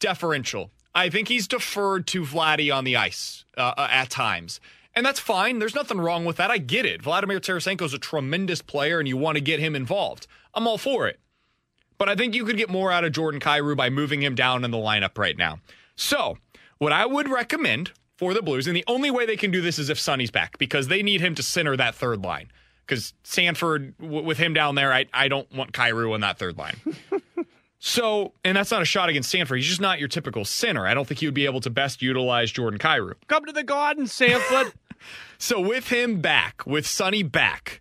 deferential. 0.00 0.70
I 0.94 1.08
think 1.08 1.28
he's 1.28 1.48
deferred 1.48 2.06
to 2.08 2.22
Vladdy 2.22 2.74
on 2.74 2.84
the 2.84 2.96
ice 2.96 3.44
uh, 3.56 3.72
uh, 3.78 3.88
at 3.90 4.10
times. 4.10 4.60
And 4.94 5.06
that's 5.06 5.20
fine. 5.20 5.58
There's 5.58 5.74
nothing 5.74 6.00
wrong 6.00 6.24
with 6.24 6.36
that. 6.36 6.50
I 6.50 6.58
get 6.58 6.84
it. 6.84 7.02
Vladimir 7.02 7.40
Tarasenko 7.40 7.82
is 7.82 7.94
a 7.94 7.98
tremendous 7.98 8.60
player 8.60 8.98
and 8.98 9.08
you 9.08 9.16
want 9.16 9.36
to 9.36 9.40
get 9.40 9.58
him 9.58 9.74
involved. 9.74 10.26
I'm 10.54 10.66
all 10.66 10.78
for 10.78 11.08
it. 11.08 11.18
But 11.98 12.08
I 12.08 12.16
think 12.16 12.34
you 12.34 12.44
could 12.44 12.56
get 12.56 12.68
more 12.68 12.90
out 12.90 13.04
of 13.04 13.12
Jordan 13.12 13.40
Kyrou 13.40 13.76
by 13.76 13.88
moving 13.88 14.22
him 14.22 14.34
down 14.34 14.64
in 14.64 14.70
the 14.70 14.76
lineup 14.76 15.16
right 15.16 15.36
now. 15.36 15.60
So, 15.94 16.36
what 16.78 16.92
I 16.92 17.06
would 17.06 17.28
recommend 17.28 17.92
for 18.16 18.34
the 18.34 18.42
Blues, 18.42 18.66
and 18.66 18.76
the 18.76 18.84
only 18.88 19.10
way 19.10 19.24
they 19.24 19.36
can 19.36 19.50
do 19.50 19.60
this 19.60 19.78
is 19.78 19.88
if 19.88 20.00
Sonny's 20.00 20.30
back, 20.30 20.58
because 20.58 20.88
they 20.88 21.02
need 21.02 21.20
him 21.20 21.34
to 21.36 21.42
center 21.42 21.76
that 21.76 21.94
third 21.94 22.22
line. 22.24 22.50
Because 22.84 23.14
Sanford, 23.22 23.96
w- 23.98 24.24
with 24.24 24.38
him 24.38 24.52
down 24.52 24.74
there, 24.74 24.92
I, 24.92 25.06
I 25.14 25.28
don't 25.28 25.50
want 25.54 25.72
Kyrou 25.72 26.12
on 26.12 26.22
that 26.22 26.38
third 26.38 26.58
line. 26.58 26.74
so, 27.78 28.32
and 28.44 28.56
that's 28.56 28.70
not 28.70 28.82
a 28.82 28.84
shot 28.84 29.08
against 29.08 29.30
Sanford. 29.30 29.58
He's 29.58 29.68
just 29.68 29.80
not 29.80 29.98
your 30.00 30.08
typical 30.08 30.44
center. 30.44 30.86
I 30.86 30.94
don't 30.94 31.06
think 31.06 31.20
he 31.20 31.26
would 31.26 31.34
be 31.34 31.44
able 31.44 31.60
to 31.60 31.70
best 31.70 32.02
utilize 32.02 32.50
Jordan 32.50 32.80
Kyrou. 32.80 33.14
Come 33.28 33.44
to 33.44 33.52
the 33.52 33.62
garden, 33.62 34.06
Sanford. 34.08 34.72
So 35.42 35.58
with 35.58 35.88
him 35.88 36.20
back, 36.20 36.64
with 36.66 36.86
Sonny 36.86 37.24
back, 37.24 37.80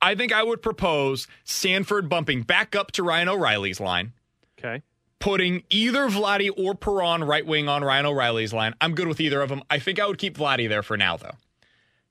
I 0.00 0.14
think 0.14 0.32
I 0.32 0.42
would 0.42 0.62
propose 0.62 1.26
Sanford 1.44 2.08
bumping 2.08 2.40
back 2.40 2.74
up 2.74 2.92
to 2.92 3.02
Ryan 3.02 3.28
O'Reilly's 3.28 3.78
line, 3.78 4.14
okay. 4.58 4.82
putting 5.18 5.64
either 5.68 6.08
Vladdy 6.08 6.48
or 6.56 6.74
Perron 6.74 7.22
right 7.22 7.44
wing 7.44 7.68
on 7.68 7.84
Ryan 7.84 8.06
O'Reilly's 8.06 8.54
line. 8.54 8.72
I'm 8.80 8.94
good 8.94 9.06
with 9.06 9.20
either 9.20 9.42
of 9.42 9.50
them. 9.50 9.62
I 9.68 9.80
think 9.80 10.00
I 10.00 10.06
would 10.06 10.16
keep 10.16 10.38
Vladdy 10.38 10.66
there 10.66 10.82
for 10.82 10.96
now, 10.96 11.18
though. 11.18 11.34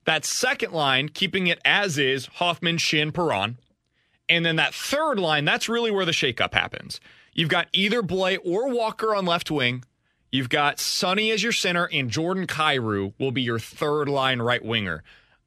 That 0.04 0.24
second 0.24 0.72
line, 0.72 1.08
keeping 1.08 1.48
it 1.48 1.58
as 1.64 1.98
is, 1.98 2.26
Hoffman, 2.34 2.76
Schenn, 2.76 3.12
Perron. 3.12 3.58
And 4.28 4.46
then 4.46 4.54
that 4.56 4.74
third 4.74 5.18
line, 5.18 5.44
that's 5.44 5.68
really 5.68 5.90
where 5.90 6.04
the 6.04 6.12
shakeup 6.12 6.54
happens. 6.54 7.00
You've 7.32 7.48
got 7.48 7.66
either 7.72 8.00
Blais 8.00 8.38
or 8.44 8.68
Walker 8.68 9.12
on 9.12 9.26
left 9.26 9.50
wing. 9.50 9.82
You've 10.34 10.48
got 10.48 10.80
Sonny 10.80 11.30
as 11.30 11.44
your 11.44 11.52
center, 11.52 11.88
and 11.92 12.10
Jordan 12.10 12.48
Kyrou 12.48 13.12
will 13.20 13.30
be 13.30 13.42
your 13.42 13.60
third 13.60 14.08
line 14.08 14.42
right 14.42 14.64
winger. 14.64 15.04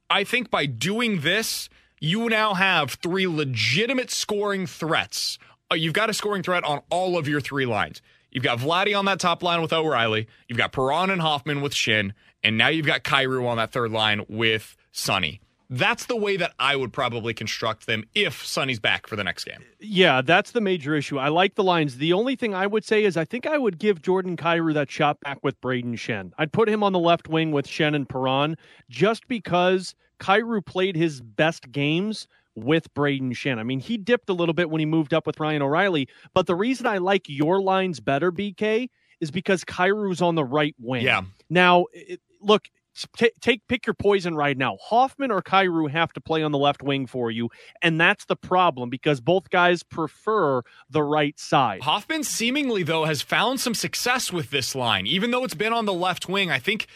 I 0.09 0.23
think 0.23 0.49
by 0.49 0.65
doing 0.65 1.19
this, 1.19 1.67
you 1.99 2.29
now 2.29 2.53
have 2.53 2.91
three 2.91 3.27
legitimate 3.27 4.09
scoring 4.09 4.65
threats. 4.65 5.39
Uh, 5.69 5.75
You've 5.75 5.91
got 5.91 6.09
a 6.09 6.13
scoring 6.13 6.41
threat 6.41 6.63
on 6.63 6.83
all 6.89 7.17
of 7.17 7.27
your 7.27 7.41
three 7.41 7.65
lines. 7.65 8.01
You've 8.31 8.45
got 8.45 8.59
Vladdy 8.59 8.97
on 8.97 9.03
that 9.03 9.19
top 9.19 9.43
line 9.43 9.61
with 9.61 9.73
O'Reilly. 9.73 10.29
You've 10.47 10.57
got 10.57 10.71
Perron 10.71 11.09
and 11.09 11.19
Hoffman 11.19 11.59
with 11.59 11.73
Schenn. 11.73 12.13
And 12.41 12.57
now 12.57 12.69
you've 12.69 12.85
got 12.85 13.03
Kyrou 13.03 13.45
on 13.45 13.57
that 13.57 13.73
third 13.73 13.91
line 13.91 14.23
with 14.29 14.77
Sonny. 14.93 15.41
That's 15.69 16.05
the 16.05 16.15
way 16.15 16.37
that 16.37 16.53
I 16.59 16.75
would 16.75 16.93
probably 16.93 17.33
construct 17.33 17.87
them 17.87 18.05
if 18.15 18.45
Sonny's 18.45 18.79
back 18.79 19.05
for 19.05 19.15
the 19.15 19.23
next 19.23 19.43
game. 19.43 19.63
Yeah, 19.79 20.21
that's 20.21 20.51
the 20.51 20.61
major 20.61 20.95
issue. 20.95 21.19
I 21.19 21.27
like 21.27 21.55
the 21.55 21.63
lines. 21.63 21.97
The 21.97 22.13
only 22.13 22.35
thing 22.35 22.53
I 22.53 22.67
would 22.67 22.85
say 22.85 23.03
is 23.03 23.17
I 23.17 23.25
think 23.25 23.45
I 23.45 23.57
would 23.57 23.77
give 23.77 24.01
Jordan 24.01 24.37
Kyrou 24.37 24.73
that 24.73 24.89
shot 24.89 25.19
back 25.19 25.39
with 25.43 25.59
Brayden 25.59 25.93
Schenn. 25.93 26.31
I'd 26.37 26.53
put 26.53 26.69
him 26.69 26.83
on 26.83 26.93
the 26.93 26.99
left 26.99 27.27
wing 27.27 27.51
with 27.51 27.67
Schenn 27.67 27.95
and 27.95 28.07
Perron 28.07 28.55
just 28.89 29.27
because 29.27 29.93
Kyrou 30.19 30.65
played 30.65 30.95
his 30.95 31.21
best 31.21 31.71
games 31.71 32.27
with 32.55 32.91
Brayden 32.93 33.31
Schenn. 33.31 33.59
I 33.59 33.63
mean, 33.63 33.79
he 33.79 33.97
dipped 33.97 34.29
a 34.29 34.33
little 34.33 34.53
bit 34.53 34.69
when 34.69 34.79
he 34.79 34.85
moved 34.85 35.13
up 35.13 35.27
with 35.27 35.39
Ryan 35.39 35.61
O'Reilly, 35.61 36.07
but 36.33 36.47
the 36.47 36.55
reason 36.55 36.87
I 36.87 36.97
like 36.97 37.27
your 37.27 37.61
lines 37.61 37.99
better, 37.99 38.31
BK, 38.31 38.89
is 39.19 39.31
because 39.31 39.63
Kyrou's 39.63 40.21
on 40.21 40.35
the 40.35 40.45
right 40.45 40.75
wing. 40.79 41.03
Yeah. 41.03 41.21
Now, 41.49 41.85
it, 41.93 42.19
look, 42.41 42.67
t- 43.15 43.31
take 43.41 43.67
pick 43.67 43.85
your 43.85 43.93
poison 43.93 44.35
right 44.35 44.57
now. 44.57 44.77
Hoffman 44.81 45.31
or 45.31 45.41
Kyrou 45.41 45.89
have 45.89 46.13
to 46.13 46.21
play 46.21 46.43
on 46.43 46.51
the 46.51 46.57
left 46.57 46.81
wing 46.81 47.07
for 47.07 47.29
you, 47.31 47.49
and 47.81 47.99
that's 47.99 48.25
the 48.25 48.35
problem 48.35 48.89
because 48.89 49.21
both 49.21 49.49
guys 49.49 49.83
prefer 49.83 50.61
the 50.89 51.03
right 51.03 51.37
side. 51.39 51.81
Hoffman 51.81 52.23
seemingly, 52.23 52.83
though, 52.83 53.05
has 53.05 53.21
found 53.21 53.59
some 53.59 53.73
success 53.73 54.31
with 54.31 54.49
this 54.49 54.75
line. 54.75 55.05
Even 55.07 55.31
though 55.31 55.43
it's 55.43 55.55
been 55.55 55.73
on 55.73 55.85
the 55.85 55.93
left 55.93 56.27
wing, 56.27 56.49
I 56.51 56.59
think 56.59 56.87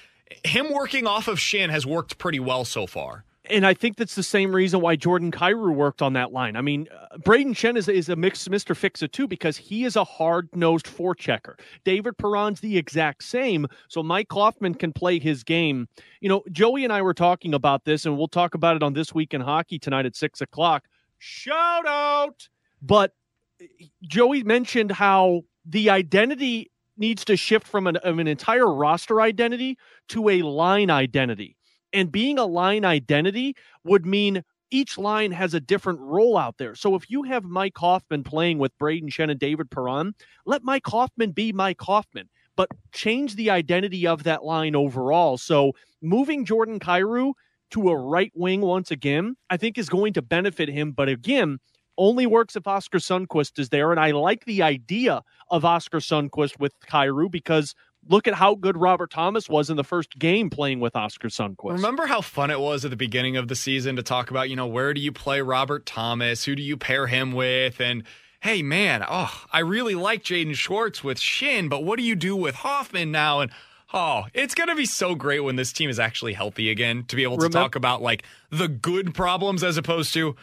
him 0.44 0.72
working 0.72 1.08
off 1.08 1.28
of 1.28 1.38
Schenn 1.38 1.70
has 1.70 1.86
worked 1.86 2.18
pretty 2.18 2.40
well 2.40 2.66
so 2.66 2.88
far. 2.88 3.26
And 3.50 3.66
I 3.66 3.74
think 3.74 3.98
that's 3.98 4.14
the 4.14 4.24
same 4.24 4.56
reason 4.56 4.82
why 4.82 4.96
Jordan 4.96 5.32
Kyrou 5.32 5.74
worked 5.74 6.04
on 6.04 6.14
that 6.14 6.32
line. 6.32 6.56
I 6.56 6.62
mean, 6.62 6.88
uh, 6.96 7.18
Brayden 7.18 7.56
Schenn 7.56 7.76
is, 7.76 7.88
is 7.88 8.08
a 8.08 8.16
mixed 8.16 8.50
Mr. 8.50 8.76
Fix 8.76 9.02
It 9.02 9.14
too 9.14 9.28
because 9.28 9.58
he 9.58 9.84
is 9.84 9.96
a 9.96 10.04
hard 10.04 10.48
nosed 10.54 10.86
forechecker. 10.86 11.60
David 11.84 12.18
Perron's 12.18 12.60
the 12.60 12.78
exact 12.78 13.24
same. 13.24 13.68
So 13.88 14.04
Mike 14.04 14.32
Hoffman 14.32 14.76
can 14.76 14.94
play 14.94 15.18
his 15.18 15.44
game. 15.44 15.88
You 16.20 16.30
know, 16.30 16.44
Joey 16.52 16.84
and 16.84 16.94
I 16.94 17.02
were 17.02 17.16
talking 17.16 17.56
about 17.56 17.84
this, 17.84 18.06
and 18.06 18.16
we'll 18.16 18.28
talk 18.28 18.54
about 18.54 18.76
it 18.76 18.84
on 18.84 18.94
This 18.94 19.14
Week 19.14 19.34
in 19.34 19.42
Hockey 19.42 19.80
tonight 19.80 20.06
at 20.06 20.16
six 20.16 20.42
o'clock. 20.42 20.84
Shout 21.18 21.88
out! 21.88 22.48
But 22.80 23.14
uh, 23.60 23.66
Joey 24.04 24.44
mentioned 24.44 24.92
how 24.92 25.42
the 25.66 25.90
identity 25.90 26.72
needs 26.96 27.26
to 27.26 27.36
shift 27.36 27.66
from 27.66 27.88
an, 27.88 27.98
an 28.04 28.28
entire 28.28 28.72
roster 28.72 29.20
identity 29.20 29.78
to 30.10 30.30
a 30.30 30.44
line 30.44 30.92
identity. 30.92 31.58
And 31.94 32.12
being 32.12 32.40
a 32.40 32.46
line 32.46 32.86
identity 32.86 33.56
would 33.84 34.06
mean 34.06 34.44
each 34.72 34.98
line 34.98 35.32
has 35.32 35.54
a 35.54 35.60
different 35.60 36.00
role 36.00 36.38
out 36.38 36.58
there. 36.58 36.76
So 36.76 36.96
if 36.96 37.10
you 37.10 37.24
have 37.24 37.44
Mike 37.44 37.78
Hoffman 37.78 38.24
playing 38.24 38.58
with 38.58 38.78
Brayden 38.78 39.10
Schenn 39.10 39.30
and 39.30 39.40
David 39.40 39.70
Perron, 39.70 40.16
let 40.46 40.64
Mike 40.64 40.88
Hoffman 40.88 41.32
be 41.32 41.52
Mike 41.52 41.82
Hoffman, 41.82 42.30
but 42.56 42.70
change 42.94 43.36
the 43.36 43.50
identity 43.50 44.08
of 44.08 44.24
that 44.24 44.44
line 44.46 44.76
overall. 44.76 45.38
So 45.38 45.74
moving 46.02 46.46
Jordan 46.46 46.80
Kyrou 46.80 47.34
to 47.72 47.90
a 47.90 47.96
right 47.96 48.32
wing 48.36 48.62
once 48.62 48.92
again, 48.92 49.36
I 49.50 49.58
think 49.58 49.78
is 49.78 49.90
going 49.90 50.14
to 50.14 50.22
benefit 50.22 50.70
him. 50.70 50.92
But 50.92 51.10
again, 51.10 51.60
only 51.98 52.26
works 52.26 52.56
if 52.56 52.68
Oskar 52.68 53.00
Sundqvist 53.00 53.60
is 53.60 53.70
there. 53.70 53.92
And 53.92 54.00
I 54.00 54.12
like 54.12 54.46
the 54.46 54.64
idea 54.64 55.22
of 55.50 55.66
Oskar 55.66 56.00
Sundqvist 56.00 56.60
with 56.60 56.74
Kyrou 56.90 57.30
because 57.30 57.76
look 58.08 58.28
at 58.28 58.34
how 58.34 58.56
good 58.56 58.78
Robert 58.78 59.12
Thomas 59.12 59.48
was 59.48 59.70
in 59.70 59.78
the 59.78 59.84
first 59.84 60.18
game 60.18 60.50
playing 60.50 60.80
with 60.80 60.96
Oskar 60.96 61.30
Sundqvist. 61.30 61.74
Remember 61.74 62.08
how 62.08 62.22
fun 62.22 62.50
it 62.50 62.60
was 62.60 62.84
at 62.84 62.92
the 62.92 62.98
beginning 62.98 63.38
of 63.38 63.48
the 63.48 63.56
season 63.56 63.96
to 63.96 64.04
talk 64.04 64.32
about, 64.32 64.50
you 64.50 64.56
know, 64.56 64.68
where 64.68 64.94
do 64.94 65.02
you 65.02 65.12
play 65.12 65.42
Robert 65.42 65.86
Thomas? 65.86 66.46
Who 66.46 66.56
do 66.56 66.64
you 66.64 66.78
pair 66.78 67.08
him 67.08 67.32
with? 67.32 67.80
And 67.80 68.04
hey, 68.42 68.64
man, 68.64 69.04
oh, 69.08 69.46
I 69.54 69.60
really 69.60 69.96
like 69.96 70.24
Jaden 70.24 70.56
Schwartz 70.56 71.04
with 71.04 71.20
Schenn, 71.20 71.70
but 71.70 71.84
what 71.84 71.98
do 71.98 72.04
you 72.04 72.16
do 72.16 72.36
with 72.36 72.56
Hoffman 72.56 73.12
now? 73.12 73.40
And 73.40 73.52
oh, 73.94 74.26
it's 74.34 74.56
going 74.56 74.70
to 74.70 74.76
be 74.76 74.86
so 74.86 75.16
great 75.16 75.42
when 75.42 75.56
this 75.56 75.72
team 75.72 75.90
is 75.90 76.00
actually 76.00 76.34
healthy 76.34 76.70
again 76.70 77.04
to 77.08 77.16
be 77.16 77.24
able 77.24 77.38
to 77.38 77.50
talk 77.50 77.76
about 77.76 78.02
like 78.02 78.24
the 78.50 78.68
good 78.68 79.14
problems 79.14 79.64
as 79.64 79.78
opposed 79.78 80.14
to, 80.14 80.36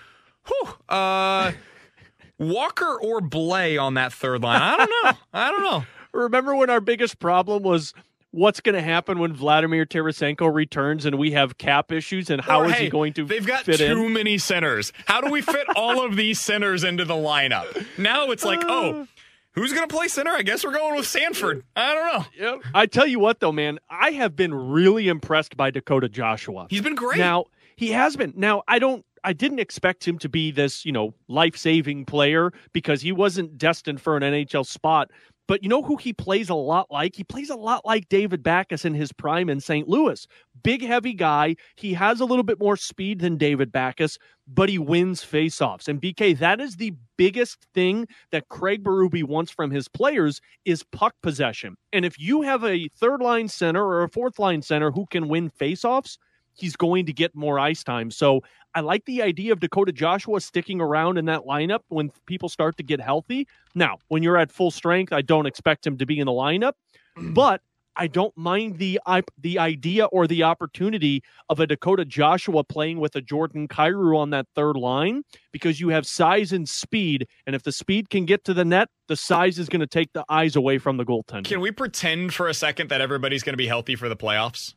whew, 0.46 0.74
uh, 0.88 1.52
Walker 2.38 3.00
or 3.00 3.20
Blais 3.20 3.82
on 3.82 3.94
that 3.94 4.12
third 4.12 4.42
line. 4.42 4.62
I 4.62 4.76
don't 4.76 4.90
know. 5.04 5.18
I 5.32 5.50
don't 5.50 5.62
know. 5.62 5.84
Remember 6.18 6.54
when 6.54 6.70
our 6.70 6.80
biggest 6.80 7.18
problem 7.18 7.62
was 7.62 7.94
what's 8.30 8.60
going 8.60 8.74
to 8.74 8.82
happen 8.82 9.18
when 9.18 9.32
Vladimir 9.32 9.86
Tarasenko 9.86 10.52
returns 10.52 11.06
and 11.06 11.16
we 11.18 11.30
have 11.32 11.56
cap 11.58 11.90
issues 11.92 12.28
and 12.30 12.40
how 12.40 12.60
Or, 12.62 12.66
is 12.66 12.72
hey, 12.72 12.84
he 12.84 12.90
going 12.90 13.12
to 13.14 13.24
They've 13.24 13.46
got 13.46 13.64
fit 13.64 13.78
too 13.78 14.04
in? 14.04 14.12
many 14.12 14.36
centers. 14.38 14.92
How 15.06 15.20
do 15.20 15.30
we 15.30 15.40
fit 15.40 15.66
all 15.76 16.04
of 16.04 16.16
these 16.16 16.38
centers 16.40 16.84
into 16.84 17.04
the 17.04 17.14
lineup? 17.14 17.86
Now 17.96 18.30
it's 18.30 18.44
like, 18.44 18.60
oh, 18.66 19.02
uh. 19.02 19.06
who's 19.52 19.72
going 19.72 19.88
to 19.88 19.94
play 19.94 20.08
center? 20.08 20.30
I 20.32 20.42
guess 20.42 20.64
we're 20.64 20.72
going 20.72 20.94
with 20.96 21.06
Sanford. 21.06 21.64
I 21.74 21.94
don't 21.94 22.06
know. 22.38 22.52
Yep. 22.52 22.62
I 22.74 22.86
tell 22.86 23.06
you 23.06 23.18
what, 23.18 23.40
though, 23.40 23.52
man, 23.52 23.78
I 23.88 24.10
have 24.10 24.36
been 24.36 24.52
really 24.52 25.08
impressed 25.08 25.56
by 25.56 25.70
Dakota 25.70 26.08
Joshua. 26.08 26.66
He's 26.68 26.82
been 26.82 26.94
great. 26.96 27.18
Now 27.18 27.46
he 27.76 27.92
has 27.92 28.16
been. 28.16 28.34
Now 28.36 28.62
I 28.68 28.78
don't. 28.78 29.04
I 29.24 29.32
didn't 29.32 29.58
expect 29.58 30.06
him 30.06 30.16
to 30.20 30.28
be 30.28 30.52
this, 30.52 30.84
you 30.86 30.92
know, 30.92 31.12
life-saving 31.26 32.04
player 32.04 32.52
because 32.72 33.02
he 33.02 33.10
wasn't 33.10 33.58
destined 33.58 34.00
for 34.00 34.16
an 34.16 34.22
NHL 34.22 34.64
spot. 34.64 35.10
But 35.49 35.62
you 35.62 35.68
know 35.68 35.82
who 35.82 35.96
he 35.96 36.12
plays 36.12 36.51
a 36.51 36.55
lot 36.55 36.88
like? 36.90 37.16
He 37.16 37.24
plays 37.24 37.51
a 37.51 37.57
lot 37.57 37.84
like 37.84 38.09
David 38.09 38.42
Backes 38.42 38.84
in 38.84 38.94
his 38.94 39.12
prime 39.12 39.49
in 39.49 39.61
St. 39.61 39.88
Louis. 39.88 40.26
Big, 40.62 40.82
heavy 40.82 41.14
guy. 41.14 41.57
He 41.74 41.94
has 41.94 42.20
a 42.20 42.26
little 42.26 42.42
bit 42.44 42.61
more 42.61 42.76
speed 42.76 43.20
than 43.20 43.38
David 43.38 43.72
Backes, 43.72 44.18
but 44.46 44.68
he 44.68 44.78
wins 44.78 45.24
faceoffs. 45.24 45.88
And 45.88 46.01
BK, 46.01 46.38
that 46.38 46.61
is 46.61 46.76
the 46.76 46.94
biggest 47.16 47.66
thing 47.74 48.07
that 48.30 48.49
Craig 48.51 48.84
Berube 48.84 49.24
wants 49.24 49.51
from 49.51 49.70
his 49.70 49.88
players 49.88 50.40
is 50.66 50.84
puck 50.84 51.14
possession. 51.22 51.76
And 51.92 52.05
if 52.05 52.18
you 52.18 52.42
have 52.42 52.62
a 52.64 52.88
third 52.96 53.22
line 53.22 53.49
center 53.49 53.84
or 53.84 54.03
a 54.03 54.09
fourth 54.09 54.38
line 54.38 54.61
center 54.61 54.90
who 54.90 55.07
can 55.11 55.28
win 55.28 55.51
faceoffs, 55.51 56.18
he's 56.59 56.76
going 56.76 57.07
to 57.07 57.12
get 57.12 57.34
more 57.34 57.59
ice 57.59 57.82
time. 57.82 58.11
So 58.11 58.42
I 58.79 58.81
like 58.81 59.07
the 59.07 59.22
idea 59.22 59.53
of 59.53 59.59
Dakota 59.59 59.91
Joshua 59.91 60.41
sticking 60.41 60.81
around 60.81 61.18
in 61.18 61.24
that 61.24 61.41
lineup 61.41 61.81
when 61.89 62.12
people 62.26 62.49
start 62.49 62.76
to 62.76 62.85
get 62.85 63.01
healthy. 63.01 63.49
Now, 63.74 63.99
when 64.07 64.22
you're 64.22 64.37
at 64.37 64.53
full 64.53 64.70
strength, 64.70 65.12
I 65.12 65.20
don't 65.20 65.47
expect 65.47 65.85
him 65.85 65.99
to 65.99 66.07
be 66.07 66.20
in 66.20 66.26
the 66.26 66.33
lineup, 66.33 66.74
but 67.16 67.61
I 67.97 68.07
don't 68.07 68.37
mind 68.37 68.79
the 68.79 69.01
the 69.37 69.59
idea 69.59 70.05
or 70.05 70.29
the 70.29 70.45
opportunity 70.45 71.24
of 71.49 71.59
a 71.59 71.66
Dakota 71.66 72.05
Joshua 72.05 72.62
playing 72.62 73.01
with 73.01 73.16
a 73.16 73.20
Jordan 73.20 73.66
Kyrou 73.66 74.16
on 74.16 74.31
that 74.31 74.47
third 74.55 74.76
line 74.76 75.24
because 75.51 75.81
you 75.81 75.89
have 75.89 76.07
size 76.07 76.53
and 76.53 76.68
speed, 76.68 77.26
and 77.49 77.57
if 77.57 77.64
the 77.64 77.72
speed 77.72 78.11
can 78.11 78.26
get 78.26 78.45
to 78.45 78.55
the 78.55 78.64
net, 78.64 78.91
the 79.09 79.16
size 79.16 79.59
is 79.59 79.68
going 79.68 79.81
to 79.81 79.89
take 79.89 80.12
the 80.12 80.24
eyes 80.29 80.55
away 80.55 80.79
from 80.79 80.99
the 80.99 81.05
goaltender. 81.05 81.47
Can 81.47 81.61
we 81.61 81.72
pretend 81.72 82.33
for 82.33 82.47
a 82.47 82.55
second 82.55 82.91
that 82.91 83.01
everybody's 83.01 83.43
going 83.43 83.55
to 83.55 83.59
be 83.59 83.66
healthy 83.66 83.97
for 83.97 84.09
the 84.09 84.16
playoffs? 84.16 84.74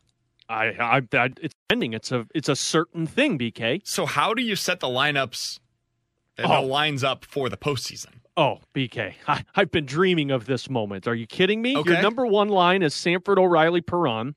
I, 0.51 0.97
I, 0.97 1.01
I 1.17 1.29
it's 1.41 1.55
ending. 1.69 1.93
It's 1.93 2.11
a 2.11 2.27
it's 2.35 2.49
a 2.49 2.55
certain 2.55 3.07
thing, 3.07 3.39
BK. 3.39 3.81
So 3.85 4.05
how 4.05 4.33
do 4.33 4.41
you 4.43 4.55
set 4.55 4.79
the 4.79 4.87
lineups 4.87 5.59
and 6.37 6.47
Oh. 6.47 6.61
the 6.61 6.67
lines 6.67 7.03
up 7.03 7.25
for 7.25 7.49
the 7.49 7.57
postseason? 7.57 8.13
Oh, 8.37 8.59
BK, 8.73 9.13
I, 9.27 9.43
I've 9.55 9.71
been 9.71 9.85
dreaming 9.85 10.31
of 10.31 10.45
this 10.45 10.69
moment. 10.69 11.07
Are 11.07 11.15
you 11.15 11.27
kidding 11.27 11.61
me? 11.61 11.75
Okay. 11.77 11.91
Your 11.93 12.01
number 12.01 12.25
one 12.25 12.47
line 12.49 12.81
is 12.81 12.93
Sanford 12.93 13.37
O'Reilly 13.37 13.81
Perron. 13.81 14.35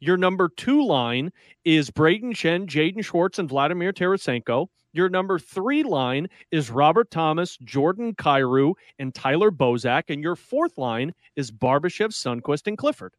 Your 0.00 0.16
number 0.16 0.48
two 0.48 0.84
line 0.84 1.30
is 1.64 1.90
Brayden 1.90 2.32
Schenn, 2.34 2.66
Jaden 2.66 3.04
Schwartz, 3.04 3.38
and 3.38 3.48
Vladimir 3.48 3.92
Tarasenko. 3.92 4.68
Your 4.92 5.08
number 5.08 5.38
three 5.38 5.82
line 5.82 6.28
is 6.50 6.70
Robert 6.70 7.10
Thomas, 7.10 7.56
Jordan 7.64 8.14
Kyrou, 8.14 8.74
and 8.98 9.14
Tyler 9.14 9.50
Bozak. 9.50 10.04
And 10.08 10.22
your 10.22 10.36
fourth 10.36 10.78
line 10.78 11.14
is 11.36 11.50
Barbashev, 11.50 12.10
Sundqvist, 12.12 12.66
and 12.66 12.78
Clifford. 12.78 13.12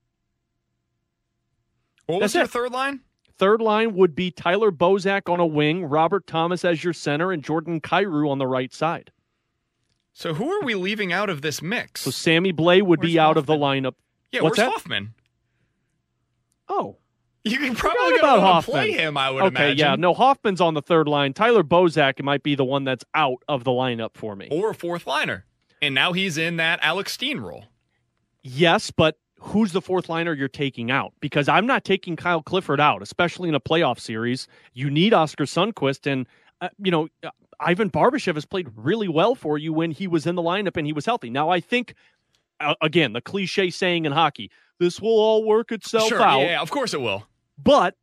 What 2.08 2.20
That's 2.20 2.34
was 2.34 2.36
your 2.36 2.44
it. 2.46 2.50
third 2.52 2.72
line? 2.72 3.02
Third 3.38 3.62
line 3.62 3.96
would 3.96 4.16
be 4.16 4.32
Tyler 4.32 4.72
Bozak 4.72 5.32
on 5.32 5.40
a 5.40 5.46
wing, 5.46 5.86
Robert 5.86 6.26
Thomas 6.28 6.64
as 6.64 6.84
your 6.84 6.94
center, 6.94 7.32
and 7.32 7.44
Jordan 7.44 7.82
Kyrou 7.82 8.30
on 8.30 8.38
the 8.38 8.48
right 8.48 8.74
side. 8.74 9.12
So 10.14 10.34
who 10.34 10.50
are 10.50 10.64
we 10.64 10.76
leaving 10.76 11.12
out 11.12 11.30
of 11.30 11.42
this 11.42 11.62
mix? 11.62 12.02
So 12.02 12.12
Sammy 12.12 12.54
Blais 12.54 12.82
would 12.82 13.02
be 13.02 13.20
out 13.20 13.36
of 13.36 13.46
the 13.46 13.56
lineup. 13.56 13.96
yeah, 14.32 14.42
What's 14.42 14.58
where's 14.58 14.68
that? 14.68 14.72
Hoffman? 14.72 15.14
Oh. 16.70 16.98
You 17.44 17.58
can 17.60 17.76
probably 17.76 18.16
about 18.18 18.22
gonna 18.22 18.42
want 18.42 18.42
to 18.42 18.72
Hoffman. 18.72 18.74
play 18.76 18.92
him, 18.94 19.18
I 19.18 19.30
would 19.30 19.44
okay, 19.44 19.48
imagine. 19.50 19.78
yeah. 19.78 19.96
No, 19.98 20.14
Hoffman's 20.16 20.62
on 20.62 20.74
the 20.74 20.82
third 20.82 21.08
line. 21.08 21.34
Tyler 21.34 21.64
Bozak 21.64 22.24
might 22.24 22.42
be 22.42 22.56
the 22.56 22.66
one 22.66 22.86
that's 22.86 23.04
out 23.14 23.44
of 23.48 23.64
the 23.64 23.72
lineup 23.72 24.12
for 24.16 24.36
me. 24.36 24.48
Or 24.50 24.72
a 24.72 24.74
fourth 24.76 25.06
liner. 25.06 25.46
And 25.82 25.94
now 25.94 26.14
he's 26.14 26.38
in 26.40 26.58
that 26.58 26.80
Alex 26.82 27.12
Steen 27.12 27.40
role. 27.40 27.66
Yes, 28.42 28.90
but 28.90 29.18
who's 29.40 29.72
the 29.72 29.82
fourth 29.82 30.10
liner 30.10 30.34
you're 30.34 30.48
taking 30.48 30.92
out? 30.92 31.14
Because 31.20 31.48
I'm 31.48 31.66
not 31.66 31.84
taking 31.84 32.16
Kyle 32.16 32.42
Clifford 32.42 32.80
out, 32.80 33.02
especially 33.02 33.50
in 33.50 33.56
a 33.56 33.60
playoff 33.60 34.00
series. 34.00 34.48
You 34.74 34.90
need 34.90 35.14
Oskar 35.14 35.46
Sundqvist, 35.46 36.12
and 36.12 36.28
uh, 36.62 36.70
you 36.78 36.92
know 36.92 37.08
uh, 37.24 37.30
Ivan 37.60 37.90
Barbashev 37.90 38.36
has 38.36 38.46
played 38.46 38.68
really 38.76 39.08
well 39.08 39.36
for 39.36 39.58
you 39.58 39.74
when 39.74 39.92
he 39.92 40.08
was 40.08 40.26
in 40.26 40.36
the 40.36 40.42
lineup 40.42 40.78
and 40.78 40.86
he 40.86 40.94
was 40.94 41.06
healthy. 41.06 41.30
Now 41.30 41.50
I 41.50 41.60
think, 41.60 41.96
uh, 42.60 42.76
again, 42.82 43.14
the 43.14 43.22
cliche 43.22 43.70
saying 43.70 44.06
in 44.06 44.12
hockey, 44.12 44.52
this 44.80 45.02
will 45.02 45.18
all 45.18 45.44
work 45.44 45.72
itself 45.72 46.10
sure, 46.10 46.22
out. 46.22 46.40
yeah, 46.40 46.48
yeah, 46.48 46.62
of 46.62 46.72
course 46.72 46.94
it 46.94 47.02
will. 47.02 47.26
But 47.58 47.96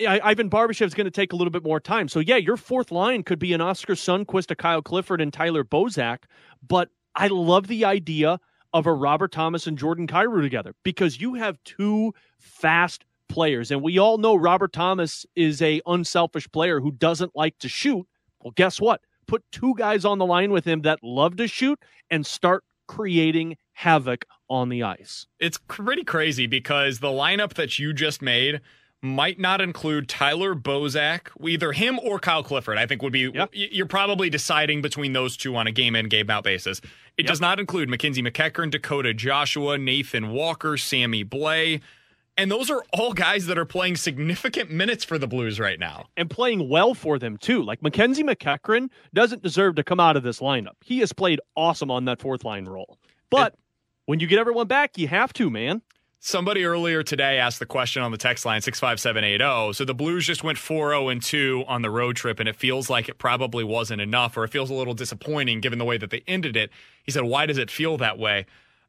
I, 0.00 0.20
Ivan 0.22 0.50
Barbashev 0.50 0.86
is 0.86 0.94
going 0.94 1.06
to 1.06 1.10
take 1.10 1.32
a 1.32 1.36
little 1.36 1.50
bit 1.50 1.64
more 1.64 1.80
time. 1.80 2.08
So 2.08 2.20
yeah, 2.20 2.36
your 2.36 2.56
fourth 2.56 2.90
line 2.90 3.22
could 3.22 3.38
be 3.38 3.52
an 3.52 3.60
Oskar 3.60 3.94
Sundqvist, 3.94 4.50
a 4.50 4.56
Kyle 4.56 4.82
Clifford, 4.82 5.20
and 5.20 5.32
Tyler 5.32 5.64
Bozak. 5.64 6.24
But 6.66 6.90
I 7.14 7.28
love 7.28 7.66
the 7.66 7.84
idea 7.84 8.38
of 8.72 8.86
a 8.86 8.92
Robert 8.92 9.32
Thomas 9.32 9.66
and 9.66 9.78
Jordan 9.78 10.06
Kyrou 10.06 10.42
together 10.42 10.74
because 10.82 11.20
you 11.20 11.34
have 11.34 11.62
two 11.64 12.14
fast 12.38 13.04
players, 13.28 13.70
and 13.70 13.82
we 13.82 13.98
all 13.98 14.18
know 14.18 14.34
Robert 14.34 14.72
Thomas 14.72 15.26
is 15.36 15.60
a 15.62 15.80
unselfish 15.86 16.50
player 16.50 16.80
who 16.80 16.90
doesn't 16.90 17.36
like 17.36 17.58
to 17.58 17.68
shoot. 17.68 18.06
Well, 18.40 18.52
guess 18.56 18.80
what? 18.80 19.00
Put 19.26 19.44
two 19.52 19.74
guys 19.76 20.04
on 20.04 20.18
the 20.18 20.26
line 20.26 20.50
with 20.50 20.64
him 20.64 20.82
that 20.82 21.00
love 21.02 21.36
to 21.36 21.46
shoot 21.46 21.78
and 22.10 22.26
start 22.26 22.64
creating 22.86 23.56
havoc 23.72 24.24
on 24.48 24.70
the 24.70 24.82
ice. 24.82 25.26
It's 25.38 25.58
pretty 25.68 26.04
crazy 26.04 26.46
because 26.46 27.00
the 27.00 27.08
lineup 27.08 27.54
that 27.54 27.78
you 27.78 27.92
just 27.92 28.22
made 28.22 28.60
might 29.02 29.38
not 29.38 29.60
include 29.60 30.08
Tyler 30.08 30.54
Bozak, 30.54 31.28
either 31.46 31.72
him 31.72 31.98
or 32.02 32.18
Kyle 32.18 32.42
Clifford. 32.42 32.78
I 32.78 32.86
think 32.86 33.00
would 33.02 33.12
be 33.12 33.28
y- 33.28 33.48
you're 33.52 33.86
probably 33.86 34.28
deciding 34.28 34.82
between 34.82 35.12
those 35.12 35.36
two 35.36 35.54
on 35.56 35.66
a 35.66 35.72
game 35.72 35.94
in 35.94 36.08
game 36.08 36.28
out 36.30 36.44
basis. 36.44 36.80
It 37.16 37.26
does 37.26 37.40
not 37.40 37.60
include 37.60 37.88
Mackenzie 37.88 38.22
MacEachern, 38.22 38.70
Dakota 38.70 39.14
Joshua, 39.14 39.78
Nathan 39.78 40.30
Walker, 40.30 40.76
Sammy 40.76 41.24
Blais, 41.24 41.80
and 42.36 42.50
those 42.50 42.70
are 42.70 42.84
all 42.92 43.12
guys 43.12 43.46
that 43.46 43.58
are 43.58 43.64
playing 43.64 43.96
significant 43.96 44.70
minutes 44.70 45.04
for 45.04 45.18
the 45.18 45.26
Blues 45.26 45.58
right 45.58 45.78
now. 45.80 46.06
and 46.16 46.28
playing 46.30 46.68
well 46.68 46.94
for 46.94 47.18
them 47.18 47.36
too. 47.36 47.62
Like 47.62 47.82
Mackenzie 47.82 48.22
MacEachern 48.24 48.88
doesn't 49.14 49.42
deserve 49.42 49.74
to 49.76 49.84
come 49.84 50.00
out 50.00 50.16
of 50.16 50.22
this 50.22 50.40
lineup. 50.40 50.74
He 50.84 50.98
has 51.00 51.12
played 51.12 51.40
awesome 51.56 51.90
on 51.90 52.04
that 52.06 52.20
fourth 52.20 52.44
line 52.44 52.64
role. 52.66 52.98
But 53.30 53.54
when 54.06 54.20
you 54.20 54.26
get 54.26 54.38
everyone 54.38 54.66
back, 54.68 54.96
you 54.98 55.06
have 55.08 55.32
to, 55.34 55.50
man. 55.50 55.82
Somebody 56.20 56.64
earlier 56.64 57.04
today 57.04 57.38
asked 57.38 57.60
the 57.60 57.66
question 57.66 58.02
on 58.02 58.10
the 58.10 58.18
text 58.18 58.44
line 58.44 58.60
65780. 58.60 59.72
So 59.72 59.84
the 59.84 59.94
Blues 59.94 60.26
just 60.26 60.42
went 60.42 60.58
4-0 60.58 61.12
and 61.12 61.22
2 61.22 61.64
on 61.68 61.82
the 61.82 61.90
road 61.90 62.16
trip 62.16 62.40
and 62.40 62.48
it 62.48 62.56
feels 62.56 62.90
like 62.90 63.08
it 63.08 63.18
probably 63.18 63.62
wasn't 63.62 64.00
enough 64.00 64.36
or 64.36 64.42
it 64.42 64.50
feels 64.50 64.68
a 64.68 64.74
little 64.74 64.94
disappointing 64.94 65.60
given 65.60 65.78
the 65.78 65.84
way 65.84 65.96
that 65.96 66.10
they 66.10 66.24
ended 66.26 66.56
it. 66.56 66.70
He 67.04 67.12
said, 67.12 67.22
"Why 67.22 67.46
does 67.46 67.56
it 67.56 67.70
feel 67.70 67.96
that 67.98 68.18
way?" 68.18 68.46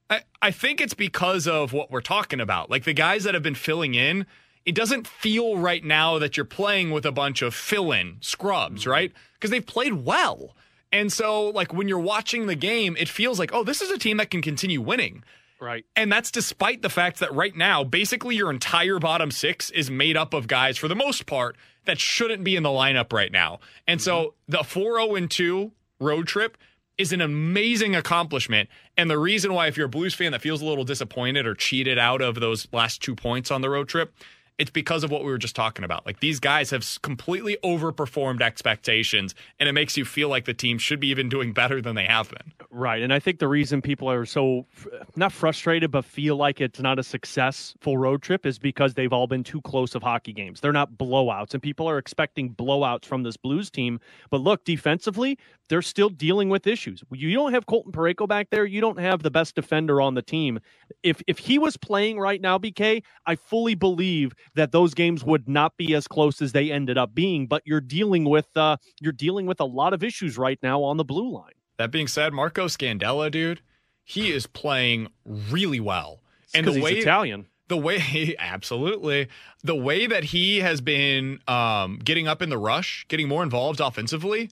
I, 0.09 0.21
I 0.41 0.49
think 0.49 0.81
it's 0.81 0.95
because 0.95 1.47
of 1.47 1.71
what 1.71 1.91
we're 1.91 2.01
talking 2.01 2.41
about. 2.41 2.71
Like 2.71 2.83
the 2.83 2.93
guys 2.93 3.25
that 3.25 3.35
have 3.35 3.43
been 3.43 3.53
filling 3.53 3.93
in, 3.93 4.25
it 4.65 4.73
doesn't 4.73 5.05
feel 5.05 5.57
right 5.57 5.83
now 5.83 6.17
that 6.17 6.35
you're 6.35 6.47
playing 6.47 6.89
with 6.89 7.05
a 7.05 7.11
bunch 7.11 7.43
of 7.43 7.53
fill-in 7.53 8.17
scrubs, 8.21 8.81
mm-hmm. 8.81 8.89
right? 8.89 9.13
Because 9.35 9.51
they've 9.51 9.65
played 9.65 9.93
well. 9.93 10.55
And 10.91 11.13
so 11.13 11.49
like 11.49 11.73
when 11.73 11.87
you're 11.87 11.99
watching 11.99 12.47
the 12.47 12.55
game, 12.55 12.97
it 12.97 13.07
feels 13.07 13.37
like, 13.37 13.53
"Oh, 13.53 13.63
this 13.63 13.83
is 13.83 13.91
a 13.91 13.99
team 13.99 14.17
that 14.17 14.31
can 14.31 14.41
continue 14.41 14.81
winning." 14.81 15.23
Right. 15.61 15.85
And 15.95 16.11
that's 16.11 16.31
despite 16.31 16.81
the 16.81 16.89
fact 16.89 17.19
that 17.19 17.33
right 17.33 17.55
now, 17.55 17.83
basically 17.83 18.35
your 18.35 18.49
entire 18.49 18.97
bottom 18.99 19.29
six 19.29 19.69
is 19.69 19.91
made 19.91 20.15
up 20.15 20.33
of 20.33 20.47
guys, 20.47 20.77
for 20.77 20.87
the 20.87 20.95
most 20.95 21.25
part, 21.25 21.57
that 21.85 21.99
shouldn't 21.99 22.43
be 22.43 22.55
in 22.55 22.63
the 22.63 22.69
lineup 22.69 23.11
right 23.11 23.31
now. 23.31 23.59
And 23.87 24.01
so 24.01 24.35
mm-hmm. 24.49 24.51
the 24.57 24.63
4 24.63 25.01
0 25.01 25.15
and 25.15 25.29
2 25.29 25.71
road 25.99 26.27
trip 26.27 26.57
is 26.97 27.13
an 27.13 27.21
amazing 27.21 27.95
accomplishment. 27.95 28.69
And 28.97 29.09
the 29.09 29.17
reason 29.17 29.53
why, 29.53 29.67
if 29.67 29.77
you're 29.77 29.87
a 29.87 29.89
Blues 29.89 30.13
fan 30.13 30.33
that 30.33 30.41
feels 30.41 30.61
a 30.61 30.65
little 30.65 30.83
disappointed 30.83 31.45
or 31.45 31.55
cheated 31.55 31.97
out 31.97 32.21
of 32.21 32.35
those 32.35 32.67
last 32.73 33.01
two 33.01 33.15
points 33.15 33.51
on 33.51 33.61
the 33.61 33.69
road 33.69 33.87
trip, 33.87 34.13
it's 34.59 34.69
because 34.69 35.05
of 35.05 35.09
what 35.09 35.23
we 35.23 35.31
were 35.31 35.37
just 35.37 35.55
talking 35.55 35.85
about. 35.85 36.05
Like 36.05 36.19
these 36.19 36.39
guys 36.39 36.69
have 36.71 36.85
completely 37.01 37.57
overperformed 37.63 38.41
expectations, 38.41 39.33
and 39.59 39.69
it 39.69 39.71
makes 39.71 39.95
you 39.97 40.03
feel 40.03 40.27
like 40.27 40.45
the 40.45 40.53
team 40.53 40.77
should 40.77 40.99
be 40.99 41.07
even 41.07 41.29
doing 41.29 41.53
better 41.53 41.81
than 41.81 41.95
they 41.95 42.03
have 42.03 42.29
been. 42.29 42.51
Right. 42.69 43.01
And 43.01 43.13
I 43.13 43.19
think 43.19 43.39
the 43.39 43.47
reason 43.47 43.81
people 43.81 44.11
are 44.11 44.25
so 44.25 44.67
not 45.15 45.31
frustrated, 45.31 45.91
but 45.91 46.03
feel 46.03 46.35
like 46.35 46.59
it's 46.61 46.79
not 46.79 46.99
a 46.99 47.03
successful 47.03 47.97
road 47.97 48.21
trip 48.21 48.45
is 48.45 48.59
because 48.59 48.93
they've 48.93 49.13
all 49.13 49.27
been 49.27 49.43
too 49.43 49.61
close 49.61 49.95
of 49.95 50.03
hockey 50.03 50.33
games. 50.33 50.59
They're 50.59 50.73
not 50.73 50.91
blowouts, 50.93 51.53
and 51.53 51.63
people 51.63 51.89
are 51.89 51.97
expecting 51.97 52.53
blowouts 52.53 53.05
from 53.05 53.23
this 53.23 53.37
Blues 53.37 53.71
team. 53.71 53.99
But 54.29 54.41
look, 54.41 54.65
defensively, 54.65 55.39
they're 55.69 55.81
still 55.81 56.09
dealing 56.09 56.49
with 56.49 56.67
issues. 56.67 57.03
You 57.11 57.33
don't 57.33 57.53
have 57.53 57.65
Colton 57.65 57.91
Parayko 57.91 58.27
back 58.27 58.49
there. 58.49 58.65
You 58.65 58.81
don't 58.81 58.99
have 58.99 59.23
the 59.23 59.31
best 59.31 59.55
defender 59.55 60.01
on 60.01 60.15
the 60.15 60.21
team. 60.21 60.59
If 61.03 61.21
if 61.27 61.37
he 61.37 61.57
was 61.57 61.77
playing 61.77 62.19
right 62.19 62.41
now, 62.41 62.57
BK, 62.57 63.03
I 63.25 63.35
fully 63.35 63.75
believe 63.75 64.33
that 64.55 64.71
those 64.71 64.93
games 64.93 65.23
would 65.23 65.47
not 65.47 65.77
be 65.77 65.93
as 65.93 66.07
close 66.07 66.41
as 66.41 66.51
they 66.51 66.71
ended 66.71 66.97
up 66.97 67.13
being. 67.13 67.47
But 67.47 67.63
you're 67.65 67.81
dealing 67.81 68.25
with 68.25 68.47
uh, 68.55 68.77
you're 68.99 69.13
dealing 69.13 69.45
with 69.45 69.59
a 69.59 69.65
lot 69.65 69.93
of 69.93 70.03
issues 70.03 70.37
right 70.37 70.59
now 70.61 70.83
on 70.83 70.97
the 70.97 71.03
blue 71.03 71.29
line. 71.31 71.53
That 71.77 71.91
being 71.91 72.07
said, 72.07 72.33
Marco 72.33 72.65
Scandella, 72.65 73.31
dude, 73.31 73.61
he 74.03 74.31
is 74.31 74.47
playing 74.47 75.07
really 75.25 75.79
well. 75.79 76.19
It's 76.53 76.65
'cause 76.65 76.75
he's 76.75 77.03
Italian. 77.03 77.47
The 77.69 77.77
way 77.77 78.35
absolutely. 78.39 79.27
The 79.63 79.75
way 79.75 80.07
that 80.07 80.25
he 80.25 80.59
has 80.59 80.81
been 80.81 81.39
um, 81.47 81.99
getting 82.03 82.27
up 82.27 82.41
in 82.41 82.49
the 82.49 82.57
rush, 82.57 83.05
getting 83.07 83.27
more 83.27 83.43
involved 83.43 83.79
offensively 83.79 84.49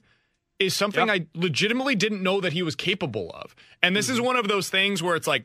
is 0.58 0.74
something 0.74 1.08
I 1.08 1.26
legitimately 1.34 1.94
didn't 1.94 2.22
know 2.22 2.40
that 2.40 2.52
he 2.52 2.62
was 2.62 2.74
capable 2.74 3.30
of. 3.32 3.54
And 3.82 3.94
this 3.94 4.08
is 4.08 4.20
one 4.20 4.36
of 4.36 4.48
those 4.48 4.70
things 4.70 5.02
where 5.02 5.14
it's 5.14 5.26
like 5.26 5.44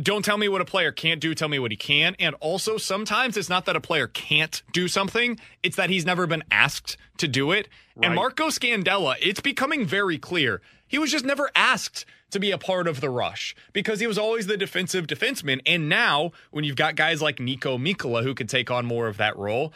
don't 0.00 0.24
tell 0.24 0.36
me 0.36 0.48
what 0.48 0.60
a 0.60 0.64
player 0.64 0.92
can't 0.92 1.20
do, 1.20 1.34
tell 1.34 1.48
me 1.48 1.58
what 1.58 1.70
he 1.70 1.76
can. 1.76 2.14
And 2.18 2.34
also, 2.40 2.76
sometimes 2.76 3.36
it's 3.36 3.48
not 3.48 3.64
that 3.64 3.76
a 3.76 3.80
player 3.80 4.06
can't 4.06 4.62
do 4.72 4.88
something, 4.88 5.38
it's 5.62 5.76
that 5.76 5.90
he's 5.90 6.04
never 6.04 6.26
been 6.26 6.44
asked 6.50 6.96
to 7.18 7.28
do 7.28 7.52
it. 7.52 7.68
And 8.02 8.14
Marco 8.14 8.48
Scandella, 8.48 9.16
it's 9.22 9.40
becoming 9.40 9.86
very 9.86 10.18
clear. 10.18 10.60
He 10.86 10.98
was 10.98 11.10
just 11.10 11.24
never 11.24 11.50
asked 11.54 12.04
to 12.30 12.38
be 12.38 12.50
a 12.50 12.58
part 12.58 12.86
of 12.86 13.00
the 13.00 13.08
rush 13.08 13.56
because 13.72 14.00
he 14.00 14.06
was 14.06 14.18
always 14.18 14.46
the 14.46 14.56
defensive 14.56 15.06
defenseman. 15.06 15.60
And 15.64 15.88
now, 15.88 16.32
when 16.50 16.64
you've 16.64 16.76
got 16.76 16.94
guys 16.94 17.22
like 17.22 17.38
Niko 17.38 17.78
Mikkola 17.80 18.22
who 18.22 18.34
could 18.34 18.48
take 18.48 18.70
on 18.70 18.84
more 18.84 19.08
of 19.08 19.16
that 19.16 19.36
role, 19.36 19.72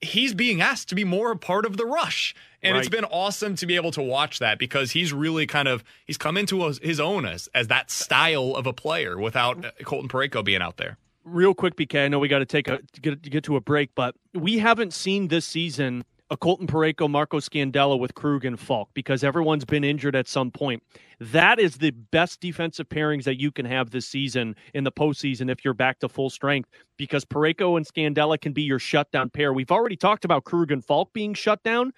he's 0.00 0.34
being 0.34 0.60
asked 0.60 0.88
to 0.90 0.94
be 0.94 1.04
more 1.04 1.30
a 1.32 1.36
part 1.36 1.64
of 1.66 1.76
the 1.76 1.86
rush. 1.86 2.34
And 2.62 2.76
it's 2.78 2.88
been 2.88 3.04
awesome 3.04 3.56
to 3.56 3.66
be 3.66 3.76
able 3.76 3.90
to 3.92 4.00
watch 4.02 4.38
that 4.38 4.58
because 4.58 4.92
he's 4.92 5.12
really 5.12 5.46
kind 5.46 5.68
of 5.68 5.84
he's 6.06 6.16
come 6.16 6.36
into 6.38 6.64
his- 6.66 6.78
his 6.78 6.98
own 6.98 7.26
as, 7.26 7.46
as 7.54 7.68
that 7.68 7.90
style 7.90 8.54
of 8.56 8.66
a 8.66 8.72
player 8.72 9.18
without 9.18 9.62
uh, 9.64 9.70
Colton 9.84 10.08
Parayko 10.08 10.42
being 10.42 10.62
out 10.62 10.78
there. 10.78 10.96
real 11.24 11.52
quick, 11.54 11.76
BK. 11.76 12.04
I 12.04 12.08
know 12.08 12.18
we 12.18 12.28
got 12.28 12.38
to 12.40 12.46
take 12.46 12.68
a 12.68 12.80
get 13.02 13.20
get 13.22 13.44
to 13.44 13.56
a 13.56 13.60
break, 13.60 13.94
but 13.94 14.14
we 14.32 14.58
haven't 14.58 14.94
seen 14.94 15.28
this 15.28 15.44
season 15.46 16.04
a 16.34 16.36
Colton 16.36 16.66
Parayko, 16.66 17.08
Marco 17.08 17.38
Scandella 17.38 17.96
with 17.96 18.16
Krug 18.16 18.44
and 18.44 18.58
Faulk 18.58 18.90
because 18.92 19.22
everyone's 19.22 19.64
been 19.64 19.84
injured 19.84 20.16
at 20.16 20.26
some 20.26 20.50
point. 20.50 20.82
That 21.20 21.60
is 21.60 21.76
the 21.76 21.92
best 21.92 22.40
defensive 22.40 22.88
pairings 22.88 23.22
that 23.22 23.40
you 23.40 23.52
can 23.52 23.64
have 23.64 23.90
this 23.90 24.08
season 24.08 24.56
in 24.74 24.82
the 24.82 24.90
postseason 24.90 25.48
if 25.48 25.64
you're 25.64 25.74
back 25.74 26.00
to 26.00 26.08
full 26.08 26.30
strength 26.30 26.68
because 26.96 27.24
Parayko 27.24 27.76
and 27.76 27.86
Scandella 27.86 28.38
can 28.38 28.52
be 28.52 28.62
your 28.62 28.80
shutdown 28.80 29.30
pair. 29.30 29.52
We've 29.52 29.70
already 29.70 29.94
talked 29.94 30.24
about 30.24 30.42
Krug 30.42 30.72
and 30.72 30.84
Faulk 30.84 31.12
being 31.12 31.34
shut 31.34 31.62
down. 31.62 31.92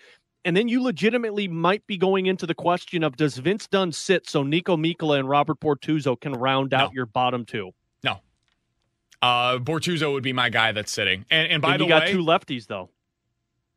And 0.44 0.54
then 0.54 0.68
you 0.68 0.82
legitimately 0.82 1.48
might 1.48 1.86
be 1.86 1.96
going 1.96 2.26
into 2.26 2.46
the 2.46 2.54
question 2.54 3.02
of 3.02 3.16
does 3.16 3.38
Vince 3.38 3.66
Dunn 3.66 3.90
sit 3.90 4.28
so 4.28 4.44
Niko 4.44 4.76
Mikkola 4.76 5.18
and 5.18 5.30
Robert 5.30 5.60
Bortuzzo 5.60 6.20
can 6.20 6.34
round 6.34 6.74
out 6.74 6.92
your 6.92 7.06
bottom 7.06 7.46
two? 7.46 7.70
No. 8.04 8.20
Uh, 9.22 9.56
Bortuzzo 9.56 10.12
would 10.12 10.22
be 10.22 10.34
my 10.34 10.50
guy 10.50 10.72
that's 10.72 10.92
sitting. 10.92 11.24
And, 11.30 11.50
and 11.50 11.62
by 11.62 11.72
and 11.72 11.80
the 11.80 11.86
way, 11.86 11.94
you 11.94 12.00
got 12.00 12.08
two 12.08 12.22
lefties 12.22 12.66
though. 12.66 12.90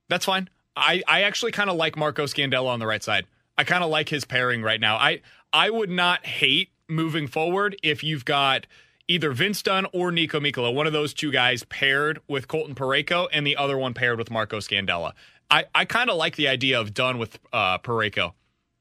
That's 0.09 0.25
fine. 0.25 0.49
I, 0.75 1.03
I 1.07 1.21
actually 1.23 1.51
kind 1.51 1.69
of 1.69 1.75
like 1.77 1.97
Marco 1.97 2.25
Scandella 2.25 2.67
on 2.67 2.79
the 2.79 2.87
right 2.87 3.03
side. 3.03 3.25
I 3.57 3.63
kind 3.63 3.83
of 3.83 3.89
like 3.89 4.09
his 4.09 4.25
pairing 4.25 4.61
right 4.61 4.79
now. 4.79 4.95
I 4.95 5.21
I 5.51 5.69
would 5.69 5.89
not 5.89 6.25
hate 6.25 6.69
moving 6.87 7.27
forward 7.27 7.75
if 7.83 8.03
you've 8.03 8.25
got 8.25 8.65
either 9.07 9.31
Vince 9.31 9.61
Dunn 9.61 9.85
or 9.91 10.11
Niko 10.11 10.39
Mikkola, 10.39 10.73
one 10.73 10.87
of 10.87 10.93
those 10.93 11.13
two 11.13 11.31
guys 11.31 11.63
paired 11.63 12.19
with 12.27 12.47
Colton 12.47 12.75
Parayko 12.75 13.27
and 13.33 13.45
the 13.45 13.57
other 13.57 13.77
one 13.77 13.93
paired 13.93 14.19
with 14.19 14.29
Marco 14.29 14.59
Scandella. 14.59 15.13
I, 15.49 15.65
I 15.73 15.85
kind 15.85 16.09
of 16.09 16.17
like 16.17 16.35
the 16.35 16.47
idea 16.47 16.79
of 16.79 16.93
Dunn 16.93 17.17
with 17.17 17.39
uh, 17.51 17.79
Parayko 17.79 18.33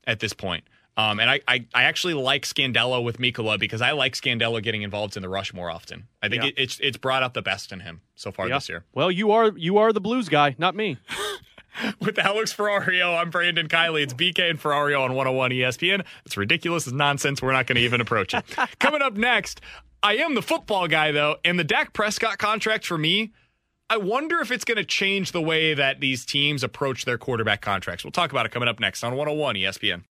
at 0.07 0.21
this 0.21 0.35
point. 0.35 0.65
Um, 0.99 1.21
and 1.21 1.31
I, 1.31 1.41
I, 1.47 1.65
I 1.73 1.85
actually 1.85 2.15
like 2.15 2.45
Scandella 2.45 3.03
with 3.03 3.19
Mikkola 3.19 3.59
because 3.59 3.81
I 3.81 3.93
like 3.93 4.15
Scandella 4.15 4.61
getting 4.63 4.83
involved 4.83 5.17
in 5.17 5.23
the 5.23 5.29
rush 5.29 5.55
more 5.55 5.71
often. 5.71 6.09
I 6.21 6.29
think 6.29 6.43
Yeah. 6.43 6.49
it, 6.49 6.55
it's 6.59 6.81
it's 6.81 6.97
brought 6.97 7.23
out 7.23 7.35
the 7.35 7.41
best 7.43 7.71
in 7.71 7.81
him 7.81 8.01
so 8.17 8.33
far 8.33 8.49
Yeah. 8.49 8.57
this 8.57 8.69
year. 8.69 8.85
Well, 8.93 9.09
you 9.11 9.31
are 9.31 9.53
you 9.57 9.79
are 9.79 9.93
the 9.93 10.01
Blues 10.01 10.29
guy, 10.29 10.57
not 10.59 10.75
me. 10.75 10.99
With 12.01 12.19
Alex 12.19 12.53
Ferrario, 12.53 13.17
I'm 13.17 13.31
Brandon 13.31 13.69
Kiley. 13.69 14.03
It's 14.03 14.13
BK 14.13 14.51
and 14.51 14.61
Ferrario 14.61 15.01
on 15.03 15.11
101 15.15 15.53
ESPN. 15.53 16.05
It's 16.27 16.37
ridiculous. 16.37 16.89
It's 16.89 16.95
nonsense. 16.97 17.41
We're 17.41 17.53
not 17.53 17.69
going 17.69 17.77
to 17.77 17.83
even 17.83 18.01
approach 18.01 18.35
it. 18.35 18.45
Coming 18.81 19.01
up 19.01 19.15
next, 19.15 19.61
I 20.03 20.17
am 20.17 20.35
the 20.35 20.43
football 20.43 20.89
guy, 20.89 21.13
though, 21.13 21.37
and 21.45 21.57
the 21.57 21.63
Dak 21.63 21.93
Prescott 21.93 22.39
contract 22.39 22.85
for 22.85 22.99
me, 22.99 23.31
I 23.89 23.97
wonder 23.97 24.41
if 24.41 24.51
it's 24.51 24.65
going 24.65 24.79
to 24.79 24.85
change 24.85 25.31
the 25.31 25.41
way 25.41 25.73
that 25.75 26.01
these 26.01 26.25
teams 26.27 26.65
approach 26.65 27.05
their 27.05 27.17
quarterback 27.19 27.61
contracts. 27.61 28.03
We'll 28.03 28.11
talk 28.11 28.33
about 28.33 28.45
it 28.45 28.51
coming 28.51 28.69
up 28.69 28.81
next 28.81 29.05
on 29.05 29.15
101 29.15 29.55
ESPN. 29.55 30.03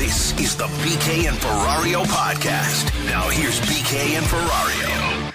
This 0.00 0.32
is 0.40 0.56
the 0.56 0.64
BK 0.64 1.28
and 1.28 1.36
Ferrario 1.36 2.04
podcast. 2.04 2.86
Now 3.04 3.28
here's 3.28 3.60
BK 3.60 4.16
and 4.16 4.24
Ferrario. 4.24 5.30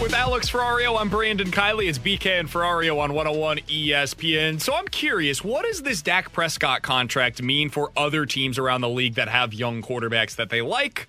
With 0.00 0.14
Alex 0.14 0.48
Ferrario, 0.50 0.98
I'm 0.98 1.10
Brandon 1.10 1.50
Kiley. 1.50 1.90
It's 1.90 1.98
BK 1.98 2.40
and 2.40 2.48
Ferrario 2.48 3.00
on 3.00 3.12
101 3.12 3.58
ESPN. 3.58 4.58
So 4.62 4.72
I'm 4.72 4.88
curious, 4.88 5.44
what 5.44 5.66
does 5.66 5.82
this 5.82 6.00
Dak 6.00 6.32
Prescott 6.32 6.80
contract 6.80 7.42
mean 7.42 7.68
for 7.68 7.92
other 7.98 8.24
teams 8.24 8.58
around 8.58 8.80
the 8.80 8.88
league 8.88 9.16
that 9.16 9.28
have 9.28 9.52
young 9.52 9.82
quarterbacks 9.82 10.36
that 10.36 10.48
they 10.48 10.62
like, 10.62 11.06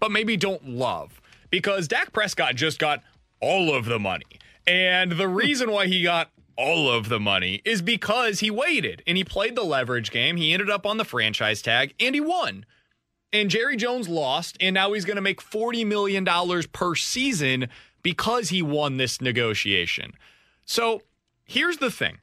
but 0.00 0.10
maybe 0.10 0.36
don't 0.36 0.68
love? 0.68 1.20
Because 1.50 1.86
Dak 1.86 2.12
Prescott 2.12 2.56
just 2.56 2.78
got 2.78 3.02
all 3.40 3.74
of 3.74 3.84
the 3.84 3.98
money. 3.98 4.24
And 4.66 5.12
the 5.12 5.26
hmm. 5.26 5.34
reason 5.34 5.70
why 5.70 5.86
he 5.86 6.02
got 6.02 6.30
all 6.56 6.90
of 6.90 7.08
the 7.08 7.20
money 7.20 7.62
is 7.64 7.80
because 7.80 8.40
he 8.40 8.50
waited 8.50 9.02
and 9.06 9.16
he 9.16 9.24
played 9.24 9.56
the 9.56 9.62
leverage 9.62 10.10
game. 10.10 10.36
He 10.36 10.52
ended 10.52 10.68
up 10.70 10.84
on 10.84 10.98
the 10.98 11.04
franchise 11.04 11.62
tag 11.62 11.94
and 11.98 12.14
he 12.14 12.20
won. 12.20 12.66
And 13.32 13.48
Jerry 13.48 13.76
Jones 13.76 14.08
lost, 14.08 14.56
and 14.60 14.74
now 14.74 14.92
he's 14.92 15.04
going 15.04 15.16
to 15.16 15.22
make 15.22 15.40
$40 15.40 15.86
million 15.86 16.26
per 16.72 16.96
season 16.96 17.68
because 18.02 18.48
he 18.48 18.60
won 18.60 18.96
this 18.96 19.20
negotiation. 19.20 20.14
So 20.64 21.02
here's 21.44 21.76
the 21.76 21.92
thing. 21.92 22.18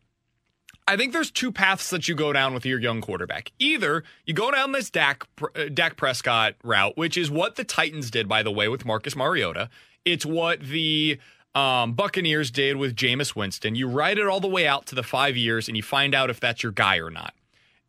I 0.89 0.95
think 0.95 1.11
there's 1.11 1.31
two 1.31 1.51
paths 1.51 1.89
that 1.89 2.07
you 2.07 2.15
go 2.15 2.31
down 2.31 2.53
with 2.53 2.65
your 2.65 2.79
young 2.79 3.01
quarterback. 3.01 3.51
Either 3.59 4.05
you 4.25 4.33
go 4.33 4.51
down 4.51 4.71
this 4.71 4.89
Dak, 4.89 5.27
uh, 5.41 5.65
Dak 5.73 5.97
Prescott 5.97 6.55
route, 6.63 6.95
which 6.95 7.17
is 7.17 7.29
what 7.29 7.57
the 7.57 7.65
Titans 7.65 8.09
did, 8.09 8.29
by 8.29 8.41
the 8.41 8.51
way, 8.51 8.69
with 8.69 8.85
Marcus 8.85 9.15
Mariota. 9.15 9.69
It's 10.05 10.25
what 10.25 10.61
the 10.61 11.19
um, 11.53 11.93
Buccaneers 11.93 12.51
did 12.51 12.77
with 12.77 12.95
Jameis 12.95 13.35
Winston. 13.35 13.75
You 13.75 13.89
ride 13.89 14.17
it 14.17 14.27
all 14.27 14.39
the 14.39 14.47
way 14.47 14.65
out 14.65 14.85
to 14.85 14.95
the 14.95 15.03
five 15.03 15.35
years, 15.35 15.67
and 15.67 15.75
you 15.75 15.83
find 15.83 16.15
out 16.15 16.29
if 16.29 16.39
that's 16.39 16.63
your 16.63 16.71
guy 16.71 16.99
or 16.99 17.09
not. 17.09 17.33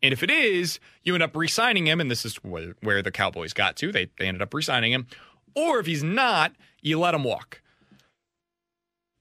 And 0.03 0.11
if 0.11 0.21
it 0.21 0.31
is, 0.31 0.79
you 1.03 1.13
end 1.13 1.23
up 1.23 1.35
re-signing 1.35 1.87
him, 1.87 2.01
and 2.01 2.11
this 2.11 2.25
is 2.25 2.35
where, 2.37 3.01
the 3.01 3.11
Cowboys 3.11 3.53
got 3.53 3.77
to. 3.77 3.91
They, 3.91 4.09
they 4.17 4.27
ended 4.27 4.41
up 4.41 4.53
re-signing 4.53 4.91
him. 4.91 5.07
Or 5.55 5.79
if 5.79 5.85
he's 5.85 6.03
not, 6.03 6.53
you 6.81 6.99
let 6.99 7.13
him 7.13 7.23
walk. 7.23 7.61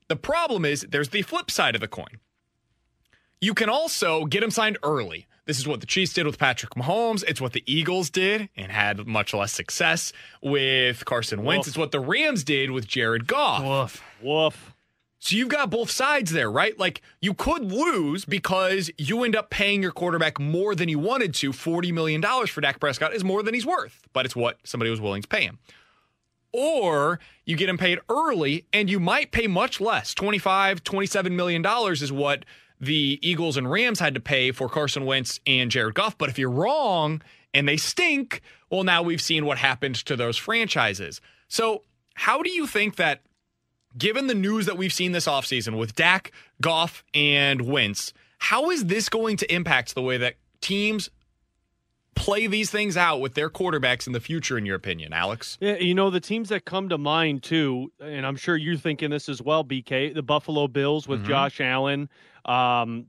The 0.08 0.16
problem 0.16 0.64
is 0.64 0.86
there's 0.88 1.10
the 1.10 1.22
flip 1.22 1.50
side 1.50 1.74
of 1.74 1.80
the 1.80 1.88
coin. 1.88 2.18
You 3.40 3.54
can 3.54 3.68
also 3.68 4.24
get 4.24 4.42
him 4.42 4.50
signed 4.50 4.78
early. 4.82 5.26
This 5.44 5.58
is 5.58 5.66
what 5.66 5.80
the 5.80 5.86
Chiefs 5.86 6.12
did 6.12 6.26
with 6.26 6.38
Patrick 6.38 6.74
Mahomes. 6.74 7.24
It's 7.26 7.40
what 7.40 7.52
the 7.54 7.62
Eagles 7.66 8.10
did 8.10 8.50
and 8.54 8.70
had 8.70 9.06
much 9.06 9.32
less 9.32 9.52
success 9.52 10.12
with 10.42 11.04
Carson 11.06 11.42
Wentz. 11.42 11.66
Woof. 11.66 11.68
It's 11.68 11.78
what 11.78 11.90
the 11.90 12.00
Rams 12.00 12.44
did 12.44 12.70
with 12.70 12.86
Jared 12.86 13.26
Goff. 13.26 13.64
Woof. 13.64 14.02
Woof. 14.22 14.74
So 15.20 15.34
you've 15.36 15.48
got 15.48 15.70
both 15.70 15.90
sides 15.90 16.32
there, 16.32 16.50
right? 16.50 16.78
Like 16.78 17.00
you 17.20 17.32
could 17.32 17.72
lose 17.72 18.24
because 18.24 18.90
you 18.98 19.24
end 19.24 19.34
up 19.34 19.48
paying 19.50 19.82
your 19.82 19.90
quarterback 19.90 20.38
more 20.38 20.74
than 20.74 20.88
you 20.88 20.98
wanted 20.98 21.34
to. 21.36 21.50
$40 21.52 21.92
million 21.92 22.22
for 22.46 22.60
Dak 22.60 22.78
Prescott 22.78 23.14
is 23.14 23.24
more 23.24 23.42
than 23.42 23.54
he's 23.54 23.66
worth, 23.66 24.06
but 24.12 24.26
it's 24.26 24.36
what 24.36 24.58
somebody 24.64 24.90
was 24.90 25.00
willing 25.00 25.22
to 25.22 25.28
pay 25.28 25.42
him. 25.42 25.58
Or 26.52 27.20
you 27.44 27.56
get 27.56 27.68
him 27.68 27.78
paid 27.78 28.00
early 28.08 28.66
and 28.72 28.88
you 28.88 29.00
might 29.00 29.32
pay 29.32 29.46
much 29.46 29.80
less. 29.80 30.14
$25, 30.14 30.84
27 30.84 31.34
million 31.34 31.62
dollars 31.62 32.00
is 32.02 32.12
what 32.12 32.44
the 32.80 33.18
Eagles 33.22 33.56
and 33.56 33.70
Rams 33.70 33.98
had 34.00 34.14
to 34.14 34.20
pay 34.20 34.52
for 34.52 34.68
Carson 34.68 35.04
Wentz 35.04 35.40
and 35.46 35.70
Jared 35.70 35.94
Goff. 35.94 36.16
But 36.16 36.28
if 36.28 36.38
you're 36.38 36.50
wrong 36.50 37.22
and 37.52 37.66
they 37.68 37.76
stink, 37.76 38.40
well, 38.70 38.84
now 38.84 39.02
we've 39.02 39.20
seen 39.22 39.44
what 39.46 39.58
happened 39.58 39.96
to 40.06 40.16
those 40.16 40.36
franchises. 40.36 41.20
So, 41.48 41.82
how 42.14 42.42
do 42.42 42.50
you 42.50 42.66
think 42.66 42.96
that 42.96 43.22
given 43.96 44.26
the 44.26 44.34
news 44.34 44.66
that 44.66 44.76
we've 44.76 44.92
seen 44.92 45.12
this 45.12 45.26
offseason 45.26 45.76
with 45.78 45.94
Dak, 45.94 46.32
Goff, 46.60 47.02
and 47.14 47.62
Wentz, 47.62 48.12
how 48.38 48.70
is 48.70 48.86
this 48.86 49.08
going 49.08 49.36
to 49.38 49.52
impact 49.52 49.94
the 49.94 50.02
way 50.02 50.16
that 50.18 50.34
teams 50.60 51.10
play 52.14 52.48
these 52.48 52.68
things 52.70 52.96
out 52.96 53.20
with 53.20 53.34
their 53.34 53.48
quarterbacks 53.48 54.06
in 54.06 54.12
the 54.12 54.20
future, 54.20 54.58
in 54.58 54.66
your 54.66 54.74
opinion, 54.76 55.12
Alex? 55.12 55.56
Yeah, 55.60 55.76
you 55.76 55.94
know 55.94 56.10
the 56.10 56.20
teams 56.20 56.48
that 56.48 56.64
come 56.64 56.88
to 56.88 56.98
mind 56.98 57.42
too, 57.44 57.92
and 58.00 58.26
I'm 58.26 58.36
sure 58.36 58.56
you're 58.56 58.76
thinking 58.76 59.10
this 59.10 59.28
as 59.28 59.40
well, 59.40 59.64
BK. 59.64 60.12
The 60.12 60.22
Buffalo 60.22 60.66
Bills 60.68 61.06
with 61.06 61.22
Mhm. 61.24 61.28
Josh 61.28 61.60
Allen. 61.60 62.08
Um, 62.48 63.06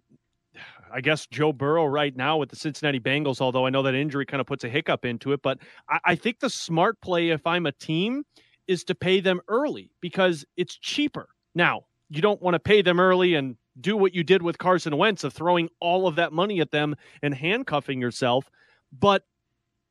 I 0.91 1.02
guess 1.02 1.28
Joe 1.28 1.53
Burrow 1.53 1.86
right 1.86 2.16
now 2.16 2.38
with 2.38 2.49
the 2.49 2.56
Cincinnati 2.56 2.99
Bengals, 2.99 3.41
although 3.41 3.66
I 3.66 3.70
know 3.70 3.84
that 3.84 3.95
injury 3.95 4.26
kind 4.26 4.41
of 4.41 4.48
puts 4.48 4.64
a 4.64 4.70
hiccup 4.70 5.06
into 5.06 5.32
it. 5.34 5.41
But 5.41 5.60
I, 5.88 5.99
I 6.06 6.16
think 6.16 6.40
the 6.40 6.49
smart 6.49 6.99
play, 7.02 7.30
if 7.30 7.45
I'm 7.45 7.66
a 7.66 7.72
team, 7.72 8.24
is 8.68 8.84
to 8.86 8.95
pay 8.95 9.20
them 9.20 9.41
early 9.48 9.91
because 10.02 10.45
it's 10.57 10.76
cheaper. 10.76 11.30
Now, 11.56 11.86
you 12.10 12.22
don't 12.22 12.41
want 12.41 12.56
to 12.56 12.60
pay 12.60 12.82
them 12.82 12.99
early 12.99 13.36
and 13.36 13.56
do 13.80 13.95
what 13.95 14.14
you 14.14 14.24
did 14.24 14.41
with 14.41 14.57
Carson 14.57 14.98
Wentz 14.98 15.24
of 15.24 15.34
throwing 15.34 15.70
all 15.80 16.07
of 16.07 16.16
that 16.16 16.34
money 16.34 16.60
at 16.60 16.72
them 16.72 16.95
and 17.22 17.34
handcuffing 17.34 18.02
yourself. 18.02 18.49
But 18.91 19.24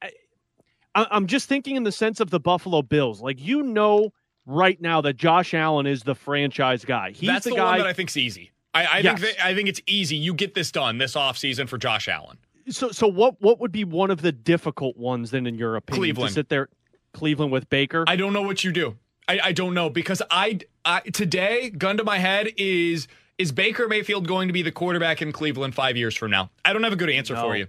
I, 0.02 1.06
I'm 1.10 1.26
just 1.26 1.48
thinking 1.48 1.76
in 1.76 1.84
the 1.84 1.92
sense 1.92 2.20
of 2.20 2.30
the 2.30 2.40
Buffalo 2.40 2.82
Bills. 2.82 3.20
Like, 3.20 3.40
you 3.40 3.62
know, 3.62 4.12
right 4.46 4.80
now 4.80 5.00
that 5.02 5.16
Josh 5.16 5.54
Allen 5.54 5.86
is 5.86 6.02
the 6.02 6.14
franchise 6.14 6.84
guy. 6.84 7.12
He's 7.12 7.28
That's 7.28 7.44
the, 7.44 7.50
the, 7.50 7.56
guy. 7.56 7.70
one 7.70 7.78
that 7.78 7.86
I 7.86 7.92
think's 7.92 8.16
easy. 8.16 8.50
I, 8.74 8.84
I 8.84 8.98
Yes. 8.98 9.20
think 9.20 9.36
that, 9.36 9.44
I 9.46 9.54
think 9.54 9.68
it's 9.68 9.80
easy. 9.86 10.16
You 10.16 10.34
get 10.34 10.54
this 10.54 10.70
done 10.70 10.98
this 10.98 11.14
offseason 11.14 11.68
for 11.68 11.78
Josh 11.78 12.08
Allen. 12.08 12.38
So, 12.68 12.90
so 12.90 13.06
what? 13.08 13.40
What 13.40 13.60
would 13.60 13.72
be 13.72 13.84
one 13.84 14.10
of 14.10 14.20
the 14.22 14.30
difficult 14.32 14.96
ones 14.96 15.30
then, 15.30 15.46
in 15.46 15.54
your 15.56 15.76
opinion? 15.76 16.00
Cleveland. 16.02 16.28
To 16.28 16.34
sit 16.34 16.48
there, 16.50 16.68
Cleveland 17.14 17.50
with 17.50 17.68
Baker. 17.70 18.04
I 18.06 18.16
don't 18.16 18.32
know 18.34 18.42
what 18.42 18.62
you 18.62 18.72
do. 18.72 18.98
I, 19.26 19.40
I 19.44 19.52
don't 19.52 19.74
know 19.74 19.88
because 19.90 20.22
I, 20.30 20.58
I 20.84 21.00
today 21.00 21.70
gun 21.70 21.96
to 21.98 22.04
my 22.04 22.18
head 22.18 22.48
is 22.56 23.08
is 23.38 23.52
Baker 23.52 23.88
Mayfield 23.88 24.26
going 24.28 24.48
to 24.48 24.52
be 24.52 24.62
the 24.62 24.72
quarterback 24.72 25.22
in 25.22 25.32
Cleveland 25.32 25.74
five 25.74 25.96
years 25.96 26.14
from 26.16 26.30
now? 26.30 26.50
I 26.64 26.72
don't 26.72 26.82
have 26.82 26.92
a 26.92 26.96
good 26.96 27.10
answer 27.10 27.34
No. 27.34 27.42
for 27.42 27.56
you. 27.56 27.68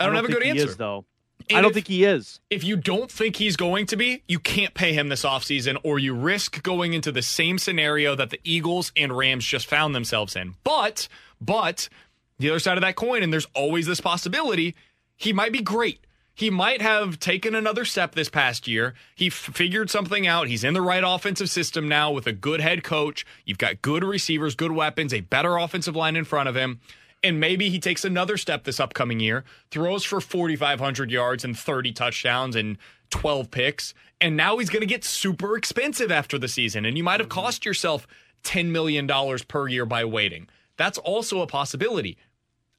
I 0.00 0.06
don't, 0.06 0.16
have 0.16 0.24
a 0.24 0.28
good 0.32 0.42
answer. 0.42 0.66
Is, 0.66 0.76
though. 0.76 1.04
And 1.50 1.58
I 1.58 1.60
don't 1.62 1.70
if- 1.70 1.74
think 1.74 1.88
he 1.88 2.04
is. 2.04 2.40
If 2.50 2.64
you 2.64 2.76
don't 2.76 3.10
think 3.10 3.36
he's 3.36 3.56
going 3.56 3.86
to 3.86 3.96
be, 3.96 4.22
you 4.28 4.38
can't 4.38 4.74
pay 4.74 4.92
him 4.92 5.08
this 5.08 5.24
offseason, 5.24 5.78
or 5.82 5.98
you 5.98 6.14
risk 6.14 6.62
going 6.62 6.92
into 6.92 7.12
the 7.12 7.22
same 7.22 7.58
scenario 7.58 8.14
that 8.14 8.30
the 8.30 8.40
Eagles 8.44 8.92
and 8.96 9.16
Rams 9.16 9.44
just 9.44 9.66
found 9.66 9.94
themselves 9.94 10.36
in. 10.36 10.54
But, 10.64 11.08
but 11.40 11.88
the 12.38 12.50
other 12.50 12.58
side 12.58 12.76
of 12.78 12.82
that 12.82 12.96
coin, 12.96 13.22
and 13.22 13.32
there's 13.32 13.46
always 13.54 13.86
this 13.86 14.00
possibility, 14.00 14.74
he 15.16 15.32
might 15.32 15.52
be 15.52 15.62
great. 15.62 16.04
He 16.34 16.48
might 16.48 16.80
have 16.80 17.18
taken 17.20 17.54
another 17.54 17.84
step 17.84 18.14
this 18.14 18.30
past 18.30 18.66
year. 18.66 18.94
He 19.14 19.26
f- 19.26 19.34
figured 19.34 19.90
something 19.90 20.26
out. 20.26 20.48
He's 20.48 20.64
in 20.64 20.72
the 20.72 20.80
right 20.80 21.04
offensive 21.06 21.50
system 21.50 21.88
now 21.88 22.10
with 22.10 22.26
a 22.26 22.32
good 22.32 22.60
head 22.62 22.82
coach. 22.82 23.26
You've 23.44 23.58
got 23.58 23.82
good 23.82 24.02
receivers, 24.02 24.54
good 24.54 24.72
weapons, 24.72 25.12
a 25.12 25.20
better 25.20 25.58
offensive 25.58 25.94
line 25.94 26.16
in 26.16 26.24
front 26.24 26.48
of 26.48 26.54
him. 26.56 26.80
And 27.24 27.38
maybe 27.38 27.68
he 27.68 27.78
takes 27.78 28.04
another 28.04 28.36
step 28.36 28.64
this 28.64 28.80
upcoming 28.80 29.20
year, 29.20 29.44
throws 29.70 30.04
for 30.04 30.20
4,500 30.20 31.10
yards 31.10 31.44
and 31.44 31.56
30 31.56 31.92
touchdowns 31.92 32.56
and 32.56 32.78
12 33.10 33.50
picks. 33.50 33.94
And 34.20 34.36
now 34.36 34.58
he's 34.58 34.70
going 34.70 34.80
to 34.80 34.86
get 34.86 35.04
super 35.04 35.56
expensive 35.56 36.10
after 36.10 36.38
the 36.38 36.48
season. 36.48 36.84
And 36.84 36.96
you 36.96 37.04
might 37.04 37.20
have 37.20 37.28
mm-hmm. 37.28 37.40
cost 37.40 37.64
yourself 37.64 38.06
$10 38.44 38.66
million 38.66 39.08
per 39.46 39.68
year 39.68 39.86
by 39.86 40.04
waiting. 40.04 40.48
That's 40.76 40.98
also 40.98 41.40
a 41.42 41.46
possibility. 41.46 42.16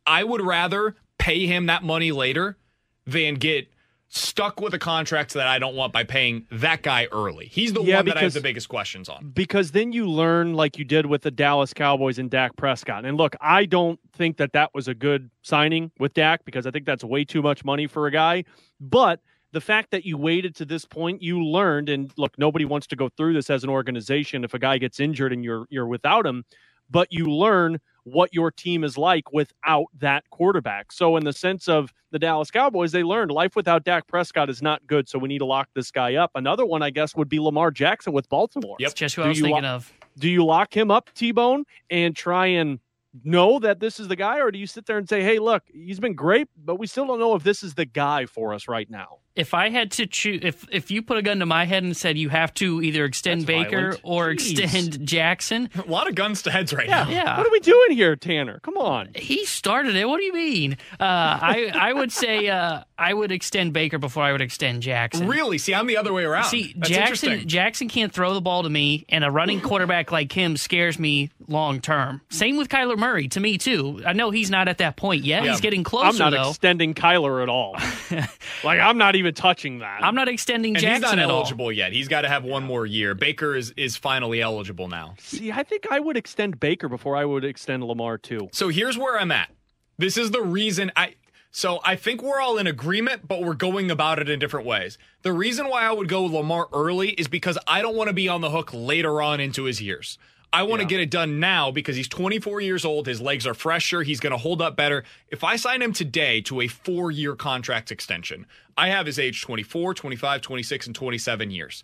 I 0.06 0.24
would 0.24 0.41
rather 0.41 0.95
pay 1.18 1.45
him 1.45 1.68
that 1.68 1.84
money 1.84 2.11
later 2.11 2.57
than 3.06 3.36
get 3.36 3.72
stuck 4.15 4.61
with 4.61 4.76
a 4.76 4.80
contract 4.80 5.34
that 5.34 5.48
I 5.48 5.57
don't 5.57 5.76
want 5.76 5.91
by 5.91 6.03
paying 6.03 6.45
that 6.52 6.84
guy 6.84 7.07
early. 7.11 7.48
He's 7.48 7.73
the 7.73 7.81
Yeah, 7.81 7.95
one 7.98 8.06
that 8.06 8.18
I 8.18 8.22
have 8.22 8.34
the 8.34 8.41
biggest 8.41 8.69
questions 8.69 9.10
on. 9.10 9.31
because 9.34 9.72
then 9.72 9.91
you 9.91 10.07
learn 10.07 10.53
like 10.53 10.77
you 10.77 10.85
did 10.85 11.07
with 11.07 11.23
the 11.23 11.31
Dallas 11.31 11.73
Cowboys 11.73 12.19
and 12.19 12.30
Dak 12.30 12.56
Prescott. 12.56 13.06
And 13.06 13.18
look, 13.18 13.35
I 13.41 13.65
don't 13.65 13.99
think 14.14 14.38
that 14.38 14.53
that 14.53 14.69
was 14.76 14.88
a 14.88 14.94
good 14.94 15.31
signing 15.41 15.91
with 15.98 16.14
Dak 16.14 16.45
because 16.45 16.68
I 16.68 16.72
think 16.72 16.85
that's 16.85 17.03
way 17.03 17.26
too 17.26 17.41
much 17.41 17.65
money 17.65 17.88
for 17.88 18.06
a 18.06 18.11
guy. 18.11 18.44
But 18.80 19.19
the 19.52 19.61
fact 19.61 19.90
that 19.91 20.06
you 20.06 20.18
waited 20.18 20.56
to 20.57 20.65
this 20.65 20.85
point, 20.85 21.23
you 21.23 21.44
learned. 21.44 21.90
And 21.90 22.11
look, 22.15 22.38
nobody 22.38 22.65
wants 22.65 22.85
to 22.88 22.95
go 22.95 23.10
through 23.10 23.34
this 23.34 23.49
as 23.49 23.64
an 23.64 23.69
organization 23.72 24.44
if 24.44 24.53
a 24.53 24.60
guy 24.60 24.77
gets 24.77 24.99
injured 24.99 25.34
and 25.34 25.44
you're 25.44 25.65
you're 25.72 25.88
without 25.88 26.26
him. 26.26 26.44
But 26.90 27.11
you 27.11 27.26
learn 27.31 27.80
what 28.03 28.34
your 28.34 28.51
team 28.51 28.84
is 28.84 28.97
like 28.97 29.31
without 29.31 29.85
that 29.99 30.30
quarterback. 30.30 30.91
So, 30.91 31.17
in 31.17 31.23
the 31.23 31.34
sense 31.34 31.67
of 31.67 31.93
the 32.11 32.19
Dallas 32.19 32.51
Cowboys, 32.51 32.91
they 32.91 33.03
learned 33.03 33.31
life 33.31 33.55
without 33.55 33.84
Dak 33.84 34.07
Prescott 34.07 34.49
is 34.49 34.61
not 34.61 34.85
good. 34.88 35.07
So, 35.07 35.19
we 35.19 35.30
need 35.30 35.39
to 35.39 35.45
lock 35.45 35.69
this 35.73 35.91
guy 35.91 36.15
up. 36.15 36.31
Another 36.35 36.65
one, 36.65 36.81
I 36.81 36.89
guess, 36.89 37.15
would 37.15 37.30
be 37.30 37.39
Lamar 37.39 37.71
Jackson 37.71 38.13
with 38.13 38.30
Baltimore. 38.30 38.75
Yep. 38.80 38.93
Just 38.95 39.15
who 39.15 39.23
I 39.23 39.30
was 39.30 39.39
thinking 39.39 39.63
lo- 39.63 39.69
of. 39.69 39.91
Do 40.17 40.30
you 40.30 40.45
lock 40.45 40.75
him 40.75 40.91
up, 40.91 41.09
T 41.15 41.31
Bone, 41.31 41.65
and 41.89 42.15
try 42.15 42.47
and 42.47 42.80
know 43.23 43.59
that 43.59 43.80
this 43.80 43.99
is 43.99 44.07
the 44.07 44.15
guy, 44.15 44.39
or 44.39 44.51
do 44.51 44.57
you 44.57 44.67
sit 44.67 44.85
there 44.85 44.97
and 44.97 45.07
say, 45.07 45.21
hey, 45.21 45.39
look, 45.39 45.63
he's 45.71 45.99
been 45.99 46.15
great, 46.15 46.47
but 46.57 46.75
we 46.75 46.88
still 46.88 47.05
don't 47.05 47.19
know 47.19 47.35
if 47.35 47.43
this 47.43 47.63
is 47.63 47.75
the 47.75 47.85
guy 47.85 48.25
for 48.25 48.53
us 48.53 48.67
right 48.67 48.89
now? 48.89 49.19
If 49.35 49.53
I 49.55 49.69
had 49.69 49.89
to 49.93 50.05
choose, 50.05 50.41
if 50.43 50.65
if 50.72 50.91
you 50.91 51.01
put 51.01 51.18
a 51.18 51.23
gun 51.23 51.39
to 51.39 51.45
my 51.47 51.65
head 51.65 51.81
and 51.84 51.97
said 51.97 52.18
you 52.19 52.30
have 52.30 52.53
to 52.55 52.81
either 52.84 53.03
extend 53.03 53.41
That's 53.41 53.47
Baker 53.47 53.81
violent. 53.81 53.99
or 54.03 54.30
Jeez. 54.34 54.60
extend 54.60 55.07
Jackson, 55.07 55.69
A 55.88 55.89
lot 55.89 56.07
of 56.07 56.14
guns 56.14 56.43
to 56.43 56.51
heads 56.51 56.72
right 56.72 56.88
Yeah. 56.88 57.05
now. 57.05 57.10
Yeah. 57.10 57.38
What 57.38 57.47
are 57.47 57.51
we 57.51 57.60
doing 57.60 57.91
here, 57.91 58.15
Tanner? 58.15 58.60
Come 58.61 58.77
on. 58.77 59.10
he 59.15 59.43
started 59.45 59.95
it. 59.95 60.07
What 60.07 60.18
do 60.19 60.23
you 60.26 60.34
mean? 60.34 60.73
Uh, 60.99 61.03
I 61.03 61.72
I 61.73 61.93
would 61.93 62.11
say 62.11 62.47
uh, 62.47 62.84
I 62.95 63.11
would 63.14 63.31
extend 63.31 63.73
Baker 63.73 63.97
before 63.97 64.22
I 64.22 64.31
would 64.34 64.41
extend 64.41 64.84
Jackson. 64.84 65.27
Really? 65.27 65.57
See, 65.57 65.73
I'm 65.73 65.88
the 65.88 65.97
other 65.97 66.14
way 66.14 66.26
around. 66.26 66.45
See, 66.45 66.73
That's 66.77 66.89
Jackson 66.89 67.30
interesting. 67.31 67.47
Jackson 67.49 67.89
can't 67.89 68.14
throw 68.14 68.35
the 68.35 68.41
ball 68.41 68.61
to 68.64 68.69
me, 68.69 69.05
and 69.10 69.23
a 69.23 69.31
running 69.31 69.61
quarterback 69.61 70.11
like 70.11 70.31
him 70.31 70.57
scares 70.57 70.99
me 70.99 71.31
long 71.47 71.81
term. 71.81 72.22
Same 72.30 72.55
with 72.57 72.69
Kyler 72.69 72.97
Murray 72.99 73.27
to 73.30 73.39
me 73.39 73.57
too. 73.57 74.01
I 74.05 74.14
know 74.14 74.30
he's 74.30 74.51
not 74.51 74.68
at 74.68 74.77
that 74.77 74.95
point 74.95 75.23
yet. 75.23 75.43
Yeah. 75.43 75.51
He's 75.51 75.61
getting 75.61 75.84
closer 75.84 76.07
I'm 76.07 76.18
not 76.18 76.30
though. 76.30 76.49
extending 76.51 76.93
Kyler 76.93 77.41
at 77.41 77.49
all. 77.49 77.76
like, 78.64 78.80
I'm 78.80 78.97
not 78.99 79.15
even 79.15 79.22
touching 79.31 79.79
that. 79.79 80.03
I'm 80.03 80.15
not 80.15 80.27
extending 80.27 80.75
And 80.75 80.81
Jackson 80.81 81.03
he's 81.03 81.11
not 81.15 81.19
at 81.19 81.29
all. 81.29 81.39
eligible 81.39 81.71
yet. 81.71 81.93
He's 81.93 82.07
got 82.07 82.21
to 82.21 82.29
have 82.29 82.43
one 82.43 82.63
more 82.63 82.85
year. 82.85 83.15
Baker 83.15 83.55
is 83.55 83.73
is 83.77 83.95
finally 83.95 84.41
eligible 84.41 84.87
now. 84.87 85.15
See, 85.19 85.51
I 85.51 85.63
think 85.63 85.87
I 85.89 85.99
would 85.99 86.17
extend 86.17 86.59
Baker 86.59 86.89
before 86.89 87.15
I 87.15 87.25
would 87.25 87.45
extend 87.45 87.83
Lamar, 87.83 88.17
too. 88.17 88.49
So 88.51 88.69
here's 88.69 88.97
where 88.97 89.19
I'm 89.19 89.31
at. 89.31 89.49
This 89.97 90.17
is 90.17 90.31
the 90.31 90.41
reason 90.41 90.91
I. 90.95 91.15
So 91.55 91.79
I 91.85 91.95
think 91.95 92.23
we're 92.23 92.41
all 92.41 92.57
in 92.57 92.65
agreement, 92.65 93.27
but 93.27 93.43
we're 93.43 93.53
going 93.53 93.91
about 93.91 94.17
it 94.17 94.27
in 94.27 94.39
different 94.39 94.65
ways. 94.65 94.97
The 95.21 95.31
reason 95.31 95.67
why 95.69 95.83
I 95.83 95.91
would 95.91 96.09
go 96.09 96.23
Lamar 96.23 96.67
early 96.73 97.09
is 97.09 97.27
because 97.27 97.59
I 97.67 97.83
don't 97.83 97.95
want 97.95 98.07
to 98.07 98.13
be 98.13 98.27
on 98.27 98.41
the 98.41 98.49
hook 98.49 98.71
later 98.73 99.21
on 99.21 99.39
into 99.39 99.65
his 99.65 99.79
years. 99.79 100.17
I 100.53 100.61
want 100.63 100.81
to 100.81 100.88
get 100.88 100.99
it 100.99 101.09
done 101.09 101.39
now 101.39 101.71
because 101.71 101.95
he's 101.95 102.07
24 102.07 102.61
years 102.61 102.85
old. 102.85 103.07
His 103.07 103.19
legs 103.19 103.47
are 103.47 103.55
fresher. 103.55 104.03
He's 104.03 104.19
going 104.19 104.31
to 104.31 104.38
hold 104.38 104.61
up 104.61 104.75
better. 104.75 105.03
If 105.30 105.43
I 105.43 105.55
sign 105.55 105.81
him 105.81 105.93
today 105.93 106.41
to 106.41 106.61
a 106.61 106.67
four 106.67 107.09
year 107.09 107.35
contract 107.35 107.91
extension, 107.91 108.45
I 108.77 108.89
have 108.89 109.07
his 109.07 109.17
age 109.17 109.41
24, 109.41 109.95
25, 109.95 110.41
26, 110.41 110.85
and 110.85 110.95
27 110.95 111.49
years. 111.49 111.84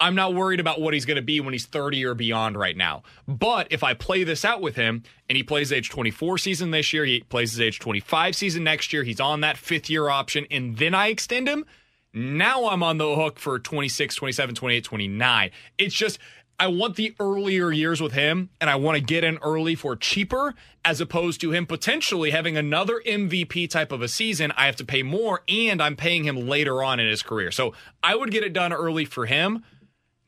I'm 0.00 0.16
not 0.16 0.34
worried 0.34 0.58
about 0.58 0.80
what 0.80 0.94
he's 0.94 1.04
going 1.04 1.16
to 1.16 1.22
be 1.22 1.40
when 1.40 1.52
he's 1.52 1.66
30 1.66 2.04
or 2.06 2.14
beyond 2.14 2.56
right 2.56 2.76
now. 2.76 3.04
But 3.28 3.68
if 3.70 3.84
I 3.84 3.94
play 3.94 4.24
this 4.24 4.44
out 4.44 4.60
with 4.60 4.74
him 4.74 5.04
and 5.28 5.36
he 5.36 5.44
plays 5.44 5.72
age 5.72 5.88
24 5.88 6.38
season 6.38 6.72
this 6.72 6.92
year, 6.92 7.04
he 7.04 7.20
plays 7.20 7.52
his 7.52 7.60
age 7.60 7.78
25 7.78 8.34
season 8.34 8.64
next 8.64 8.92
year, 8.92 9.04
he's 9.04 9.20
on 9.20 9.42
that 9.42 9.56
fifth 9.56 9.88
year 9.88 10.08
option, 10.08 10.46
and 10.50 10.76
then 10.76 10.94
I 10.94 11.08
extend 11.08 11.48
him, 11.48 11.64
now 12.14 12.68
I'm 12.68 12.82
on 12.82 12.98
the 12.98 13.14
hook 13.14 13.38
for 13.38 13.58
26, 13.58 14.14
27, 14.14 14.54
28, 14.54 14.84
29. 14.84 15.50
It's 15.76 15.94
just, 15.94 16.18
I 16.60 16.66
want 16.66 16.96
the 16.96 17.14
earlier 17.20 17.70
years 17.70 18.00
with 18.00 18.12
him, 18.12 18.50
and 18.60 18.68
I 18.68 18.76
want 18.76 18.96
to 18.96 19.02
get 19.02 19.22
in 19.22 19.38
early 19.38 19.76
for 19.76 19.94
cheaper, 19.94 20.54
as 20.84 21.00
opposed 21.00 21.40
to 21.42 21.52
him 21.52 21.66
potentially 21.66 22.30
having 22.30 22.56
another 22.56 23.00
MVP 23.06 23.70
type 23.70 23.92
of 23.92 24.02
a 24.02 24.08
season. 24.08 24.52
I 24.56 24.66
have 24.66 24.76
to 24.76 24.84
pay 24.84 25.04
more, 25.04 25.42
and 25.48 25.80
I'm 25.80 25.94
paying 25.94 26.24
him 26.24 26.48
later 26.48 26.82
on 26.82 26.98
in 26.98 27.08
his 27.08 27.22
career. 27.22 27.52
So 27.52 27.74
I 28.02 28.16
would 28.16 28.32
get 28.32 28.42
it 28.42 28.52
done 28.52 28.72
early 28.72 29.04
for 29.04 29.26
him 29.26 29.62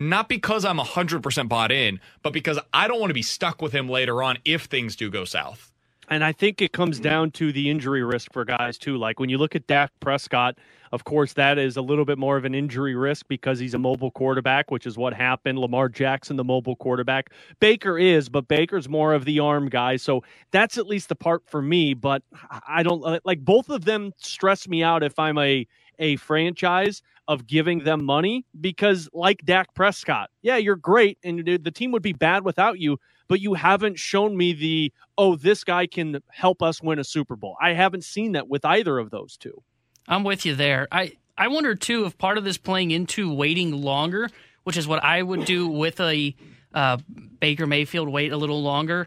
not 0.00 0.28
because 0.28 0.64
I'm 0.64 0.78
100% 0.78 1.48
bought 1.48 1.70
in, 1.70 2.00
but 2.22 2.32
because 2.32 2.58
I 2.72 2.88
don't 2.88 2.98
want 2.98 3.10
to 3.10 3.14
be 3.14 3.22
stuck 3.22 3.60
with 3.60 3.72
him 3.72 3.88
later 3.88 4.22
on 4.22 4.38
if 4.44 4.64
things 4.64 4.96
do 4.96 5.10
go 5.10 5.24
south. 5.24 5.69
And 6.10 6.24
I 6.24 6.32
think 6.32 6.60
it 6.60 6.72
comes 6.72 6.96
mm-hmm. 6.96 7.08
down 7.08 7.30
to 7.32 7.52
the 7.52 7.70
injury 7.70 8.02
risk 8.02 8.32
for 8.32 8.44
guys 8.44 8.76
too. 8.76 8.98
Like 8.98 9.20
when 9.20 9.30
you 9.30 9.38
look 9.38 9.54
at 9.54 9.66
Dak 9.68 9.92
Prescott, 10.00 10.58
of 10.92 11.04
course, 11.04 11.34
that 11.34 11.56
is 11.56 11.76
a 11.76 11.82
little 11.82 12.04
bit 12.04 12.18
more 12.18 12.36
of 12.36 12.44
an 12.44 12.52
injury 12.52 12.96
risk 12.96 13.26
because 13.28 13.60
he's 13.60 13.74
a 13.74 13.78
mobile 13.78 14.10
quarterback, 14.10 14.72
which 14.72 14.86
is 14.86 14.98
what 14.98 15.14
happened. 15.14 15.60
Lamar 15.60 15.88
Jackson, 15.88 16.34
the 16.34 16.42
mobile 16.42 16.74
quarterback. 16.74 17.30
Baker 17.60 17.96
is, 17.96 18.28
but 18.28 18.48
Baker's 18.48 18.88
more 18.88 19.14
of 19.14 19.24
the 19.24 19.38
arm 19.38 19.68
guy. 19.68 19.96
So 19.96 20.24
that's 20.50 20.78
at 20.78 20.88
least 20.88 21.08
the 21.08 21.14
part 21.14 21.44
for 21.46 21.62
me. 21.62 21.94
But 21.94 22.24
I 22.66 22.82
don't 22.82 23.04
uh, 23.04 23.20
like 23.24 23.44
both 23.44 23.70
of 23.70 23.84
them 23.84 24.12
stress 24.16 24.66
me 24.68 24.82
out 24.82 25.04
if 25.04 25.16
I'm 25.18 25.38
a 25.38 25.66
a 26.00 26.16
franchise 26.16 27.02
of 27.28 27.46
giving 27.46 27.84
them 27.84 28.04
money 28.04 28.44
because 28.60 29.08
like 29.12 29.44
Dak 29.44 29.72
Prescott, 29.74 30.30
yeah, 30.42 30.56
you're 30.56 30.74
great 30.74 31.18
and 31.22 31.46
the 31.46 31.70
team 31.70 31.92
would 31.92 32.02
be 32.02 32.12
bad 32.12 32.44
without 32.44 32.80
you, 32.80 32.98
but 33.30 33.40
you 33.40 33.54
haven't 33.54 33.96
shown 33.96 34.36
me 34.36 34.52
the 34.52 34.92
oh, 35.16 35.36
this 35.36 35.62
guy 35.62 35.86
can 35.86 36.20
help 36.30 36.62
us 36.62 36.82
win 36.82 36.98
a 36.98 37.04
Super 37.04 37.36
Bowl. 37.36 37.56
I 37.62 37.74
haven't 37.74 38.02
seen 38.02 38.32
that 38.32 38.48
with 38.48 38.64
either 38.64 38.98
of 38.98 39.10
those 39.10 39.36
two. 39.36 39.62
I'm 40.08 40.24
with 40.24 40.44
you 40.44 40.56
there. 40.56 40.88
I 40.90 41.12
I 41.38 41.46
wonder 41.46 41.76
too 41.76 42.06
if 42.06 42.18
part 42.18 42.38
of 42.38 42.44
this 42.44 42.58
playing 42.58 42.90
into 42.90 43.32
waiting 43.32 43.70
longer, 43.70 44.28
which 44.64 44.76
is 44.76 44.88
what 44.88 45.04
I 45.04 45.22
would 45.22 45.44
do 45.44 45.68
with 45.68 46.00
a 46.00 46.34
uh, 46.74 46.98
Baker 47.38 47.68
Mayfield, 47.68 48.08
wait 48.08 48.32
a 48.32 48.36
little 48.36 48.62
longer 48.62 49.06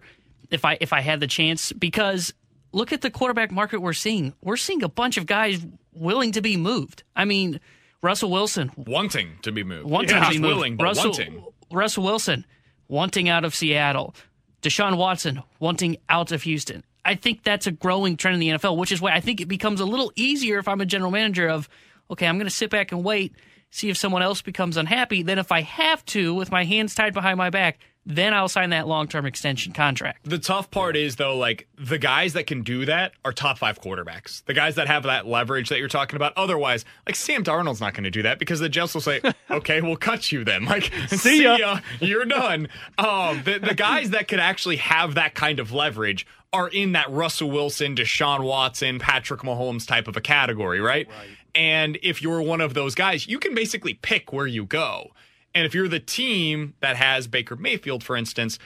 if 0.49 0.63
I 0.63 0.77
if 0.79 0.93
I 0.93 1.01
had 1.01 1.19
the 1.19 1.27
chance. 1.27 1.73
Because 1.73 2.33
look 2.71 2.93
at 2.93 3.01
the 3.01 3.11
quarterback 3.11 3.51
market 3.51 3.81
we're 3.81 3.91
seeing. 3.91 4.33
We're 4.41 4.55
seeing 4.55 4.83
a 4.83 4.89
bunch 4.89 5.17
of 5.17 5.25
guys 5.25 5.65
willing 5.91 6.31
to 6.31 6.41
be 6.41 6.55
moved. 6.55 7.03
I 7.13 7.25
mean, 7.25 7.59
Russell 8.01 8.31
Wilson 8.31 8.71
Wanting 8.77 9.39
to 9.41 9.51
be 9.51 9.65
moved. 9.65 9.89
wanting 9.89 10.15
Not 10.17 10.27
to 10.27 10.31
be 10.35 10.39
moved. 10.39 10.55
willing, 10.55 10.77
but 10.77 10.85
Russell, 10.85 11.11
wanting. 11.11 11.43
Russell 11.73 12.03
Wilson 12.05 12.45
wanting 12.93 13.27
out 13.27 13.43
of 13.43 13.55
Seattle. 13.55 14.13
Deshaun 14.61 14.97
Watson 14.97 15.41
wanting 15.59 15.97
out 16.09 16.31
of 16.31 16.43
Houston. 16.43 16.83
I 17.03 17.15
think 17.15 17.43
that's 17.43 17.65
a 17.65 17.71
growing 17.71 18.15
trend 18.17 18.35
in 18.35 18.39
the 18.39 18.49
NFL, 18.49 18.77
which 18.77 18.91
is 18.91 19.01
why 19.01 19.13
I 19.13 19.19
think 19.19 19.41
it 19.41 19.47
becomes 19.47 19.81
a 19.81 19.85
little 19.85 20.13
easier 20.15 20.59
if 20.59 20.67
I'm 20.67 20.79
a 20.79 20.85
general 20.85 21.09
manager 21.09 21.49
of, 21.49 21.67
okay, 22.11 22.27
I'm 22.27 22.37
going 22.37 22.45
to 22.45 22.53
sit 22.53 22.69
back 22.69 22.91
and 22.91 23.03
wait, 23.03 23.35
see 23.71 23.89
if 23.89 23.97
someone 23.97 24.21
else 24.21 24.43
becomes 24.43 24.77
unhappy. 24.77 25.23
Then 25.23 25.39
if 25.39 25.51
I 25.51 25.61
have 25.61 26.05
to, 26.05 26.35
with 26.35 26.51
my 26.51 26.65
hands 26.65 26.93
tied 26.93 27.15
behind 27.15 27.39
my 27.39 27.49
back, 27.49 27.79
then 28.05 28.33
I'll 28.33 28.49
sign 28.49 28.71
that 28.71 28.87
long 28.87 29.07
term 29.07 29.25
extension 29.25 29.71
contract. 29.73 30.25
The 30.25 30.39
tough 30.39 30.69
part 30.71 30.95
is 30.95 31.15
though, 31.15 31.37
like 31.37 31.67
the 31.77 31.97
guys 31.97 32.33
that 32.33 32.47
can 32.47 32.61
do 32.63 32.85
that 32.85 33.13
are 33.23 33.31
top 33.31 33.57
five 33.57 33.81
quarterbacks. 33.81 34.43
The 34.45 34.53
guys 34.53 34.75
that 34.75 34.87
have 34.87 35.03
that 35.03 35.25
leverage 35.25 35.69
that 35.69 35.79
you're 35.79 35.87
talking 35.87 36.15
about. 36.15 36.33
Otherwise, 36.35 36.85
like 37.05 37.15
Sam 37.15 37.43
Darnold's 37.43 37.81
not 37.81 37.93
going 37.93 38.03
to 38.03 38.11
do 38.11 38.23
that 38.23 38.39
because 38.39 38.59
the 38.59 38.69
Jets 38.69 38.93
will 38.93 39.01
say, 39.01 39.21
"Okay, 39.49 39.81
we'll 39.81 39.95
cut 39.95 40.31
you 40.31 40.43
then." 40.43 40.65
Like, 40.73 40.91
see, 41.07 41.43
ya. 41.43 41.79
you're 41.99 42.25
done. 42.25 42.67
Um, 42.97 43.43
the 43.43 43.59
the 43.59 43.75
guys 43.75 44.09
that 44.09 44.27
could 44.27 44.39
actually 44.39 44.77
have 44.77 45.15
that 45.15 45.35
kind 45.35 45.59
of 45.59 45.71
leverage 45.71 46.25
are 46.51 46.67
in 46.67 46.93
that 46.93 47.09
Russell 47.11 47.51
Wilson, 47.51 47.95
Deshaun 47.95 48.43
Watson, 48.43 48.99
Patrick 48.99 49.41
Mahomes 49.41 49.87
type 49.87 50.07
of 50.07 50.15
a 50.17 50.21
category, 50.21 50.79
right? 50.79 51.07
And 51.55 51.97
if 52.01 52.21
you're 52.21 52.41
one 52.41 52.61
of 52.61 52.73
those 52.73 52.95
guys, 52.95 53.27
you 53.27 53.39
can 53.39 53.53
basically 53.53 53.95
pick 53.95 54.33
where 54.33 54.47
you 54.47 54.65
go. 54.65 55.11
And 55.55 55.65
if 55.65 55.75
you're 55.75 55.87
the 55.87 55.99
team 55.99 56.73
that 56.79 56.95
has 56.95 57.27
Baker 57.27 57.55
Mayfield, 57.55 58.03
for 58.03 58.15
instance, 58.15 58.57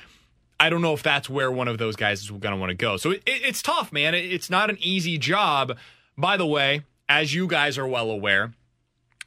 I 0.60 0.70
don't 0.70 0.82
know 0.82 0.94
if 0.94 1.04
that's 1.04 1.30
where 1.30 1.52
one 1.52 1.68
of 1.68 1.78
those 1.78 1.96
guys 1.96 2.22
is 2.22 2.30
going 2.30 2.42
to 2.42 2.56
want 2.56 2.70
to 2.70 2.76
go. 2.76 2.98
So 2.98 3.12
it, 3.12 3.24
it, 3.26 3.42
it's 3.44 3.62
tough, 3.62 3.92
man. 3.92 4.16
It, 4.16 4.32
it's 4.32 4.50
not 4.50 4.70
an 4.70 4.78
easy 4.80 5.18
job. 5.18 5.78
By 6.18 6.38
the 6.38 6.46
way, 6.46 6.84
as 7.08 7.34
you 7.34 7.48
guys 7.48 7.78
are 7.78 7.88
well 7.88 8.10
aware, 8.10 8.54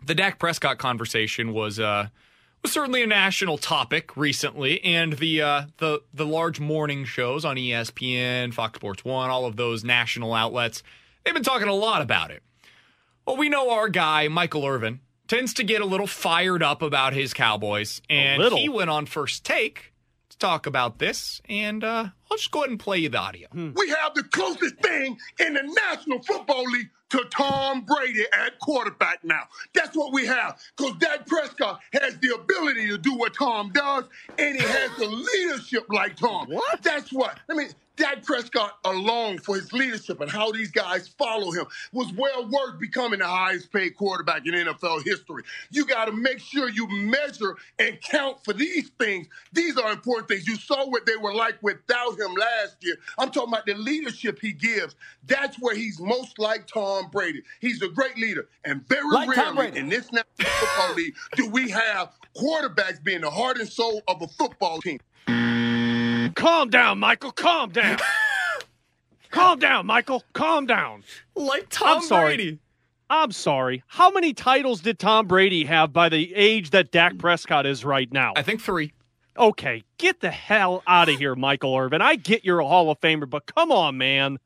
the 0.04 0.14
Dak 0.14 0.38
Prescott 0.38 0.78
conversation 0.78 1.52
was 1.52 1.78
uh, 1.78 2.08
was 2.62 2.72
certainly 2.72 3.02
a 3.02 3.06
national 3.06 3.58
topic 3.58 4.16
recently, 4.16 4.82
and 4.82 5.14
the 5.14 5.42
uh, 5.42 5.62
the 5.78 6.02
the 6.12 6.26
large 6.26 6.58
morning 6.58 7.04
shows 7.04 7.44
on 7.44 7.56
ESPN, 7.56 8.52
Fox 8.52 8.76
Sports 8.78 9.04
One, 9.04 9.30
all 9.30 9.44
of 9.44 9.56
those 9.56 9.84
national 9.84 10.34
outlets, 10.34 10.82
they've 11.24 11.34
been 11.34 11.42
talking 11.42 11.68
a 11.68 11.74
lot 11.74 12.02
about 12.02 12.30
it. 12.30 12.42
Well, 13.26 13.36
we 13.36 13.48
know 13.48 13.70
our 13.70 13.88
guy 13.88 14.28
Michael 14.28 14.66
Irvin 14.66 15.00
tends 15.30 15.54
to 15.54 15.62
get 15.62 15.80
a 15.80 15.84
little 15.84 16.08
fired 16.08 16.60
up 16.60 16.82
about 16.82 17.12
his 17.12 17.32
Cowboys, 17.32 18.02
and 18.10 18.42
little. 18.42 18.58
he 18.58 18.68
went 18.68 18.90
on 18.90 19.06
first 19.06 19.44
take 19.44 19.92
to 20.28 20.38
talk 20.38 20.66
about 20.66 20.98
this, 20.98 21.40
and 21.48 21.84
uh, 21.84 22.08
I'll 22.30 22.36
just 22.36 22.50
go 22.50 22.60
ahead 22.60 22.70
and 22.70 22.80
play 22.80 22.98
you 22.98 23.08
the 23.08 23.18
audio. 23.18 23.46
We 23.54 23.88
have 23.90 24.14
the 24.14 24.24
closest 24.24 24.74
thing 24.82 25.16
in 25.38 25.54
the 25.54 25.62
National 25.62 26.20
Football 26.22 26.64
League 26.64 26.90
to 27.10 27.24
Tom 27.30 27.82
Brady 27.82 28.24
at 28.32 28.58
quarterback 28.58 29.20
now. 29.22 29.42
That's 29.72 29.96
what 29.96 30.12
we 30.12 30.26
have. 30.26 30.60
Because 30.76 30.96
Dak 30.98 31.26
Prescott 31.26 31.80
has 31.92 32.18
the 32.18 32.34
ability 32.34 32.88
to 32.88 32.98
do 32.98 33.14
what 33.14 33.32
Tom 33.34 33.70
does, 33.72 34.04
and 34.36 34.56
he 34.56 34.62
has 34.62 34.90
the 34.98 35.06
leadership 35.06 35.86
like 35.90 36.16
Tom. 36.16 36.48
What? 36.48 36.82
That's 36.82 37.12
what. 37.12 37.38
I 37.48 37.54
mean, 37.54 37.70
Dak 37.96 38.22
Prescott 38.24 38.78
alone 38.84 39.38
for 39.38 39.56
his 39.56 39.72
leadership 39.72 40.20
and 40.20 40.30
how 40.30 40.50
these 40.52 40.70
guys 40.70 41.08
follow 41.08 41.50
him 41.52 41.66
was 41.92 42.12
well 42.16 42.48
worth 42.48 42.78
becoming 42.80 43.18
the 43.18 43.26
highest 43.26 43.72
paid 43.72 43.96
quarterback 43.96 44.46
in 44.46 44.54
NFL 44.54 45.04
history. 45.04 45.42
You 45.70 45.84
got 45.84 46.06
to 46.06 46.12
make 46.12 46.38
sure 46.38 46.70
you 46.70 46.88
measure 46.88 47.56
and 47.78 48.00
count 48.00 48.42
for 48.44 48.52
these 48.52 48.90
things. 48.98 49.28
These 49.52 49.76
are 49.76 49.92
important 49.92 50.28
things. 50.28 50.46
You 50.46 50.56
saw 50.56 50.88
what 50.88 51.06
they 51.06 51.16
were 51.16 51.34
like 51.34 51.62
without 51.62 52.18
him 52.18 52.34
last 52.34 52.76
year. 52.80 52.96
I'm 53.18 53.30
talking 53.30 53.52
about 53.52 53.66
the 53.66 53.74
leadership 53.74 54.38
he 54.40 54.52
gives. 54.52 54.94
That's 55.26 55.56
where 55.58 55.74
he's 55.74 56.00
most 56.00 56.38
like 56.38 56.66
Tom 56.66 57.08
Brady. 57.10 57.42
He's 57.60 57.82
a 57.82 57.88
great 57.88 58.16
leader. 58.16 58.48
And 58.64 58.86
very 58.88 59.10
Like 59.10 59.36
rarely 59.36 59.76
in 59.76 59.88
this 59.88 60.10
National 60.12 60.24
Football 60.38 60.94
League 60.94 61.14
do 61.36 61.48
we 61.50 61.70
have 61.70 62.12
quarterbacks 62.36 63.02
being 63.02 63.20
the 63.22 63.30
heart 63.30 63.58
and 63.58 63.68
soul 63.68 64.02
of 64.08 64.22
a 64.22 64.28
football 64.28 64.80
team. 64.80 64.98
Calm 66.40 66.70
down, 66.70 66.98
Michael. 66.98 67.32
Calm 67.32 67.70
down. 67.70 67.98
Calm 69.30 69.58
down, 69.58 69.86
Michael. 69.86 70.24
Calm 70.32 70.66
down. 70.66 71.04
Like 71.34 71.66
Tom 71.68 71.98
I'm 71.98 72.02
sorry. 72.02 72.36
Brady. 72.36 72.58
I'm 73.10 73.30
sorry. 73.32 73.82
How 73.88 74.10
many 74.10 74.32
titles 74.32 74.80
did 74.80 74.98
Tom 74.98 75.26
Brady 75.26 75.64
have 75.66 75.92
by 75.92 76.08
the 76.08 76.34
age 76.34 76.70
that 76.70 76.90
Dak 76.92 77.18
Prescott 77.18 77.66
is 77.66 77.84
right 77.84 78.10
now? 78.12 78.32
I 78.36 78.42
think 78.42 78.60
three. 78.60 78.92
Okay, 79.36 79.84
get 79.98 80.20
the 80.20 80.30
hell 80.30 80.82
out 80.86 81.08
of 81.08 81.16
here, 81.18 81.34
Michael 81.34 81.76
Irvin. 81.76 82.00
I 82.02 82.16
get 82.16 82.44
you're 82.44 82.60
a 82.60 82.66
Hall 82.66 82.90
of 82.90 83.00
Famer, 83.00 83.28
but 83.28 83.46
come 83.46 83.70
on, 83.70 83.98
man. 83.98 84.38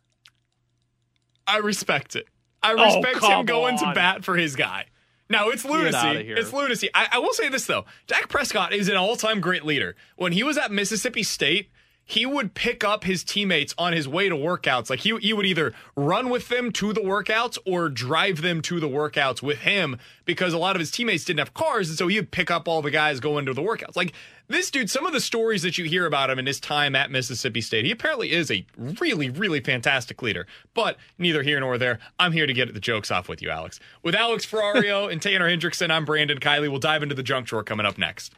I 1.47 1.59
respect 1.59 2.17
it. 2.17 2.27
I 2.63 2.73
Oh, 2.73 2.85
respect 2.85 3.17
him 3.17 3.21
come 3.21 3.47
going 3.47 3.79
to 3.79 3.93
bat 3.95 4.25
for 4.25 4.37
his 4.37 4.57
guy. 4.57 4.87
Now 5.29 5.49
it's 5.49 5.63
Get 5.63 5.73
lunacy. 5.73 6.25
here. 6.25 6.37
It's 6.37 6.53
lunacy. 6.53 6.91
I, 6.95 7.09
I 7.13 7.19
will 7.19 7.33
say 7.33 7.49
this 7.49 7.67
though: 7.67 7.85
Dak 8.07 8.29
Prescott 8.29 8.73
is 8.73 8.89
an 8.89 8.97
all-time 8.97 9.41
great 9.41 9.65
leader. 9.65 9.95
When 10.17 10.33
he 10.33 10.43
was 10.43 10.59
at 10.59 10.71
Mississippi 10.73 11.23
State, 11.23 11.71
he 12.05 12.27
would 12.27 12.55
pick 12.55 12.85
up 12.85 13.05
his 13.05 13.25
teammates 13.25 13.75
on 13.79 13.93
his 13.93 14.07
way 14.07 14.29
to 14.29 14.35
workouts. 14.35 14.91
Like 14.91 15.01
he, 15.01 15.17
he 15.19 15.33
would 15.33 15.47
either 15.47 15.73
run 15.97 16.29
with 16.29 16.49
them 16.49 16.71
to 16.73 16.93
the 16.93 17.01
workouts 17.01 17.59
or 17.65 17.89
drive 17.89 18.43
them 18.43 18.61
to 18.63 18.79
the 18.79 18.89
workouts 18.89 19.43
with 19.43 19.59
him 19.59 19.99
because 20.25 20.53
a 20.53 20.59
lot 20.59 20.77
of 20.77 20.81
his 20.81 20.91
teammates 20.91 21.25
didn't 21.25 21.39
have 21.39 21.55
cars, 21.55 21.89
and 21.89 21.99
so 21.99 22.09
he 22.09 22.17
would 22.17 22.31
pick 22.31 22.51
up 22.51 22.69
all 22.69 22.83
the 22.83 22.91
guys 22.91 23.21
going 23.21 23.47
to 23.47 23.55
the 23.55 23.63
workouts. 23.63 23.97
Like 23.97 24.13
this 24.49 24.71
dude, 24.71 24.91
some 24.91 25.07
of 25.07 25.13
the 25.13 25.21
stories 25.21 25.63
that 25.63 25.79
you 25.79 25.87
hear 25.87 26.05
about 26.05 26.29
him 26.29 26.39
in 26.39 26.47
his 26.47 26.61
time 26.61 26.95
at 26.95 27.11
Mississippi 27.11 27.63
State, 27.63 27.87
he 27.87 27.91
apparently 27.91 28.33
is 28.33 28.51
a 28.51 28.67
really, 28.77 29.31
really 29.31 29.61
fantastic 29.61 30.21
leader. 30.21 30.47
But 30.75 30.99
neither 31.19 31.43
here 31.43 31.61
nor 31.61 31.79
there. 31.79 31.99
I'm 32.19 32.33
here 32.33 32.47
to 32.47 32.53
get 32.53 32.73
the 32.75 32.81
jokes 32.81 33.11
off 33.11 33.29
with 33.29 33.41
you, 33.41 33.49
Alex. 33.49 33.81
With 34.03 34.15
Alex 34.15 34.45
Ferrario 34.45 35.11
and 35.11 35.23
Tanner 35.23 35.49
Hendrickson, 35.49 35.91
I'm 35.91 36.05
Brandon 36.05 36.39
Kiley. 36.39 36.71
We'll 36.71 36.81
dive 36.81 37.03
into 37.03 37.15
the 37.15 37.23
junk 37.23 37.47
drawer 37.47 37.63
coming 37.63 37.87
up 37.87 37.97
next. 37.97 38.35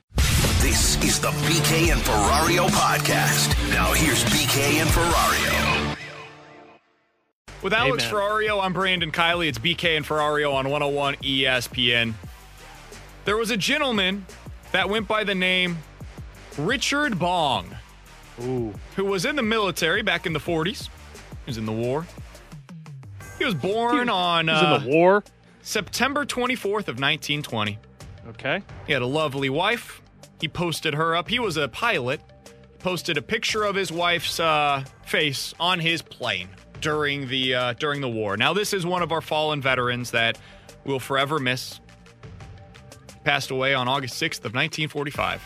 This 0.66 0.96
is 1.04 1.20
the 1.20 1.28
BK 1.28 1.92
and 1.92 2.00
Ferrario 2.00 2.66
podcast. 2.66 3.56
Now 3.70 3.92
here's 3.92 4.24
BK 4.24 4.80
and 4.80 4.90
Ferrario. 4.90 5.96
With 7.62 7.72
Alex 7.72 8.02
Amen. 8.02 8.12
Ferrario, 8.12 8.60
I'm 8.60 8.72
Brandon 8.72 9.12
Kiley. 9.12 9.46
It's 9.46 9.60
BK 9.60 9.96
and 9.96 10.04
Ferrario 10.04 10.52
on 10.54 10.68
101 10.68 11.14
ESPN. 11.22 12.14
There 13.24 13.36
was 13.36 13.52
a 13.52 13.56
gentleman 13.56 14.26
that 14.72 14.90
went 14.90 15.06
by 15.06 15.22
the 15.22 15.36
name 15.36 15.78
Richard 16.58 17.16
Bong, 17.16 17.72
Ooh. 18.42 18.74
who 18.96 19.04
was 19.04 19.24
in 19.24 19.36
the 19.36 19.44
military 19.44 20.02
back 20.02 20.26
in 20.26 20.32
the 20.32 20.40
40s. 20.40 20.88
He 20.88 21.46
was 21.46 21.58
in 21.58 21.66
the 21.66 21.70
war. 21.70 22.04
He 23.38 23.44
was 23.44 23.54
born 23.54 24.08
on 24.08 24.48
he 24.48 24.52
was 24.52 24.62
in 24.62 24.66
uh, 24.66 24.78
the 24.78 24.88
war? 24.88 25.22
September 25.62 26.26
24th 26.26 26.88
of 26.88 26.98
1920. 26.98 27.78
Okay. 28.30 28.62
He 28.88 28.92
had 28.92 29.02
a 29.02 29.06
lovely 29.06 29.48
wife. 29.48 30.02
He 30.40 30.48
posted 30.48 30.94
her 30.94 31.16
up. 31.16 31.28
He 31.28 31.38
was 31.38 31.56
a 31.56 31.68
pilot. 31.68 32.20
Posted 32.78 33.16
a 33.16 33.22
picture 33.22 33.64
of 33.64 33.74
his 33.74 33.90
wife's 33.90 34.38
uh, 34.38 34.84
face 35.04 35.54
on 35.58 35.80
his 35.80 36.02
plane 36.02 36.48
during 36.80 37.26
the 37.28 37.54
uh, 37.54 37.72
during 37.74 38.00
the 38.00 38.08
war. 38.08 38.36
Now, 38.36 38.52
this 38.52 38.72
is 38.72 38.86
one 38.86 39.02
of 39.02 39.12
our 39.12 39.20
fallen 39.20 39.60
veterans 39.60 40.10
that 40.12 40.38
we'll 40.84 41.00
forever 41.00 41.38
miss. 41.38 41.80
Passed 43.24 43.50
away 43.50 43.74
on 43.74 43.88
August 43.88 44.22
6th 44.22 44.44
of 44.44 44.54
1945. 44.54 45.42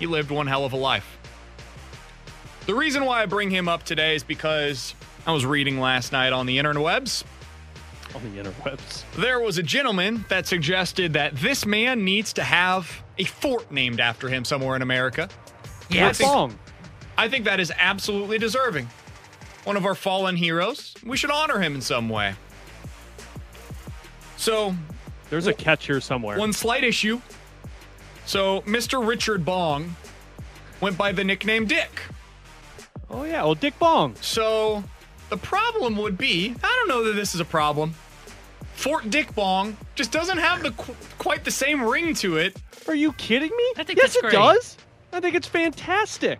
He 0.00 0.06
lived 0.06 0.30
one 0.30 0.46
hell 0.46 0.64
of 0.64 0.72
a 0.72 0.76
life. 0.76 1.18
The 2.66 2.74
reason 2.74 3.04
why 3.04 3.22
I 3.22 3.26
bring 3.26 3.50
him 3.50 3.68
up 3.68 3.84
today 3.84 4.16
is 4.16 4.24
because 4.24 4.94
I 5.26 5.32
was 5.32 5.46
reading 5.46 5.78
last 5.78 6.12
night 6.12 6.32
on 6.32 6.46
the 6.46 6.58
interwebs 6.58 7.24
On 8.14 8.22
the 8.34 8.42
interwebs. 8.42 9.04
there 9.16 9.38
was 9.40 9.56
a 9.58 9.62
gentleman 9.62 10.24
that 10.28 10.46
suggested 10.46 11.12
that 11.12 11.36
this 11.36 11.64
man 11.64 12.04
needs 12.04 12.32
to 12.34 12.42
have 12.42 13.02
a 13.18 13.24
fort 13.24 13.70
named 13.70 14.00
after 14.00 14.28
him 14.28 14.44
somewhere 14.44 14.74
in 14.74 14.82
America. 14.82 15.28
Yeah, 15.90 16.08
I 16.08 16.12
think. 16.12 16.52
I 17.16 17.28
think 17.28 17.44
that 17.44 17.60
is 17.60 17.72
absolutely 17.78 18.38
deserving. 18.38 18.88
One 19.64 19.76
of 19.76 19.84
our 19.86 19.94
fallen 19.94 20.36
heroes. 20.36 20.94
We 21.04 21.16
should 21.16 21.30
honor 21.30 21.60
him 21.60 21.74
in 21.74 21.80
some 21.82 22.08
way. 22.08 22.34
So, 24.36 24.74
There's 25.28 25.46
a 25.46 25.52
catch 25.52 25.86
here 25.86 26.00
somewhere. 26.00 26.38
one 26.38 26.52
slight 26.52 26.82
issue. 26.82 27.20
So, 28.26 28.62
Mr. 28.62 29.06
Richard 29.06 29.44
Bong 29.44 29.96
went 30.80 30.96
by 30.96 31.12
the 31.12 31.24
nickname 31.24 31.66
Dick. 31.66 32.00
Oh 33.10 33.24
yeah, 33.24 33.42
well 33.42 33.54
Dick 33.54 33.78
Bong. 33.78 34.14
So, 34.20 34.82
the 35.30 35.36
problem 35.36 35.96
would 35.96 36.18
be, 36.18 36.54
I 36.62 36.66
don't 36.78 36.88
know 36.88 37.04
that 37.04 37.14
this 37.14 37.34
is 37.34 37.40
a 37.40 37.44
problem. 37.44 37.94
Fort 38.74 39.10
Dick 39.10 39.34
Bong 39.34 39.76
just 39.94 40.10
doesn't 40.10 40.38
have 40.38 40.62
the 40.62 40.70
qu- 40.72 40.94
quite 41.18 41.44
the 41.44 41.50
same 41.50 41.82
ring 41.82 42.14
to 42.14 42.36
it. 42.38 42.56
Are 42.88 42.94
you 42.94 43.12
kidding 43.14 43.50
me? 43.56 43.72
I 43.76 43.84
think 43.84 43.98
yes, 43.98 44.14
that's 44.14 44.16
it 44.16 44.20
great. 44.22 44.32
does. 44.32 44.76
I 45.12 45.20
think 45.20 45.34
it's 45.34 45.46
fantastic. 45.48 46.38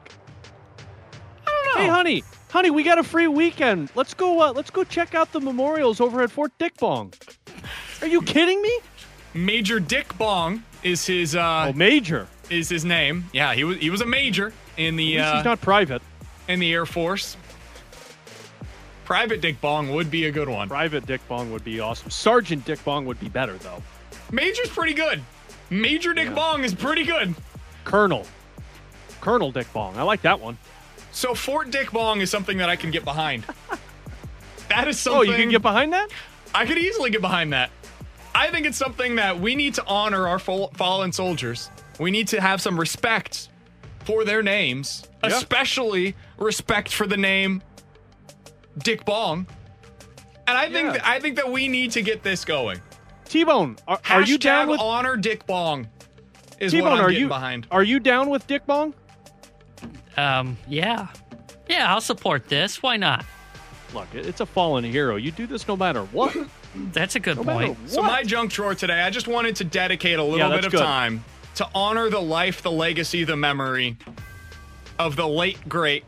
I 1.46 1.50
don't 1.50 1.74
know. 1.76 1.82
Hey, 1.82 1.88
honey, 1.88 2.24
honey, 2.50 2.70
we 2.70 2.82
got 2.82 2.98
a 2.98 3.02
free 3.02 3.26
weekend. 3.26 3.90
Let's 3.94 4.14
go. 4.14 4.40
Uh, 4.40 4.52
let's 4.52 4.70
go 4.70 4.84
check 4.84 5.14
out 5.14 5.32
the 5.32 5.40
memorials 5.40 6.00
over 6.00 6.22
at 6.22 6.30
Fort 6.30 6.52
Dick 6.58 6.76
Bong. 6.78 7.12
Are 8.00 8.06
you 8.08 8.22
kidding 8.22 8.60
me? 8.62 8.78
Major 9.34 9.78
Dick 9.78 10.16
Bong 10.18 10.64
is 10.82 11.04
his 11.06 11.36
uh 11.36 11.66
Oh, 11.68 11.72
Major. 11.74 12.26
is 12.48 12.68
his 12.68 12.84
name. 12.84 13.24
Yeah, 13.32 13.54
he 13.54 13.64
was 13.64 13.76
he 13.78 13.90
was 13.90 14.00
a 14.00 14.06
major 14.06 14.52
in 14.76 14.96
the 14.96 15.18
At 15.18 15.20
least 15.22 15.32
uh, 15.32 15.36
he's 15.36 15.44
not 15.44 15.60
private. 15.60 16.00
in 16.48 16.58
the 16.58 16.72
Air 16.72 16.86
Force. 16.86 17.36
Private 19.10 19.40
Dick 19.40 19.60
Bong 19.60 19.90
would 19.90 20.08
be 20.08 20.26
a 20.26 20.30
good 20.30 20.48
one. 20.48 20.68
Private 20.68 21.04
Dick 21.04 21.20
Bong 21.26 21.50
would 21.50 21.64
be 21.64 21.80
awesome. 21.80 22.10
Sergeant 22.10 22.64
Dick 22.64 22.84
Bong 22.84 23.04
would 23.06 23.18
be 23.18 23.28
better 23.28 23.54
though. 23.54 23.82
Major's 24.30 24.68
pretty 24.68 24.94
good. 24.94 25.20
Major 25.68 26.14
Dick 26.14 26.32
Bong 26.32 26.62
is 26.62 26.72
pretty 26.72 27.02
good. 27.02 27.34
Colonel. 27.82 28.24
Colonel 29.20 29.50
Dick 29.50 29.66
Bong. 29.72 29.96
I 29.96 30.02
like 30.02 30.22
that 30.22 30.38
one. 30.38 30.58
So 31.10 31.34
Fort 31.34 31.72
Dick 31.72 31.90
Bong 31.90 32.20
is 32.20 32.30
something 32.30 32.58
that 32.58 32.68
I 32.68 32.76
can 32.76 32.92
get 32.92 33.04
behind. 33.04 33.44
that 34.68 34.86
is 34.86 35.00
something. 35.00 35.18
Oh, 35.18 35.22
you 35.22 35.34
can 35.34 35.48
get 35.48 35.60
behind 35.62 35.92
that? 35.92 36.08
I 36.54 36.64
could 36.64 36.78
easily 36.78 37.10
get 37.10 37.20
behind 37.20 37.52
that. 37.52 37.70
I 38.32 38.52
think 38.52 38.64
it's 38.64 38.78
something 38.78 39.16
that 39.16 39.40
we 39.40 39.56
need 39.56 39.74
to 39.74 39.84
honor 39.86 40.28
our 40.28 40.38
fallen 40.38 41.10
soldiers. 41.10 41.68
We 41.98 42.12
need 42.12 42.28
to 42.28 42.40
have 42.40 42.60
some 42.62 42.78
respect 42.78 43.48
for 44.04 44.24
their 44.24 44.44
names, 44.44 45.02
Yeah. 45.24 45.30
especially 45.30 46.14
respect 46.38 46.92
for 46.92 47.08
the 47.08 47.16
name 47.16 47.62
Dick 48.78 49.04
Bong. 49.04 49.46
And 50.46 50.56
I 50.58 50.70
think 50.70 50.94
Yeah. 50.94 51.02
I 51.04 51.20
think 51.20 51.36
that 51.36 51.50
we 51.50 51.68
need 51.68 51.92
to 51.92 52.02
get 52.02 52.22
this 52.22 52.44
going. 52.44 52.80
T-Bone, 53.26 53.76
are, 53.86 54.00
are 54.10 54.22
you 54.22 54.38
down 54.38 54.66
Hashtag 54.66 54.70
with 54.70 54.80
honor 54.80 55.16
Dick 55.16 55.46
Bong? 55.46 55.86
Is 56.58 56.72
what 56.74 56.78
T-Bone? 56.80 56.92
I'm 56.92 56.98
Are 57.04 57.08
getting 57.08 57.22
you 57.22 57.28
behind. 57.28 57.66
are 57.70 57.82
you 57.84 58.00
down 58.00 58.28
with 58.30 58.46
Dick 58.48 58.66
Bong? 58.66 58.92
Um, 60.16 60.56
yeah. 60.68 61.06
Yeah, 61.68 61.92
I'll 61.94 62.00
support 62.00 62.48
this. 62.48 62.82
Why 62.82 62.96
not? 62.96 63.24
Look, 63.94 64.08
it's 64.12 64.40
a 64.40 64.46
fallen 64.46 64.82
hero. 64.84 65.16
You 65.16 65.30
do 65.30 65.46
this 65.46 65.66
no 65.68 65.76
matter 65.76 66.02
what. 66.06 66.36
That's 66.92 67.14
a 67.16 67.20
good 67.20 67.36
No 67.36 67.44
point. 67.44 67.78
So 67.88 68.02
my 68.02 68.22
junk 68.24 68.52
drawer 68.52 68.74
today, 68.74 69.00
I 69.00 69.10
just 69.10 69.28
wanted 69.28 69.56
to 69.56 69.64
dedicate 69.64 70.18
a 70.18 70.22
little 70.22 70.38
Yeah, 70.38 70.56
bit 70.56 70.64
of 70.64 70.72
good. 70.72 70.78
time 70.80 71.24
to 71.56 71.68
honor 71.74 72.10
the 72.10 72.20
life, 72.20 72.62
the 72.62 72.70
legacy, 72.72 73.24
the 73.24 73.36
memory 73.36 73.96
of 74.98 75.16
the 75.16 75.26
late 75.26 75.68
great 75.68 76.04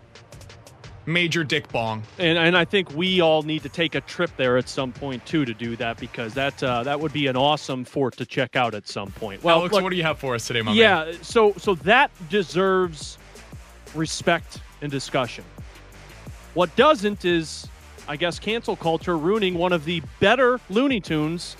Major 1.07 1.45
Dick 1.45 1.71
Bong. 1.73 2.03
And 2.19 2.39
and 2.39 2.57
I 2.57 2.65
think 2.65 2.95
we 2.95 3.21
all 3.21 3.43
need 3.43 3.63
to 3.63 3.69
take 3.69 3.95
a 3.95 4.01
trip 4.03 4.31
there 4.37 4.57
at 4.57 4.69
some 4.69 4.93
point 4.93 5.25
too 5.27 5.45
to 5.45 5.55
do 5.55 5.77
that 5.77 5.99
because 5.99 6.35
that 6.35 6.63
uh, 6.63 6.83
that 6.85 7.01
would 7.01 7.13
be 7.13 7.27
an 7.27 7.37
awesome 7.37 7.85
fort 7.85 8.17
to 8.19 8.27
check 8.27 8.57
out 8.57 8.75
at 8.75 8.89
some 8.89 9.11
point. 9.13 9.43
Well, 9.43 9.59
Alex, 9.59 9.75
look, 9.75 9.83
what 9.83 9.91
do 9.91 9.97
you 9.97 10.03
have 10.05 10.19
for 10.19 10.35
us 10.35 10.47
today, 10.47 10.63
my 10.63 10.73
man? 10.73 10.77
yeah, 10.77 11.13
so 11.23 11.55
so 11.59 11.75
that 11.77 12.11
deserves 12.29 13.19
respect 13.95 14.61
and 14.81 14.91
discussion. 14.91 15.45
What 16.55 16.75
doesn't 16.77 17.25
is, 17.25 17.67
I 18.07 18.17
guess, 18.17 18.39
cancel 18.39 18.77
culture 18.77 19.17
ruining 19.17 19.55
one 19.55 19.73
of 19.73 19.85
the 19.85 20.03
better 20.21 20.61
Looney 20.69 21.01
Tunes 21.01 21.57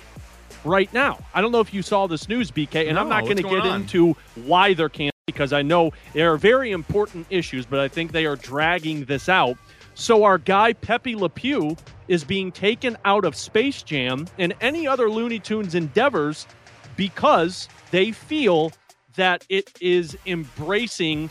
right 0.63 0.91
now. 0.93 1.19
I 1.33 1.41
don't 1.41 1.51
know 1.51 1.59
if 1.59 1.73
you 1.73 1.81
saw 1.81 2.07
this 2.07 2.29
news, 2.29 2.51
BK, 2.51 2.89
and 2.89 2.99
I'm 2.99 3.09
not 3.09 3.23
going 3.23 3.37
to 3.37 3.43
get 3.43 3.61
on? 3.61 3.81
into 3.81 4.15
why 4.35 4.73
they're 4.73 4.89
canceling 4.89 5.12
because 5.25 5.53
I 5.53 5.61
know 5.61 5.93
there 6.11 6.33
are 6.33 6.37
very 6.37 6.71
important 6.71 7.25
issues, 7.29 7.65
but 7.65 7.79
I 7.79 7.87
think 7.87 8.11
they 8.11 8.25
are 8.25 8.35
dragging 8.35 9.05
this 9.05 9.29
out. 9.29 9.57
So 9.95 10.25
our 10.25 10.37
guy 10.37 10.73
Pepe 10.73 11.15
Le 11.15 11.29
Pew 11.29 11.77
is 12.09 12.25
being 12.25 12.51
taken 12.51 12.97
out 13.05 13.23
of 13.23 13.33
Space 13.33 13.83
Jam 13.83 14.27
and 14.37 14.53
any 14.59 14.85
other 14.85 15.09
Looney 15.09 15.39
Tunes 15.39 15.75
endeavors 15.75 16.45
because 16.97 17.69
they 17.91 18.11
feel 18.11 18.73
that 19.15 19.45
it 19.47 19.71
is 19.79 20.17
embracing 20.25 21.29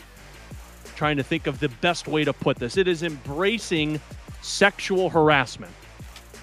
trying 0.95 1.17
to 1.17 1.23
think 1.23 1.45
of 1.45 1.59
the 1.59 1.69
best 1.69 2.07
way 2.07 2.23
to 2.23 2.33
put 2.33 2.57
this. 2.57 2.77
It 2.77 2.87
is 2.87 3.03
embracing 3.03 4.01
sexual 4.41 5.11
harassment. 5.11 5.71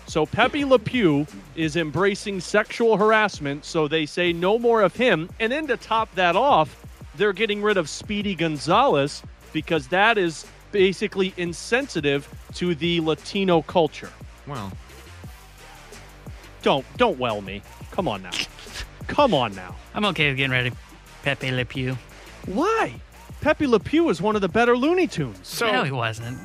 So 0.06 0.24
Pepe 0.24 0.64
Le 0.64 0.78
Pew 0.78 1.26
is 1.56 1.74
embracing 1.74 2.40
sexual 2.40 2.96
harassment, 2.96 3.64
so 3.64 3.88
they 3.88 4.06
say 4.06 4.32
no 4.32 4.56
more 4.56 4.82
of 4.82 4.94
him. 4.94 5.28
And 5.40 5.50
then 5.50 5.66
to 5.66 5.76
top 5.76 6.14
that 6.14 6.36
off, 6.36 6.84
they're 7.16 7.32
getting 7.32 7.62
rid 7.62 7.76
of 7.76 7.88
Speedy 7.88 8.34
Gonzales 8.34 9.22
because 9.52 9.88
that 9.88 10.18
is 10.18 10.46
basically 10.72 11.34
insensitive 11.36 12.28
to 12.54 12.74
the 12.74 13.00
Latino 13.00 13.62
culture. 13.62 14.10
Well, 14.46 14.72
don't 16.62 16.84
don't 16.96 17.18
well 17.18 17.40
me. 17.40 17.62
Come 17.90 18.08
on 18.08 18.22
now. 18.22 18.30
Come 19.08 19.34
on 19.34 19.54
now. 19.54 19.74
I'm 19.94 20.04
okay 20.06 20.28
with 20.28 20.36
getting 20.36 20.52
rid 20.52 20.66
of 20.68 20.78
Pepe 21.22 21.50
Le 21.50 21.64
Pew. 21.64 21.96
Why? 22.46 22.94
Pepe 23.40 23.66
Le 23.66 23.80
Pew 23.80 24.08
is 24.08 24.20
one 24.22 24.36
of 24.36 24.42
the 24.42 24.48
better 24.48 24.76
Looney 24.76 25.06
Tunes. 25.06 25.38
So 25.42 25.70
no, 25.70 25.82
he 25.84 25.90
wasn't. 25.90 26.38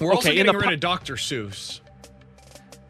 We're 0.00 0.12
also 0.12 0.28
Okay, 0.28 0.38
in 0.40 0.46
getting 0.46 0.52
the 0.52 0.58
rid 0.58 0.66
po- 0.66 0.74
of 0.74 0.80
Dr. 0.80 1.14
Seuss. 1.14 1.80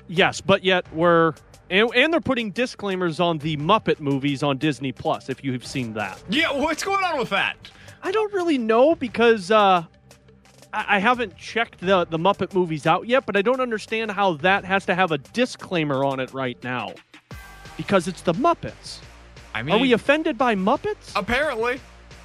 Yes, 0.09 0.41
but 0.41 0.65
yet 0.65 0.85
we're 0.93 1.35
and, 1.71 1.91
and 1.95 2.13
they're 2.13 2.21
putting 2.21 2.51
disclaimers 2.51 3.19
on 3.21 3.39
the 3.39 3.57
Muppet 3.57 4.01
movies 4.01 4.43
on 4.43 4.59
Disney 4.59 4.93
Plus. 4.93 5.29
If 5.29 5.43
you've 5.45 5.67
seen 5.67 5.93
that, 5.95 6.23
Yeah, 6.29 6.53
what's 6.53 6.83
going 6.85 7.05
on 7.05 7.19
with 7.19 7.31
that? 7.31 7.57
I 8.03 8.13
don't 8.13 8.33
really 8.33 8.59
know 8.59 8.95
because 8.95 9.51
uh, 9.51 9.85
I, 10.73 10.97
I 10.97 10.99
haven't 10.99 11.37
checked 11.37 11.81
the 11.81 12.05
the 12.05 12.19
Muppet 12.19 12.55
movies 12.55 12.87
out 12.87 13.07
yet. 13.09 13.27
But 13.27 13.37
I 13.37 13.43
don't 13.43 13.61
understand 13.61 14.13
how 14.13 14.35
that 14.35 14.65
has 14.65 14.87
to 14.87 14.95
have 14.95 15.11
a 15.13 15.19
disclaimer 15.19 16.05
on 16.05 16.21
it 16.21 16.33
right 16.33 16.63
now 16.63 16.93
because 17.77 18.07
it's 18.07 18.23
the 18.23 18.35
Muppets. 18.35 18.99
I 19.55 19.63
mean, 19.63 19.75
Are 19.75 19.79
we 19.79 19.93
offended 19.93 20.37
by 20.39 20.55
Muppets? 20.55 21.13
apparently, 21.17 21.81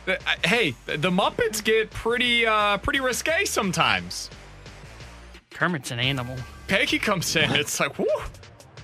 the- 0.05 0.17
uh, 0.17 0.35
hey, 0.45 0.75
the 0.85 1.09
Muppets 1.09 1.63
get 1.63 1.89
pretty 1.89 2.45
uh, 2.45 2.77
pretty 2.77 2.99
risque 2.99 3.45
sometimes. 3.45 4.29
Kermit's 5.51 5.91
an 5.91 5.99
animal. 5.99 6.35
Peggy 6.67 6.99
comes 6.99 7.35
in, 7.35 7.51
it's 7.51 7.79
like, 7.79 7.97
whoo. 7.99 8.05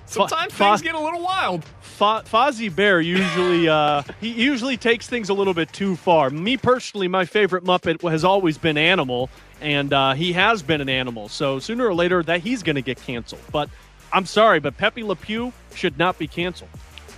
Sometimes 0.08 0.54
Fo- 0.54 0.70
things 0.70 0.82
get 0.82 0.94
a 0.94 1.00
little 1.00 1.22
wild. 1.22 1.64
Fo- 1.80 2.22
Fozzie 2.22 2.74
Bear 2.74 3.00
usually 3.00 3.68
uh, 3.68 4.02
he 4.20 4.30
usually 4.30 4.78
takes 4.78 5.06
things 5.06 5.28
a 5.28 5.34
little 5.34 5.52
bit 5.52 5.72
too 5.72 5.96
far. 5.96 6.30
Me 6.30 6.56
personally, 6.56 7.08
my 7.08 7.26
favorite 7.26 7.64
Muppet 7.64 8.08
has 8.10 8.24
always 8.24 8.56
been 8.56 8.78
Animal, 8.78 9.28
and 9.60 9.92
uh, 9.92 10.14
he 10.14 10.32
has 10.32 10.62
been 10.62 10.80
an 10.80 10.88
animal. 10.88 11.28
So 11.28 11.58
sooner 11.58 11.86
or 11.86 11.94
later, 11.94 12.22
that 12.22 12.40
he's 12.40 12.62
going 12.62 12.76
to 12.76 12.82
get 12.82 13.00
canceled. 13.02 13.42
But 13.52 13.68
I'm 14.12 14.24
sorry, 14.24 14.60
but 14.60 14.78
Pepe 14.78 15.02
Le 15.02 15.14
Pew 15.14 15.52
should 15.74 15.98
not 15.98 16.18
be 16.18 16.26
canceled. 16.26 16.70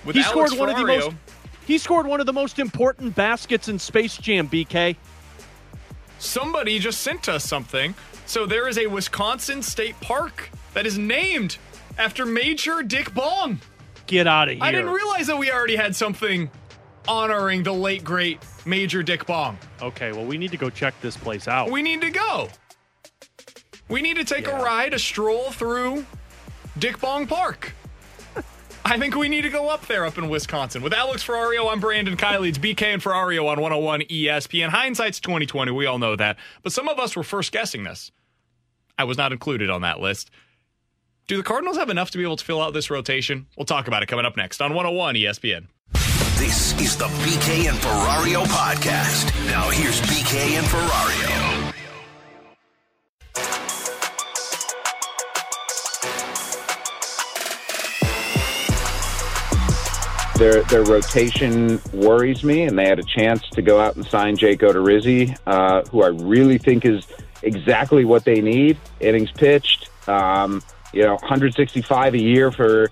With 0.05 0.17
he 0.17 0.23
Alex 0.23 0.51
scored 0.51 0.59
one 0.59 0.69
of 0.71 0.77
the 0.77 0.85
most. 0.85 1.11
He 1.67 1.79
scored 1.79 2.07
one 2.07 2.19
of 2.19 2.27
the 2.27 2.33
most 2.33 2.59
important 2.59 3.15
baskets 3.15 3.69
in 3.69 3.79
Space 3.79 4.17
Jam. 4.17 4.49
BK. 4.49 4.97
Somebody 6.19 6.81
just 6.81 7.03
sent 7.03 7.29
us 7.29 7.45
something. 7.45 7.95
So 8.27 8.47
there 8.47 8.69
is 8.69 8.79
a 8.79 8.89
Wisconsin 8.89 9.63
state 9.63 9.99
park 10.01 10.51
that 10.75 10.87
is 10.87 10.99
named 10.99 11.59
after 11.99 12.27
Major 12.27 12.83
Dick 12.83 13.13
Bong. 13.15 13.61
Get 14.07 14.27
out 14.27 14.49
of 14.49 14.55
here. 14.55 14.65
I 14.65 14.73
didn't 14.73 14.91
realize 14.91 15.27
that 15.29 15.39
we 15.39 15.51
already 15.53 15.77
had 15.77 15.95
something 15.95 16.51
honoring 17.07 17.63
the 17.63 17.73
late 17.73 18.05
great 18.05 18.41
Major 18.67 19.03
Dick 19.03 19.27
Bong. 19.27 19.59
Okay, 19.81 20.13
well 20.13 20.25
we 20.25 20.39
need 20.39 20.51
to 20.51 20.57
go 20.57 20.71
check 20.71 20.95
this 21.01 21.17
place 21.17 21.49
out. 21.49 21.71
We 21.71 21.83
need 21.83 22.01
to 22.01 22.11
go. 22.11 22.49
We 23.89 24.03
need 24.03 24.17
to 24.17 24.25
take 24.25 24.47
a 24.47 24.53
ride, 24.53 24.95
a 24.95 24.99
stroll 24.99 25.51
through 25.51 26.07
Dick 26.79 27.01
Bong 27.01 27.27
Park. 27.27 27.73
I 28.85 28.99
think 28.99 29.17
we 29.17 29.29
need 29.29 29.43
to 29.43 29.51
go 29.51 29.69
up 29.69 29.87
there 29.87 30.07
up 30.07 30.17
in 30.17 30.29
Wisconsin. 30.29 30.83
With 30.83 30.93
Alex 30.93 31.27
Ferrario, 31.27 31.71
I'm 31.71 31.81
Brandon 31.81 32.17
Kiley. 32.17 32.49
It's 32.49 32.59
BK 32.59 32.83
and 32.83 33.03
Ferrario 33.03 33.49
on 33.49 33.61
101 33.61 34.03
ESPN. 34.03 34.69
Hindsight's 34.69 35.19
2020. 35.19 35.73
We 35.73 35.87
all 35.87 35.99
know 35.99 36.15
that. 36.15 36.37
But 36.63 36.73
some 36.73 36.89
of 36.89 37.01
us 37.01 37.17
were 37.17 37.25
first 37.25 37.51
guessing 37.51 37.83
this. 37.83 38.13
I 38.97 39.05
was 39.05 39.19
not 39.19 39.33
included 39.33 39.71
on 39.71 39.83
that 39.83 39.99
list. 40.01 40.31
Do 41.31 41.37
the 41.37 41.45
Cardinals 41.45 41.77
have 41.77 41.91
enough 41.91 42.11
to 42.11 42.19
be 42.19 42.25
able 42.25 42.35
to 42.35 42.45
fill 42.45 42.61
out 42.61 42.75
this 42.75 42.91
rotation? 42.91 43.47
We'll 43.57 43.65
talk 43.65 43.87
about 43.87 44.03
it 44.03 44.07
coming 44.07 44.27
up 44.27 44.37
next 44.37 44.61
on 44.61 44.75
101 44.75 45.15
ESPN. 45.15 45.69
This 46.41 46.77
is 46.81 46.97
the 46.97 47.05
BK 47.05 47.69
and 47.69 47.79
Ferrario 47.79 48.45
podcast. 48.47 49.33
Now 49.47 49.71
here's 49.71 50.01
BK 50.01 50.59
and 50.59 50.67
Ferrario. 50.67 51.73
Their 60.37 60.65
their 60.65 60.83
rotation 60.83 61.81
worries 61.93 62.43
me, 62.43 62.65
and 62.65 62.77
they 62.77 62.89
had 62.89 62.99
a 62.99 63.05
chance 63.05 63.49
to 63.51 63.63
go 63.63 63.79
out 63.79 63.95
and 63.95 64.05
sign 64.05 64.37
Jake 64.37 64.63
Odorizzi, 64.63 65.39
uh, 65.47 65.83
who 65.93 66.03
I 66.03 66.09
really 66.09 66.59
think 66.59 66.85
is 66.85 67.07
exactly 67.45 68.05
what 68.05 68.25
they 68.25 68.41
need. 68.41 68.79
Innings 68.99 69.31
pitched, 69.31 69.91
um, 70.09 70.61
you 70.93 71.03
know, 71.03 71.15
165 71.15 72.15
a 72.15 72.21
year 72.21 72.51
for 72.51 72.91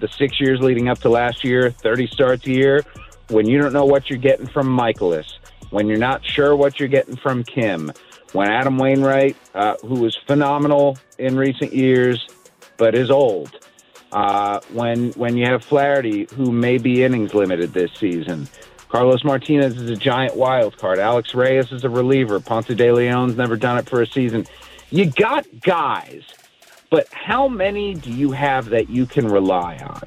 the 0.00 0.08
six 0.08 0.40
years 0.40 0.60
leading 0.60 0.88
up 0.88 0.98
to 1.00 1.08
last 1.08 1.44
year, 1.44 1.70
30 1.70 2.06
starts 2.08 2.46
a 2.46 2.50
year. 2.50 2.84
When 3.28 3.46
you 3.46 3.58
don't 3.58 3.72
know 3.72 3.84
what 3.84 4.10
you're 4.10 4.18
getting 4.18 4.46
from 4.46 4.66
Mikolas, 4.66 5.38
when 5.70 5.86
you're 5.86 5.98
not 5.98 6.24
sure 6.24 6.56
what 6.56 6.80
you're 6.80 6.88
getting 6.88 7.16
from 7.16 7.44
Kim, 7.44 7.92
when 8.32 8.50
Adam 8.50 8.76
Wainwright, 8.78 9.36
uh, 9.54 9.76
who 9.82 10.00
was 10.00 10.16
phenomenal 10.26 10.98
in 11.18 11.36
recent 11.36 11.72
years, 11.72 12.26
but 12.76 12.94
is 12.94 13.10
old. 13.10 13.56
Uh, 14.12 14.58
when 14.72 15.10
when 15.12 15.36
you 15.36 15.46
have 15.46 15.62
Flaherty, 15.62 16.26
who 16.34 16.50
may 16.50 16.78
be 16.78 17.04
innings 17.04 17.32
limited 17.32 17.72
this 17.72 17.92
season, 17.92 18.48
Carlos 18.88 19.22
Martinez 19.22 19.76
is 19.76 19.88
a 19.88 19.96
giant 19.96 20.36
wild 20.36 20.76
card. 20.76 20.98
Alex 20.98 21.32
Reyes 21.32 21.70
is 21.70 21.84
a 21.84 21.88
reliever. 21.88 22.40
Ponce 22.40 22.66
de 22.66 22.90
Leon's 22.90 23.36
never 23.36 23.56
done 23.56 23.78
it 23.78 23.88
for 23.88 24.02
a 24.02 24.06
season. 24.06 24.46
You 24.90 25.06
got 25.06 25.46
guys, 25.60 26.24
but 26.90 27.08
how 27.12 27.48
many 27.48 27.94
do 27.94 28.10
you 28.10 28.32
have 28.32 28.70
that 28.70 28.90
you 28.90 29.06
can 29.06 29.26
rely 29.26 29.76
on? 29.78 30.02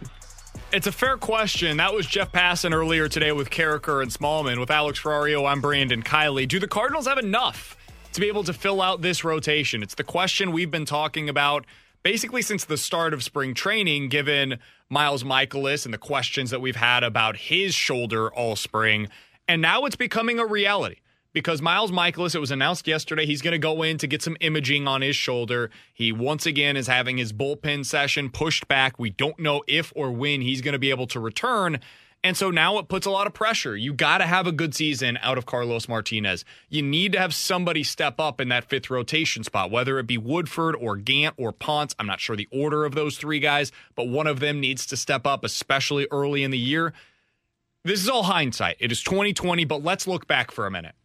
It's 0.74 0.88
a 0.88 0.92
fair 0.92 1.18
question. 1.18 1.78
That 1.78 1.94
was 1.94 2.06
Jeff 2.06 2.32
Passan 2.32 2.74
earlier 2.74 3.08
today 3.08 3.32
with 3.32 3.50
Karraker 3.50 4.02
and 4.02 4.12
Smallman. 4.12 4.60
With 4.60 4.70
Alex 4.70 5.00
Ferrario, 5.00 5.50
I'm 5.50 5.62
Brandon 5.62 6.04
Kiley. 6.04 6.48
Do 6.48 6.60
the 6.60 6.68
Cardinals 6.68 7.08
have 7.08 7.18
enough 7.18 7.78
to 8.12 8.20
be 8.20 8.28
able 8.28 8.44
to 8.44 8.54
fill 8.54 8.82
out 8.82 9.02
this 9.02 9.24
rotation? 9.24 9.82
It's 9.82 9.96
the 9.96 10.04
question 10.04 10.52
we've 10.52 10.72
been 10.72 10.86
talking 10.86 11.30
about 11.30 11.66
basically 12.02 12.42
since 12.42 12.66
the 12.66 12.78
start 12.78 13.14
of 13.14 13.24
spring 13.24 13.54
training, 13.54 14.10
given 14.10 14.60
Miles 14.90 15.24
Mikolas 15.24 15.86
and 15.86 15.94
the 15.94 15.98
questions 15.98 16.50
that 16.50 16.60
we've 16.60 16.76
had 16.76 17.04
about 17.04 17.38
his 17.38 17.74
shoulder 17.74 18.34
all 18.34 18.56
spring. 18.56 19.08
And 19.48 19.62
now 19.62 19.86
it's 19.86 19.96
becoming 19.96 20.40
a 20.40 20.46
reality 20.46 20.98
because 21.34 21.62
Miles 21.62 21.92
Mikolas, 21.92 22.36
it 22.36 22.40
was 22.40 22.52
announced 22.52 22.88
yesterday, 22.88 23.26
he's 23.26 23.42
going 23.42 23.54
to 23.54 23.58
go 23.60 23.82
in 23.84 23.98
to 23.98 24.08
get 24.08 24.22
some 24.22 24.38
imaging 24.40 24.88
on 24.88 25.02
his 25.02 25.16
shoulder. 25.16 25.72
He 25.94 26.12
once 26.12 26.46
again 26.46 26.78
is 26.78 26.88
having 26.88 27.18
his 27.18 27.34
bullpen 27.34 27.86
session 27.86 28.30
pushed 28.30 28.68
back. 28.68 29.00
We 29.00 29.10
don't 29.10 29.40
know 29.40 29.64
if 29.68 29.92
or 29.96 30.12
when 30.12 30.42
he's 30.42 30.62
going 30.62 30.74
to 30.74 30.80
be 30.80 30.92
able 30.92 31.08
to 31.08 31.20
return. 31.20 31.80
And 32.26 32.38
so 32.38 32.52
now 32.52 32.78
it 32.78 32.88
puts 32.88 33.06
a 33.06 33.12
lot 33.12 33.28
of 33.28 33.34
pressure. 33.34 33.76
You 33.76 33.94
got 33.94 34.20
to 34.20 34.26
have 34.26 34.48
a 34.48 34.54
good 34.54 34.74
season 34.74 35.20
out 35.22 35.38
of 35.38 35.46
Carlos 35.46 35.90
Martinez. 35.90 36.46
You 36.70 36.82
need 36.82 37.12
to 37.14 37.20
have 37.20 37.34
somebody 37.34 37.84
step 37.84 38.18
up 38.18 38.40
in 38.40 38.48
that 38.48 38.64
fifth 38.70 38.90
rotation 38.90 39.44
spot, 39.44 39.72
whether 39.72 40.00
it 40.00 40.08
be 40.08 40.18
Woodford 40.18 40.76
or 40.78 40.96
Gant 40.96 41.36
or 41.38 41.52
Ponce. 41.52 41.94
I'm 42.00 42.08
not 42.08 42.22
sure 42.22 42.38
the 42.38 42.48
order 42.50 42.86
of 42.86 42.96
those 42.96 43.18
three 43.18 43.40
guys, 43.40 43.74
but 43.96 44.08
one 44.08 44.28
of 44.28 44.40
them 44.40 44.62
needs 44.62 44.86
to 44.86 44.96
step 44.96 45.28
up, 45.28 45.44
especially 45.44 46.08
early 46.12 46.44
in 46.44 46.52
the 46.52 46.58
year. 46.58 46.94
This 47.84 48.02
is 48.02 48.08
all 48.08 48.24
hindsight. 48.24 48.78
It 48.80 48.94
is 48.94 49.04
2020, 49.04 49.66
but 49.66 49.84
let's 49.84 50.08
look 50.08 50.26
back 50.26 50.52
for 50.52 50.66
a 50.66 50.72
minute. 50.72 50.96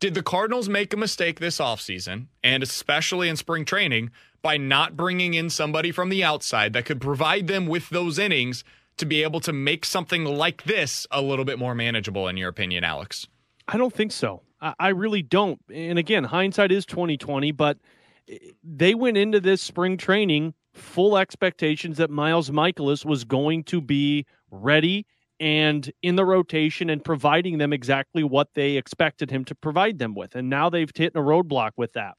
Did 0.00 0.14
the 0.14 0.22
Cardinals 0.22 0.68
make 0.68 0.94
a 0.94 0.96
mistake 0.96 1.40
this 1.40 1.58
offseason, 1.58 2.26
and 2.44 2.62
especially 2.62 3.28
in 3.28 3.34
spring 3.36 3.64
training, 3.64 4.10
by 4.42 4.56
not 4.56 4.96
bringing 4.96 5.34
in 5.34 5.50
somebody 5.50 5.90
from 5.90 6.08
the 6.08 6.22
outside 6.22 6.72
that 6.72 6.84
could 6.84 7.00
provide 7.00 7.48
them 7.48 7.66
with 7.66 7.88
those 7.88 8.16
innings 8.16 8.62
to 8.98 9.04
be 9.04 9.24
able 9.24 9.40
to 9.40 9.52
make 9.52 9.84
something 9.84 10.24
like 10.24 10.62
this 10.64 11.06
a 11.10 11.20
little 11.20 11.44
bit 11.44 11.58
more 11.58 11.74
manageable, 11.74 12.28
in 12.28 12.36
your 12.36 12.48
opinion, 12.48 12.84
Alex? 12.84 13.26
I 13.66 13.76
don't 13.76 13.92
think 13.92 14.12
so. 14.12 14.42
I, 14.60 14.74
I 14.78 14.88
really 14.90 15.22
don't. 15.22 15.60
And 15.72 15.98
again, 15.98 16.24
hindsight 16.24 16.70
is 16.70 16.86
twenty 16.86 17.16
twenty, 17.16 17.50
but 17.50 17.78
eh, 18.28 18.38
they 18.62 18.94
went 18.94 19.16
into 19.16 19.40
this 19.40 19.60
spring 19.60 19.96
training 19.96 20.54
full 20.74 21.18
expectations 21.18 21.96
that 21.96 22.08
Miles 22.08 22.50
Mikolas 22.50 23.04
was 23.04 23.24
going 23.24 23.64
to 23.64 23.80
be 23.80 24.26
ready 24.52 25.06
and 25.40 25.90
in 26.02 26.16
the 26.16 26.24
rotation 26.24 26.90
and 26.90 27.04
providing 27.04 27.58
them 27.58 27.72
exactly 27.72 28.24
what 28.24 28.48
they 28.54 28.76
expected 28.76 29.30
him 29.30 29.44
to 29.44 29.54
provide 29.54 29.98
them 29.98 30.14
with. 30.14 30.34
And 30.34 30.48
now 30.48 30.68
they've 30.68 30.90
hit 30.94 31.14
a 31.14 31.20
roadblock 31.20 31.72
with 31.76 31.92
that. 31.92 32.14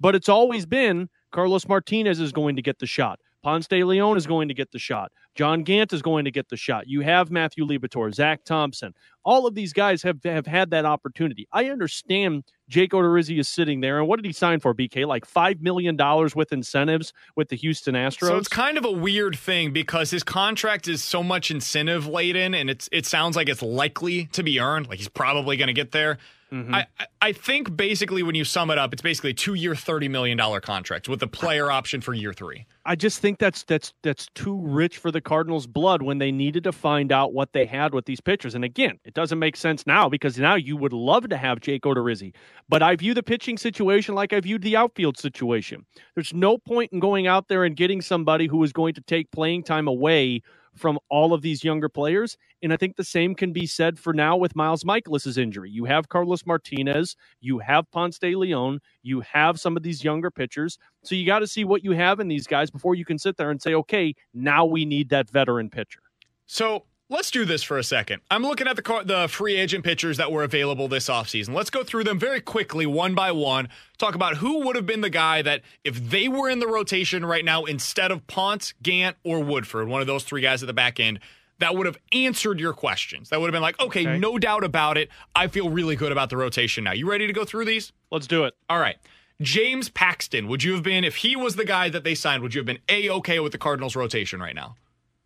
But 0.00 0.14
it's 0.14 0.28
always 0.28 0.66
been 0.66 1.08
Carlos 1.32 1.66
Martinez 1.68 2.20
is 2.20 2.32
going 2.32 2.56
to 2.56 2.62
get 2.62 2.78
the 2.78 2.86
shot. 2.86 3.18
Ponce 3.42 3.68
de 3.68 3.84
Leon 3.84 4.16
is 4.16 4.26
going 4.26 4.48
to 4.48 4.54
get 4.54 4.70
the 4.72 4.78
shot. 4.78 5.12
John 5.34 5.62
Gant 5.62 5.92
is 5.92 6.02
going 6.02 6.24
to 6.24 6.30
get 6.30 6.48
the 6.48 6.56
shot. 6.56 6.88
You 6.88 7.02
have 7.02 7.30
Matthew 7.30 7.64
Liberatore, 7.64 8.12
Zach 8.12 8.44
Thompson. 8.44 8.92
All 9.24 9.46
of 9.46 9.54
these 9.54 9.72
guys 9.72 10.02
have 10.02 10.18
have 10.24 10.46
had 10.46 10.70
that 10.70 10.84
opportunity. 10.84 11.46
I 11.52 11.70
understand 11.70 12.44
Jake 12.68 12.92
Odorizzi 12.92 13.38
is 13.38 13.48
sitting 13.48 13.80
there, 13.80 13.98
and 13.98 14.06
what 14.06 14.16
did 14.16 14.26
he 14.26 14.32
sign 14.32 14.60
for? 14.60 14.74
BK 14.74 15.06
like 15.06 15.24
five 15.24 15.60
million 15.60 15.96
dollars 15.96 16.36
with 16.36 16.52
incentives 16.52 17.12
with 17.36 17.48
the 17.48 17.56
Houston 17.56 17.94
Astros. 17.94 18.28
So 18.28 18.36
it's 18.36 18.48
kind 18.48 18.76
of 18.78 18.84
a 18.84 18.92
weird 18.92 19.36
thing 19.36 19.72
because 19.72 20.10
his 20.10 20.22
contract 20.22 20.86
is 20.88 21.02
so 21.02 21.22
much 21.22 21.50
incentive 21.50 22.06
laden, 22.06 22.54
and 22.54 22.68
it's 22.70 22.88
it 22.92 23.06
sounds 23.06 23.36
like 23.36 23.48
it's 23.48 23.62
likely 23.62 24.26
to 24.32 24.42
be 24.42 24.60
earned. 24.60 24.88
Like 24.88 24.98
he's 24.98 25.08
probably 25.08 25.56
going 25.56 25.68
to 25.68 25.72
get 25.72 25.92
there. 25.92 26.18
Mm-hmm. 26.52 26.74
I, 26.74 26.86
I- 26.98 27.06
I 27.20 27.32
think 27.32 27.76
basically 27.76 28.22
when 28.22 28.36
you 28.36 28.44
sum 28.44 28.70
it 28.70 28.78
up, 28.78 28.92
it's 28.92 29.02
basically 29.02 29.30
a 29.30 29.34
two 29.34 29.54
year, 29.54 29.72
$30 29.74 30.08
million 30.08 30.38
contract 30.60 31.08
with 31.08 31.18
the 31.18 31.26
player 31.26 31.68
option 31.70 32.00
for 32.00 32.14
year 32.14 32.32
three. 32.32 32.64
I 32.86 32.94
just 32.94 33.18
think 33.18 33.38
that's 33.40 33.64
that's 33.64 33.92
that's 34.02 34.28
too 34.34 34.58
rich 34.62 34.96
for 34.98 35.10
the 35.10 35.20
Cardinals' 35.20 35.66
blood 35.66 36.00
when 36.00 36.18
they 36.18 36.30
needed 36.30 36.62
to 36.64 36.72
find 36.72 37.10
out 37.10 37.32
what 37.34 37.52
they 37.52 37.66
had 37.66 37.92
with 37.92 38.04
these 38.06 38.20
pitchers. 38.20 38.54
And 38.54 38.64
again, 38.64 38.98
it 39.04 39.14
doesn't 39.14 39.38
make 39.40 39.56
sense 39.56 39.84
now 39.84 40.08
because 40.08 40.38
now 40.38 40.54
you 40.54 40.76
would 40.76 40.92
love 40.92 41.28
to 41.28 41.36
have 41.36 41.58
Jake 41.60 41.82
Odorizzi. 41.82 42.32
But 42.68 42.82
I 42.82 42.96
view 42.96 43.14
the 43.14 43.22
pitching 43.22 43.56
situation 43.56 44.14
like 44.14 44.32
I 44.32 44.40
viewed 44.40 44.62
the 44.62 44.76
outfield 44.76 45.16
situation. 45.16 45.86
There's 46.14 46.34
no 46.34 46.58
point 46.58 46.92
in 46.92 47.00
going 47.00 47.26
out 47.26 47.48
there 47.48 47.64
and 47.64 47.74
getting 47.74 48.02
somebody 48.02 48.46
who 48.46 48.62
is 48.62 48.72
going 48.72 48.94
to 48.94 49.00
take 49.00 49.30
playing 49.30 49.64
time 49.64 49.88
away 49.88 50.42
from 50.78 50.98
all 51.10 51.32
of 51.32 51.42
these 51.42 51.64
younger 51.64 51.88
players. 51.88 52.36
And 52.62 52.72
I 52.72 52.76
think 52.76 52.96
the 52.96 53.04
same 53.04 53.34
can 53.34 53.52
be 53.52 53.66
said 53.66 53.98
for 53.98 54.12
now 54.12 54.36
with 54.36 54.54
Miles 54.54 54.84
Mikolas' 54.84 55.38
injury. 55.38 55.70
You 55.70 55.84
have 55.86 56.08
Carlos 56.08 56.46
Martinez, 56.46 57.16
you 57.40 57.58
have 57.58 57.90
Ponce 57.90 58.18
de 58.18 58.34
Leon, 58.34 58.80
you 59.02 59.20
have 59.20 59.58
some 59.58 59.76
of 59.76 59.82
these 59.82 60.04
younger 60.04 60.30
pitchers. 60.30 60.78
So 61.02 61.14
you 61.14 61.26
got 61.26 61.40
to 61.40 61.46
see 61.46 61.64
what 61.64 61.84
you 61.84 61.92
have 61.92 62.20
in 62.20 62.28
these 62.28 62.46
guys 62.46 62.70
before 62.70 62.94
you 62.94 63.04
can 63.04 63.18
sit 63.18 63.36
there 63.36 63.50
and 63.50 63.60
say, 63.60 63.74
okay, 63.74 64.14
now 64.32 64.64
we 64.64 64.84
need 64.84 65.08
that 65.08 65.30
veteran 65.30 65.70
pitcher. 65.70 66.00
So 66.46 66.84
let's 67.10 67.30
do 67.30 67.44
this 67.44 67.62
for 67.62 67.78
a 67.78 67.82
second. 67.84 68.20
I'm 68.30 68.42
looking 68.42 68.66
at 68.68 68.76
the 68.76 68.82
car, 68.82 69.04
the 69.04 69.28
free 69.28 69.56
agent 69.56 69.84
pitchers 69.84 70.16
that 70.18 70.30
were 70.30 70.42
available 70.42 70.88
this 70.88 71.08
offseason. 71.08 71.54
Let's 71.54 71.70
go 71.70 71.82
through 71.82 72.04
them 72.04 72.18
very 72.18 72.40
quickly, 72.40 72.86
one 72.86 73.14
by 73.14 73.32
one. 73.32 73.68
Talk 73.98 74.14
about 74.14 74.36
who 74.38 74.64
would 74.66 74.76
have 74.76 74.86
been 74.86 75.00
the 75.00 75.10
guy 75.10 75.42
that, 75.42 75.62
if 75.84 76.10
they 76.10 76.28
were 76.28 76.48
in 76.48 76.58
the 76.60 76.66
rotation 76.66 77.24
right 77.24 77.44
now 77.44 77.64
instead 77.64 78.10
of 78.10 78.26
Ponce, 78.26 78.74
Gant, 78.82 79.16
or 79.24 79.40
Woodford, 79.40 79.88
one 79.88 80.00
of 80.00 80.06
those 80.06 80.24
three 80.24 80.42
guys 80.42 80.62
at 80.62 80.66
the 80.66 80.72
back 80.72 81.00
end, 81.00 81.20
that 81.60 81.74
would 81.74 81.86
have 81.86 81.98
answered 82.12 82.60
your 82.60 82.72
questions. 82.72 83.30
That 83.30 83.40
would 83.40 83.48
have 83.48 83.52
been 83.52 83.62
like, 83.62 83.80
okay, 83.80 84.02
Okay. 84.06 84.18
no 84.18 84.38
doubt 84.38 84.62
about 84.62 84.96
it. 84.96 85.08
I 85.34 85.48
feel 85.48 85.70
really 85.70 85.96
good 85.96 86.12
about 86.12 86.30
the 86.30 86.36
rotation 86.36 86.84
now. 86.84 86.92
You 86.92 87.10
ready 87.10 87.26
to 87.26 87.32
go 87.32 87.44
through 87.44 87.64
these? 87.64 87.92
Let's 88.12 88.28
do 88.28 88.44
it. 88.44 88.54
All 88.70 88.78
right. 88.78 88.96
James 89.40 89.88
Paxton, 89.88 90.46
would 90.48 90.62
you 90.62 90.72
have 90.74 90.82
been, 90.82 91.04
if 91.04 91.16
he 91.16 91.34
was 91.36 91.56
the 91.56 91.64
guy 91.64 91.88
that 91.88 92.04
they 92.04 92.14
signed, 92.14 92.42
would 92.42 92.54
you 92.54 92.60
have 92.60 92.66
been 92.66 92.78
A 92.88 93.08
okay 93.10 93.40
with 93.40 93.52
the 93.52 93.58
Cardinals 93.58 93.96
rotation 93.96 94.40
right 94.40 94.54
now? 94.54 94.76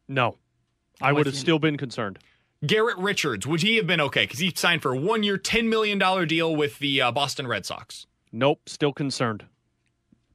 No. 0.09 0.37
I 1.03 1.13
would 1.13 1.27
have 1.27 1.37
still 1.37 1.59
been 1.59 1.77
concerned. 1.77 2.19
Garrett 2.65 2.97
Richards, 2.97 3.47
would 3.47 3.63
he 3.63 3.77
have 3.77 3.87
been 3.87 4.01
okay? 4.01 4.23
Because 4.25 4.39
he 4.39 4.53
signed 4.55 4.83
for 4.83 4.93
a 4.93 4.97
one 4.97 5.23
year, 5.23 5.37
$10 5.37 5.69
million 5.69 5.99
deal 6.29 6.55
with 6.55 6.79
the 6.79 7.01
uh, 7.01 7.11
Boston 7.11 7.47
Red 7.49 7.67
Sox. 7.67 8.07
Nope, 8.31 8.69
still 8.69 8.93
concerned. 8.93 9.47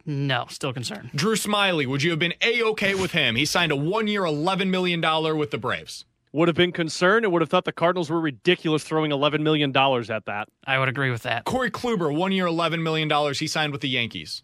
No, 0.06 0.45
still 0.49 0.73
concerned. 0.73 1.11
Drew 1.15 1.35
Smyly, 1.35 1.85
would 1.85 2.03
you 2.03 2.11
have 2.11 2.19
been 2.19 2.34
A 2.41 2.61
okay 2.64 2.95
with 2.95 3.11
him? 3.11 3.35
He 3.35 3.45
signed 3.45 3.72
a 3.72 3.76
one 3.76 4.07
year, 4.07 4.22
$11 4.22 4.69
million 4.69 5.02
with 5.38 5.52
the 5.52 5.57
Braves. 5.57 6.06
Would 6.34 6.49
have 6.49 6.56
been 6.56 6.72
concerned 6.73 7.26
and 7.26 7.34
would 7.34 7.41
have 7.41 7.49
thought 7.49 7.65
the 7.65 7.72
Cardinals 7.72 8.10
were 8.10 8.19
ridiculous 8.19 8.84
throwing 8.84 9.11
$11 9.11 9.41
million 9.41 9.76
at 9.76 10.26
that. 10.26 10.49
I 10.65 10.80
would 10.80 10.89
agree 10.89 11.10
with 11.10 11.23
that. 11.23 11.45
Corey 11.45 11.72
Kluber, 11.72 12.14
one 12.14 12.31
year, 12.31 12.45
$11 12.45 12.81
million. 12.81 13.10
He 13.34 13.48
signed 13.48 13.72
with 13.72 13.81
the 13.81 13.89
Yankees. 13.89 14.44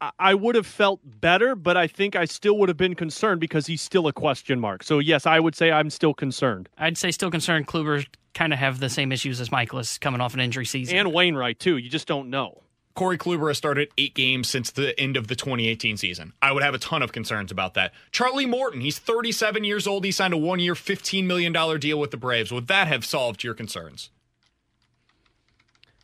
I- 0.00 0.10
I 0.18 0.34
would 0.34 0.54
have 0.54 0.66
felt 0.66 1.00
better, 1.04 1.54
but 1.54 1.76
I 1.76 1.86
think 1.86 2.16
I 2.16 2.24
still 2.24 2.56
would 2.58 2.68
have 2.68 2.78
been 2.78 2.94
concerned 2.94 3.40
because 3.40 3.66
he's 3.66 3.82
still 3.82 4.06
a 4.06 4.12
question 4.12 4.58
mark. 4.60 4.82
So, 4.82 4.98
yes, 4.98 5.26
I 5.26 5.38
would 5.40 5.54
say 5.54 5.70
I'm 5.70 5.90
still 5.90 6.14
concerned. 6.14 6.68
I'd 6.78 6.96
say 6.98 7.10
still 7.10 7.30
concerned. 7.30 7.66
Kluber 7.66 8.06
kind 8.34 8.52
of 8.52 8.58
have 8.58 8.80
the 8.80 8.88
same 8.88 9.12
issues 9.12 9.40
as 9.40 9.48
Mikolas 9.50 10.00
coming 10.00 10.20
off 10.20 10.34
an 10.34 10.40
injury 10.40 10.64
season. 10.64 10.96
And 10.96 11.12
Wainwright, 11.12 11.58
too. 11.58 11.76
You 11.76 11.90
just 11.90 12.06
don't 12.06 12.30
know. 12.30 12.62
Corey 12.94 13.18
Kluber 13.18 13.48
has 13.48 13.56
started 13.56 13.88
eight 13.98 14.14
games 14.14 14.48
since 14.48 14.70
the 14.72 14.98
end 14.98 15.16
of 15.16 15.28
the 15.28 15.36
2018 15.36 15.96
season. 15.96 16.32
I 16.42 16.52
would 16.52 16.62
have 16.62 16.74
a 16.74 16.78
ton 16.78 17.02
of 17.02 17.12
concerns 17.12 17.50
about 17.52 17.74
that. 17.74 17.92
Charlie 18.10 18.46
Morton, 18.46 18.80
he's 18.80 18.98
37 18.98 19.64
years 19.64 19.86
old. 19.86 20.04
He 20.04 20.10
signed 20.10 20.34
a 20.34 20.36
one 20.36 20.58
year, 20.60 20.74
$15 20.74 21.24
million 21.24 21.52
deal 21.78 21.98
with 22.00 22.10
the 22.10 22.16
Braves. 22.16 22.50
Would 22.52 22.66
that 22.66 22.88
have 22.88 23.04
solved 23.04 23.44
your 23.44 23.54
concerns? 23.54 24.10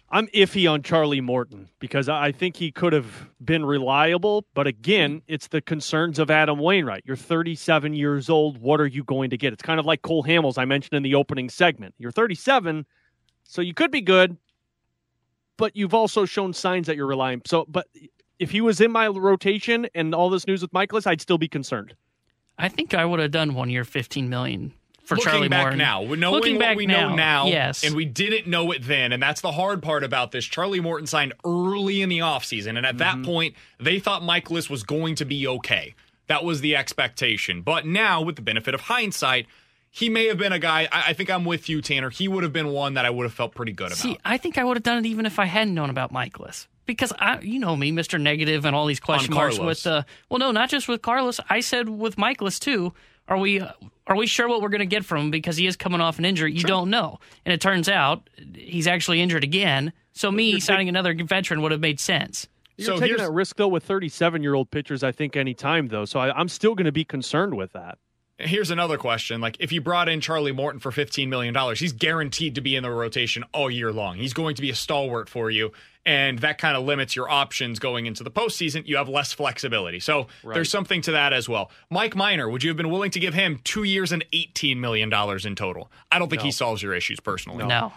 I'm 0.09 0.29
iffy 0.29 0.71
on 0.71 0.83
Charlie 0.83 1.21
Morton 1.21 1.69
because 1.81 2.09
I 2.09 2.31
think 2.31 2.57
he 2.57 2.71
could 2.71 2.93
have 2.93 3.29
been 3.45 3.65
reliable. 3.65 4.47
But 4.55 4.67
again, 4.67 5.23
it's 5.27 5.49
the 5.49 5.61
concerns 5.61 6.19
of 6.19 6.31
Adam 6.31 6.59
Wainwright. 6.59 7.03
You're 7.05 7.17
37 7.17 7.93
years 7.95 8.31
old. 8.31 8.59
What 8.59 8.81
are 8.81 8.87
you 8.87 9.03
going 9.03 9.31
to 9.31 9.37
get? 9.37 9.53
It's 9.53 9.63
kind 9.63 9.81
of 9.81 9.87
like 9.87 10.03
Cole 10.03 10.23
Hamels, 10.23 10.59
I 10.59 10.65
mentioned 10.65 10.97
in 10.97 11.03
the 11.03 11.17
opening 11.17 11.49
segment. 11.49 11.95
You're 11.99 12.13
37, 12.13 12.87
so 13.43 13.61
you 13.61 13.75
could 13.75 13.91
be 13.91 14.01
good, 14.01 14.37
but 15.57 15.75
you've 15.75 15.95
also 15.95 16.25
shown 16.25 16.53
signs 16.53 16.87
that 16.87 16.97
you're 16.97 17.07
relying. 17.07 17.43
So, 17.47 17.65
but 17.69 17.89
if 18.39 18.53
he 18.53 18.61
was 18.61 18.81
in 18.81 18.93
my 18.93 19.09
rotation 19.09 19.89
and 19.95 20.15
all 20.15 20.31
this 20.31 20.47
news 20.47 20.63
with 20.63 20.73
Mikolas, 20.73 21.07
I'd 21.07 21.21
still 21.21 21.39
be 21.39 21.49
concerned. 21.49 21.95
I 22.59 22.69
think 22.69 22.95
I 22.95 23.05
would 23.05 23.21
have 23.21 23.33
done 23.33 23.55
one 23.55 23.71
year, 23.71 23.85
fifteen 23.85 24.29
million 24.29 24.73
for 25.07 25.15
Looking 25.17 25.31
Charlie 25.33 25.49
back 25.49 25.63
Morton. 25.63 25.79
now, 25.79 26.03
knowing 26.03 26.19
Looking 26.19 26.59
what 26.59 26.77
we 26.77 26.87
now, 26.87 27.11
know 27.11 27.15
now, 27.15 27.47
yes, 27.47 27.85
and 27.85 27.95
we 27.95 28.05
didn't 28.05 28.47
know 28.47 28.73
it 28.73 28.83
then, 28.83 29.13
and 29.13 29.23
that's 29.23 29.41
the 29.41 29.53
hard 29.53 29.83
part 29.83 30.05
about 30.05 30.33
this. 30.33 30.45
Charlie 30.45 30.81
Morton 30.81 31.07
signed 31.07 31.33
early 31.45 32.03
in 32.03 32.09
the 32.09 32.19
offseason, 32.19 32.77
and 32.77 32.85
at 32.85 32.97
Mm-hmm. 32.97 33.23
that 33.23 33.25
point, 33.25 33.55
they 33.81 33.99
thought 33.99 34.23
Mikolas 34.23 34.69
was 34.69 34.83
going 34.83 35.15
to 35.15 35.25
be 35.25 35.47
okay. 35.47 35.95
That 36.27 36.45
was 36.45 36.61
the 36.61 36.75
expectation. 36.77 37.63
But 37.63 37.87
now, 37.87 38.21
with 38.21 38.37
the 38.37 38.43
benefit 38.43 38.75
of 38.75 38.81
hindsight, 38.83 39.47
he 39.91 40.09
may 40.09 40.27
have 40.27 40.39
been 40.39 40.53
a 40.53 40.59
guy. 40.59 40.89
I, 40.91 41.11
I 41.11 41.13
think 41.13 41.31
I'm 41.31 41.45
with 41.45 41.69
you, 41.69 41.81
Tanner. 41.81 42.11
He 42.11 42.27
would 42.27 42.43
have 42.43 42.53
been 42.53 42.69
one 42.69 42.95
that 42.95 43.07
I 43.07 43.11
would 43.11 43.25
have 43.25 43.33
felt 43.33 43.55
pretty 43.55 43.73
good 43.73 43.87
about. 43.87 43.99
See, 43.99 44.19
I 44.25 44.37
think 44.37 44.59
I 44.59 44.65
would 44.65 44.77
have 44.77 44.83
done 44.83 44.99
it 44.99 45.07
even 45.07 45.25
if 45.25 45.39
I 45.39 45.45
hadn't 45.47 45.75
known 45.75 45.89
about 45.89 46.13
Mikolas. 46.13 46.67
Because 46.85 47.13
I, 47.19 47.41
you 47.41 47.59
know 47.59 47.75
me, 47.77 47.93
Mister 47.93 48.19
Negative, 48.19 48.65
and 48.65 48.75
all 48.77 48.87
these 48.87 49.01
question 49.01 49.35
marks 49.35 49.59
with. 49.59 49.87
Uh, 49.87 50.03
well, 50.29 50.39
no, 50.39 50.51
not 50.53 50.69
just 50.69 50.89
with 50.89 51.01
Carlos. 51.03 51.41
I 51.49 51.61
said 51.61 51.89
with 51.89 52.17
Mikolas 52.17 52.59
too. 52.61 52.93
Are 53.29 53.39
we 53.39 53.61
uh, 53.61 53.73
are 54.07 54.17
we 54.17 54.27
sure 54.27 54.49
what 54.49 54.63
we're 54.63 54.69
going 54.69 54.81
to 54.81 54.87
get 54.87 55.05
from 55.05 55.27
him 55.27 55.31
because 55.31 55.57
he 55.57 55.67
is 55.67 55.77
coming 55.77 56.01
off 56.01 56.19
an 56.19 56.25
injury? 56.25 56.53
You 56.53 56.63
don't 56.63 56.91
know, 56.91 57.19
and 57.45 57.53
it 57.53 57.61
turns 57.61 57.89
out 57.89 58.29
he's 58.55 58.87
actually 58.87 59.21
injured 59.21 59.45
again. 59.45 59.93
So 60.13 60.31
me 60.31 60.61
signing 60.61 60.89
another 60.89 61.15
veteran 61.15 61.63
would 61.63 61.73
have 61.73 61.81
made 61.81 62.01
sense. 62.01 62.49
You're 62.77 62.99
taking 62.99 63.17
that 63.19 63.33
risk 63.33 63.57
though 63.57 63.69
with 63.69 63.85
37 63.85 64.43
year 64.43 64.55
old 64.55 64.71
pitchers. 64.71 65.03
I 65.03 65.13
think 65.13 65.37
any 65.37 65.55
time 65.55 65.89
though, 65.89 66.05
so 66.05 66.21
I, 66.21 66.39
I'm 66.39 66.49
still 66.49 66.75
going 66.75 66.85
to 66.87 66.93
be 66.93 67.05
concerned 67.05 67.57
with 67.57 67.73
that. 67.73 67.99
Here's 68.39 68.71
another 68.71 68.99
question. 68.99 69.41
Like, 69.41 69.57
if 69.61 69.73
you 69.73 69.81
brought 69.81 70.11
in 70.11 70.21
Charlie 70.21 70.53
Morton 70.53 70.79
for 70.79 70.91
$15 70.91 71.29
million, 71.29 71.55
he's 71.75 71.93
guaranteed 71.95 72.55
to 72.57 72.61
be 72.61 72.77
in 72.77 72.83
the 72.83 72.91
rotation 72.91 73.45
all 73.55 73.71
year 73.71 73.91
long. 73.93 74.17
He's 74.19 74.35
going 74.35 74.55
to 74.57 74.63
be 74.63 74.69
a 74.69 74.75
stalwart 74.75 75.29
for 75.31 75.51
you. 75.51 75.73
And 76.05 76.39
that 76.41 76.59
kind 76.59 76.77
of 76.77 76.85
limits 76.85 77.17
your 77.17 77.31
options 77.31 77.79
going 77.79 78.05
into 78.05 78.23
the 78.23 78.31
postseason. 78.31 78.87
You 78.87 78.99
have 78.99 79.09
less 79.09 79.33
flexibility. 79.33 80.01
So 80.01 80.27
Right. 80.45 80.55
there's 80.55 80.71
something 80.71 81.01
to 81.03 81.13
that 81.13 81.33
as 81.33 81.49
well. 81.49 81.71
Mike 81.91 82.15
Minor, 82.15 82.49
would 82.51 82.63
you 82.63 82.69
have 82.71 82.77
been 82.77 82.91
willing 82.91 83.11
to 83.13 83.19
give 83.21 83.33
him 83.35 83.59
two 83.65 83.85
years 83.85 84.13
and 84.13 84.23
$18 84.33 84.77
million 84.77 85.11
in 85.13 85.55
total? 85.57 85.91
I 86.13 86.19
don't 86.19 86.29
think 86.29 86.43
he 86.43 86.53
solves 86.53 86.83
your 86.83 86.95
issues 86.95 87.19
personally. 87.21 87.65
No. 87.67 87.93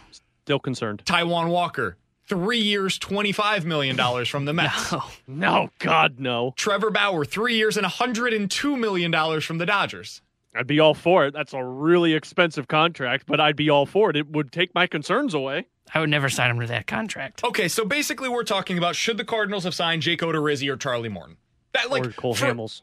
Still 0.46 0.60
concerned. 0.60 1.04
Taijuan 1.06 1.50
Walker, 1.50 1.98
three 2.28 2.60
years, 2.62 2.98
$25 2.98 3.66
million 3.66 4.26
from 4.26 4.46
the 4.46 4.54
Mets. 4.54 4.92
no. 4.94 5.04
No, 5.28 5.70
God, 5.80 6.18
no. 6.20 6.54
Trevor 6.56 6.90
Bauer, 6.92 7.26
three 7.26 7.56
years 7.58 7.76
and 7.78 7.86
$102 7.86 8.80
million 8.80 9.42
from 9.42 9.58
the 9.60 9.66
Dodgers. 9.68 10.22
I'd 10.56 10.68
be 10.68 10.80
all 10.80 10.94
for 10.94 11.26
it. 11.28 11.34
That's 11.34 11.54
a 11.54 11.64
really 11.64 12.14
expensive 12.14 12.68
contract, 12.68 13.26
but 13.28 13.40
I'd 13.40 13.56
be 13.56 13.70
all 13.70 13.86
for 13.86 14.10
it. 14.10 14.16
It 14.16 14.28
would 14.30 14.52
take 14.52 14.74
my 14.74 14.88
concerns 14.88 15.34
away. 15.34 15.68
I 15.94 16.00
would 16.00 16.10
never 16.10 16.30
sign 16.30 16.52
him 16.52 16.60
to 16.60 16.68
that 16.68 16.88
contract. 16.88 17.44
Okay, 17.44 17.68
so 17.68 17.86
basically, 17.86 18.30
we're 18.30 18.44
talking 18.44 18.78
about 18.78 18.96
should 18.96 19.18
the 19.18 19.26
Cardinals 19.26 19.64
have 19.64 19.74
signed 19.74 20.02
Jake 20.02 20.22
Odorizzi 20.22 20.72
or 20.72 20.78
Charlie 20.78 21.10
Morton? 21.10 21.38
That 21.74 21.90
like 21.92 22.06
or 22.08 22.12
Cole 22.12 22.34
for- 22.36 22.46
Hamels. 22.48 22.82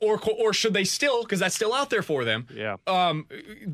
or 0.00 0.20
or 0.38 0.52
should 0.52 0.74
they 0.74 0.84
still 0.84 1.22
because 1.22 1.40
that's 1.40 1.54
still 1.54 1.72
out 1.72 1.90
there 1.90 2.02
for 2.02 2.24
them? 2.24 2.46
Yeah. 2.52 2.76
Um, 2.86 3.26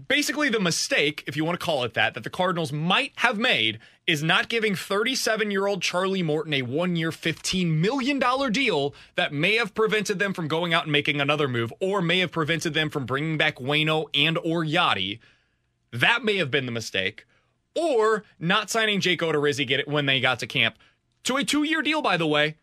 basically, 0.09 0.49
the 0.49 0.61
mistake, 0.61 1.25
if 1.27 1.37
you 1.37 1.45
want 1.45 1.59
to 1.59 1.65
call 1.65 1.83
it 1.85 1.95
that, 1.95 2.15
that 2.15 2.25
the 2.25 2.31
Cardinals 2.31 2.73
might 2.73 3.13
have 3.17 3.39
made 3.39 3.79
is 4.11 4.23
not 4.25 4.49
giving 4.49 4.75
37 4.75 5.51
year 5.51 5.67
old 5.67 5.81
Charlie 5.81 6.23
Morton 6.23 6.53
a 6.53 6.63
one 6.63 6.97
year, 6.97 7.11
$15 7.11 7.69
million 7.69 8.19
deal 8.53 8.95
that 9.15 9.33
may 9.33 9.55
have 9.55 9.75
prevented 9.75 10.19
them 10.19 10.35
from 10.35 10.49
going 10.49 10.75
out 10.75 10.83
and 10.85 10.93
making 10.93 11.21
another 11.21 11.47
move 11.47 11.73
or 11.81 12.03
may 12.03 12.19
have 12.19 12.33
prevented 12.33 12.75
them 12.75 12.91
from 12.91 13.07
bringing 13.07 13.39
back 13.39 13.57
Wayno 13.57 14.07
and 14.13 14.37
or 14.39 14.65
Yadi. 14.65 15.21
That 15.93 16.25
may 16.25 16.37
have 16.39 16.51
been 16.51 16.67
the 16.67 16.73
mistake. 16.73 17.25
Or 17.77 18.25
not 18.41 18.69
signing 18.69 19.01
Jake 19.01 19.21
Odorizzi 19.21 19.87
when 19.87 20.07
they 20.07 20.21
got 20.21 20.41
to 20.41 20.47
camp 20.47 20.77
to 21.25 21.37
a 21.37 21.45
two 21.45 21.63
year 21.63 21.81
deal, 21.81 22.03
by 22.03 22.17
the 22.17 22.27
way. 22.27 22.57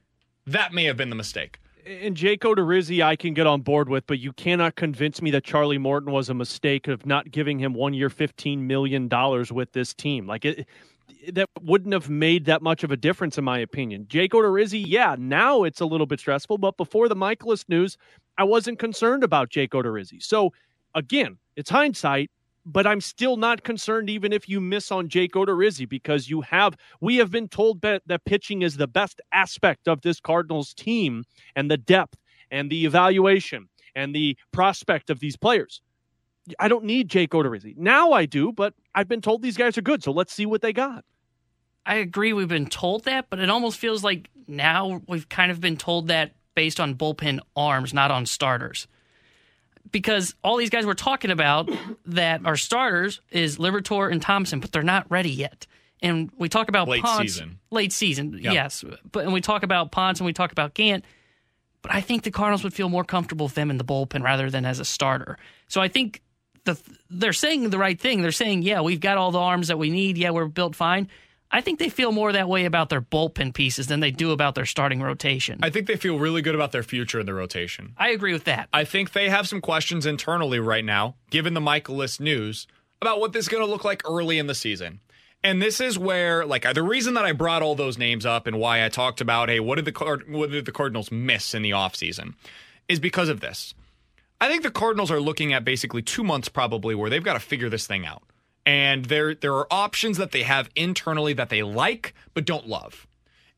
That 0.45 0.73
may 0.73 0.83
have 0.83 0.97
been 0.97 1.09
the 1.09 1.15
mistake. 1.15 1.59
And 1.85 2.17
Jake 2.17 2.41
Odorizzi, 2.41 3.01
I 3.01 3.15
can 3.15 3.33
get 3.33 3.47
on 3.47 3.61
board 3.61 3.87
with, 3.87 4.05
but 4.05 4.19
you 4.19 4.33
cannot 4.33 4.75
convince 4.75 5.21
me 5.21 5.31
that 5.31 5.45
Charlie 5.45 5.77
Morton 5.77 6.11
was 6.11 6.27
a 6.27 6.33
mistake 6.33 6.89
of 6.89 7.05
not 7.05 7.31
giving 7.31 7.59
him 7.59 7.73
one 7.73 7.93
year, 7.93 8.09
$15 8.09 8.59
million 8.59 9.07
with 9.49 9.71
this 9.71 9.93
team. 9.93 10.27
Like, 10.27 10.43
it, 10.43 10.67
that 11.34 11.49
wouldn't 11.61 11.93
have 11.93 12.09
made 12.09 12.45
that 12.45 12.61
much 12.61 12.84
of 12.84 12.91
a 12.91 12.97
difference, 12.97 13.38
in 13.38 13.43
my 13.43 13.59
opinion. 13.59 14.05
Jake 14.07 14.31
Odorizzi, 14.31 14.84
yeah, 14.85 15.15
now 15.17 15.63
it's 15.63 15.81
a 15.81 15.85
little 15.85 16.05
bit 16.05 16.19
stressful, 16.19 16.57
but 16.57 16.77
before 16.77 17.07
the 17.09 17.15
Mikolas 17.15 17.67
news, 17.67 17.97
I 18.38 18.43
wasn't 18.43 18.79
concerned 18.79 19.23
about 19.23 19.49
Jake 19.49 19.71
Odorizzi. 19.71 20.21
So 20.21 20.51
again, 20.95 21.38
it's 21.55 21.69
hindsight, 21.69 22.29
but 22.65 22.85
I'm 22.85 23.01
still 23.01 23.38
not 23.38 23.63
concerned 23.63 24.09
even 24.09 24.34
if 24.34 24.49
you 24.49 24.59
miss 24.59 24.91
on 24.91 25.07
Jake 25.07 25.34
Odorizzi 25.34 25.88
because 25.88 26.29
you 26.29 26.41
have 26.41 26.75
we 26.99 27.17
have 27.17 27.31
been 27.31 27.47
told 27.47 27.81
that, 27.81 28.03
that 28.05 28.25
pitching 28.25 28.61
is 28.61 28.77
the 28.77 28.88
best 28.88 29.21
aspect 29.31 29.88
of 29.88 30.01
this 30.01 30.19
Cardinals 30.19 30.73
team 30.73 31.23
and 31.55 31.71
the 31.71 31.77
depth 31.77 32.17
and 32.51 32.69
the 32.69 32.85
evaluation 32.85 33.69
and 33.95 34.13
the 34.13 34.38
prospect 34.51 35.09
of 35.09 35.19
these 35.19 35.38
players. 35.38 35.81
I 36.59 36.67
don't 36.67 36.85
need 36.85 37.09
Jake 37.09 37.31
Odorizzi. 37.31 37.75
Now 37.77 38.11
I 38.11 38.25
do, 38.25 38.51
but 38.51 38.73
I've 38.95 39.07
been 39.07 39.21
told 39.21 39.41
these 39.41 39.57
guys 39.57 39.77
are 39.77 39.81
good, 39.81 40.03
so 40.03 40.11
let's 40.11 40.33
see 40.33 40.45
what 40.45 40.61
they 40.61 40.73
got. 40.73 41.03
I 41.85 41.95
agree 41.95 42.33
we've 42.33 42.47
been 42.47 42.67
told 42.67 43.05
that, 43.05 43.27
but 43.29 43.39
it 43.39 43.49
almost 43.49 43.77
feels 43.77 44.03
like 44.03 44.29
now 44.47 45.01
we've 45.07 45.27
kind 45.29 45.51
of 45.51 45.61
been 45.61 45.77
told 45.77 46.07
that 46.09 46.33
based 46.55 46.79
on 46.79 46.95
bullpen 46.95 47.39
arms, 47.55 47.93
not 47.93 48.11
on 48.11 48.25
starters. 48.25 48.87
Because 49.89 50.35
all 50.43 50.57
these 50.57 50.69
guys 50.69 50.85
we're 50.85 50.93
talking 50.95 51.31
about 51.31 51.69
that 52.07 52.45
are 52.45 52.57
starters 52.57 53.21
is 53.31 53.57
Liberatore 53.57 54.11
and 54.11 54.21
Thompson, 54.21 54.59
but 54.59 54.71
they're 54.73 54.83
not 54.83 55.09
ready 55.09 55.29
yet. 55.29 55.65
And 56.01 56.29
we 56.37 56.49
talk 56.49 56.67
about 56.67 56.89
Late 56.89 57.01
Ponce, 57.03 57.21
season. 57.33 57.59
late 57.71 57.93
season, 57.93 58.33
Yep. 58.41 58.53
yes. 58.53 58.83
But 59.11 59.23
and 59.23 59.33
we 59.33 59.39
talk 59.39 59.63
about 59.63 59.91
Ponce 59.91 60.19
and 60.19 60.25
we 60.25 60.33
talk 60.33 60.51
about 60.51 60.73
Gant. 60.73 61.05
But 61.81 61.93
I 61.93 62.01
think 62.01 62.23
the 62.23 62.31
Cardinals 62.31 62.63
would 62.65 62.73
feel 62.73 62.89
more 62.89 63.05
comfortable 63.05 63.45
with 63.45 63.55
them 63.55 63.69
in 63.71 63.77
the 63.77 63.85
bullpen 63.85 64.23
rather 64.23 64.49
than 64.49 64.65
as 64.65 64.79
a 64.79 64.85
starter. 64.85 65.37
So 65.69 65.79
I 65.79 65.87
think 65.87 66.21
the 66.68 66.80
they're 67.10 67.34
saying 67.34 67.69
the 67.72 67.80
right 67.80 67.99
thing. 67.99 68.22
They're 68.22 68.31
saying, 68.31 68.61
yeah, 68.61 68.81
we've 68.81 68.99
got 68.99 69.18
all 69.18 69.31
the 69.31 69.39
arms 69.39 69.69
that 69.69 69.80
we 69.80 69.89
need. 69.89 70.18
Yeah, 70.18 70.30
we're 70.30 70.45
built 70.45 70.76
fine. 70.76 71.10
I 71.49 71.61
think 71.61 71.80
they 71.80 71.89
feel 71.89 72.11
more 72.11 72.34
that 72.34 72.49
way 72.49 72.65
about 72.65 72.89
their 72.89 73.02
bullpen 73.02 73.53
pieces 73.53 73.88
than 73.88 74.02
they 74.02 74.11
do 74.11 74.31
about 74.31 74.53
their 74.53 74.65
starting 74.65 75.02
rotation. 75.02 75.60
I 75.64 75.69
think 75.69 75.88
they 75.88 75.95
feel 75.95 76.19
really 76.19 76.41
good 76.41 76.56
about 76.56 76.73
their 76.73 76.84
future 76.84 77.22
in 77.22 77.26
the 77.26 77.34
rotation. 77.34 77.94
I 77.98 78.10
agree 78.10 78.34
with 78.34 78.44
that. 78.44 78.68
I 78.73 78.84
think 78.84 79.14
they 79.14 79.30
have 79.30 79.48
some 79.48 79.61
questions 79.61 80.06
internally 80.06 80.60
right 80.60 80.84
now, 80.84 81.15
given 81.30 81.53
the 81.53 81.61
Mikolas 81.61 82.19
news, 82.19 82.68
about 83.02 83.22
what 83.22 83.31
this 83.31 83.45
is 83.45 83.49
going 83.49 83.64
to 83.64 83.72
look 83.72 83.85
like 83.85 84.02
early 84.06 84.38
in 84.38 84.48
the 84.48 84.56
season. 84.56 84.99
And 85.41 85.61
this 85.61 85.80
is 85.80 85.98
where, 85.98 86.45
like, 86.45 86.72
the 86.73 86.84
reason 86.84 87.14
that 87.14 87.23
I 87.23 87.31
brought 87.31 87.61
all 87.61 87.76
those 87.76 87.98
names 87.98 88.26
up 88.26 88.45
and 88.48 88.60
why 88.60 88.84
I 88.84 88.89
talked 88.89 89.22
about, 89.22 89.48
hey, 89.48 89.61
what 89.61 89.76
did 89.76 89.85
the 89.85 89.94
Card- 89.94 90.30
what 90.30 90.52
did 90.52 90.65
the 90.65 90.72
Cardinals 90.73 91.11
miss 91.11 91.53
in 91.53 91.61
the 91.61 91.72
offseason, 91.72 92.34
is 92.89 92.99
because 92.99 93.30
of 93.30 93.39
this. 93.39 93.73
I 94.39 94.49
think 94.49 94.64
the 94.64 94.72
Cardinals 94.72 95.11
are 95.11 95.19
looking 95.19 95.53
at 95.53 95.65
basically 95.65 96.01
two 96.01 96.23
months 96.23 96.49
probably 96.49 96.93
where 96.93 97.09
they've 97.09 97.23
got 97.23 97.34
to 97.34 97.39
figure 97.39 97.69
this 97.69 97.88
thing 97.88 98.05
out. 98.05 98.23
And 98.65 99.05
there 99.05 99.34
there 99.34 99.55
are 99.55 99.68
options 99.72 100.18
that 100.18 100.31
they 100.31 100.43
have 100.43 100.69
internally 100.76 101.34
that 101.34 101.49
they 101.49 101.64
like 101.64 102.14
but 102.34 102.45
don't 102.45 102.68
love. 102.68 103.07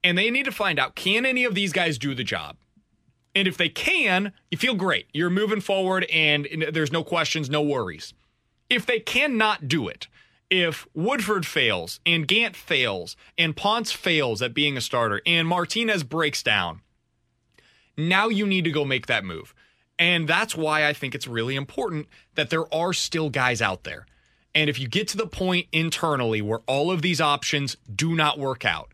And 0.03 0.18
they 0.18 0.30
need 0.30 0.45
to 0.45 0.51
find 0.51 0.80
out 0.80 0.95
can 0.95 1.26
any 1.26 1.43
of 1.43 1.56
these 1.56 1.73
guys 1.73 1.97
do 1.97 2.15
the 2.15 2.23
job? 2.23 2.57
And 3.35 3.47
if 3.47 3.57
they 3.57 3.69
can, 3.69 4.34
you 4.51 4.57
feel 4.57 4.76
great. 4.76 5.07
You're 5.14 5.30
moving 5.30 5.61
forward 5.61 6.06
and 6.06 6.47
there's 6.72 6.91
no 6.91 7.03
questions, 7.03 7.49
no 7.49 7.61
worries. 7.61 8.14
If 8.69 8.85
they 8.85 8.99
cannot 8.99 9.68
do 9.68 9.88
it, 9.88 10.07
if 10.49 10.88
Woodford 10.93 11.45
fails 11.45 11.99
and 12.06 12.27
Gant 12.27 12.56
fails 12.56 13.15
and 13.38 13.56
Ponce 13.56 13.91
fails 13.91 14.41
at 14.41 14.53
being 14.53 14.77
a 14.77 14.81
starter 14.81 15.22
and 15.26 15.47
Martinez 15.47 16.03
breaks 16.03 16.41
down, 16.41 16.81
now 17.97 18.30
you 18.30 18.47
need 18.47 18.64
to 18.64 18.72
go 18.72 18.85
make 18.85 19.07
that 19.07 19.23
move. 19.23 19.53
And 19.99 20.27
that's 20.27 20.55
why 20.55 20.88
I 20.88 20.93
think 20.93 21.13
it's 21.13 21.27
really 21.27 21.55
important 21.55 22.07
that 22.35 22.49
there 22.49 22.73
are 22.73 22.93
still 22.93 23.30
guys 23.30 23.61
out 23.61 23.84
there. 23.84 24.05
And 24.55 24.69
if 24.69 24.80
you 24.80 24.88
get 24.88 25.09
to 25.09 25.17
the 25.17 25.27
point 25.27 25.67
internally 25.71 26.41
where 26.41 26.61
all 26.65 26.89
of 26.89 27.01
these 27.01 27.21
options 27.21 27.77
do 27.93 28.15
not 28.15 28.39
work 28.39 28.65
out, 28.65 28.89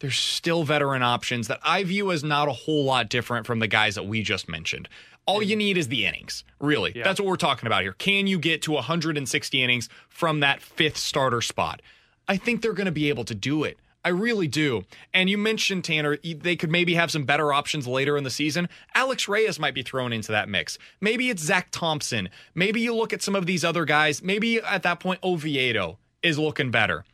there's 0.00 0.16
still 0.16 0.62
veteran 0.62 1.02
options 1.02 1.48
that 1.48 1.60
I 1.64 1.82
view 1.84 2.12
as 2.12 2.22
not 2.22 2.48
a 2.48 2.52
whole 2.52 2.84
lot 2.84 3.08
different 3.08 3.46
from 3.46 3.58
the 3.58 3.66
guys 3.66 3.94
that 3.96 4.06
we 4.06 4.22
just 4.22 4.48
mentioned. 4.48 4.88
All 5.26 5.42
you 5.42 5.56
need 5.56 5.76
is 5.76 5.88
the 5.88 6.06
innings, 6.06 6.44
really. 6.58 6.92
That's 6.92 7.20
what 7.20 7.26
we're 7.26 7.36
talking 7.36 7.66
about 7.66 7.82
here. 7.82 7.92
Can 7.92 8.26
you 8.26 8.38
get 8.38 8.62
to 8.62 8.72
160 8.72 9.62
innings 9.62 9.88
from 10.08 10.40
that 10.40 10.60
fifth 10.60 10.96
starter 10.96 11.40
spot? 11.40 11.82
I 12.28 12.36
think 12.36 12.62
they're 12.62 12.72
going 12.72 12.86
to 12.86 12.92
be 12.92 13.08
able 13.08 13.24
to 13.24 13.34
do 13.34 13.64
it. 13.64 13.78
I 14.04 14.08
really 14.08 14.48
do. 14.48 14.84
And 15.12 15.28
you 15.28 15.36
mentioned 15.36 15.84
Tanner, 15.84 16.16
they 16.22 16.56
could 16.56 16.70
maybe 16.70 16.94
have 16.94 17.10
some 17.10 17.24
better 17.24 17.52
options 17.52 17.86
later 17.86 18.16
in 18.16 18.24
the 18.24 18.30
season. 18.30 18.68
Alex 18.94 19.28
Reyes 19.28 19.58
might 19.58 19.74
be 19.74 19.82
thrown 19.82 20.12
into 20.12 20.32
that 20.32 20.48
mix. 20.48 20.78
Maybe 21.00 21.28
it's 21.28 21.42
Zack 21.42 21.68
Thompson. 21.70 22.30
Maybe 22.54 22.80
you 22.80 22.94
look 22.94 23.12
at 23.12 23.22
some 23.22 23.36
of 23.36 23.46
these 23.46 23.64
other 23.64 23.84
guys. 23.84 24.22
Maybe 24.22 24.58
at 24.58 24.82
that 24.84 25.00
point, 25.00 25.20
Oviedo 25.22 25.98
is 26.22 26.38
looking 26.38 26.70
better. 26.70 27.04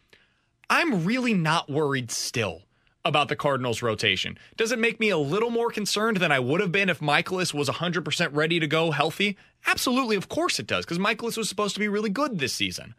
I'm 0.71 1.05
really 1.05 1.35
not 1.35 1.69
worried 1.69 2.11
still 2.11 2.63
about 3.05 3.29
the 3.29 3.37
Cardinals' 3.37 3.83
rotation. 3.83 4.37
Does 4.57 4.73
it 4.73 4.81
make 4.81 4.99
me 4.99 5.11
a 5.11 5.19
little 5.19 5.51
more 5.51 5.71
concerned 5.71 6.17
than 6.17 6.33
I 6.33 6.41
would 6.41 6.61
have 6.61 6.73
been 6.73 6.89
if 6.89 6.99
Mikolas 6.99 7.55
was 7.55 7.69
100% 7.69 8.29
ready 8.33 8.59
to 8.59 8.67
go 8.67 8.91
healthy? 8.91 9.37
Absolutely, 9.67 10.17
of 10.17 10.29
course 10.29 10.59
it 10.59 10.67
does, 10.67 10.85
because 10.85 10.99
Mikolas 10.99 11.37
was 11.37 11.49
supposed 11.49 11.75
to 11.75 11.81
be 11.81 11.89
really 11.89 12.11
good 12.11 12.39
this 12.39 12.53
season. 12.53 12.95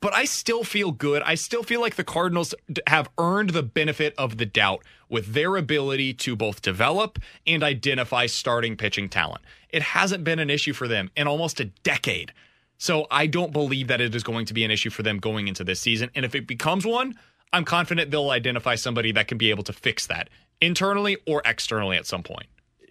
But 0.00 0.14
I 0.14 0.24
still 0.24 0.64
feel 0.64 0.92
good. 0.92 1.22
I 1.22 1.34
still 1.34 1.62
feel 1.62 1.80
like 1.80 1.96
the 1.96 2.04
Cardinals 2.04 2.54
have 2.86 3.10
earned 3.18 3.50
the 3.50 3.62
benefit 3.62 4.14
of 4.16 4.38
the 4.38 4.46
doubt 4.46 4.82
with 5.10 5.34
their 5.34 5.56
ability 5.56 6.14
to 6.14 6.34
both 6.34 6.62
develop 6.62 7.18
and 7.46 7.62
identify 7.62 8.24
starting 8.26 8.76
pitching 8.76 9.10
talent. 9.10 9.42
It 9.68 9.82
hasn't 9.82 10.24
been 10.24 10.38
an 10.38 10.48
issue 10.48 10.72
for 10.72 10.88
them 10.88 11.10
in 11.16 11.26
almost 11.26 11.60
a 11.60 11.66
decade. 11.66 12.32
So 12.78 13.06
I 13.10 13.26
don't 13.26 13.52
believe 13.52 13.88
that 13.88 14.00
it 14.00 14.14
is 14.14 14.22
going 14.22 14.46
to 14.46 14.54
be 14.54 14.64
an 14.64 14.70
issue 14.70 14.88
for 14.88 15.02
them 15.02 15.18
going 15.18 15.48
into 15.48 15.64
this 15.64 15.80
season. 15.80 16.10
And 16.14 16.24
if 16.24 16.34
it 16.34 16.46
becomes 16.46 16.86
one, 16.86 17.18
I'm 17.52 17.66
confident 17.66 18.10
they'll 18.10 18.30
identify 18.30 18.76
somebody 18.76 19.12
that 19.12 19.28
can 19.28 19.36
be 19.36 19.50
able 19.50 19.64
to 19.64 19.72
fix 19.74 20.06
that 20.06 20.30
internally 20.62 21.18
or 21.26 21.42
externally 21.44 21.98
at 21.98 22.06
some 22.06 22.22
point. 22.22 22.46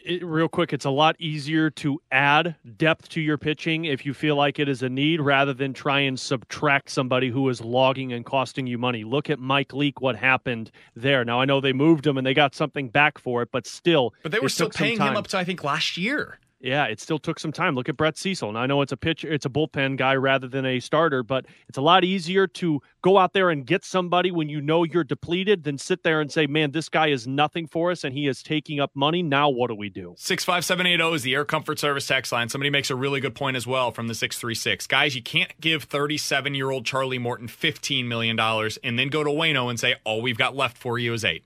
It, 0.10 0.26
real 0.26 0.48
quick, 0.48 0.74
it's 0.74 0.86
a 0.86 0.90
lot 0.90 1.16
easier 1.20 1.70
to 1.70 2.02
add 2.12 2.56
depth 2.78 3.10
to 3.10 3.22
your 3.22 3.38
pitching 3.38 3.86
if 3.86 4.06
you 4.06 4.14
feel 4.14 4.36
like 4.36 4.60
it 4.60 4.68
is 4.68 4.82
a 4.82 4.90
need 4.90 5.22
rather 5.22 5.54
than 5.54 5.74
try 5.74 6.00
and 6.00 6.20
subtract 6.20 6.90
somebody 6.90 7.30
who 7.30 7.48
is 7.50 7.62
logging 7.62 8.12
and 8.12 8.26
costing 8.26 8.68
you 8.68 8.78
money. 8.78 9.04
Look 9.04 9.30
at 9.30 9.40
Mike 9.40 9.74
Leake, 9.74 10.02
what 10.02 10.16
happened 10.16 10.72
there. 10.96 11.24
Now, 11.24 11.40
I 11.40 11.46
know 11.46 11.62
they 11.62 11.74
moved 11.74 12.08
him 12.08 12.18
and 12.18 12.26
they 12.26 12.34
got 12.34 12.56
something 12.56 12.90
back 12.90 13.20
for 13.20 13.42
it, 13.42 13.50
but 13.52 13.68
still. 13.68 14.14
But 14.24 14.32
they 14.32 14.40
were 14.40 14.50
still 14.50 14.70
paying 14.70 15.00
him 15.00 15.16
up 15.16 15.28
to, 15.28 15.38
I 15.38 15.44
think, 15.44 15.64
last 15.64 15.98
year. 15.98 16.40
Yeah, 16.62 16.88
it 16.88 17.00
still 17.00 17.20
took 17.20 17.40
some 17.40 17.54
time. 17.54 17.74
Look 17.76 17.88
at 17.88 17.96
Brett 17.96 18.18
Cecil. 18.18 18.52
Now 18.52 18.60
I 18.60 18.66
know 18.66 18.82
it's 18.82 18.92
a 18.92 18.98
pitcher, 18.98 19.32
it's 19.32 19.46
a 19.46 19.50
bullpen 19.50 19.96
guy 19.96 20.16
rather 20.16 20.46
than 20.48 20.66
a 20.66 20.82
starter, 20.82 21.24
but 21.24 21.46
it's 21.70 21.78
a 21.78 21.82
lot 21.82 22.04
easier 22.04 22.48
to 22.48 22.82
go 23.02 23.18
out 23.18 23.32
there 23.32 23.50
and 23.50 23.66
get 23.66 23.86
somebody 23.86 24.30
when 24.30 24.50
you 24.50 24.60
know 24.60 24.84
you're 24.84 25.06
depleted 25.06 25.64
than 25.64 25.78
sit 25.78 26.04
there 26.04 26.20
and 26.20 26.30
say, 26.30 26.48
"Man, 26.48 26.72
this 26.72 26.90
guy 26.90 27.08
is 27.08 27.26
nothing 27.26 27.66
for 27.66 27.92
us, 27.92 28.04
and 28.04 28.14
he 28.14 28.28
is 28.28 28.44
taking 28.44 28.82
up 28.82 28.92
money." 28.94 29.24
Now 29.24 29.48
what 29.50 29.70
do 29.70 29.76
we 29.76 29.88
do? 29.90 30.16
65780 30.18 31.16
is 31.16 31.24
the 31.24 31.34
Air 31.34 31.46
Comfort 31.46 31.80
Service 31.80 32.06
text 32.08 32.34
line. 32.34 32.50
Somebody 32.50 32.70
makes 32.70 32.90
a 32.90 32.96
really 32.96 33.22
good 33.22 33.36
point 33.36 33.56
as 33.56 33.66
well 33.66 33.92
from 33.92 34.08
the 34.10 34.14
636. 34.14 34.86
Guys, 34.88 35.16
you 35.16 35.24
can't 35.24 35.54
give 35.62 35.84
37 35.84 36.56
year 36.56 36.72
old 36.72 36.86
Charlie 36.86 37.20
Morton 37.20 37.48
$15 37.48 38.06
million 38.06 38.38
and 38.38 39.00
then 39.00 39.08
go 39.08 39.24
to 39.24 39.30
Wayno 39.30 39.70
and 39.70 39.80
say, 39.80 39.96
all 40.04 40.22
we've 40.22 40.38
got 40.38 40.58
left 40.58 40.78
for 40.78 41.00
you 41.00 41.14
is 41.14 41.24
eight. 41.24 41.46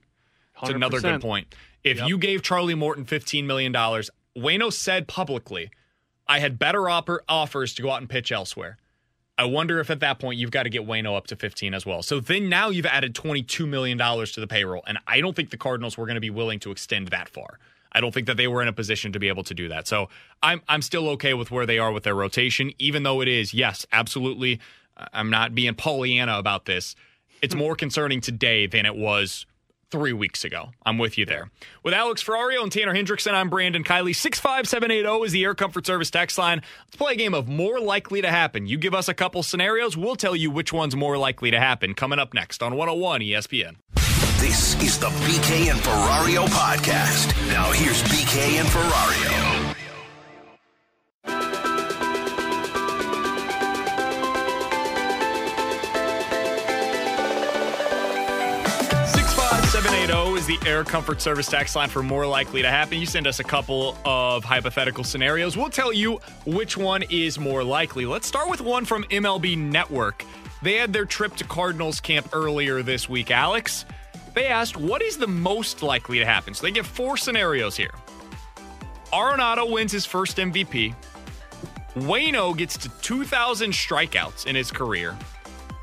It's 0.60 0.70
another 0.70 1.00
good 1.00 1.20
point. 1.20 1.54
If 1.84 1.98
Yep. 1.98 2.08
you 2.08 2.18
gave 2.18 2.42
Charlie 2.42 2.74
Morton 2.74 3.04
$15 3.04 3.44
million, 3.44 3.72
Wayno 4.36 4.72
said 4.72 5.08
publicly, 5.08 5.70
I 6.26 6.38
had 6.40 6.58
better 6.58 6.88
offer, 6.88 7.22
offers 7.28 7.74
to 7.74 7.82
go 7.82 7.90
out 7.90 8.00
and 8.00 8.08
pitch 8.08 8.32
elsewhere. 8.32 8.78
I 9.36 9.44
wonder 9.44 9.80
if 9.80 9.90
at 9.90 10.00
that 10.00 10.20
point 10.20 10.38
you've 10.38 10.52
got 10.52 10.62
to 10.62 10.70
get 10.70 10.86
Wayno 10.86 11.16
up 11.16 11.26
to 11.28 11.36
15 11.36 11.74
as 11.74 11.84
well. 11.84 12.02
So 12.02 12.20
then 12.20 12.48
now 12.48 12.68
you've 12.68 12.86
added 12.86 13.14
$22 13.14 13.68
million 13.68 13.98
to 13.98 14.40
the 14.40 14.46
payroll. 14.46 14.82
And 14.86 14.98
I 15.08 15.20
don't 15.20 15.34
think 15.34 15.50
the 15.50 15.56
Cardinals 15.56 15.98
were 15.98 16.06
going 16.06 16.14
to 16.14 16.20
be 16.20 16.30
willing 16.30 16.60
to 16.60 16.70
extend 16.70 17.08
that 17.08 17.28
far. 17.28 17.58
I 17.94 18.00
don't 18.00 18.12
think 18.12 18.26
that 18.26 18.36
they 18.36 18.48
were 18.48 18.60
in 18.60 18.68
a 18.68 18.72
position 18.72 19.12
to 19.12 19.18
be 19.18 19.28
able 19.28 19.44
to 19.44 19.54
do 19.54 19.68
that. 19.68 19.86
So 19.86 20.08
I'm 20.42 20.62
I'm 20.68 20.82
still 20.82 21.08
okay 21.10 21.32
with 21.34 21.50
where 21.50 21.64
they 21.64 21.78
are 21.78 21.92
with 21.92 22.02
their 22.02 22.14
rotation, 22.14 22.72
even 22.78 23.04
though 23.04 23.20
it 23.20 23.28
is, 23.28 23.54
yes, 23.54 23.86
absolutely. 23.92 24.60
I'm 25.12 25.30
not 25.30 25.54
being 25.54 25.74
Pollyanna 25.74 26.38
about 26.38 26.64
this. 26.64 26.96
It's 27.40 27.54
more 27.54 27.76
concerning 27.76 28.20
today 28.20 28.66
than 28.66 28.86
it 28.86 28.96
was 28.96 29.46
three 29.94 30.12
weeks 30.12 30.44
ago. 30.44 30.70
I'm 30.84 30.98
with 30.98 31.16
you 31.16 31.24
there. 31.24 31.52
With 31.84 31.94
Alex 31.94 32.20
Ferrario 32.20 32.64
and 32.64 32.72
Tanner 32.72 32.92
Hendrickson, 32.92 33.32
I'm 33.32 33.48
Brandon 33.48 33.84
Kiley. 33.84 34.12
65780 34.12 35.24
is 35.24 35.30
the 35.30 35.44
Air 35.44 35.54
Comfort 35.54 35.86
Service 35.86 36.10
text 36.10 36.36
line. 36.36 36.62
Let's 36.86 36.96
play 36.96 37.12
a 37.12 37.16
game 37.16 37.32
of 37.32 37.46
more 37.46 37.78
likely 37.78 38.20
to 38.20 38.28
happen. 38.28 38.66
You 38.66 38.76
give 38.76 38.92
us 38.92 39.08
a 39.08 39.14
couple 39.14 39.44
scenarios, 39.44 39.96
we'll 39.96 40.16
tell 40.16 40.34
you 40.34 40.50
which 40.50 40.72
one's 40.72 40.96
more 40.96 41.16
likely 41.16 41.52
to 41.52 41.60
happen. 41.60 41.94
Coming 41.94 42.18
up 42.18 42.34
next 42.34 42.60
on 42.60 42.74
101 42.74 43.20
ESPN. 43.20 43.76
This 44.40 44.74
is 44.82 44.98
the 44.98 45.06
BK 45.06 45.70
and 45.70 45.78
Ferrario 45.78 46.46
podcast. 46.46 47.28
Now 47.52 47.70
here's 47.70 48.02
BK 48.02 48.58
and 48.58 48.66
Ferrario. 48.66 49.73
880 60.04 60.38
is 60.38 60.46
the 60.46 60.68
air 60.68 60.84
comfort 60.84 61.22
service 61.22 61.46
tax 61.46 61.74
line 61.74 61.88
for 61.88 62.02
more 62.02 62.26
likely 62.26 62.60
to 62.60 62.68
happen. 62.68 63.00
You 63.00 63.06
send 63.06 63.26
us 63.26 63.40
a 63.40 63.42
couple 63.42 63.96
of 64.04 64.44
hypothetical 64.44 65.02
scenarios. 65.02 65.56
We'll 65.56 65.70
tell 65.70 65.94
you 65.94 66.20
which 66.44 66.76
one 66.76 67.04
is 67.08 67.38
more 67.38 67.64
likely. 67.64 68.04
Let's 68.04 68.26
start 68.26 68.50
with 68.50 68.60
one 68.60 68.84
from 68.84 69.04
MLB 69.04 69.56
Network. 69.56 70.22
They 70.60 70.74
had 70.74 70.92
their 70.92 71.06
trip 71.06 71.36
to 71.36 71.44
Cardinals 71.44 72.00
camp 72.00 72.28
earlier 72.34 72.82
this 72.82 73.08
week, 73.08 73.30
Alex. 73.30 73.86
They 74.34 74.46
asked, 74.46 74.76
what 74.76 75.00
is 75.00 75.16
the 75.16 75.26
most 75.26 75.82
likely 75.82 76.18
to 76.18 76.26
happen? 76.26 76.52
So 76.52 76.66
they 76.66 76.70
give 76.70 76.86
four 76.86 77.16
scenarios 77.16 77.74
here. 77.74 77.94
Arenado 79.10 79.72
wins 79.72 79.90
his 79.90 80.04
first 80.04 80.36
MVP. 80.36 80.94
Wayno 81.94 82.54
gets 82.54 82.76
to 82.76 82.90
2,000 83.00 83.72
strikeouts 83.72 84.44
in 84.44 84.54
his 84.54 84.70
career. 84.70 85.16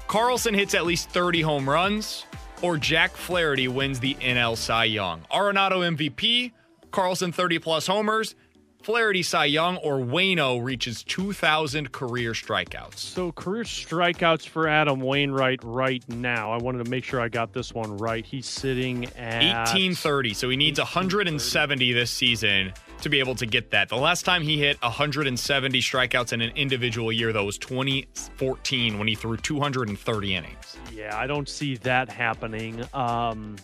Carlson 0.08 0.54
hits 0.54 0.76
at 0.76 0.86
least 0.86 1.10
30 1.10 1.42
home 1.42 1.68
runs. 1.68 2.28
Or 2.62 2.78
Jack 2.78 3.12
Flaherty 3.18 3.68
wins 3.68 4.00
the 4.00 4.14
NL 4.16 4.56
Cy 4.56 4.86
Young. 4.86 5.22
Arenado 5.32 5.80
MVP, 5.96 6.52
Carlson 6.92 7.32
30 7.32 7.58
plus 7.60 7.88
homers, 7.88 8.36
Flaherty 8.84 9.24
Cy 9.24 9.46
Young, 9.46 9.78
or 9.78 9.98
Wayno 9.98 10.64
reaches 10.64 11.04
2,000 11.04 11.92
career 11.92 12.34
strikeouts. 12.34 12.98
So 12.98 13.32
career 13.32 13.64
strikeouts 13.64 14.48
for 14.48 14.68
Adam 14.68 15.00
Wainwright 15.00 15.60
right 15.64 16.08
now. 16.10 16.52
I 16.52 16.58
wanted 16.58 16.86
to 16.86 16.92
make 16.92 17.04
sure 17.04 17.20
I 17.20 17.30
got 17.30 17.54
this 17.54 17.74
one 17.74 17.98
right. 17.98 18.26
He's 18.26 18.48
sitting 18.48 19.06
at 19.18 19.44
1830. 19.44 20.34
So 20.34 20.50
he 20.50 20.58
needs 20.58 20.80
170 20.80 21.94
this 21.94 22.12
season 22.12 22.74
to 23.02 23.10
be 23.10 23.20
able 23.20 23.36
to 23.36 23.46
get 23.46 23.72
that. 23.72 23.90
The 23.90 23.98
last 23.98 24.24
time 24.26 24.42
he 24.42 24.58
hit 24.58 24.82
170 24.82 25.80
strikeouts 25.80 26.34
in 26.34 26.42
an 26.42 26.52
individual 26.56 27.12
year, 27.12 27.34
though, 27.34 27.46
was 27.46 27.58
2014 27.58 28.98
when 28.98 29.08
he 29.08 29.16
threw 29.16 29.38
230 29.38 30.36
innings. 30.36 30.78
Yeah, 30.94 31.18
I 31.18 31.28
don't 31.28 31.50
see 31.50 31.76
that 31.78 32.10
happening. 32.10 32.84
Um, 32.94 33.56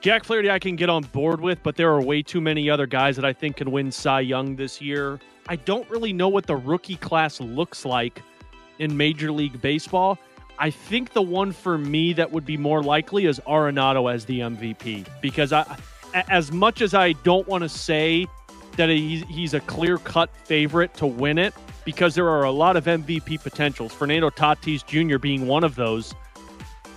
Jack 0.00 0.24
Flaherty, 0.24 0.50
I 0.50 0.58
can 0.58 0.76
get 0.76 0.88
on 0.88 1.02
board 1.04 1.40
with, 1.40 1.62
but 1.62 1.76
there 1.76 1.90
are 1.90 2.00
way 2.00 2.22
too 2.22 2.40
many 2.40 2.70
other 2.70 2.86
guys 2.86 3.16
that 3.16 3.24
I 3.24 3.32
think 3.32 3.56
can 3.56 3.70
win 3.70 3.90
Cy 3.90 4.20
Young 4.20 4.56
this 4.56 4.80
year. 4.80 5.18
I 5.48 5.56
don't 5.56 5.88
really 5.90 6.12
know 6.12 6.28
what 6.28 6.46
the 6.46 6.56
rookie 6.56 6.96
class 6.96 7.40
looks 7.40 7.84
like 7.84 8.22
in 8.78 8.96
Major 8.96 9.32
League 9.32 9.60
Baseball. 9.60 10.18
I 10.58 10.70
think 10.70 11.12
the 11.12 11.22
one 11.22 11.52
for 11.52 11.76
me 11.76 12.12
that 12.14 12.30
would 12.32 12.46
be 12.46 12.56
more 12.56 12.82
likely 12.82 13.26
is 13.26 13.40
Arenado 13.46 14.12
as 14.12 14.24
the 14.24 14.40
MVP 14.40 15.06
because 15.20 15.52
I, 15.52 15.76
as 16.28 16.52
much 16.52 16.80
as 16.80 16.94
I 16.94 17.12
don't 17.12 17.46
want 17.46 17.62
to 17.62 17.68
say 17.68 18.26
that 18.76 18.88
he's, 18.88 19.22
he's 19.24 19.54
a 19.54 19.60
clear 19.60 19.98
cut 19.98 20.30
favorite 20.44 20.94
to 20.94 21.06
win 21.06 21.38
it, 21.38 21.54
because 21.84 22.14
there 22.14 22.28
are 22.28 22.44
a 22.44 22.50
lot 22.50 22.76
of 22.76 22.84
MVP 22.84 23.42
potentials. 23.42 23.92
Fernando 23.92 24.28
Tatis 24.28 24.84
Jr. 24.84 25.18
being 25.18 25.46
one 25.46 25.64
of 25.64 25.74
those. 25.74 26.14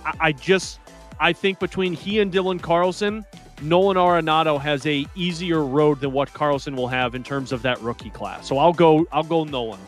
I, 0.04 0.14
I 0.20 0.32
just 0.32 0.80
I 1.18 1.32
think 1.32 1.58
between 1.58 1.92
he 1.92 2.20
and 2.20 2.32
Dylan 2.32 2.60
Carlson, 2.60 3.24
Nolan 3.62 3.96
Arenado 3.96 4.60
has 4.60 4.86
a 4.86 5.06
easier 5.14 5.62
road 5.62 6.00
than 6.00 6.12
what 6.12 6.32
Carlson 6.32 6.74
will 6.74 6.88
have 6.88 7.14
in 7.14 7.22
terms 7.22 7.52
of 7.52 7.62
that 7.62 7.80
rookie 7.82 8.10
class. 8.10 8.48
So 8.48 8.58
I'll 8.58 8.72
go 8.72 9.06
I'll 9.12 9.22
go 9.22 9.44
Nolan. 9.44 9.80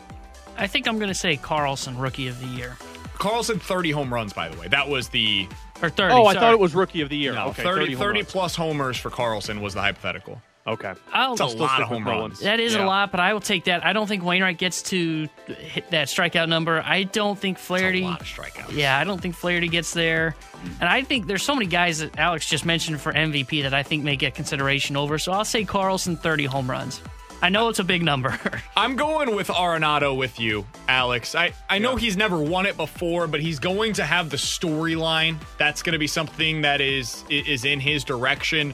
I 0.57 0.67
think 0.67 0.87
I'm 0.87 0.97
going 0.97 1.09
to 1.09 1.15
say 1.15 1.35
Carlson, 1.35 1.97
rookie 1.97 2.27
of 2.27 2.39
the 2.39 2.47
year. 2.47 2.77
Carlson 3.15 3.59
30 3.59 3.91
home 3.91 4.13
runs 4.13 4.31
by 4.31 4.47
the 4.47 4.59
way. 4.59 4.67
That 4.67 4.87
was 4.87 5.09
the 5.09 5.47
or 5.83 5.89
30. 5.89 6.13
Oh, 6.13 6.25
I 6.25 6.33
sorry. 6.33 6.39
thought 6.45 6.53
it 6.53 6.59
was 6.59 6.73
rookie 6.73 7.01
of 7.01 7.09
the 7.09 7.17
year. 7.17 7.33
No, 7.33 7.47
okay, 7.47 7.61
30, 7.63 7.85
30, 7.93 7.95
30 7.95 8.23
plus 8.23 8.55
homers 8.55 8.97
for 8.97 9.09
Carlson 9.09 9.61
was 9.61 9.73
the 9.73 9.81
hypothetical. 9.81 10.41
Okay. 10.65 10.93
I'll, 11.11 11.33
It's 11.33 11.41
a 11.41 11.45
lot 11.45 11.81
of 11.81 11.89
home 11.89 12.07
runs. 12.07 12.39
That 12.39 12.61
is 12.61 12.73
Yeah. 12.73 12.85
a 12.85 12.87
lot, 12.87 13.11
but 13.11 13.19
I 13.19 13.33
will 13.33 13.41
take 13.41 13.65
that. 13.65 13.85
I 13.85 13.91
don't 13.91 14.07
think 14.07 14.23
Wainwright 14.23 14.57
gets 14.57 14.81
to 14.83 15.27
hit 15.45 15.91
that 15.91 16.07
strikeout 16.07 16.47
number. 16.47 16.81
I 16.85 17.03
don't 17.03 17.37
think 17.37 17.57
Flaherty. 17.57 18.03
lot 18.03 18.21
of 18.21 18.27
strikeouts. 18.27 18.71
Yeah, 18.71 18.97
I 18.97 19.03
don't 19.03 19.19
think 19.21 19.35
Flaherty 19.35 19.67
gets 19.67 19.91
there. 19.93 20.37
And 20.79 20.87
I 20.87 21.01
think 21.01 21.27
there's 21.27 21.43
so 21.43 21.53
many 21.53 21.65
guys 21.65 21.99
that 21.99 22.17
Alex 22.17 22.47
just 22.49 22.63
mentioned 22.65 23.01
for 23.01 23.11
MVP 23.11 23.63
that 23.63 23.73
I 23.73 23.83
think 23.83 24.05
may 24.05 24.15
get 24.15 24.35
consideration 24.35 24.95
over. 24.95 25.17
So 25.17 25.33
I'll 25.33 25.43
say 25.43 25.65
Carlson 25.65 26.15
30 26.15 26.45
home 26.45 26.71
runs. 26.71 27.01
I 27.43 27.49
know 27.49 27.67
it's 27.67 27.79
a 27.79 27.83
big 27.83 28.03
number. 28.03 28.39
I'm 28.77 28.95
going 28.95 29.35
with 29.35 29.49
Arenado 29.49 30.15
with 30.15 30.39
you, 30.39 30.65
Alex. 30.87 31.35
I, 31.35 31.51
I 31.69 31.77
know 31.77 31.97
he's 31.97 32.15
never 32.15 32.39
won 32.39 32.65
it 32.65 32.77
before, 32.77 33.27
but 33.27 33.41
he's 33.41 33.59
going 33.59 33.91
to 33.95 34.05
have 34.05 34.29
the 34.29 34.37
storyline. 34.37 35.35
That's 35.57 35.83
going 35.83 35.91
to 35.91 35.99
be 35.99 36.07
something 36.07 36.61
that 36.61 36.79
is 36.79 37.25
is 37.29 37.65
in 37.65 37.81
his 37.81 38.05
direction. 38.05 38.73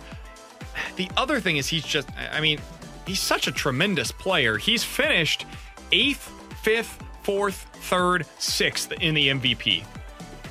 The 0.97 1.09
other 1.17 1.39
thing 1.39 1.57
is 1.57 1.65
he's 1.65 1.83
just 1.83 2.09
I 2.31 2.39
mean, 2.41 2.59
he's 3.07 3.19
such 3.19 3.47
a 3.47 3.51
tremendous 3.51 4.11
player. 4.11 4.57
He's 4.57 4.83
finished 4.83 5.47
8th, 5.91 6.29
5th, 6.63 6.99
4th, 7.23 7.65
3rd, 7.89 8.27
6th 8.37 9.01
in 9.01 9.15
the 9.15 9.29
MVP. 9.29 9.83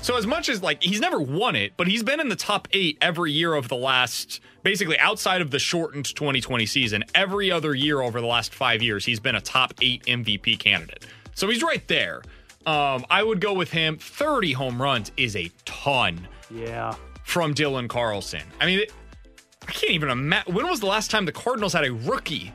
So 0.02 0.16
as 0.16 0.26
much 0.26 0.48
as 0.48 0.62
like 0.62 0.82
he's 0.82 1.00
never 1.00 1.20
won 1.20 1.54
it, 1.54 1.74
but 1.76 1.86
he's 1.86 2.02
been 2.02 2.18
in 2.20 2.28
the 2.28 2.36
top 2.36 2.66
8 2.72 2.98
every 3.00 3.32
year 3.32 3.54
of 3.54 3.68
the 3.68 3.76
last 3.76 4.40
basically 4.62 4.98
outside 4.98 5.42
of 5.42 5.50
the 5.50 5.58
shortened 5.58 6.06
2020 6.14 6.64
season, 6.66 7.04
every 7.14 7.50
other 7.50 7.74
year 7.74 8.00
over 8.00 8.20
the 8.20 8.26
last 8.26 8.54
5 8.54 8.82
years 8.82 9.04
he's 9.04 9.20
been 9.20 9.34
a 9.34 9.40
top 9.40 9.74
8 9.82 10.04
MVP 10.06 10.58
candidate. 10.58 11.04
So 11.34 11.48
he's 11.48 11.62
right 11.62 11.86
there. 11.88 12.22
Um, 12.64 13.04
I 13.10 13.22
would 13.22 13.40
go 13.40 13.52
with 13.52 13.70
him. 13.70 13.98
30 13.98 14.52
home 14.52 14.80
runs 14.80 15.12
is 15.16 15.36
a 15.36 15.50
ton 15.64 16.26
Yeah. 16.50 16.94
from 17.24 17.54
Dylan 17.54 17.88
Carlson. 17.88 18.42
I 18.60 18.66
mean, 18.66 18.80
it, 18.80 18.92
I 19.66 19.72
can't 19.72 19.92
even 19.92 20.08
imagine. 20.10 20.54
When 20.54 20.66
was 20.68 20.80
the 20.80 20.86
last 20.86 21.10
time 21.10 21.26
the 21.26 21.32
Cardinals 21.32 21.72
had 21.74 21.84
a 21.84 21.92
rookie 21.92 22.52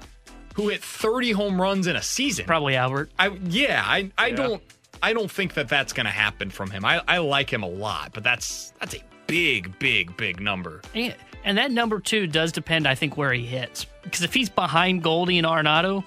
who 0.55 0.69
hit 0.69 0.83
30 0.83 1.31
home 1.33 1.61
runs 1.61 1.87
in 1.87 1.95
a 1.95 2.01
season? 2.01 2.45
Probably 2.45 2.75
Albert. 2.75 3.11
I 3.19 3.27
yeah, 3.43 3.83
I 3.85 4.11
I 4.17 4.27
Yeah. 4.27 4.35
don't 4.35 4.63
I 5.03 5.13
don't 5.13 5.29
think 5.29 5.53
that 5.55 5.67
that's 5.67 5.93
going 5.93 6.05
to 6.05 6.11
happen 6.11 6.49
from 6.49 6.71
him. 6.71 6.83
I 6.85 7.01
I 7.07 7.17
like 7.19 7.51
him 7.51 7.61
a 7.61 7.67
lot, 7.67 8.11
but 8.13 8.23
that's 8.23 8.73
that's 8.79 8.95
a 8.95 9.01
big 9.27 9.77
big 9.77 10.15
big 10.17 10.39
number. 10.39 10.81
And, 10.95 11.15
and 11.43 11.57
that 11.57 11.69
number 11.71 11.99
two 11.99 12.25
does 12.25 12.51
depend, 12.51 12.87
I 12.87 12.95
think, 12.95 13.17
where 13.17 13.33
he 13.33 13.45
hits. 13.45 13.85
Because 14.03 14.21
if 14.23 14.33
he's 14.33 14.49
behind 14.49 15.03
Goldie 15.03 15.37
and 15.37 15.45
Arenado, 15.45 16.03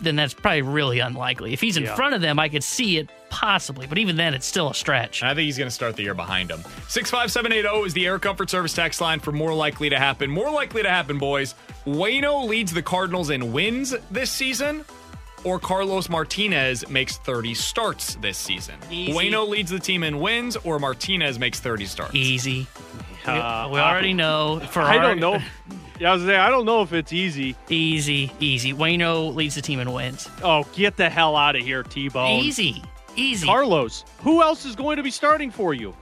then 0.00 0.16
that's 0.16 0.34
probably 0.34 0.62
really 0.62 0.98
unlikely. 0.98 1.52
If 1.52 1.60
he's 1.60 1.76
in 1.76 1.84
Yeah. 1.84 1.94
front 1.94 2.14
of 2.14 2.20
them, 2.20 2.38
I 2.38 2.48
could 2.48 2.62
see 2.64 2.98
it 2.98 3.08
possibly, 3.30 3.86
but 3.86 3.98
even 3.98 4.16
then, 4.16 4.34
it's 4.34 4.46
still 4.46 4.70
a 4.70 4.74
stretch. 4.74 5.22
I 5.22 5.28
think 5.34 5.44
he's 5.46 5.58
going 5.58 5.68
to 5.68 5.74
start 5.74 5.96
the 5.96 6.02
year 6.02 6.14
behind 6.14 6.50
him. 6.50 6.60
65780 6.88 7.86
is 7.86 7.94
the 7.94 8.06
Air 8.06 8.18
Comfort 8.18 8.50
Service 8.50 8.72
text 8.72 9.00
line 9.00 9.20
for 9.20 9.32
more 9.32 9.52
likely 9.54 9.90
to 9.90 9.98
happen. 9.98 10.30
More 10.30 10.50
likely 10.50 10.82
to 10.82 10.88
happen, 10.90 11.18
boys. 11.18 11.54
Wayno 11.86 12.48
leads 12.48 12.72
the 12.72 12.82
Cardinals 12.82 13.30
in 13.30 13.52
wins 13.52 13.94
this 14.10 14.30
season, 14.30 14.84
or 15.44 15.58
Carlos 15.58 16.08
Martinez 16.08 16.88
makes 16.88 17.16
30 17.18 17.54
starts 17.54 18.16
this 18.16 18.36
season. 18.38 18.74
Easy. 18.90 19.12
Wayno 19.12 19.48
leads 19.48 19.70
the 19.70 19.78
team 19.78 20.02
in 20.02 20.18
wins, 20.20 20.56
or 20.64 20.78
Martinez 20.78 21.38
makes 21.38 21.60
30 21.60 21.86
starts. 21.86 22.14
Easy. 22.14 22.66
We, 23.26 23.32
Uh, 23.32 23.68
we 23.68 23.78
already 23.78 24.14
know. 24.14 24.60
For 24.70 24.80
I 24.82 24.98
don't 24.98 25.20
know. 25.20 25.38
Yeah, 26.00 26.12
I 26.12 26.14
was 26.14 26.24
there. 26.24 26.40
I 26.40 26.48
don't 26.48 26.64
know 26.64 26.82
if 26.82 26.92
it's 26.92 27.12
easy. 27.12 27.56
Easy, 27.68 28.32
easy. 28.38 28.72
Wayno 28.72 29.34
leads 29.34 29.56
the 29.56 29.60
team 29.62 29.80
in 29.80 29.92
wins. 29.92 30.28
Oh, 30.44 30.64
get 30.72 30.96
the 30.96 31.10
hell 31.10 31.34
out 31.34 31.56
of 31.56 31.62
here, 31.62 31.82
T-Bone. 31.82 32.38
Easy, 32.38 32.84
easy. 33.16 33.44
Carlos. 33.44 34.04
Who 34.20 34.40
else 34.40 34.64
is 34.64 34.76
going 34.76 34.98
to 34.98 35.02
be 35.02 35.10
starting 35.10 35.50
for 35.50 35.74
you? 35.74 35.96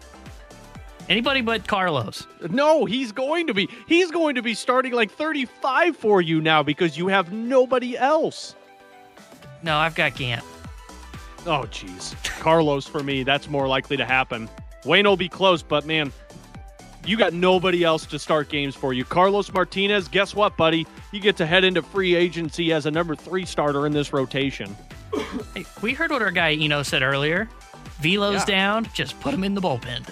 Anybody 1.08 1.40
but 1.40 1.66
Carlos. 1.66 2.26
No, 2.50 2.84
he's 2.84 3.10
going 3.10 3.46
to 3.46 3.54
be. 3.54 3.70
He's 3.86 4.10
going 4.10 4.34
to 4.34 4.42
be 4.42 4.52
starting 4.52 4.92
like 4.92 5.10
35 5.10 5.96
for 5.96 6.20
you 6.20 6.42
now 6.42 6.62
because 6.62 6.98
you 6.98 7.08
have 7.08 7.32
nobody 7.32 7.96
else. 7.96 8.54
No, 9.62 9.76
I've 9.76 9.94
got 9.94 10.14
Gant. 10.14 10.44
Oh, 11.46 11.64
jeez. 11.70 12.14
Carlos 12.40 12.86
for 12.86 13.02
me, 13.02 13.22
that's 13.22 13.48
more 13.48 13.68
likely 13.68 13.96
to 13.96 14.04
happen. 14.04 14.48
Wayne 14.84 15.06
will 15.06 15.16
be 15.16 15.28
close, 15.28 15.62
but 15.62 15.86
man, 15.86 16.12
you 17.04 17.16
got 17.16 17.32
nobody 17.32 17.84
else 17.84 18.04
to 18.06 18.18
start 18.18 18.48
games 18.48 18.74
for 18.74 18.92
you. 18.92 19.04
Carlos 19.04 19.52
Martinez, 19.52 20.08
guess 20.08 20.34
what, 20.34 20.56
buddy? 20.56 20.86
You 21.12 21.20
get 21.20 21.36
to 21.36 21.46
head 21.46 21.62
into 21.64 21.82
free 21.82 22.14
agency 22.16 22.72
as 22.72 22.86
a 22.86 22.90
number 22.90 23.14
three 23.14 23.44
starter 23.44 23.86
in 23.86 23.92
this 23.92 24.12
rotation. 24.12 24.76
Hey, 25.54 25.64
we 25.82 25.92
heard 25.94 26.10
what 26.10 26.20
our 26.22 26.30
guy 26.32 26.52
Eno 26.54 26.82
said 26.82 27.02
earlier. 27.02 27.48
Velo's 28.00 28.40
Yeah. 28.40 28.44
down, 28.56 28.88
just 28.92 29.18
put 29.20 29.32
him 29.32 29.44
in 29.44 29.54
the 29.54 29.60
bullpen. 29.60 30.06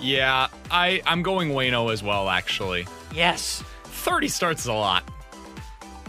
Yeah, 0.00 0.48
I, 0.70 1.00
I'm 1.06 1.22
going 1.22 1.50
Wayno 1.50 1.92
as 1.92 2.02
well, 2.02 2.28
actually. 2.28 2.86
Yes. 3.14 3.62
30 3.84 4.28
starts 4.28 4.62
is 4.62 4.66
a 4.66 4.72
lot. 4.72 5.04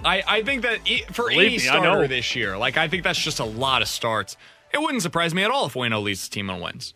I, 0.05 0.23
I 0.27 0.43
think 0.43 0.63
that 0.63 0.79
i 0.87 1.01
for 1.11 1.29
Believe 1.29 1.39
any 1.39 1.49
me, 1.49 1.55
I 1.55 1.79
starter 1.79 2.01
know. 2.01 2.07
this 2.07 2.35
year, 2.35 2.57
like 2.57 2.77
I 2.77 2.87
think 2.87 3.03
that's 3.03 3.19
just 3.19 3.39
a 3.39 3.45
lot 3.45 3.81
of 3.81 3.87
starts. 3.87 4.37
It 4.73 4.81
wouldn't 4.81 5.01
surprise 5.01 5.33
me 5.33 5.43
at 5.43 5.51
all 5.51 5.67
if 5.67 5.73
Wayno 5.73 6.01
leads 6.01 6.27
the 6.27 6.33
team 6.33 6.49
and 6.49 6.61
wins. 6.61 6.93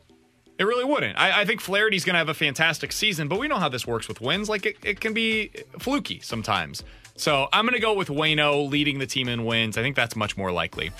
It 0.57 0.63
really 0.63 0.83
wouldn't. 0.83 1.17
I, 1.19 1.41
I 1.41 1.45
think 1.45 1.61
Flaherty's 1.61 2.03
going 2.03 2.15
to 2.15 2.17
have 2.17 2.29
a 2.29 2.33
fantastic 2.33 2.91
season, 2.91 3.27
but 3.27 3.39
we 3.39 3.47
know 3.47 3.57
how 3.57 3.69
this 3.69 3.85
works 3.85 4.07
with 4.07 4.21
wins. 4.21 4.49
Like 4.49 4.65
it, 4.65 4.77
it 4.83 4.99
can 4.99 5.13
be 5.13 5.51
fluky 5.77 6.19
sometimes. 6.21 6.83
So 7.15 7.47
I'm 7.53 7.65
going 7.65 7.75
to 7.75 7.79
go 7.79 7.93
with 7.93 8.07
Wayno 8.07 8.69
leading 8.69 8.97
the 8.97 9.05
team 9.05 9.29
in 9.29 9.45
wins. 9.45 9.77
I 9.77 9.83
think 9.83 9.95
that's 9.95 10.15
much 10.15 10.35
more 10.35 10.51
likely. 10.51 10.91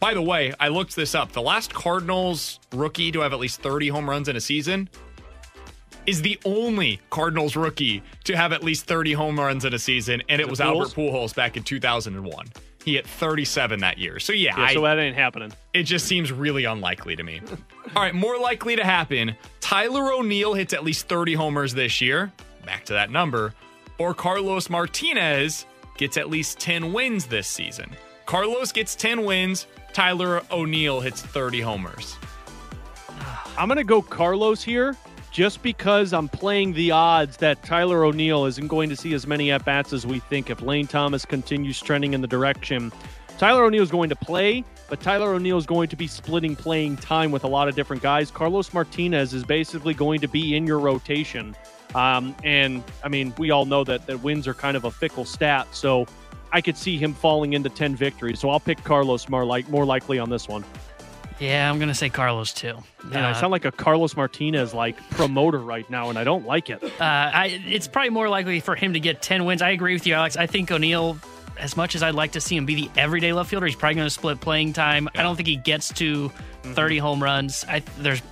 By 0.00 0.14
the 0.14 0.22
way, 0.22 0.54
I 0.58 0.68
looked 0.68 0.96
this 0.96 1.14
up. 1.14 1.32
The 1.32 1.42
last 1.42 1.72
Cardinals 1.72 2.58
rookie 2.72 3.12
to 3.12 3.20
have 3.20 3.32
at 3.32 3.38
least 3.38 3.60
30 3.60 3.88
home 3.88 4.08
runs 4.08 4.28
in 4.28 4.36
a 4.36 4.40
season 4.40 4.88
is 6.06 6.22
the 6.22 6.38
only 6.44 7.00
Cardinals 7.10 7.56
rookie 7.56 8.02
to 8.24 8.36
have 8.36 8.52
at 8.52 8.62
least 8.62 8.86
30 8.86 9.12
home 9.12 9.38
runs 9.38 9.64
in 9.64 9.74
a 9.74 9.78
season, 9.78 10.22
and 10.28 10.40
it 10.40 10.48
was 10.48 10.58
Pujols? 10.58 10.64
Albert 10.64 10.88
Pujols 10.94 11.34
back 11.34 11.56
in 11.56 11.62
2001. 11.62 12.46
He 12.84 12.94
hit 12.94 13.06
37 13.06 13.80
that 13.80 13.98
year. 13.98 14.18
So 14.18 14.32
yeah, 14.32 14.56
Yeah, 14.56 14.64
I, 14.64 14.74
so 14.74 14.82
that 14.82 14.98
ain't 14.98 15.14
happening. 15.16 15.52
it 15.72 15.84
just 15.84 16.06
seems 16.06 16.32
really 16.32 16.64
unlikely 16.64 17.14
to 17.16 17.22
me. 17.22 17.40
All 17.96 18.02
right, 18.02 18.14
more 18.14 18.38
likely 18.38 18.74
to 18.76 18.84
happen. 18.84 19.36
Tyler 19.60 20.12
O'Neill 20.12 20.54
hits 20.54 20.72
at 20.72 20.82
least 20.82 21.08
30 21.08 21.34
homers 21.34 21.74
this 21.74 22.00
year. 22.00 22.32
Back 22.66 22.84
to 22.86 22.92
that 22.94 23.10
number. 23.10 23.54
Or 23.98 24.14
Carlos 24.14 24.68
Martinez 24.68 25.66
gets 25.96 26.16
at 26.16 26.28
least 26.28 26.58
10 26.58 26.92
wins 26.92 27.26
this 27.26 27.46
season. 27.46 27.90
Carlos 28.26 28.72
gets 28.72 28.96
10 28.96 29.24
wins. 29.24 29.66
Tyler 29.92 30.42
O'Neill 30.50 31.00
hits 31.00 31.22
30 31.22 31.60
homers. 31.60 32.16
I'm 33.56 33.68
going 33.68 33.76
to 33.76 33.84
go 33.84 34.00
Carlos 34.02 34.62
here 34.62 34.96
just 35.32 35.62
because 35.62 36.12
I'm 36.12 36.28
playing 36.28 36.74
the 36.74 36.90
odds 36.90 37.38
that 37.38 37.62
Tyler 37.62 38.04
O'Neill 38.04 38.44
isn't 38.44 38.68
going 38.68 38.90
to 38.90 38.96
see 38.96 39.14
as 39.14 39.26
many 39.26 39.50
at 39.50 39.64
bats 39.64 39.92
as 39.94 40.06
we 40.06 40.18
think. 40.18 40.50
If 40.50 40.60
Lane 40.60 40.86
Thomas 40.86 41.24
continues 41.24 41.80
trending 41.80 42.12
in 42.12 42.20
the 42.20 42.28
direction, 42.28 42.92
Tyler 43.38 43.64
O'Neill 43.64 43.82
is 43.82 43.90
going 43.90 44.10
to 44.10 44.16
play, 44.16 44.62
but 44.90 45.00
Tyler 45.00 45.32
O'Neill 45.32 45.56
is 45.56 45.64
going 45.64 45.88
to 45.88 45.96
be 45.96 46.06
splitting 46.06 46.54
playing 46.54 46.98
time 46.98 47.32
with 47.32 47.44
a 47.44 47.48
lot 47.48 47.66
of 47.66 47.74
different 47.74 48.02
guys. 48.02 48.30
Carlos 48.30 48.74
Martinez 48.74 49.32
is 49.32 49.42
basically 49.42 49.94
going 49.94 50.20
to 50.20 50.28
be 50.28 50.54
in 50.54 50.66
your 50.66 50.78
rotation. 50.78 51.56
Um, 51.94 52.36
and 52.44 52.84
I 53.02 53.08
mean, 53.08 53.34
we 53.38 53.50
all 53.50 53.64
know 53.64 53.84
that, 53.84 54.06
that 54.06 54.22
wins 54.22 54.46
are 54.46 54.54
kind 54.54 54.76
of 54.76 54.84
a 54.84 54.90
fickle 54.90 55.24
stat. 55.24 55.66
So 55.72 56.06
I 56.52 56.60
could 56.60 56.76
see 56.76 56.98
him 56.98 57.14
falling 57.14 57.54
into 57.54 57.70
10 57.70 57.96
victories. 57.96 58.38
So 58.38 58.50
I'll 58.50 58.60
pick 58.60 58.84
Carlos 58.84 59.28
more, 59.30 59.46
like, 59.46 59.66
more 59.70 59.86
likely 59.86 60.18
on 60.18 60.28
this 60.28 60.46
one. 60.46 60.62
Yeah, 61.42 61.68
I'm 61.68 61.80
gonna 61.80 61.92
say 61.92 62.08
Carlos 62.08 62.52
too. 62.52 62.78
Man, 63.02 63.24
I 63.24 63.32
sound 63.32 63.50
like 63.50 63.64
a 63.64 63.72
Carlos 63.72 64.14
Martinez 64.14 64.72
like 64.72 64.96
promoter 65.10 65.58
right 65.58 65.88
now, 65.90 66.08
and 66.08 66.16
I 66.16 66.22
don't 66.22 66.46
like 66.46 66.70
it. 66.70 66.80
Uh, 66.84 66.90
I, 67.00 67.60
it's 67.66 67.88
probably 67.88 68.10
more 68.10 68.28
likely 68.28 68.60
for 68.60 68.76
him 68.76 68.92
to 68.92 69.00
get 69.00 69.22
10 69.22 69.44
wins. 69.44 69.60
I 69.60 69.70
agree 69.70 69.92
with 69.92 70.06
you, 70.06 70.14
Alex. 70.14 70.36
I 70.36 70.46
think 70.46 70.70
O'Neill, 70.70 71.18
as 71.58 71.76
much 71.76 71.96
as 71.96 72.02
I'd 72.04 72.14
like 72.14 72.32
to 72.32 72.40
see 72.40 72.56
him 72.56 72.64
be 72.64 72.76
the 72.76 72.90
everyday 72.96 73.32
left 73.32 73.50
fielder, 73.50 73.66
he's 73.66 73.74
probably 73.74 73.96
going 73.96 74.06
to 74.06 74.10
split 74.10 74.40
playing 74.40 74.72
time. 74.72 75.08
I 75.16 75.24
don't 75.24 75.34
think 75.34 75.48
he 75.48 75.56
gets 75.56 75.92
to 75.94 76.28
30 76.62 76.98
home 76.98 77.20
runs. 77.20 77.64
I 77.68 77.80
There's, 77.98 78.22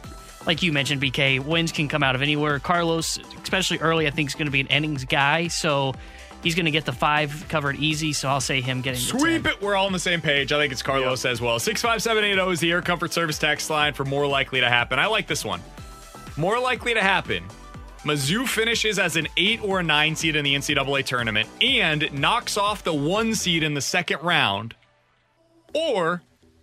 like 0.46 0.62
you 0.62 0.72
mentioned, 0.72 1.02
BK, 1.02 1.44
wins 1.44 1.72
can 1.72 1.88
come 1.88 2.04
out 2.04 2.14
of 2.14 2.22
anywhere. 2.22 2.60
Carlos, 2.60 3.18
especially 3.42 3.78
early, 3.78 4.06
I 4.06 4.10
think 4.10 4.28
is 4.28 4.36
going 4.36 4.46
to 4.46 4.52
be 4.52 4.60
an 4.60 4.68
innings 4.68 5.04
guy. 5.04 5.48
So 5.48 5.94
he's 6.42 6.54
going 6.54 6.64
to 6.64 6.70
get 6.70 6.84
the 6.84 6.92
five 6.92 7.44
covered 7.48 7.76
easy. 7.76 8.12
So 8.12 8.28
I'll 8.28 8.40
say 8.40 8.60
him 8.60 8.80
getting 8.80 9.00
the 9.00 9.10
10. 9.10 9.20
Sweep 9.20 9.46
it. 9.46 9.62
We're 9.62 9.74
all 9.74 9.86
on 9.86 9.92
the 9.92 9.98
same 9.98 10.20
page. 10.20 10.52
I 10.52 10.58
think 10.58 10.72
it's 10.72 10.82
Carlos 10.82 11.24
as 11.24 11.40
well. 11.40 11.58
65780 11.58 12.52
is 12.52 12.60
the 12.60 12.70
Air 12.70 12.82
Comfort 12.82 13.12
Service 13.12 13.38
text 13.38 13.70
line 13.70 13.94
for 13.94 14.04
more 14.04 14.26
likely 14.26 14.60
to 14.60 14.68
happen. 14.68 14.98
I 14.98 15.06
like 15.06 15.26
this 15.26 15.44
one. 15.44 15.60
More 16.36 16.58
likely 16.58 16.94
to 16.94 17.02
happen. 17.02 17.44
Mizzou 18.04 18.48
finishes 18.48 18.98
as 18.98 19.16
an 19.16 19.28
eight 19.36 19.62
or 19.62 19.80
a 19.80 19.82
nine 19.82 20.16
seed 20.16 20.34
in 20.34 20.44
the 20.44 20.54
NCAA 20.54 21.04
tournament 21.04 21.48
and 21.60 22.10
knocks 22.18 22.56
off 22.56 22.82
the 22.82 22.94
one 22.94 23.34
seed 23.34 23.62
in 23.62 23.74
the 23.74 23.80
second 23.82 24.22
round, 24.22 24.74
or 25.74 26.22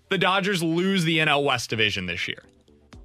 the 0.10 0.18
Dodgers 0.18 0.64
lose 0.64 1.04
the 1.04 1.20
NL 1.20 1.44
West 1.44 1.70
division 1.70 2.08
this 2.08 2.28
year. 2.28 2.41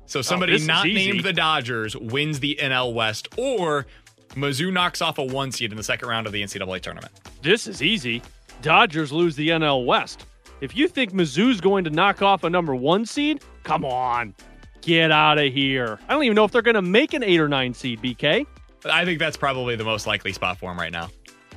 So 0.07 0.21
oh, 0.21 0.23
somebody 0.23 0.53
this 0.53 0.63
is 0.63 0.69
not 0.69 0.87
named 0.87 1.25
the 1.25 1.33
Dodgers 1.35 1.95
wins 1.95 2.41
the 2.41 2.59
NL 2.61 2.95
West, 2.95 3.29
or 3.37 3.87
Mizzou 4.35 4.73
knocks 4.73 5.03
off 5.03 5.19
a 5.19 5.25
one 5.25 5.53
seed 5.53 5.71
in 5.71 5.77
the 5.77 5.83
second 5.83 6.09
round 6.09 6.27
of 6.27 6.33
the 6.33 6.43
NCAA 6.43 6.81
tournament. 6.81 7.13
This 7.43 7.67
is 7.67 7.83
easy. 7.83 8.23
Dodgers 8.63 9.13
lose 9.13 9.37
the 9.37 9.51
NL 9.51 9.85
West. 9.85 10.27
If 10.61 10.77
you 10.77 10.89
think 10.89 11.13
Mizzou's 11.13 11.61
going 11.61 11.85
to 11.85 11.91
knock 11.91 12.23
off 12.23 12.45
a 12.45 12.51
number 12.51 12.75
one 12.75 13.05
seed, 13.05 13.43
come 13.65 13.85
on. 13.85 14.35
Get 14.81 15.11
out 15.11 15.39
of 15.39 15.53
here. 15.53 15.99
I 16.09 16.13
don't 16.13 16.25
even 16.25 16.35
know 16.35 16.45
if 16.45 16.53
they're 16.53 16.63
going 16.63 16.77
to 16.77 16.83
make 16.83 17.15
an 17.15 17.23
eight 17.23 17.41
or 17.41 17.49
nine 17.49 17.75
seed, 17.75 18.01
BK. 18.01 18.47
I 18.85 19.05
think 19.05 19.19
that's 19.19 19.37
probably 19.37 19.77
the 19.77 19.85
most 19.85 20.07
likely 20.07 20.33
spot 20.33 20.59
for 20.59 20.71
them 20.71 20.79
right 20.79 20.93
now. 20.93 21.09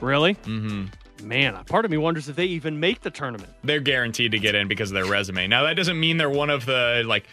Really? 0.01 0.35
Mm-hmm. 0.35 1.27
Man, 1.27 1.63
part 1.65 1.85
of 1.85 1.91
me 1.91 1.97
wonders 1.97 2.29
if 2.29 2.35
they 2.35 2.45
even 2.45 2.79
make 2.79 3.01
the 3.01 3.09
tournament. 3.09 3.51
They're 3.63 3.79
guaranteed 3.79 4.31
to 4.31 4.39
get 4.39 4.53
in 4.53 4.67
because 4.67 4.91
of 4.91 4.95
their 4.95 5.05
resume. 5.05 5.47
Now, 5.47 5.63
that 5.63 5.75
doesn't 5.75 5.99
mean 5.99 6.17
they're 6.17 6.29
one 6.29 6.49
of 6.49 6.65
the, 6.65 7.03
like, 7.05 7.25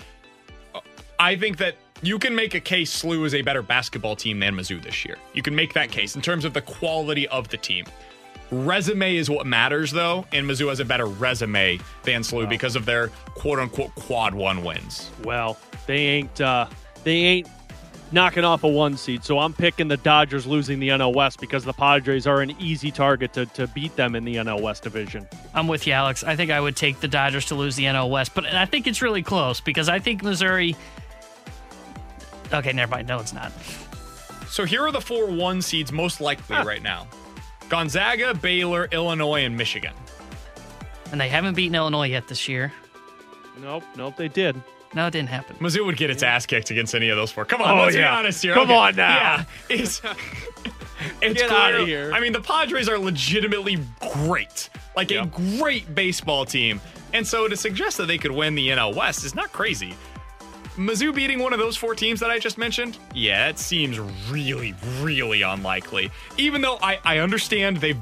I 1.19 1.37
think 1.37 1.59
that 1.59 1.77
you 2.03 2.19
can 2.19 2.35
make 2.35 2.55
a 2.55 2.61
case 2.61 3.03
SLU 3.03 3.25
is 3.25 3.35
a 3.35 3.43
better 3.43 3.63
basketball 3.63 4.17
team 4.17 4.41
than 4.41 4.57
Mizzou 4.57 4.83
this 4.83 5.05
year. 5.05 5.17
You 5.35 5.43
can 5.43 5.55
make 5.55 5.73
that 5.75 5.91
case 5.91 6.17
in 6.17 6.23
terms 6.23 6.45
of 6.45 6.53
the 6.53 6.61
quality 6.61 7.29
of 7.29 7.49
the 7.49 7.57
team. 7.57 7.87
Resume 8.51 9.17
is 9.17 9.31
what 9.31 9.47
matters, 9.47 9.93
though, 9.93 10.27
and 10.33 10.47
Mizzou 10.47 10.69
has 10.69 10.81
a 10.81 10.85
better 10.85 11.07
resume 11.07 11.79
than 12.03 12.21
SLU 12.23 12.49
because 12.49 12.77
of 12.77 12.85
their 12.85 13.09
quote 13.35 13.59
unquote 13.59 13.95
quad 13.95 14.35
one 14.35 14.65
wins. 14.65 15.11
Well, 15.25 15.57
they 15.87 15.99
ain't 15.99 16.41
uh 16.41 16.67
they 17.05 17.13
ain't 17.13 17.49
knocking 18.13 18.45
off 18.45 18.65
a 18.65 18.69
one 18.69 18.97
seed. 18.97 19.25
So 19.25 19.39
I'm 19.39 19.53
picking 19.53 19.89
the 19.89 19.97
Dodgers 19.97 20.47
losing 20.47 20.81
the 20.81 20.91
NL 20.91 21.15
West 21.15 21.41
because 21.41 21.65
the 21.65 21.73
Padres 21.73 22.27
are 22.27 22.43
an 22.43 22.51
easy 22.59 22.91
target 22.91 23.33
to, 23.35 23.47
to 23.47 23.67
beat 23.69 23.97
them 23.97 24.15
in 24.15 24.25
the 24.25 24.37
NL 24.37 24.61
West 24.61 24.83
division. 24.83 25.27
I'm 25.55 25.67
with 25.67 25.87
you, 25.87 25.95
Alex. 25.95 26.23
I 26.23 26.37
think 26.37 26.51
I 26.51 26.61
would 26.61 26.77
take 26.77 27.01
the 27.01 27.09
Dodgers 27.09 27.47
to 27.47 27.55
lose 27.55 27.77
the 27.77 27.85
NL 27.85 28.11
West, 28.11 28.35
but 28.35 28.45
I 28.45 28.67
think 28.67 28.87
it's 28.87 29.01
really 29.01 29.23
close 29.23 29.61
because 29.61 29.89
I 29.89 29.99
think 29.99 30.23
Missouri. 30.23 30.77
Okay, 32.53 32.73
never 32.73 32.91
mind. 32.91 33.09
No, 33.09 33.19
it's 33.19 33.33
not. 33.33 33.53
So 34.49 34.65
here 34.65 34.83
are 34.87 34.93
the 34.93 35.01
four 35.01 35.27
one 35.27 35.63
seeds 35.63 35.93
most 35.93 36.21
likely 36.21 36.57
right 36.57 36.83
now 36.83 37.07
Gonzaga, 37.69 38.35
Baylor, 38.35 38.89
Illinois, 38.93 39.45
and 39.45 39.57
Michigan. 39.57 39.95
And 41.11 41.21
they 41.21 41.29
haven't 41.29 41.55
beaten 41.55 41.75
Illinois 41.75 42.09
yet 42.09 42.29
this 42.29 42.49
year. 42.49 42.73
Nope, 43.61 43.85
nope, 43.97 44.17
they 44.17 44.29
did. 44.29 44.61
No, 44.95 45.07
it 45.07 45.11
didn't 45.13 45.29
happen. 45.31 45.57
Mizzou 45.57 45.85
would 45.87 45.97
get 45.97 46.11
its 46.11 46.23
ass 46.23 46.45
kicked 46.45 46.71
against 46.71 46.95
any 46.95 47.09
of 47.09 47.17
those 47.17 47.31
four. 47.31 47.45
Come 47.47 47.63
on, 47.63 47.79
Oh, 47.79 47.83
let's 47.85 47.97
yeah. 47.97 48.03
be 48.15 48.19
honest 48.19 48.43
here. 48.43 48.53
Come 48.55 48.65
Okay. 48.65 48.75
on 48.77 48.97
now. 48.97 49.17
Yeah, 49.17 49.45
it's, 49.71 50.03
it's 51.23 51.41
Get 51.41 51.51
outta 51.51 51.79
clear- 51.79 51.87
here. 51.87 52.13
I 52.13 52.21
mean, 52.21 52.33
the 52.33 52.41
Padres 52.43 52.89
are 52.91 52.99
legitimately 52.99 53.79
great, 54.13 54.69
like 54.97 55.11
a 55.11 55.25
great 55.59 55.95
baseball 55.95 56.45
team, 56.45 56.79
and 57.15 57.27
so 57.27 57.49
to 57.49 57.57
suggest 57.57 57.97
that 57.99 58.07
they 58.07 58.19
could 58.19 58.33
win 58.33 58.55
the 58.55 58.69
NL 58.69 58.95
West 58.95 59.25
is 59.25 59.35
not 59.35 59.51
crazy. 59.53 59.95
Mizzou 60.77 61.15
beating 61.15 61.39
one 61.39 61.53
of 61.53 61.59
those 61.59 61.77
four 61.77 61.95
teams 61.95 62.21
that 62.21 62.31
I 62.31 62.39
just 62.39 62.57
mentioned, 62.57 62.99
yeah, 63.15 63.49
it 63.49 63.59
seems 63.59 63.99
really, 64.31 64.75
really 65.01 65.43
unlikely. 65.43 66.11
Even 66.39 66.63
though 66.63 66.79
I, 66.83 66.99
I 67.05 67.19
understand 67.19 67.77
they've 67.79 67.99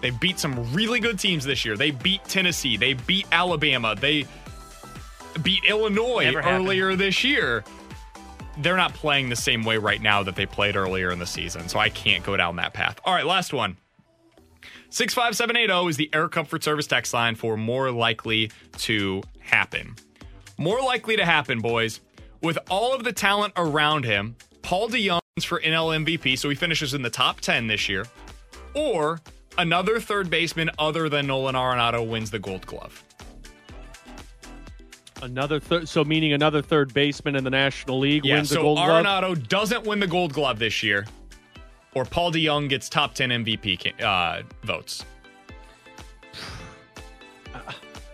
they 0.00 0.10
beat 0.10 0.38
some 0.38 0.70
really 0.74 1.00
good 1.00 1.18
teams 1.18 1.46
this 1.46 1.64
year. 1.64 1.78
They 1.78 1.90
beat 1.90 2.22
Tennessee, 2.24 2.76
they 2.76 2.92
beat 2.92 3.26
Alabama, 3.32 3.94
they 3.98 4.26
beat 5.42 5.64
Illinois 5.64 6.34
earlier 6.34 6.94
this 6.94 7.24
year. 7.24 7.64
They're 8.58 8.76
not 8.76 8.92
playing 8.92 9.30
the 9.30 9.36
same 9.36 9.64
way 9.64 9.78
right 9.78 10.02
now 10.02 10.22
that 10.22 10.36
they 10.36 10.44
played 10.44 10.76
earlier 10.76 11.10
in 11.10 11.18
the 11.18 11.26
season, 11.26 11.68
so 11.68 11.78
I 11.78 11.88
can't 11.88 12.22
go 12.22 12.36
down 12.36 12.56
that 12.56 12.74
path. 12.74 13.00
All 13.04 13.14
right, 13.14 13.24
last 13.24 13.54
one. 13.54 13.78
65780 14.90 15.88
is 15.88 15.96
the 15.96 16.10
Air 16.12 16.28
Comfort 16.28 16.62
Service 16.62 16.86
text 16.86 17.14
line 17.14 17.34
for 17.34 17.56
more 17.56 17.90
likely 17.90 18.50
to 18.78 19.22
happen. 19.40 19.96
More 20.58 20.80
likely 20.82 21.16
to 21.16 21.24
happen, 21.24 21.60
boys. 21.60 22.00
With 22.44 22.58
all 22.68 22.94
of 22.94 23.04
the 23.04 23.12
talent 23.12 23.54
around 23.56 24.04
him, 24.04 24.36
Paul 24.60 24.90
DeJong's 24.90 25.44
for 25.44 25.60
NL 25.62 26.04
MVP, 26.04 26.38
so 26.38 26.50
he 26.50 26.54
finishes 26.54 26.92
in 26.92 27.00
the 27.00 27.08
top 27.08 27.40
10 27.40 27.68
this 27.68 27.88
year, 27.88 28.04
or 28.74 29.20
another 29.56 29.98
third 29.98 30.28
baseman 30.28 30.68
other 30.78 31.08
than 31.08 31.26
Nolan 31.26 31.54
Arenado 31.54 32.06
wins 32.06 32.30
the 32.30 32.38
Gold 32.38 32.66
Glove. 32.66 33.02
Another 35.22 35.58
third, 35.58 35.88
so 35.88 36.04
meaning 36.04 36.34
another 36.34 36.60
third 36.60 36.92
baseman 36.92 37.34
in 37.34 37.44
the 37.44 37.50
National 37.50 37.98
League 37.98 38.26
Yeah, 38.26 38.36
wins 38.36 38.50
the 38.50 38.56
so 38.56 38.62
Gold 38.62 38.76
Glove. 38.76 39.06
Arenado 39.06 39.48
doesn't 39.48 39.84
win 39.84 39.98
the 40.00 40.06
Gold 40.06 40.34
Glove 40.34 40.58
this 40.58 40.82
year, 40.82 41.06
or 41.94 42.04
Paul 42.04 42.30
DeYoung 42.30 42.68
gets 42.68 42.90
top 42.90 43.14
10 43.14 43.30
MVP 43.30 44.02
uh, 44.02 44.42
votes. 44.64 45.02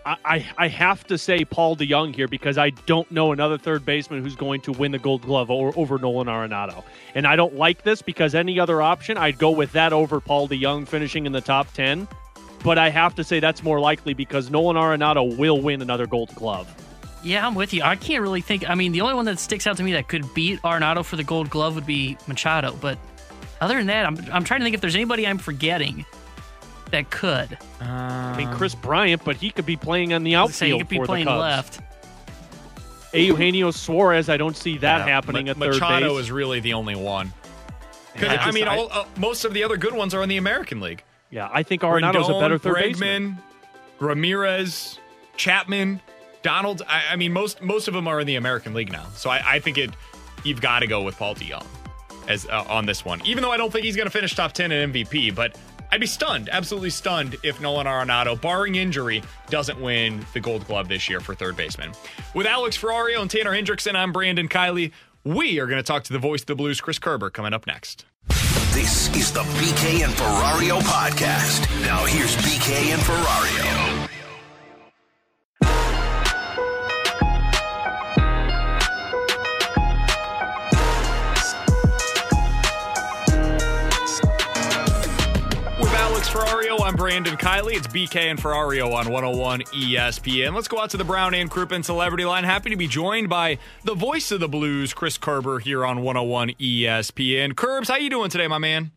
I, 0.05 0.49
I 0.57 0.67
have 0.67 1.05
to 1.07 1.17
say 1.17 1.45
Paul 1.45 1.75
DeJong 1.75 2.15
here 2.15 2.27
because 2.27 2.57
I 2.57 2.71
don't 2.71 3.09
know 3.11 3.31
another 3.31 3.57
third 3.57 3.85
baseman 3.85 4.23
who's 4.23 4.35
going 4.35 4.61
to 4.61 4.71
win 4.71 4.91
the 4.91 4.99
Gold 4.99 5.21
Glove 5.21 5.51
over, 5.51 5.77
over 5.77 5.99
Nolan 5.99 6.27
Arenado, 6.27 6.83
and 7.13 7.27
I 7.27 7.35
don't 7.35 7.55
like 7.55 7.83
this 7.83 8.01
because 8.01 8.33
any 8.33 8.59
other 8.59 8.81
option 8.81 9.17
I'd 9.17 9.37
go 9.37 9.51
with 9.51 9.71
that 9.73 9.93
over 9.93 10.19
Paul 10.19 10.47
DeJong 10.47 10.87
finishing 10.87 11.25
in 11.25 11.31
the 11.31 11.41
top 11.41 11.71
ten. 11.73 12.07
But 12.63 12.77
I 12.77 12.89
have 12.89 13.15
to 13.15 13.23
say 13.23 13.39
that's 13.39 13.63
more 13.63 13.79
likely 13.79 14.13
because 14.13 14.51
Nolan 14.51 14.75
Arenado 14.75 15.37
will 15.37 15.59
win 15.61 15.81
another 15.81 16.05
Gold 16.05 16.33
Glove. 16.35 16.67
Yeah, 17.23 17.45
I'm 17.45 17.55
with 17.55 17.73
you. 17.73 17.83
I 17.83 17.95
can't 17.95 18.21
really 18.21 18.41
think. 18.41 18.69
I 18.69 18.75
mean, 18.75 18.91
the 18.91 19.01
only 19.01 19.13
one 19.13 19.25
that 19.25 19.39
sticks 19.39 19.67
out 19.67 19.77
to 19.77 19.83
me 19.83 19.93
that 19.93 20.07
could 20.07 20.31
beat 20.33 20.61
Arenado 20.61 21.05
for 21.05 21.15
the 21.15 21.23
Gold 21.23 21.49
Glove 21.49 21.75
would 21.75 21.85
be 21.85 22.17
Machado. 22.27 22.75
But 22.79 22.97
other 23.61 23.77
than 23.77 23.87
that, 23.87 24.05
I'm, 24.05 24.17
I'm 24.31 24.43
trying 24.43 24.59
to 24.59 24.63
think 24.63 24.73
if 24.73 24.81
there's 24.81 24.95
anybody 24.95 25.27
I'm 25.27 25.37
forgetting 25.37 26.05
that 26.91 27.09
could. 27.09 27.57
I 27.81 28.35
mean 28.37 28.51
Kris 28.53 28.75
Bryant, 28.75 29.23
but 29.23 29.35
he 29.37 29.49
could 29.51 29.65
be 29.65 29.75
playing 29.77 30.13
on 30.13 30.23
the 30.23 30.35
I 30.35 30.45
say, 30.47 30.71
outfield 30.71 30.71
he 30.73 30.77
could 30.79 30.89
be 30.89 30.97
for 30.97 31.05
playing 31.05 31.25
the 31.25 31.31
Cubs. 31.31 31.41
left. 31.41 31.81
Eugenio 33.13 33.71
Suarez, 33.71 34.29
I 34.29 34.37
don't 34.37 34.55
see 34.55 34.77
that 34.77 34.99
Yeah, 34.99 35.13
happening 35.13 35.45
Ma- 35.45 35.51
at 35.51 35.57
third 35.57 35.73
Machado 35.81 36.09
base. 36.15 36.23
is 36.25 36.31
really 36.31 36.59
the 36.61 36.73
only 36.73 36.95
one. 36.95 37.33
'Cause, 38.13 38.23
Yeah, 38.23 38.29
I 38.29 38.33
I, 38.33 38.37
just- 38.45 38.53
mean, 38.55 38.67
I- 38.67 38.77
all, 38.77 38.89
uh, 38.91 39.03
most 39.17 39.43
of 39.45 39.53
the 39.53 39.63
other 39.63 39.77
good 39.77 39.93
ones 39.93 40.13
are 40.13 40.23
in 40.23 40.29
the 40.29 40.37
American 40.37 40.79
League. 40.79 41.03
yeah, 41.29 41.49
I 41.51 41.63
think 41.63 41.83
Arenado's 41.83 42.29
a 42.29 42.33
Rendon, 42.33 42.39
better 42.41 42.57
third 42.57 42.75
Bregman, 42.75 42.81
baseman. 42.91 43.37
Ramirez, 43.99 44.97
Chapman, 45.37 46.01
Donald. 46.43 46.81
I, 46.87 47.03
I 47.11 47.15
mean, 47.15 47.31
most 47.33 47.61
most 47.61 47.87
of 47.87 47.93
them 47.93 48.07
are 48.07 48.19
in 48.19 48.27
the 48.27 48.35
American 48.35 48.73
League 48.73 48.91
now. 48.91 49.05
So 49.15 49.29
I, 49.29 49.41
I 49.45 49.59
think 49.59 49.77
it 49.77 49.91
you've 50.43 50.61
got 50.61 50.79
to 50.79 50.87
go 50.87 51.01
with 51.03 51.17
Paul 51.17 51.35
DeJong 51.35 51.65
as 52.27 52.45
uh, 52.47 52.63
on 52.67 52.85
this 52.85 53.05
one. 53.05 53.21
Even 53.25 53.43
though 53.43 53.51
I 53.51 53.57
don't 53.57 53.71
think 53.71 53.85
he's 53.85 53.95
going 53.95 54.07
to 54.07 54.11
finish 54.11 54.35
top 54.35 54.53
ten 54.53 54.71
in 54.71 54.91
MVP, 54.91 55.33
but 55.35 55.55
I'd 55.91 55.99
be 55.99 56.07
stunned, 56.07 56.47
absolutely 56.49 56.89
stunned, 56.89 57.35
if 57.43 57.59
Nolan 57.59 57.85
Arenado, 57.85 58.39
barring 58.39 58.75
injury, 58.75 59.21
doesn't 59.49 59.79
win 59.81 60.25
the 60.33 60.39
Gold 60.39 60.65
Glove 60.65 60.87
this 60.87 61.09
year 61.09 61.19
for 61.19 61.35
third 61.35 61.57
baseman. 61.57 61.91
With 62.33 62.47
Alex 62.47 62.77
Ferrario 62.77 63.21
and 63.21 63.29
Tanner 63.29 63.51
Hendrickson, 63.51 63.95
I'm 63.95 64.13
Brandon 64.13 64.47
Kiley. 64.47 64.93
We 65.25 65.59
are 65.59 65.67
going 65.67 65.79
to 65.79 65.83
talk 65.83 66.03
to 66.05 66.13
the 66.13 66.19
voice 66.19 66.41
of 66.41 66.47
the 66.47 66.55
Blues, 66.55 66.79
Chris 66.79 66.97
Kerber, 66.97 67.29
coming 67.29 67.53
up 67.53 67.67
next. 67.67 68.05
This 68.71 69.13
is 69.15 69.33
the 69.33 69.41
BK 69.41 70.05
and 70.05 70.13
Ferrario 70.13 70.79
podcast. 70.79 71.69
Now 71.81 72.05
here's 72.05 72.37
BK 72.37 72.93
and 72.93 73.01
Ferrario. 73.01 74.00
Ferrario. 86.31 86.79
I'm 86.81 86.95
Brandon 86.95 87.35
Kiley. 87.35 87.73
It's 87.73 87.87
BK 87.87 88.31
and 88.31 88.39
Ferrario 88.39 88.93
on 88.93 89.11
101 89.11 89.63
ESPN. 89.63 90.55
Let's 90.55 90.69
go 90.69 90.79
out 90.79 90.89
to 90.91 90.97
the 90.97 91.03
Brown 91.03 91.33
and 91.33 91.51
Crouppen 91.51 91.83
Celebrity 91.83 92.23
Line. 92.23 92.45
Happy 92.45 92.69
to 92.69 92.77
be 92.77 92.87
joined 92.87 93.27
by 93.27 93.57
the 93.83 93.95
voice 93.95 94.31
of 94.31 94.39
the 94.39 94.47
Blues, 94.47 94.93
Chris 94.93 95.17
Kerber, 95.17 95.59
here 95.59 95.85
on 95.85 96.03
101 96.03 96.51
ESPN. 96.51 97.53
Curbs, 97.53 97.89
how 97.89 97.97
you 97.97 98.09
doing 98.09 98.29
today, 98.29 98.47
my 98.47 98.59
man? 98.59 98.91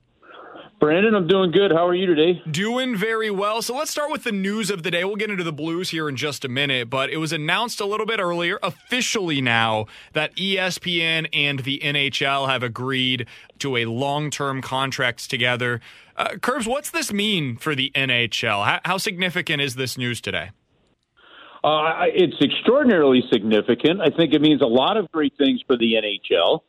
Brandon, 0.78 1.14
I'm 1.14 1.26
doing 1.26 1.50
good. 1.50 1.72
How 1.72 1.86
are 1.86 1.94
you 1.94 2.06
today? 2.06 2.40
Doing 2.48 2.94
very 2.94 3.30
well. 3.30 3.62
So 3.62 3.74
let's 3.74 3.90
start 3.90 4.12
with 4.12 4.22
the 4.22 4.32
news 4.32 4.70
of 4.70 4.82
the 4.82 4.90
day. 4.90 5.02
We'll 5.02 5.16
get 5.16 5.30
into 5.30 5.42
the 5.42 5.52
Blues 5.52 5.90
here 5.90 6.08
in 6.08 6.14
just 6.14 6.44
a 6.44 6.48
minute, 6.48 6.90
but 6.90 7.10
it 7.10 7.16
was 7.16 7.32
announced 7.32 7.80
a 7.80 7.86
little 7.86 8.06
bit 8.06 8.20
earlier, 8.20 8.58
officially 8.62 9.40
now, 9.40 9.86
that 10.12 10.36
ESPN 10.36 11.26
and 11.32 11.60
the 11.60 11.80
NHL 11.82 12.48
have 12.48 12.62
agreed 12.62 13.26
to 13.60 13.76
a 13.76 13.86
long 13.86 14.30
term 14.30 14.60
contract 14.60 15.30
together. 15.30 15.80
Uh, 16.16 16.36
Curbs, 16.40 16.66
what's 16.66 16.90
this 16.90 17.12
mean 17.12 17.56
for 17.56 17.74
the 17.74 17.90
NHL? 17.94 18.64
How, 18.64 18.80
how 18.84 18.98
significant 18.98 19.60
is 19.60 19.74
this 19.74 19.98
news 19.98 20.20
today? 20.20 20.50
Uh, 21.62 22.04
it's 22.12 22.36
extraordinarily 22.42 23.22
significant. 23.32 24.00
I 24.00 24.10
think 24.14 24.34
it 24.34 24.42
means 24.42 24.60
a 24.60 24.66
lot 24.66 24.96
of 24.96 25.10
great 25.10 25.32
things 25.38 25.62
for 25.66 25.76
the 25.76 25.94
NHL. 25.94 26.60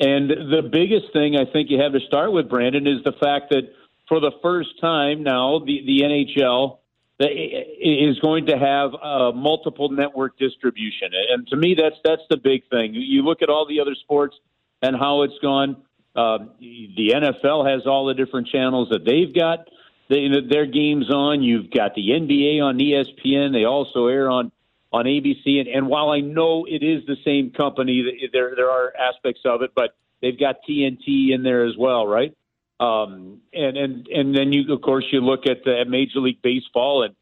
And 0.00 0.28
the 0.30 0.68
biggest 0.70 1.12
thing 1.12 1.36
I 1.36 1.44
think 1.50 1.70
you 1.70 1.80
have 1.80 1.92
to 1.92 2.00
start 2.00 2.32
with, 2.32 2.48
Brandon, 2.48 2.86
is 2.86 3.04
the 3.04 3.12
fact 3.12 3.50
that 3.50 3.72
for 4.08 4.18
the 4.20 4.32
first 4.42 4.80
time 4.80 5.22
now, 5.22 5.60
the, 5.60 5.80
the 5.86 6.00
NHL 6.02 6.78
is 7.20 8.18
going 8.18 8.46
to 8.46 8.58
have 8.58 8.90
uh, 9.00 9.32
multiple 9.32 9.90
network 9.90 10.38
distribution. 10.38 11.10
And 11.30 11.46
to 11.48 11.56
me, 11.56 11.76
that's 11.80 11.96
that's 12.04 12.22
the 12.28 12.36
big 12.36 12.68
thing. 12.68 12.94
You 12.94 13.22
look 13.22 13.42
at 13.42 13.48
all 13.48 13.66
the 13.66 13.80
other 13.80 13.94
sports 13.94 14.34
and 14.80 14.96
how 14.96 15.22
it's 15.22 15.38
gone. 15.40 15.76
Uh, 16.14 16.38
the 16.60 17.12
NFL 17.14 17.70
has 17.70 17.86
all 17.86 18.06
the 18.06 18.14
different 18.14 18.48
channels 18.48 18.88
that 18.90 19.04
they've 19.04 19.34
got 19.34 19.68
their 20.08 20.66
games 20.66 21.10
on. 21.10 21.42
You've 21.42 21.70
got 21.70 21.94
the 21.94 22.10
NBA 22.10 22.62
on 22.62 22.78
ESPN. 22.78 23.52
They 23.52 23.64
also 23.64 24.06
air 24.06 24.30
on 24.30 24.52
on 24.92 25.06
ABC. 25.06 25.58
And, 25.58 25.68
and 25.68 25.88
while 25.88 26.10
I 26.10 26.20
know 26.20 26.66
it 26.68 26.82
is 26.82 27.06
the 27.06 27.16
same 27.24 27.50
company, 27.50 28.28
there 28.32 28.54
there 28.54 28.70
are 28.70 28.92
aspects 28.94 29.40
of 29.44 29.62
it, 29.62 29.72
but 29.74 29.94
they've 30.20 30.38
got 30.38 30.56
TNT 30.68 31.32
in 31.32 31.42
there 31.42 31.64
as 31.64 31.76
well, 31.78 32.06
right? 32.06 32.36
Um, 32.78 33.40
and 33.54 33.76
and 33.76 34.08
and 34.08 34.36
then 34.36 34.52
you 34.52 34.72
of 34.74 34.82
course 34.82 35.04
you 35.10 35.20
look 35.20 35.46
at, 35.46 35.64
the, 35.64 35.80
at 35.80 35.88
Major 35.88 36.18
League 36.18 36.42
Baseball, 36.42 37.04
and 37.04 37.14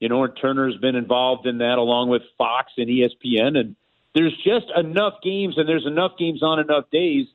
you 0.00 0.08
know 0.08 0.26
Turner's 0.26 0.76
been 0.76 0.96
involved 0.96 1.46
in 1.46 1.58
that 1.58 1.78
along 1.78 2.10
with 2.10 2.22
Fox 2.36 2.72
and 2.76 2.88
ESPN, 2.88 3.56
and 3.56 3.76
there's 4.14 4.36
just 4.44 4.66
enough 4.76 5.14
games, 5.22 5.56
and 5.56 5.68
there's 5.68 5.86
enough 5.86 6.12
games 6.18 6.42
on 6.42 6.58
enough 6.58 6.90
days 6.90 7.26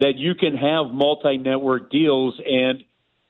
that 0.00 0.16
you 0.16 0.34
can 0.34 0.56
have 0.56 0.92
multi-network 0.92 1.90
deals 1.90 2.40
and 2.44 2.82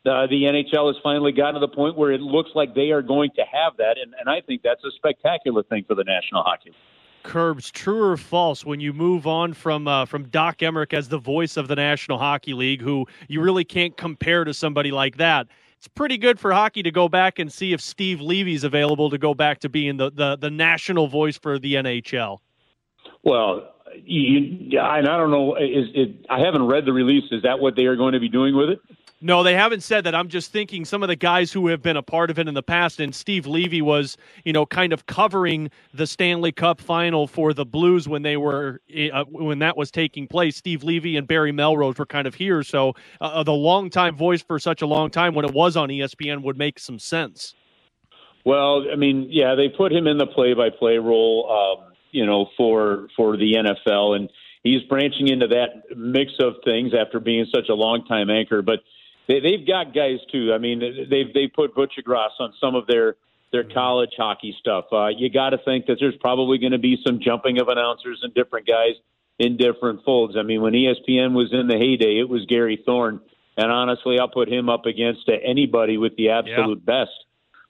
uh, 0.06 0.26
the 0.28 0.44
NHL 0.44 0.86
has 0.86 0.96
finally 1.02 1.32
gotten 1.32 1.54
to 1.54 1.60
the 1.60 1.74
point 1.74 1.96
where 1.96 2.12
it 2.12 2.20
looks 2.20 2.50
like 2.54 2.74
they 2.74 2.90
are 2.90 3.02
going 3.02 3.30
to 3.34 3.42
have 3.42 3.76
that, 3.78 3.96
and, 4.00 4.14
and 4.18 4.28
I 4.28 4.40
think 4.40 4.62
that's 4.62 4.84
a 4.84 4.90
spectacular 4.96 5.64
thing 5.64 5.84
for 5.86 5.96
the 5.96 6.04
National 6.04 6.44
Hockey 6.44 6.70
League. 6.70 6.76
Curbs, 7.24 7.72
true 7.72 8.04
or 8.04 8.16
false, 8.16 8.64
when 8.64 8.78
you 8.78 8.92
move 8.92 9.26
on 9.26 9.52
from 9.52 9.88
uh, 9.88 10.06
from 10.06 10.28
Doc 10.28 10.58
Emrick 10.58 10.94
as 10.94 11.08
the 11.08 11.18
voice 11.18 11.56
of 11.56 11.66
the 11.66 11.74
National 11.74 12.18
Hockey 12.18 12.54
League, 12.54 12.80
who 12.80 13.04
you 13.26 13.40
really 13.40 13.64
can't 13.64 13.96
compare 13.96 14.44
to 14.44 14.54
somebody 14.54 14.92
like 14.92 15.16
that. 15.16 15.48
It's 15.76 15.88
pretty 15.88 16.18
good 16.18 16.38
for 16.38 16.52
hockey 16.52 16.84
to 16.84 16.92
go 16.92 17.08
back 17.08 17.40
and 17.40 17.52
see 17.52 17.72
if 17.72 17.80
Steve 17.80 18.20
Levy's 18.20 18.62
available 18.62 19.10
to 19.10 19.18
go 19.18 19.34
back 19.34 19.58
to 19.60 19.68
being 19.68 19.96
the, 19.96 20.10
the, 20.10 20.36
the 20.36 20.50
national 20.50 21.08
voice 21.08 21.36
for 21.36 21.58
the 21.58 21.74
NHL. 21.74 22.38
Well, 23.24 23.74
you, 23.94 24.78
and 24.78 25.08
I 25.08 25.16
don't 25.16 25.30
know. 25.30 25.56
Is 25.56 25.88
it? 25.94 26.26
I 26.28 26.40
haven't 26.40 26.66
read 26.66 26.84
the 26.84 26.92
release. 26.92 27.24
Is 27.30 27.42
that 27.42 27.58
what 27.58 27.76
they 27.76 27.84
are 27.84 27.96
going 27.96 28.12
to 28.12 28.20
be 28.20 28.28
doing 28.28 28.56
with 28.56 28.70
it? 28.70 28.80
No, 29.22 29.42
they 29.42 29.54
haven't 29.54 29.82
said 29.82 30.04
that. 30.04 30.14
I'm 30.14 30.28
just 30.28 30.52
thinking 30.52 30.84
some 30.84 31.02
of 31.02 31.08
the 31.08 31.16
guys 31.16 31.50
who 31.50 31.68
have 31.68 31.80
been 31.80 31.96
a 31.96 32.02
part 32.02 32.30
of 32.30 32.38
it 32.38 32.48
in 32.48 32.54
the 32.54 32.62
past, 32.62 33.00
and 33.00 33.14
Steve 33.14 33.46
Levy 33.46 33.80
was, 33.80 34.18
you 34.44 34.52
know, 34.52 34.66
kind 34.66 34.92
of 34.92 35.06
covering 35.06 35.70
the 35.94 36.06
Stanley 36.06 36.52
Cup 36.52 36.82
final 36.82 37.26
for 37.26 37.54
the 37.54 37.64
Blues 37.64 38.06
when 38.06 38.22
they 38.22 38.36
were 38.36 38.82
uh, 39.12 39.24
when 39.24 39.58
that 39.60 39.76
was 39.76 39.90
taking 39.90 40.26
place. 40.26 40.56
Steve 40.56 40.84
Levy 40.84 41.16
and 41.16 41.26
Barry 41.26 41.50
Melrose 41.50 41.96
were 41.96 42.06
kind 42.06 42.26
of 42.26 42.34
here, 42.34 42.62
so 42.62 42.90
uh, 43.20 43.24
uh 43.24 43.42
the 43.42 43.52
longtime 43.52 44.16
voice 44.16 44.42
for 44.42 44.58
such 44.58 44.82
a 44.82 44.86
long 44.86 45.10
time 45.10 45.34
when 45.34 45.46
it 45.46 45.54
was 45.54 45.76
on 45.76 45.88
ESPN 45.88 46.42
would 46.42 46.58
make 46.58 46.78
some 46.78 46.98
sense. 46.98 47.54
Well, 48.44 48.84
I 48.92 48.94
mean, 48.94 49.26
yeah, 49.28 49.56
they 49.56 49.68
put 49.68 49.92
him 49.92 50.06
in 50.06 50.18
the 50.18 50.26
play-by-play 50.26 50.98
role, 50.98 51.50
um, 51.50 51.85
you 52.16 52.24
know, 52.24 52.48
for 52.56 53.08
for 53.14 53.36
the 53.36 53.52
NFL, 53.52 54.16
and 54.16 54.30
he's 54.62 54.82
branching 54.84 55.28
into 55.28 55.48
that 55.48 55.94
mix 55.94 56.32
of 56.40 56.54
things 56.64 56.92
after 56.98 57.20
being 57.20 57.46
such 57.54 57.68
a 57.68 57.74
long 57.74 58.06
time 58.06 58.30
anchor, 58.30 58.62
but 58.62 58.80
they, 59.28 59.40
they've 59.40 59.66
got 59.66 59.94
guys 59.94 60.18
too. 60.32 60.52
I 60.54 60.58
mean, 60.58 60.80
they've 60.80 61.32
they 61.32 61.46
put 61.46 61.74
Buccigross 61.74 62.40
on 62.40 62.54
some 62.58 62.74
of 62.74 62.86
their 62.86 63.16
their 63.52 63.64
mm-hmm. 63.64 63.74
college 63.74 64.14
hockey 64.16 64.56
stuff. 64.58 64.86
Uh, 64.90 65.08
you 65.08 65.30
got 65.30 65.50
to 65.50 65.58
think 65.58 65.86
that 65.86 65.98
there's 66.00 66.16
probably 66.16 66.56
going 66.56 66.72
to 66.72 66.78
be 66.78 66.96
some 67.06 67.20
jumping 67.20 67.58
of 67.58 67.68
announcers 67.68 68.20
and 68.22 68.32
different 68.32 68.66
guys 68.66 68.94
in 69.38 69.58
different 69.58 70.02
folds. 70.04 70.36
I 70.38 70.42
mean, 70.42 70.62
when 70.62 70.72
ESPN 70.72 71.34
was 71.34 71.52
in 71.52 71.66
the 71.68 71.76
heyday, 71.76 72.18
it 72.18 72.28
was 72.28 72.46
Gary 72.46 72.82
Thorne, 72.86 73.20
and 73.58 73.70
honestly, 73.70 74.18
I'll 74.18 74.28
put 74.28 74.48
him 74.48 74.70
up 74.70 74.86
against 74.86 75.28
anybody 75.28 75.98
with 75.98 76.16
the 76.16 76.30
absolute 76.30 76.82
yeah. 76.86 77.04
best. 77.04 77.12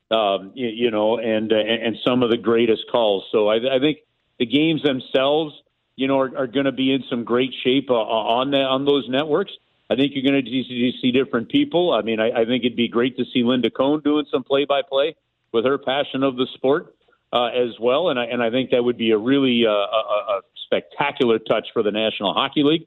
Um, 0.08 0.52
you, 0.54 0.68
you 0.68 0.90
know, 0.92 1.18
and 1.18 1.52
uh, 1.52 1.56
and 1.56 1.96
some 2.06 2.22
of 2.22 2.30
the 2.30 2.36
greatest 2.36 2.84
calls. 2.92 3.24
So 3.32 3.48
I, 3.48 3.56
I 3.56 3.80
think 3.80 3.98
the 4.38 4.46
games 4.46 4.82
themselves, 4.82 5.54
you 5.96 6.06
know, 6.06 6.20
are, 6.20 6.36
are 6.36 6.46
going 6.46 6.66
to 6.66 6.72
be 6.72 6.92
in 6.92 7.04
some 7.08 7.24
great 7.24 7.54
shape 7.64 7.90
uh, 7.90 7.94
on 7.94 8.50
the, 8.50 8.58
on 8.58 8.84
those 8.84 9.08
networks. 9.08 9.52
I 9.88 9.94
think 9.94 10.12
you're 10.14 10.30
going 10.30 10.44
to 10.44 10.92
see 11.00 11.12
different 11.12 11.48
people. 11.48 11.92
I 11.92 12.02
mean, 12.02 12.18
I, 12.20 12.42
I 12.42 12.44
think 12.44 12.64
it'd 12.64 12.76
be 12.76 12.88
great 12.88 13.16
to 13.18 13.24
see 13.32 13.44
Linda 13.44 13.70
Cohn 13.70 14.00
doing 14.00 14.26
some 14.32 14.42
play-by-play 14.42 15.14
with 15.52 15.64
her 15.64 15.78
passion 15.78 16.22
of 16.22 16.36
the 16.36 16.46
sport 16.54 16.96
uh, 17.32 17.46
as 17.46 17.78
well, 17.80 18.08
and 18.08 18.18
I 18.18 18.24
and 18.24 18.42
I 18.42 18.50
think 18.50 18.70
that 18.70 18.82
would 18.82 18.96
be 18.96 19.10
a 19.10 19.18
really 19.18 19.64
uh, 19.66 19.70
a, 19.70 19.74
a 19.74 20.40
spectacular 20.64 21.38
touch 21.38 21.68
for 21.72 21.82
the 21.82 21.90
National 21.90 22.32
Hockey 22.32 22.62
League. 22.62 22.86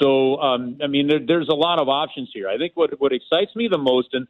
So, 0.00 0.36
um, 0.36 0.78
I 0.82 0.86
mean, 0.86 1.08
there, 1.08 1.20
there's 1.24 1.48
a 1.48 1.54
lot 1.54 1.80
of 1.80 1.88
options 1.88 2.30
here. 2.32 2.48
I 2.48 2.58
think 2.58 2.72
what 2.74 2.98
what 3.00 3.12
excites 3.12 3.54
me 3.56 3.68
the 3.68 3.78
most, 3.78 4.14
and 4.14 4.26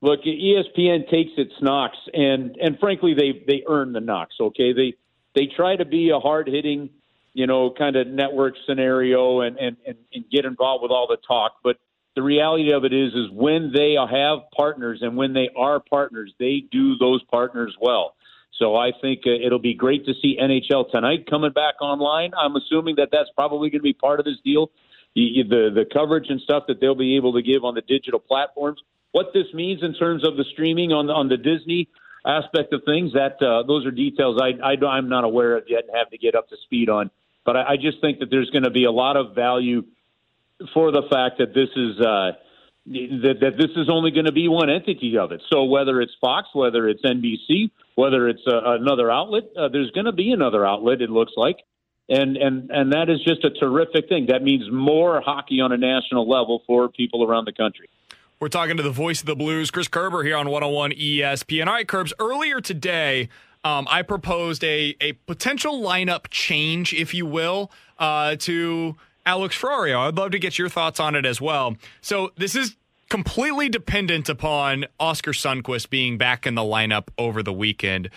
look, 0.00 0.22
ESPN 0.22 1.10
takes 1.10 1.32
its 1.36 1.52
knocks, 1.60 1.98
and 2.12 2.56
and 2.62 2.78
frankly, 2.78 3.14
they 3.14 3.44
they 3.46 3.64
earn 3.68 3.92
the 3.92 4.00
knocks. 4.00 4.36
Okay, 4.40 4.72
they 4.72 4.94
they 5.34 5.46
try 5.46 5.76
to 5.76 5.84
be 5.84 6.10
a 6.10 6.18
hard 6.18 6.48
hitting 6.48 6.90
you 7.34 7.48
know, 7.48 7.74
kind 7.76 7.96
of 7.96 8.06
network 8.06 8.54
scenario 8.66 9.40
and, 9.40 9.58
and, 9.58 9.76
and, 9.86 9.96
and 10.14 10.24
get 10.30 10.44
involved 10.44 10.82
with 10.82 10.92
all 10.92 11.08
the 11.08 11.18
talk. 11.26 11.56
But 11.62 11.76
the 12.14 12.22
reality 12.22 12.72
of 12.72 12.84
it 12.84 12.92
is, 12.92 13.12
is 13.12 13.28
when 13.32 13.72
they 13.74 13.96
have 13.98 14.38
partners 14.56 15.00
and 15.02 15.16
when 15.16 15.34
they 15.34 15.50
are 15.56 15.80
partners, 15.80 16.32
they 16.38 16.62
do 16.70 16.96
those 16.96 17.22
partners 17.24 17.76
well. 17.80 18.14
So 18.56 18.76
I 18.76 18.92
think 19.02 19.22
uh, 19.26 19.30
it'll 19.30 19.58
be 19.58 19.74
great 19.74 20.06
to 20.06 20.14
see 20.22 20.38
NHL 20.40 20.92
tonight 20.92 21.26
coming 21.28 21.50
back 21.50 21.82
online. 21.82 22.30
I'm 22.38 22.54
assuming 22.54 22.96
that 22.96 23.08
that's 23.10 23.30
probably 23.36 23.68
going 23.68 23.80
to 23.80 23.82
be 23.82 23.92
part 23.92 24.20
of 24.20 24.24
this 24.24 24.38
deal. 24.44 24.70
The, 25.16 25.42
the 25.48 25.70
the 25.74 25.84
coverage 25.92 26.26
and 26.28 26.40
stuff 26.40 26.64
that 26.66 26.80
they'll 26.80 26.96
be 26.96 27.16
able 27.16 27.34
to 27.34 27.42
give 27.42 27.64
on 27.64 27.74
the 27.74 27.82
digital 27.82 28.18
platforms. 28.18 28.80
What 29.12 29.32
this 29.32 29.46
means 29.54 29.82
in 29.84 29.94
terms 29.94 30.26
of 30.26 30.36
the 30.36 30.44
streaming 30.52 30.92
on 30.92 31.08
on 31.08 31.28
the 31.28 31.36
Disney 31.36 31.88
aspect 32.24 32.72
of 32.72 32.82
things, 32.84 33.12
that 33.12 33.42
uh, 33.42 33.62
those 33.66 33.86
are 33.86 33.90
details 33.90 34.40
I, 34.40 34.52
I 34.62 34.86
I'm 34.86 35.08
not 35.08 35.24
aware 35.24 35.56
of 35.56 35.64
yet 35.68 35.84
and 35.86 35.96
have 35.96 36.10
to 36.10 36.18
get 36.18 36.34
up 36.34 36.48
to 36.48 36.56
speed 36.64 36.88
on. 36.88 37.10
But 37.44 37.56
I, 37.56 37.62
I 37.72 37.76
just 37.76 38.00
think 38.00 38.20
that 38.20 38.30
there's 38.30 38.50
going 38.50 38.64
to 38.64 38.70
be 38.70 38.84
a 38.84 38.92
lot 38.92 39.16
of 39.16 39.34
value 39.34 39.84
for 40.72 40.90
the 40.90 41.02
fact 41.10 41.38
that 41.38 41.54
this 41.54 41.68
is 41.76 42.00
uh, 42.00 42.32
that, 42.86 43.36
that 43.40 43.56
this 43.58 43.70
is 43.76 43.88
only 43.90 44.10
going 44.10 44.26
to 44.26 44.32
be 44.32 44.48
one 44.48 44.70
entity 44.70 45.16
of 45.18 45.32
it. 45.32 45.42
So 45.50 45.64
whether 45.64 46.00
it's 46.00 46.12
Fox, 46.20 46.48
whether 46.52 46.88
it's 46.88 47.02
NBC, 47.02 47.70
whether 47.94 48.28
it's 48.28 48.42
uh, 48.46 48.60
another 48.64 49.10
outlet, 49.10 49.44
uh, 49.56 49.68
there's 49.68 49.90
going 49.92 50.06
to 50.06 50.12
be 50.12 50.32
another 50.32 50.66
outlet. 50.66 51.00
It 51.00 51.10
looks 51.10 51.32
like, 51.36 51.58
and 52.08 52.36
and 52.36 52.70
and 52.70 52.92
that 52.92 53.08
is 53.08 53.22
just 53.26 53.44
a 53.44 53.50
terrific 53.50 54.08
thing. 54.08 54.26
That 54.26 54.42
means 54.42 54.64
more 54.70 55.20
hockey 55.20 55.60
on 55.60 55.72
a 55.72 55.78
national 55.78 56.28
level 56.28 56.62
for 56.66 56.88
people 56.88 57.24
around 57.24 57.46
the 57.46 57.52
country. 57.52 57.88
We're 58.44 58.48
talking 58.48 58.76
to 58.76 58.82
the 58.82 58.90
voice 58.90 59.20
of 59.20 59.26
the 59.26 59.34
Blues, 59.34 59.70
Chris 59.70 59.88
Kerber, 59.88 60.22
here 60.22 60.36
on 60.36 60.50
101 60.50 60.90
ESPN. 60.90 61.66
All 61.66 61.72
right, 61.72 61.88
Curbs, 61.88 62.12
earlier 62.18 62.60
today, 62.60 63.30
um, 63.64 63.88
I 63.88 64.02
proposed 64.02 64.62
a, 64.62 64.94
a 65.00 65.14
potential 65.14 65.80
lineup 65.80 66.26
change, 66.28 66.92
if 66.92 67.14
you 67.14 67.24
will, 67.24 67.70
uh, 67.98 68.36
to 68.40 68.96
Alex 69.24 69.58
Ferrario. 69.58 70.00
I'd 70.00 70.16
love 70.16 70.32
to 70.32 70.38
get 70.38 70.58
your 70.58 70.68
thoughts 70.68 71.00
on 71.00 71.14
it 71.14 71.24
as 71.24 71.40
well. 71.40 71.78
So 72.02 72.32
this 72.36 72.54
is 72.54 72.76
completely 73.08 73.70
dependent 73.70 74.28
upon 74.28 74.88
Oskar 75.00 75.32
Sundqvist 75.32 75.88
being 75.88 76.18
back 76.18 76.46
in 76.46 76.54
the 76.54 76.60
lineup 76.60 77.08
over 77.16 77.42
the 77.42 77.50
weekend. 77.50 78.10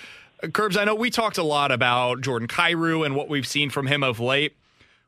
Curbs, 0.52 0.76
I 0.76 0.84
know 0.84 0.94
we 0.94 1.10
talked 1.10 1.38
a 1.38 1.44
lot 1.44 1.72
about 1.72 2.20
Jordan 2.20 2.50
Kyrou 2.50 3.06
and 3.06 3.16
what 3.16 3.30
we've 3.30 3.48
seen 3.48 3.70
from 3.70 3.88
him 3.88 4.04
of 4.04 4.20
late. 4.20 4.58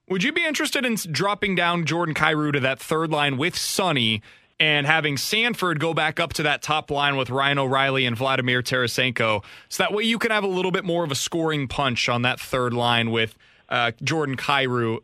Would 0.07 0.23
you 0.23 0.31
be 0.31 0.45
interested 0.45 0.85
in 0.85 0.95
dropping 1.11 1.55
down 1.55 1.83
Jordan 1.83 2.15
Kyrou 2.15 2.53
to 2.53 2.61
that 2.61 2.79
third 2.79 3.11
line 3.11 3.35
with 3.35 3.57
Sonny 3.57 4.21
and 4.59 4.85
having 4.85 5.17
Sanford 5.17 5.79
go 5.79 5.93
back 5.93 6.19
up 6.19 6.33
to 6.33 6.43
that 6.43 6.61
top 6.61 6.91
line 6.91 7.15
with 7.15 7.29
Ryan 7.29 7.59
O'Reilly 7.59 8.05
and 8.05 8.17
Vladimir 8.17 8.61
Tarasenko. 8.61 9.43
So 9.69 9.83
that 9.83 9.93
way 9.93 10.03
you 10.03 10.19
can 10.19 10.31
have 10.31 10.43
a 10.43 10.47
little 10.47 10.71
bit 10.71 10.83
more 10.83 11.03
of 11.03 11.11
a 11.11 11.15
scoring 11.15 11.67
punch 11.67 12.09
on 12.09 12.23
that 12.23 12.39
third 12.39 12.73
line 12.73 13.11
with 13.11 13.37
uh, 13.69 13.91
Jordan 14.03 14.35
Kyrou 14.35 14.99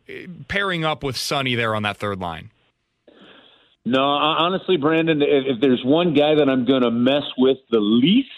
pairing 0.48 0.84
up 0.84 1.02
with 1.02 1.16
Sonny 1.16 1.54
there 1.54 1.74
on 1.74 1.84
that 1.84 1.96
third 1.96 2.20
line. 2.20 2.50
No, 3.84 4.02
honestly, 4.02 4.76
Brandon, 4.76 5.22
if 5.22 5.60
there's 5.60 5.82
one 5.84 6.12
guy 6.12 6.34
that 6.34 6.48
I'm 6.48 6.64
going 6.66 6.82
to 6.82 6.90
mess 6.90 7.22
with 7.38 7.58
the 7.70 7.78
least, 7.78 8.28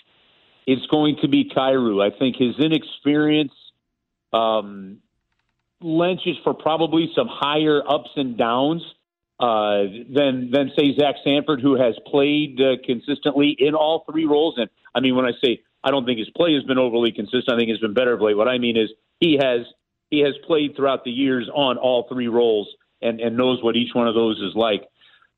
it's 0.66 0.85
going 0.86 1.16
to 1.23 1.28
be 1.28 1.51
Kyrou. 1.51 2.05
I 2.05 2.16
think 2.16 2.36
his 2.36 2.59
inexperience 2.59 3.55
um, 4.31 4.99
lenches 5.81 6.36
for 6.45 6.53
probably 6.53 7.11
some 7.16 7.28
higher 7.31 7.82
ups 7.89 8.11
and 8.16 8.36
downs 8.36 8.82
uh, 9.40 9.85
than 10.12 10.51
than 10.51 10.73
say 10.77 10.94
Zach 10.98 11.16
Sanford, 11.24 11.60
who 11.60 11.77
has 11.77 11.94
played 12.06 12.60
uh, 12.60 12.77
consistently 12.85 13.56
in 13.59 13.74
all 13.74 14.05
three 14.10 14.27
roles. 14.27 14.55
And 14.56 14.69
I 14.94 15.01
mean, 15.01 15.15
when 15.15 15.27
I 15.27 15.32
say 15.43 15.62
I 15.85 15.90
don't 15.90 16.05
think 16.05 16.19
his 16.19 16.31
play 16.31 16.55
has 16.55 16.65
been 16.65 16.78
overly 16.78 17.12
consistent, 17.12 17.51
I 17.51 17.56
think 17.56 17.70
it's 17.70 17.81
been 17.81 17.94
better 17.94 18.15
of 18.15 18.20
late. 18.20 18.36
What 18.36 18.48
I 18.48 18.59
mean 18.59 18.77
is 18.77 18.90
he 19.20 19.39
has 19.40 19.60
he 20.10 20.20
has 20.20 20.35
played 20.47 20.74
throughout 20.77 21.05
the 21.05 21.10
years 21.10 21.48
on 21.55 21.78
all 21.78 22.06
three 22.09 22.28
roles 22.28 22.69
and 23.01 23.20
and 23.20 23.36
knows 23.36 23.62
what 23.62 23.77
each 23.77 23.94
one 23.94 24.09
of 24.09 24.15
those 24.15 24.39
is 24.39 24.55
like. 24.55 24.82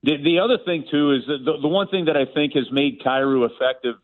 The, 0.02 0.16
the 0.16 0.38
other 0.38 0.56
thing 0.64 0.86
too 0.90 1.12
is 1.12 1.26
the, 1.26 1.58
the 1.60 1.68
one 1.68 1.88
thing 1.88 2.06
that 2.06 2.16
I 2.16 2.24
think 2.24 2.54
has 2.54 2.70
made 2.72 3.00
Kyrou 3.00 3.48
effective 3.50 3.96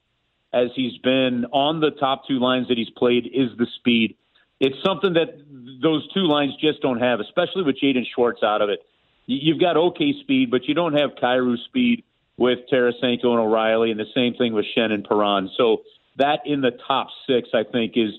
as 0.52 0.68
he's 0.74 0.98
been 0.98 1.46
on 1.52 1.80
the 1.80 1.90
top 1.90 2.22
two 2.28 2.38
lines 2.38 2.68
that 2.68 2.76
he's 2.76 2.90
played 2.90 3.26
is 3.26 3.50
the 3.58 3.66
speed. 3.76 4.16
It's 4.60 4.76
something 4.84 5.14
that 5.14 5.38
those 5.82 6.06
two 6.12 6.26
lines 6.26 6.52
just 6.60 6.80
don't 6.80 7.00
have, 7.00 7.20
especially 7.20 7.62
with 7.62 7.76
Jaden 7.82 8.04
Schwartz 8.14 8.42
out 8.42 8.62
of 8.62 8.68
it. 8.70 8.80
You've 9.26 9.60
got 9.60 9.76
okay 9.76 10.14
speed, 10.20 10.50
but 10.50 10.66
you 10.66 10.74
don't 10.74 10.94
have 10.94 11.10
Kyrou 11.20 11.56
speed 11.64 12.04
with 12.36 12.60
Tarasenko 12.72 13.24
and 13.24 13.40
O'Reilly, 13.40 13.90
and 13.90 13.98
the 13.98 14.06
same 14.14 14.34
thing 14.34 14.52
with 14.52 14.66
Schenn 14.76 14.92
and 14.92 15.04
Perron. 15.04 15.50
So 15.56 15.82
that 16.16 16.40
in 16.46 16.60
the 16.60 16.72
top 16.86 17.08
six, 17.26 17.48
I 17.54 17.64
think, 17.70 17.94
is 17.96 18.12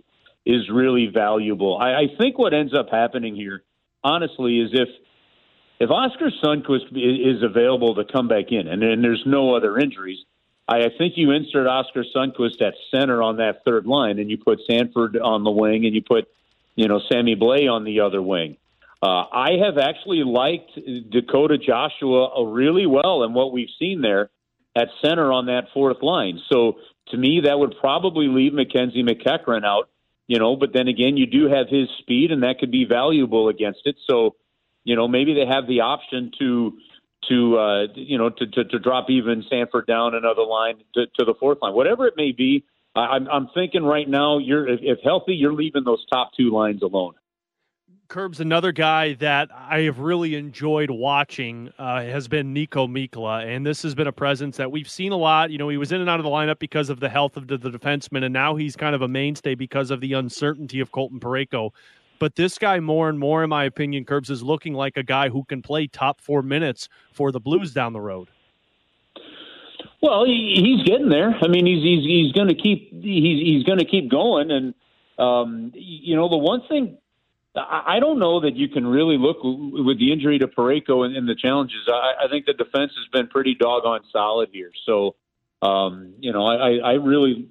is 0.45 0.69
really 0.69 1.07
valuable. 1.07 1.77
I, 1.77 1.93
I 1.93 2.05
think 2.17 2.37
what 2.37 2.53
ends 2.53 2.73
up 2.73 2.89
happening 2.89 3.35
here, 3.35 3.63
honestly, 4.03 4.59
is 4.59 4.71
if 4.73 4.89
if 5.79 5.89
Oskar 5.89 6.31
Sundqvist 6.43 6.91
is 6.93 7.43
available 7.43 7.95
to 7.95 8.03
come 8.05 8.27
back 8.27 8.51
in, 8.51 8.67
and, 8.67 8.81
there's 9.03 9.23
no 9.25 9.55
other 9.55 9.77
injuries, 9.77 10.17
I, 10.67 10.85
I 10.85 10.89
think 10.97 11.13
you 11.17 11.31
insert 11.31 11.67
Oskar 11.67 12.03
Sundqvist 12.15 12.61
at 12.61 12.73
center 12.91 13.21
on 13.21 13.37
that 13.37 13.63
third 13.63 13.85
line, 13.85 14.19
and 14.19 14.29
you 14.29 14.37
put 14.37 14.59
Sanford 14.69 15.17
on 15.17 15.43
the 15.43 15.51
wing, 15.51 15.85
and 15.85 15.93
you 15.93 16.01
put 16.01 16.27
you 16.75 16.87
know 16.87 16.99
Sammy 17.11 17.35
Blais 17.35 17.71
on 17.71 17.83
the 17.83 18.01
other 18.01 18.21
wing. 18.21 18.57
Uh, 19.01 19.25
I 19.31 19.57
have 19.63 19.77
actually 19.77 20.23
liked 20.23 20.71
Dakota 21.11 21.57
Joshua 21.57 22.51
really 22.51 22.87
well 22.87 23.23
and 23.23 23.35
what 23.35 23.51
we've 23.51 23.69
seen 23.77 24.01
there 24.01 24.29
at 24.75 24.87
center 25.03 25.31
on 25.31 25.47
that 25.47 25.65
fourth 25.73 26.01
line. 26.01 26.39
So 26.51 26.77
to 27.09 27.17
me, 27.17 27.41
that 27.45 27.59
would 27.59 27.75
probably 27.79 28.27
leave 28.27 28.53
Mackenzie 28.53 29.03
MacEachern 29.03 29.63
out, 29.63 29.89
you 30.27 30.39
know, 30.39 30.55
but 30.55 30.73
then 30.73 30.87
again, 30.87 31.15
you 31.15 31.27
do 31.27 31.47
have 31.47 31.67
his 31.69 31.89
speed 31.99 32.31
and 32.31 32.43
that 32.43 32.59
could 32.59 32.71
be 32.71 32.85
valuable 32.85 33.49
against 33.49 33.81
it. 33.85 33.97
So, 34.09 34.35
you 34.83 34.95
know, 34.95 35.07
maybe 35.07 35.33
they 35.33 35.45
have 35.45 35.67
the 35.67 35.81
option 35.81 36.31
to, 36.39 36.77
to, 37.29 37.57
uh, 37.57 37.87
you 37.93 38.17
know, 38.17 38.29
to, 38.29 38.47
to, 38.47 38.63
to 38.65 38.79
drop 38.79 39.09
even 39.09 39.43
Sanford 39.49 39.85
down 39.85 40.15
another 40.15 40.43
line 40.43 40.77
to, 40.95 41.05
to 41.19 41.25
the 41.25 41.33
fourth 41.39 41.59
line, 41.61 41.73
whatever 41.73 42.07
it 42.07 42.15
may 42.17 42.31
be. 42.31 42.65
I'm, 42.95 43.27
I'm 43.27 43.49
thinking 43.53 43.83
right 43.83 44.09
now, 44.09 44.39
you're, 44.39 44.67
if, 44.67 44.79
if 44.81 44.99
healthy, 45.03 45.35
you're 45.35 45.53
leaving 45.53 45.83
those 45.83 46.03
top 46.07 46.31
two 46.35 46.49
lines 46.49 46.81
alone. 46.81 47.13
Curbs, 48.07 48.39
another 48.39 48.71
guy 48.71 49.13
that 49.15 49.49
I 49.53 49.81
have 49.81 49.99
really 49.99 50.35
enjoyed 50.35 50.89
watching 50.89 51.71
uh, 51.77 52.01
has 52.01 52.27
been 52.27 52.53
Niko 52.53 52.87
Mikkola, 52.87 53.45
and 53.45 53.65
this 53.65 53.81
has 53.83 53.95
been 53.95 54.07
a 54.07 54.13
presence 54.13 54.55
that 54.57 54.71
we've 54.71 54.89
seen 54.89 55.11
a 55.11 55.17
lot. 55.17 55.51
You 55.51 55.57
know, 55.57 55.67
he 55.67 55.77
was 55.77 55.91
in 55.91 55.99
and 55.99 56.09
out 56.09 56.19
of 56.19 56.23
the 56.23 56.29
lineup 56.29 56.57
because 56.57 56.89
of 56.89 57.01
the 57.01 57.09
health 57.09 57.35
of 57.35 57.47
the, 57.47 57.57
the 57.57 57.69
defenseman, 57.69 58.23
and 58.23 58.31
now 58.31 58.55
he's 58.55 58.77
kind 58.77 58.95
of 58.95 59.01
a 59.01 59.07
mainstay 59.07 59.55
because 59.55 59.91
of 59.91 59.99
the 59.99 60.13
uncertainty 60.13 60.79
of 60.79 60.91
Colton 60.91 61.19
Parayko. 61.19 61.71
But 62.19 62.35
this 62.35 62.57
guy, 62.57 62.79
more 62.79 63.09
and 63.09 63.19
more, 63.19 63.43
in 63.43 63.49
my 63.49 63.65
opinion, 63.65 64.05
Curbs 64.05 64.29
is 64.29 64.41
looking 64.41 64.73
like 64.73 64.95
a 64.95 65.03
guy 65.03 65.27
who 65.27 65.43
can 65.43 65.61
play 65.61 65.87
top 65.87 66.21
four 66.21 66.41
minutes 66.41 66.87
for 67.11 67.33
the 67.33 67.41
Blues 67.41 67.73
down 67.73 67.91
the 67.91 68.01
road. 68.01 68.29
Well, 70.01 70.25
he, 70.25 70.61
he's 70.63 70.87
getting 70.87 71.09
there. 71.09 71.35
I 71.41 71.47
mean, 71.47 71.65
he's 71.65 71.83
he's 71.83 72.05
he's 72.05 72.31
going 72.31 72.47
to 72.47 72.55
keep 72.55 72.89
he's 72.91 73.41
he's 73.43 73.63
going 73.63 73.79
to 73.79 73.85
keep 73.85 74.09
going, 74.09 74.49
and 74.51 74.73
um, 75.19 75.71
you 75.75 76.15
know, 76.15 76.29
the 76.29 76.37
one 76.37 76.61
thing 76.69 76.97
I 77.57 77.99
don't 77.99 78.19
know 78.19 78.41
that 78.41 78.55
you 78.55 78.67
can 78.67 78.85
really 78.85 79.17
look 79.17 79.37
with 79.41 79.99
the 79.99 80.11
injury 80.11 80.39
to 80.39 80.47
Parayko 80.47 81.05
and, 81.05 81.15
and 81.15 81.27
the 81.27 81.35
challenges. 81.35 81.79
I, 81.87 82.25
I 82.25 82.27
think 82.29 82.45
the 82.45 82.53
defense 82.53 82.91
has 82.95 83.07
been 83.11 83.27
pretty 83.27 83.55
doggone 83.55 84.01
solid 84.11 84.49
here. 84.51 84.71
So, 84.85 85.15
um, 85.61 86.13
you 86.19 86.31
know, 86.33 86.45
I, 86.45 86.77
I 86.77 86.93
really 86.93 87.49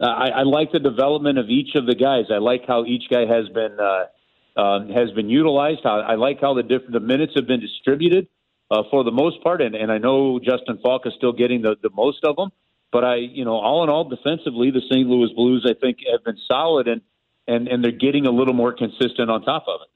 I, 0.00 0.30
I 0.30 0.42
like 0.42 0.72
the 0.72 0.80
development 0.80 1.38
of 1.38 1.48
each 1.48 1.74
of 1.74 1.86
the 1.86 1.94
guys. 1.94 2.26
I 2.30 2.38
like 2.38 2.66
how 2.66 2.84
each 2.84 3.04
guy 3.10 3.26
has 3.26 3.48
been 3.48 3.78
uh, 3.78 4.60
um, 4.60 4.88
has 4.90 5.10
been 5.12 5.28
utilized. 5.28 5.84
I, 5.84 6.14
like 6.14 6.40
how 6.40 6.54
the 6.54 6.62
different 6.62 6.92
the 6.92 7.00
minutes 7.00 7.32
have 7.36 7.46
been 7.46 7.60
distributed 7.60 8.28
uh, 8.70 8.82
for 8.90 9.04
the 9.04 9.10
most 9.10 9.42
part. 9.42 9.60
And, 9.60 9.74
and 9.74 9.90
I 9.90 9.98
know 9.98 10.38
Justin 10.38 10.78
Faulk 10.82 11.06
is 11.06 11.12
still 11.16 11.32
getting 11.32 11.62
the, 11.62 11.76
the 11.82 11.90
most 11.90 12.24
of 12.24 12.36
them. 12.36 12.50
But 12.92 13.04
I, 13.04 13.16
you 13.16 13.44
know, 13.44 13.54
all 13.54 13.82
in 13.82 13.90
all, 13.90 14.08
defensively, 14.08 14.70
the 14.70 14.82
St. 14.88 15.08
Louis 15.08 15.32
Blues 15.34 15.66
I 15.68 15.74
think 15.74 15.98
have 16.10 16.22
been 16.24 16.38
solid 16.48 16.86
and 16.86 17.00
and 17.46 17.68
and 17.68 17.84
they're 17.84 17.92
getting 17.92 18.26
a 18.26 18.30
little 18.30 18.54
more 18.54 18.72
consistent 18.72 19.30
on 19.30 19.42
top 19.42 19.64
of 19.68 19.80
it. 19.82 19.88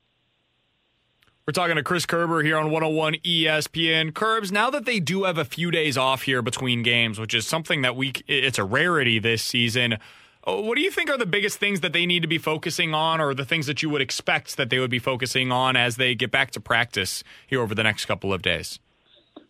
We're 1.47 1.53
talking 1.53 1.77
to 1.77 1.83
Chris 1.83 2.05
Kerber 2.05 2.43
here 2.43 2.59
on 2.59 2.71
101 2.71 3.15
ESPN. 3.25 4.13
Curbs, 4.13 4.53
now 4.53 4.69
that 4.69 4.85
they 4.85 5.01
do 5.01 5.25
have 5.25 5.39
a 5.39 5.47
few 5.47 5.71
days 5.71 5.97
off 5.97 6.25
here 6.25 6.43
between 6.43 6.83
games, 6.83 7.19
which 7.19 7.33
is 7.33 7.47
something 7.47 7.81
that 7.81 7.97
we 7.97 8.13
it's 8.27 8.59
a 8.59 8.65
rarity 8.65 9.19
this 9.19 9.43
season. 9.43 9.95
Uh, 10.47 10.57
what 10.57 10.77
do 10.77 10.83
you 10.83 10.91
think 10.91 11.09
are 11.09 11.17
the 11.17 11.25
biggest 11.25 11.59
things 11.59 11.81
that 11.81 11.95
they 11.95 12.05
need 12.05 12.21
to 12.21 12.29
be 12.29 12.37
focusing 12.37 12.93
on, 12.93 13.21
or 13.21 13.33
the 13.33 13.47
things 13.47 13.67
that 13.67 13.83
you 13.83 13.89
would 13.89 14.03
expect 14.03 14.59
that 14.59 14.69
they 14.69 14.79
would 14.79 14.91
be 14.91 14.99
focusing 14.99 15.51
on 15.51 15.75
as 15.75 15.97
they 15.97 16.15
get 16.15 16.31
back 16.31 16.51
to 16.51 16.61
practice 16.61 17.25
here 17.47 17.63
over 17.63 17.75
the 17.75 17.83
next 17.83 18.05
couple 18.05 18.33
of 18.33 18.43
days? 18.43 18.79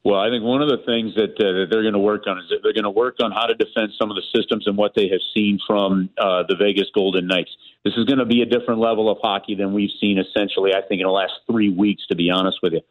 Well, 0.04 0.20
I 0.20 0.30
think 0.30 0.44
one 0.44 0.62
of 0.62 0.68
the 0.68 0.78
things 0.86 1.14
that, 1.16 1.34
uh, 1.36 1.52
that 1.58 1.66
they're 1.70 1.82
going 1.82 1.94
to 1.94 1.98
work 1.98 2.24
on 2.26 2.38
is 2.38 2.44
that 2.50 2.60
they're 2.62 2.72
going 2.72 2.84
to 2.84 2.90
work 2.90 3.16
on 3.20 3.32
how 3.32 3.46
to 3.46 3.54
defend 3.54 3.92
some 3.98 4.10
of 4.10 4.16
the 4.16 4.22
systems 4.34 4.66
and 4.66 4.76
what 4.76 4.92
they 4.94 5.08
have 5.08 5.20
seen 5.34 5.58
from 5.66 6.08
uh, 6.16 6.44
the 6.48 6.56
Vegas 6.56 6.86
Golden 6.94 7.26
Knights. 7.26 7.50
This 7.84 7.94
is 7.96 8.04
going 8.04 8.18
to 8.18 8.24
be 8.24 8.42
a 8.42 8.46
different 8.46 8.80
level 8.80 9.10
of 9.10 9.18
hockey 9.20 9.54
than 9.54 9.72
we've 9.72 9.90
seen 10.00 10.18
essentially, 10.18 10.72
I 10.72 10.82
think, 10.82 11.00
in 11.00 11.06
the 11.06 11.12
last 11.12 11.32
three 11.50 11.70
weeks, 11.70 12.06
to 12.08 12.16
be 12.16 12.30
honest 12.30 12.58
with 12.62 12.74
you. 12.74 12.82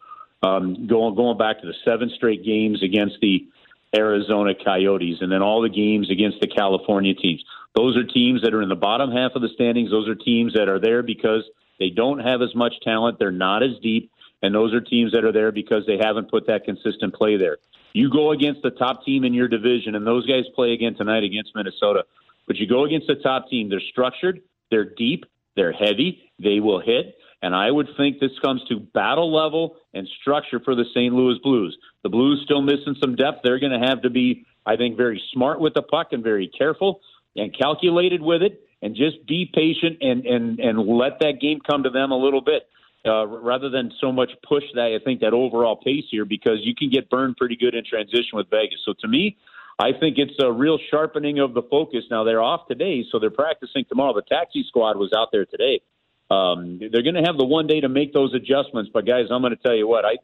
Um, 0.43 0.85
going, 0.85 1.15
going 1.15 1.37
back 1.37 1.61
to 1.61 1.67
the 1.67 1.73
seven 1.83 2.11
straight 2.15 2.45
games 2.45 2.83
against 2.83 3.15
the 3.21 3.47
Arizona 3.95 4.53
Coyotes 4.53 5.17
and 5.21 5.31
then 5.31 5.41
all 5.41 5.61
the 5.61 5.69
games 5.69 6.11
against 6.11 6.39
the 6.41 6.47
California 6.47 7.13
teams. 7.13 7.43
Those 7.75 7.95
are 7.97 8.03
teams 8.03 8.41
that 8.43 8.53
are 8.53 8.61
in 8.61 8.69
the 8.69 8.75
bottom 8.75 9.11
half 9.11 9.31
of 9.35 9.41
the 9.41 9.49
standings. 9.55 9.91
Those 9.91 10.07
are 10.07 10.15
teams 10.15 10.53
that 10.53 10.67
are 10.67 10.79
there 10.79 11.03
because 11.03 11.43
they 11.79 11.89
don't 11.89 12.19
have 12.19 12.41
as 12.41 12.53
much 12.53 12.73
talent. 12.83 13.17
They're 13.19 13.31
not 13.31 13.63
as 13.63 13.79
deep 13.81 14.11
and 14.41 14.53
those 14.53 14.73
are 14.73 14.81
teams 14.81 15.11
that 15.13 15.23
are 15.23 15.31
there 15.31 15.51
because 15.51 15.83
they 15.85 15.97
haven't 15.97 16.29
put 16.29 16.47
that 16.47 16.63
consistent 16.63 17.13
play 17.13 17.37
there. 17.37 17.57
You 17.93 18.11
go 18.11 18.31
against 18.31 18.61
the 18.61 18.71
top 18.71 19.03
team 19.03 19.23
in 19.23 19.33
your 19.33 19.47
division, 19.47 19.95
and 19.95 20.05
those 20.05 20.25
guys 20.27 20.43
play 20.55 20.73
again 20.73 20.95
tonight 20.95 21.23
against 21.23 21.55
Minnesota. 21.55 22.03
But 22.45 22.57
you 22.57 22.67
go 22.67 22.85
against 22.85 23.07
the 23.07 23.15
top 23.15 23.49
team, 23.49 23.69
they're 23.69 23.81
structured, 23.91 24.41
they're 24.69 24.85
deep, 24.85 25.25
they're 25.55 25.73
heavy, 25.73 26.31
they 26.39 26.59
will 26.59 26.79
hit. 26.79 27.17
And 27.41 27.55
I 27.55 27.69
would 27.69 27.87
think 27.97 28.19
this 28.19 28.37
comes 28.43 28.63
to 28.69 28.79
battle 28.79 29.33
level 29.33 29.77
and 29.93 30.07
structure 30.21 30.59
for 30.59 30.75
the 30.75 30.85
St. 30.93 31.13
Louis 31.13 31.37
Blues. 31.43 31.77
The 32.03 32.09
Blues 32.09 32.41
still 32.45 32.61
missing 32.61 32.95
some 32.99 33.15
depth. 33.15 33.41
They're 33.43 33.59
going 33.59 33.79
to 33.79 33.87
have 33.87 34.01
to 34.03 34.09
be, 34.09 34.45
I 34.65 34.75
think, 34.75 34.97
very 34.97 35.21
smart 35.33 35.59
with 35.59 35.73
the 35.73 35.83
puck 35.83 36.13
and 36.13 36.23
very 36.23 36.47
careful 36.47 37.01
and 37.35 37.55
calculated 37.55 38.21
with 38.21 38.41
it 38.41 38.61
and 38.81 38.95
just 38.95 39.25
be 39.27 39.49
patient 39.53 39.97
and, 40.01 40.25
and, 40.25 40.59
and 40.59 40.79
let 40.79 41.19
that 41.19 41.39
game 41.39 41.59
come 41.59 41.83
to 41.83 41.89
them 41.89 42.11
a 42.11 42.17
little 42.17 42.41
bit 42.41 42.67
uh, 43.07 43.25
rather 43.25 43.69
than 43.69 43.91
so 44.01 44.11
much 44.11 44.31
push 44.47 44.63
that 44.75 44.93
I 44.99 45.03
think 45.03 45.21
that 45.21 45.33
overall 45.33 45.75
pace 45.75 46.05
here 46.09 46.25
because 46.25 46.59
you 46.61 46.75
can 46.75 46.89
get 46.89 47.09
burned 47.09 47.37
pretty 47.37 47.55
good 47.55 47.73
in 47.75 47.83
transition 47.85 48.33
with 48.33 48.49
Vegas. 48.49 48.79
So 48.85 48.93
to 49.01 49.07
me, 49.07 49.37
I 49.79 49.91
think 49.99 50.17
it's 50.17 50.33
a 50.41 50.51
real 50.51 50.79
sharpening 50.89 51.39
of 51.39 51.53
the 51.53 51.61
focus. 51.61 52.05
Now 52.09 52.23
they're 52.23 52.41
off 52.41 52.67
today, 52.67 53.05
so 53.11 53.19
they're 53.19 53.29
practicing 53.29 53.85
tomorrow. 53.85 54.13
The 54.13 54.23
taxi 54.23 54.65
squad 54.67 54.97
was 54.97 55.11
out 55.15 55.29
there 55.31 55.45
today. 55.45 55.81
Um, 56.29 56.79
they're 56.79 57.03
going 57.03 57.15
to 57.15 57.21
have 57.21 57.37
the 57.37 57.45
one 57.45 57.67
day 57.67 57.81
to 57.81 57.89
make 57.89 58.11
those 58.13 58.33
adjustments. 58.33 58.89
But 58.93 59.05
guys, 59.05 59.25
I'm 59.31 59.41
going 59.41 59.55
to 59.55 59.61
tell 59.61 59.75
you 59.75 59.87
what 59.87 60.03
I. 60.03 60.17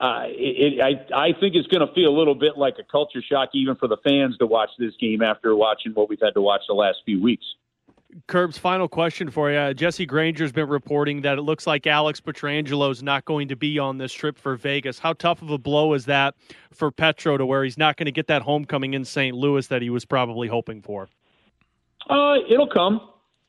Uh, 0.00 0.26
it, 0.28 0.80
I 0.80 1.12
I 1.12 1.32
think 1.40 1.56
it's 1.56 1.66
going 1.66 1.84
to 1.86 1.92
feel 1.92 2.08
a 2.08 2.16
little 2.16 2.36
bit 2.36 2.56
like 2.56 2.76
a 2.78 2.84
culture 2.84 3.20
shock 3.20 3.48
even 3.52 3.74
for 3.74 3.88
the 3.88 3.96
fans 4.04 4.38
to 4.38 4.46
watch 4.46 4.70
this 4.78 4.94
game 5.00 5.22
after 5.22 5.56
watching 5.56 5.92
what 5.92 6.08
we've 6.08 6.20
had 6.22 6.34
to 6.34 6.40
watch 6.40 6.62
the 6.68 6.74
last 6.74 6.98
few 7.04 7.20
weeks. 7.20 7.44
Curbs, 8.26 8.56
final 8.56 8.88
question 8.88 9.30
for 9.30 9.50
you. 9.50 9.74
Jesse 9.74 10.06
Granger's 10.06 10.50
been 10.50 10.68
reporting 10.68 11.20
that 11.22 11.36
it 11.36 11.42
looks 11.42 11.66
like 11.66 11.86
Alex 11.86 12.20
Pietrangelo 12.20 12.90
is 12.90 13.02
not 13.02 13.26
going 13.26 13.48
to 13.48 13.56
be 13.56 13.78
on 13.78 13.98
this 13.98 14.12
trip 14.12 14.38
for 14.38 14.56
Vegas. 14.56 14.98
How 14.98 15.12
tough 15.12 15.42
of 15.42 15.50
a 15.50 15.58
blow 15.58 15.92
is 15.92 16.06
that 16.06 16.34
for 16.72 16.90
Petro 16.90 17.36
to 17.36 17.44
where 17.44 17.64
he's 17.64 17.76
not 17.76 17.98
going 17.98 18.06
to 18.06 18.12
get 18.12 18.26
that 18.28 18.40
homecoming 18.40 18.94
in 18.94 19.04
St. 19.04 19.36
Louis 19.36 19.66
that 19.66 19.82
he 19.82 19.90
was 19.90 20.06
probably 20.06 20.48
hoping 20.48 20.80
for? 20.80 21.10
Uh, 22.08 22.36
it'll 22.48 22.70
come. 22.70 23.00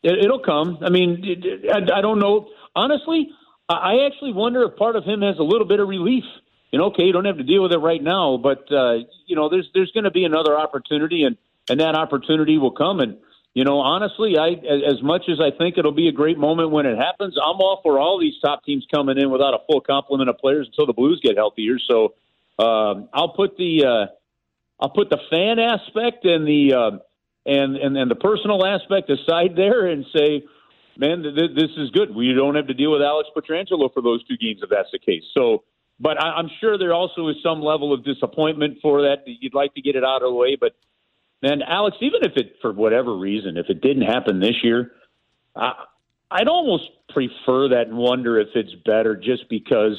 It, 0.04 0.30
will 0.30 0.40
come. 0.40 0.78
I 0.82 0.90
mean, 0.90 1.22
it, 1.24 1.72
I, 1.72 2.00
I, 2.00 2.02
don't 2.02 2.20
know. 2.20 2.50
Honestly, 2.76 3.30
I 3.70 4.06
actually 4.06 4.34
wonder 4.34 4.64
if 4.64 4.76
part 4.78 4.98
of 4.98 5.06
him 5.06 5.22
has 5.22 5.38
a 5.40 5.44
little 5.44 5.68
bit 5.68 5.80
of 5.80 5.88
relief. 5.88 6.24
You 6.72 6.80
know, 6.80 6.86
okay, 6.86 7.04
you 7.04 7.14
don't 7.14 7.26
have 7.26 7.38
to 7.38 7.44
deal 7.44 7.64
with 7.64 7.72
it 7.72 7.80
right 7.80 8.02
now, 8.02 8.38
but 8.38 8.72
uh, 8.72 9.00
you 9.26 9.36
know, 9.36 9.50
there's 9.50 9.70
there's 9.74 9.92
going 9.92 10.04
to 10.04 10.12
be 10.12 10.24
another 10.24 10.58
opportunity, 10.58 11.24
and 11.24 11.36
and 11.70 11.80
that 11.80 11.96
opportunity 11.96 12.58
will 12.58 12.72
come. 12.72 13.00
And 13.00 13.18
you 13.54 13.64
know, 13.64 13.80
honestly, 13.80 14.38
I 14.38 14.50
as 14.50 15.02
much 15.02 15.24
as 15.28 15.40
I 15.42 15.56
think 15.58 15.78
it'll 15.78 15.92
be 15.92 16.08
a 16.08 16.12
great 16.12 16.38
moment 16.38 16.70
when 16.70 16.86
it 16.86 16.98
happens, 16.98 17.36
I'm 17.36 17.60
all 17.60 17.80
for 17.82 18.00
all 18.00 18.20
these 18.20 18.36
top 18.44 18.64
teams 18.64 18.86
coming 18.94 19.18
in 19.18 19.32
without 19.32 19.54
a 19.54 19.60
full 19.70 19.82
complement 19.82 20.30
of 20.30 20.38
players 20.38 20.68
until 20.68 20.86
the 20.86 20.94
Blues 20.94 21.20
get 21.24 21.36
healthier. 21.36 21.78
So, 21.90 22.14
um, 22.64 23.10
I'll 23.14 23.34
put 23.34 23.58
the 23.58 23.86
uh, 23.86 24.14
I'll 24.80 24.92
put 24.92 25.10
the 25.10 25.20
fan 25.32 25.58
aspect 25.60 26.26
and 26.26 26.48
the 26.48 26.74
uh, 26.74 26.98
and, 27.46 27.76
and 27.76 27.98
and 27.98 28.12
the 28.12 28.16
personal 28.16 28.66
aspect 28.66 29.10
aside 29.10 29.56
there 29.56 29.88
and 29.88 30.06
say, 30.16 30.44
man, 30.98 31.24
th- 31.24 31.52
this 31.56 31.72
is 31.78 31.90
good. 31.90 32.14
We 32.14 32.34
don't 32.34 32.56
have 32.56 32.68
to 32.68 32.74
deal 32.76 32.92
with 32.92 33.02
Alex 33.02 33.30
Pietrangelo 33.36 33.92
for 33.92 34.02
those 34.02 34.24
two 34.26 34.38
games 34.38 34.60
if 34.62 34.70
that's 34.70 34.92
the 34.92 35.00
case. 35.00 35.24
So, 35.34 35.64
but 36.00 36.22
I, 36.22 36.34
I'm 36.34 36.52
sure 36.62 36.78
there 36.78 36.94
also 36.94 37.30
is 37.30 37.38
some 37.42 37.62
level 37.62 37.94
of 37.94 38.06
disappointment 38.06 38.78
for 38.82 39.02
that. 39.04 39.24
You'd 39.26 39.56
like 39.56 39.74
to 39.74 39.82
get 39.82 39.96
it 39.96 40.04
out 40.04 40.22
of 40.22 40.30
the 40.30 40.36
way, 40.36 40.56
but 40.56 40.76
man, 41.42 41.62
Alex, 41.62 41.98
even 42.02 42.22
if 42.24 42.34
it 42.36 42.56
for 42.62 42.74
whatever 42.74 43.18
reason, 43.18 43.58
if 43.58 43.68
it 43.70 43.82
didn't 43.82 44.04
happen 44.04 44.40
this 44.40 44.64
year, 44.64 44.92
I, 45.56 45.74
I'd 46.32 46.48
almost 46.48 46.84
prefer 47.10 47.70
that 47.70 47.88
and 47.88 47.98
wonder 47.98 48.40
if 48.40 48.50
it's 48.56 48.74
better 48.86 49.16
just 49.16 49.50
because 49.50 49.98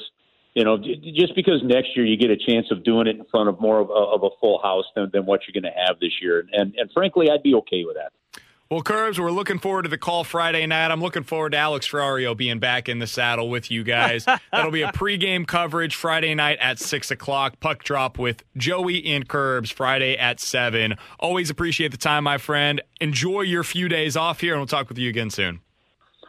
you 0.54 0.64
know, 0.64 0.78
just 0.78 1.34
because 1.36 1.62
next 1.62 1.96
year 1.96 2.04
you 2.04 2.16
get 2.16 2.30
a 2.30 2.36
chance 2.36 2.66
of 2.72 2.82
doing 2.82 3.06
it 3.06 3.16
in 3.16 3.24
front 3.30 3.48
of 3.48 3.60
more 3.60 3.78
of 3.78 3.88
a, 3.88 3.92
of 3.92 4.24
a 4.24 4.30
full 4.40 4.60
house 4.60 4.84
than, 4.96 5.08
than 5.12 5.24
what 5.24 5.42
you're 5.46 5.60
going 5.60 5.72
to 5.72 5.80
have 5.86 6.00
this 6.00 6.12
year. 6.20 6.44
And, 6.52 6.74
and 6.76 6.90
frankly, 6.92 7.30
I'd 7.30 7.42
be 7.42 7.54
okay 7.54 7.84
with 7.84 7.96
that. 7.96 8.42
Well, 8.70 8.82
Curbs, 8.82 9.18
we're 9.18 9.32
looking 9.32 9.58
forward 9.58 9.82
to 9.82 9.88
the 9.88 9.98
call 9.98 10.22
Friday 10.22 10.64
night. 10.64 10.92
I'm 10.92 11.00
looking 11.00 11.24
forward 11.24 11.50
to 11.50 11.58
Alex 11.58 11.88
Ferrario 11.88 12.36
being 12.36 12.60
back 12.60 12.88
in 12.88 13.00
the 13.00 13.06
saddle 13.08 13.50
with 13.50 13.68
you 13.68 13.82
guys. 13.82 14.24
That'll 14.52 14.70
be 14.70 14.82
a 14.82 14.92
pregame 14.92 15.44
coverage 15.44 15.96
Friday 15.96 16.36
night 16.36 16.58
at 16.60 16.78
6 16.78 17.10
o'clock. 17.10 17.58
Puck 17.58 17.82
drop 17.82 18.16
with 18.16 18.44
Joey 18.56 19.04
and 19.06 19.26
Curbs 19.28 19.72
Friday 19.72 20.16
at 20.16 20.38
7. 20.38 20.94
Always 21.18 21.50
appreciate 21.50 21.90
the 21.90 21.96
time, 21.96 22.22
my 22.22 22.38
friend. 22.38 22.80
Enjoy 23.00 23.40
your 23.40 23.64
few 23.64 23.88
days 23.88 24.16
off 24.16 24.40
here, 24.40 24.52
and 24.52 24.60
we'll 24.60 24.68
talk 24.68 24.88
with 24.88 24.98
you 24.98 25.08
again 25.08 25.30
soon. 25.30 25.62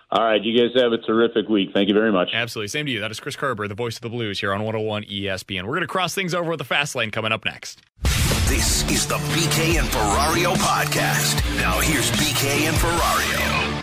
All 0.09 0.23
right, 0.23 0.43
you 0.43 0.57
guys 0.57 0.81
have 0.81 0.93
a 0.93 0.97
terrific 0.97 1.47
week. 1.47 1.69
Thank 1.75 1.89
you 1.89 1.93
very 1.93 2.11
much. 2.11 2.29
Absolutely. 2.33 2.69
Same 2.69 2.87
to 2.87 2.91
you. 2.91 3.01
That 3.01 3.11
is 3.11 3.19
Chris 3.19 3.35
Kerber, 3.35 3.67
the 3.67 3.75
voice 3.75 3.97
of 3.97 4.01
the 4.01 4.09
Blues 4.09 4.39
here 4.39 4.51
on 4.51 4.63
101 4.63 5.03
ESPN. 5.03 5.61
We're 5.65 5.73
going 5.75 5.81
to 5.81 5.87
cross 5.87 6.15
things 6.15 6.33
over 6.33 6.49
with 6.49 6.57
the 6.57 6.65
fast 6.65 6.95
lane 6.95 7.11
coming 7.11 7.31
up 7.31 7.45
next. 7.45 7.83
This 8.51 8.83
is 8.91 9.07
the 9.07 9.15
BK 9.15 9.79
and 9.79 9.87
Ferrario 9.87 10.53
podcast. 10.55 11.39
Now 11.55 11.79
here's 11.79 12.11
BK 12.11 12.67
and 12.67 12.75
Ferrario. 12.75 13.80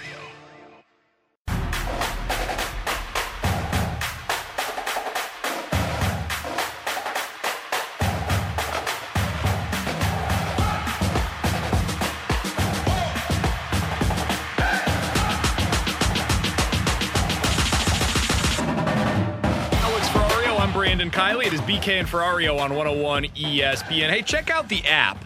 BK 21.78 22.00
and 22.00 22.08
Ferrario 22.08 22.58
on 22.58 22.74
101 22.74 23.24
ESPN. 23.26 24.10
Hey, 24.10 24.22
check 24.22 24.50
out 24.50 24.68
the 24.68 24.84
app 24.86 25.24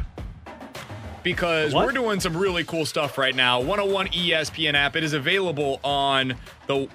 because 1.22 1.74
we're 1.74 1.92
doing 1.92 2.20
some 2.20 2.36
really 2.36 2.62
cool 2.64 2.84
stuff 2.84 3.16
right 3.16 3.34
now. 3.34 3.58
101 3.60 4.08
ESPN 4.08 4.74
app. 4.74 4.94
It 4.94 5.02
is 5.02 5.14
available 5.14 5.80
on 5.82 6.34
the 6.66 6.88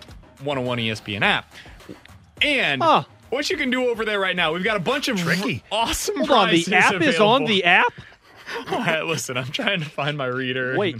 101 0.43 0.77
ESPN 0.77 1.21
app. 1.23 1.51
And 2.43 2.83
what 3.29 3.49
you 3.49 3.57
can 3.57 3.71
do 3.71 3.89
over 3.89 4.05
there 4.05 4.19
right 4.19 4.35
now, 4.35 4.53
we've 4.53 4.63
got 4.63 4.77
a 4.77 4.81
bunch 4.81 5.07
of 5.07 5.17
Tricky. 5.17 5.63
awesome 5.71 6.17
Hold 6.17 6.29
on, 6.29 6.49
the 6.51 6.63
prizes 6.63 6.73
app 6.73 7.01
is 7.01 7.19
on 7.19 7.45
the 7.45 7.63
app? 7.63 7.93
All 8.71 8.77
right, 8.77 9.03
listen, 9.05 9.37
I'm 9.37 9.51
trying 9.51 9.79
to 9.79 9.89
find 9.89 10.17
my 10.17 10.27
reader. 10.27 10.77
Wait, 10.77 10.97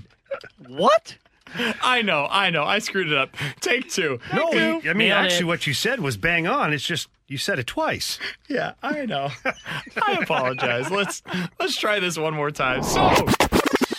what? 0.67 1.15
I 1.81 2.01
know, 2.01 2.27
I 2.29 2.49
know. 2.49 2.63
I 2.63 2.79
screwed 2.79 3.11
it 3.11 3.17
up. 3.17 3.35
Take 3.59 3.89
two. 3.91 4.19
No, 4.33 4.49
Take 4.51 4.83
two. 4.83 4.89
I 4.89 4.93
mean, 4.93 5.11
actually, 5.11 5.45
what 5.45 5.67
you 5.67 5.73
said 5.75 5.99
was 5.99 6.17
bang 6.17 6.47
on. 6.47 6.73
It's 6.73 6.83
just 6.83 7.07
you 7.27 7.37
said 7.37 7.59
it 7.59 7.67
twice. 7.67 8.19
Yeah, 8.47 8.73
I 8.81 9.05
know. 9.05 9.29
I 10.01 10.19
apologize. 10.21 10.89
Let's 10.89 11.21
let's 11.59 11.77
try 11.77 11.99
this 11.99 12.17
one 12.17 12.33
more 12.33 12.51
time. 12.51 12.83
So 12.83 13.09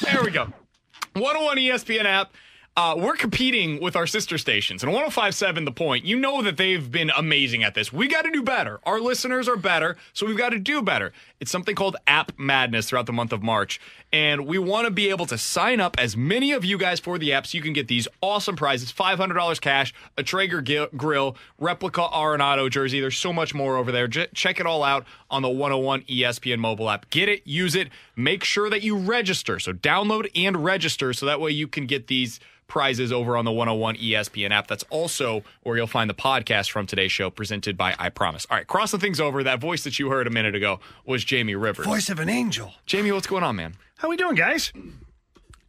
there 0.03 0.23
we 0.23 0.31
go. 0.31 0.53
101 1.15 1.57
ESPN 1.59 2.05
app. 2.05 2.33
Uh, 2.77 2.95
we're 2.97 3.17
competing 3.17 3.81
with 3.81 3.97
our 3.97 4.07
sister 4.07 4.39
stations. 4.39 4.85
And 4.85 4.93
1057 4.93 5.65
The 5.65 5.73
Point, 5.73 6.05
you 6.05 6.17
know 6.17 6.43
that 6.43 6.57
they've 6.57 6.89
been 6.89 7.11
amazing 7.11 7.65
at 7.65 7.75
this. 7.75 7.93
We 7.93 8.07
got 8.07 8.23
to 8.23 8.31
do 8.31 8.41
better. 8.41 8.79
Our 8.85 9.01
listeners 9.01 9.49
are 9.49 9.57
better, 9.57 9.97
so 10.13 10.27
we've 10.27 10.39
got 10.39 10.51
to 10.51 10.61
do 10.61 10.81
better. 10.81 11.13
It's 11.41 11.51
something 11.51 11.75
called 11.75 11.97
App 12.07 12.33
Madness 12.37 12.89
throughout 12.89 13.07
the 13.07 13.13
month 13.13 13.33
of 13.33 13.43
March. 13.43 13.81
And 14.13 14.47
we 14.47 14.59
want 14.59 14.87
to 14.87 14.91
be 14.91 15.11
able 15.11 15.27
to 15.27 15.39
sign 15.39 15.81
up 15.81 15.97
as 15.99 16.17
many 16.17 16.51
of 16.53 16.65
you 16.65 16.79
guys 16.79 16.99
for 16.99 17.19
the 17.19 17.33
app 17.33 17.47
so 17.47 17.57
you 17.57 17.63
can 17.63 17.73
get 17.73 17.87
these 17.87 18.09
awesome 18.21 18.57
prizes 18.57 18.93
$500 18.93 19.61
cash, 19.61 19.95
a 20.17 20.23
Traeger 20.23 20.61
grill, 20.97 21.37
replica 21.59 22.03
Arenado 22.03 22.69
jersey. 22.69 23.01
There's 23.01 23.17
so 23.17 23.33
much 23.33 23.55
more 23.55 23.77
over 23.77 23.93
there. 23.93 24.09
J- 24.09 24.29
check 24.35 24.59
it 24.59 24.67
all 24.67 24.83
out 24.83 25.07
on 25.31 25.43
the 25.43 25.49
101 25.49 26.03
ESPN 26.03 26.59
mobile 26.59 26.91
app. 26.91 27.09
Get 27.11 27.29
it, 27.29 27.47
use 27.47 27.75
it, 27.75 27.89
make 28.17 28.43
sure 28.43 28.69
that 28.71 28.83
you 28.83 28.97
register. 28.97 29.59
So 29.59 29.73
download 29.73 30.29
and 30.35 30.65
register 30.65 31.13
so 31.13 31.27
that 31.27 31.41
way 31.41 31.53
you 31.53 31.69
can 31.69 31.87
get 31.87 32.09
these 32.09 32.41
prizes 32.69 33.11
over 33.11 33.37
on 33.37 33.45
the 33.45 33.51
101 33.51 33.97
ESPN 33.97 34.51
app. 34.51 34.69
That's 34.69 34.85
also 34.91 35.43
where 35.63 35.77
you'll 35.77 35.87
find 35.87 36.09
the 36.09 36.15
podcast 36.15 36.71
from 36.71 36.87
today's 36.87 37.11
show 37.11 37.31
presented 37.31 37.77
by 37.77 37.97
I 37.99 38.11
Promise. 38.11 38.47
All 38.51 38.59
right, 38.59 38.67
crossing 38.67 39.01
things 39.01 39.19
over, 39.19 39.43
that 39.43 39.59
voice 39.59 39.85
that 39.85 39.99
you 39.99 40.11
heard 40.11 40.27
a 40.27 40.31
minute 40.31 40.55
ago 40.55 40.79
was 41.05 41.25
Jamie 41.29 41.55
Rivers. 41.55 41.85
Voice 41.85 42.09
of 42.09 42.19
an 42.21 42.31
angel. 42.31 42.73
Jamie, 42.87 43.13
what's 43.13 43.27
going 43.27 43.43
on, 43.45 43.55
man? 43.55 43.75
How 43.99 44.09
are 44.09 44.11
we 44.11 44.17
doing, 44.17 44.35
guys? 44.35 44.73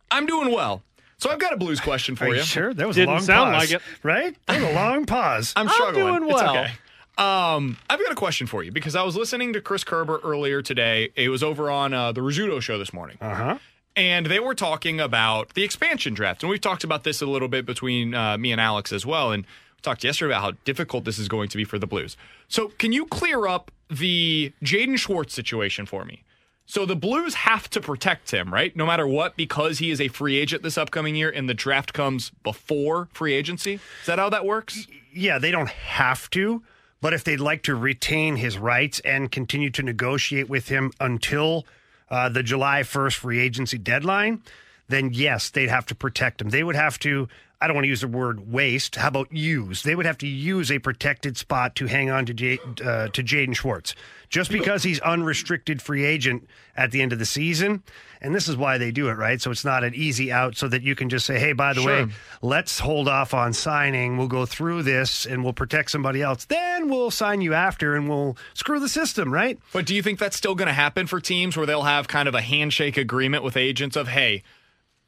I'm 0.10 0.26
doing 0.26 0.54
well. 0.54 0.84
So 1.18 1.30
I've 1.30 1.38
got 1.40 1.52
a 1.52 1.58
blues 1.58 1.82
question 1.82 2.16
for 2.16 2.24
Are 2.24 2.30
you 2.30 2.36
you. 2.36 2.42
sure? 2.44 2.74
That 2.74 2.88
was 2.88 2.96
Didn't 2.96 3.10
a 3.10 3.12
long 3.16 3.22
sound 3.24 3.52
pause, 3.54 3.72
like 3.74 3.82
it. 3.82 3.82
right? 4.02 4.38
That 4.48 4.62
was 4.62 4.70
a 4.70 4.74
long 4.74 5.06
pause. 5.06 5.52
I'm 5.58 5.68
struggling. 5.68 6.30
It's 6.30 6.42
okay. 6.42 6.72
Um, 7.18 7.78
I've 7.90 8.00
got 8.00 8.10
a 8.10 8.16
question 8.16 8.48
for 8.48 8.64
you 8.64 8.72
because 8.72 8.96
I 8.96 9.04
was 9.04 9.18
listening 9.18 9.52
to 9.52 9.60
Chris 9.60 9.84
Kerber 9.84 10.20
earlier 10.24 10.62
today. 10.62 11.10
It 11.18 11.28
was 11.28 11.44
over 11.44 11.70
on 11.70 11.94
uh, 11.94 12.14
the 12.14 12.22
Rizzuto 12.22 12.62
show 12.62 12.78
this 12.78 12.94
morning. 12.94 13.18
Uh 13.20 13.36
huh. 13.36 13.58
And 13.98 14.28
they 14.28 14.40
were 14.40 14.56
talking 14.56 15.02
about 15.02 15.56
the 15.56 15.64
expansion 15.66 16.14
draft. 16.14 16.42
And 16.42 16.50
we've 16.50 16.62
talked 16.62 16.86
about 16.86 17.04
this 17.04 17.22
a 17.22 17.26
little 17.26 17.50
bit 17.50 17.66
between 17.66 18.14
uh, 18.16 18.38
me 18.38 18.54
and 18.54 18.62
Alex 18.62 18.94
as 18.94 19.06
well. 19.06 19.34
And 19.34 19.44
we 19.44 19.82
talked 19.82 20.06
yesterday 20.06 20.32
about 20.32 20.42
how 20.42 20.52
difficult 20.64 21.04
this 21.04 21.20
is 21.20 21.28
going 21.28 21.50
to 21.50 21.58
be 21.58 21.66
for 21.66 21.78
the 21.78 21.88
Blues. 21.88 22.16
So, 22.48 22.70
can 22.78 22.94
you 22.94 23.06
clear 23.08 23.46
up 23.46 23.72
the 23.90 24.54
Jaden 24.64 24.98
Schwartz 24.98 25.34
situation 25.34 25.86
for 25.86 26.06
me? 26.06 26.24
So, 26.66 26.86
the 26.86 26.96
Blues 26.96 27.34
have 27.34 27.68
to 27.72 27.82
protect 27.82 28.30
him, 28.30 28.54
right? 28.54 28.76
No 28.76 28.86
matter 28.86 29.08
what, 29.08 29.36
because 29.36 29.80
he 29.80 29.90
is 29.90 30.00
a 30.00 30.08
free 30.08 30.38
agent 30.38 30.62
this 30.62 30.78
upcoming 30.78 31.16
year 31.16 31.30
and 31.32 31.50
the 31.50 31.56
draft 31.56 31.94
comes 31.94 32.32
before 32.44 33.10
free 33.12 33.34
agency. 33.34 33.74
Is 33.74 34.06
that 34.06 34.20
how 34.20 34.30
that 34.30 34.46
works? 34.46 34.86
Yeah, 35.12 35.40
they 35.40 35.50
don't 35.50 35.70
have 35.70 36.30
to, 36.30 36.62
but 37.02 37.14
if 37.14 37.24
they'd 37.24 37.40
like 37.40 37.64
to 37.64 37.74
retain 37.74 38.36
his 38.36 38.60
rights 38.60 39.00
and 39.00 39.32
continue 39.32 39.72
to 39.72 39.82
negotiate 39.82 40.48
with 40.48 40.68
him 40.68 40.92
until 41.00 41.66
uh, 42.12 42.30
the 42.30 42.44
July 42.44 42.82
1st 42.82 43.16
free 43.16 43.40
agency 43.40 43.80
deadline, 43.80 44.44
then 44.90 45.12
yes, 45.12 45.50
they'd 45.50 45.70
have 45.70 45.86
to 45.88 45.96
protect 45.96 46.42
him. 46.42 46.50
They 46.50 46.64
would 46.64 46.76
have 46.76 47.00
to, 47.00 47.28
I 47.62 47.68
don't 47.68 47.76
want 47.76 47.84
to 47.84 47.90
use 47.90 48.00
the 48.02 48.08
word 48.08 48.52
waste. 48.52 48.96
How 48.96 49.10
about 49.10 49.34
use? 49.34 49.84
They 49.84 49.94
would 49.94 50.06
have 50.06 50.18
to 50.20 50.28
use 50.28 50.72
a 50.72 50.80
protected 50.80 51.36
spot 51.36 51.76
to 51.76 51.88
hang 51.88 52.10
on 52.10 52.26
to, 52.28 52.34
J, 52.34 52.58
uh, 52.84 53.10
to 53.10 53.22
Jaden 53.24 53.54
Schwartz. 53.54 53.96
Just 54.30 54.50
because 54.50 54.84
he's 54.84 55.00
unrestricted 55.02 55.82
free 55.82 56.06
agent 56.06 56.48
at 56.78 56.92
the 56.92 57.02
end 57.02 57.12
of 57.12 57.20
the 57.20 57.26
season. 57.26 57.84
And 58.22 58.34
this 58.34 58.48
is 58.48 58.56
why 58.56 58.78
they 58.78 58.92
do 58.92 59.10
it, 59.10 59.14
right? 59.14 59.42
So 59.42 59.52
it's 59.52 59.66
not 59.66 59.84
an 59.84 59.94
easy 59.96 60.32
out 60.32 60.56
so 60.56 60.68
that 60.70 60.84
you 60.84 60.96
can 60.96 61.10
just 61.10 61.26
say, 61.26 61.38
hey, 61.40 61.52
by 61.52 61.74
the 61.74 61.82
Sure. 61.82 62.06
way, 62.06 62.12
let's 62.42 62.80
hold 62.80 63.08
off 63.10 63.34
on 63.34 63.52
signing. 63.54 64.18
We'll 64.18 64.28
go 64.28 64.46
through 64.46 64.84
this 64.84 65.26
and 65.26 65.44
we'll 65.44 65.52
protect 65.54 65.92
somebody 65.92 66.22
else. 66.22 66.46
Then 66.46 66.88
we'll 66.90 67.12
sign 67.12 67.42
you 67.42 67.54
after 67.54 67.96
and 67.96 68.08
we'll 68.08 68.38
screw 68.54 68.80
the 68.80 68.88
system, 68.90 69.34
right? 69.34 69.58
But 69.74 69.86
do 69.86 69.96
you 69.96 70.02
think 70.04 70.20
that's 70.20 70.38
still 70.38 70.56
going 70.56 70.68
to 70.68 70.74
happen 70.74 71.08
for 71.08 71.20
teams 71.20 71.58
where 71.58 71.66
they'll 71.66 71.82
have 71.84 72.08
kind 72.08 72.30
of 72.30 72.36
a 72.36 72.42
handshake 72.42 72.96
agreement 72.98 73.44
with 73.44 73.58
agents 73.58 73.96
of, 73.98 74.08
hey, 74.10 74.44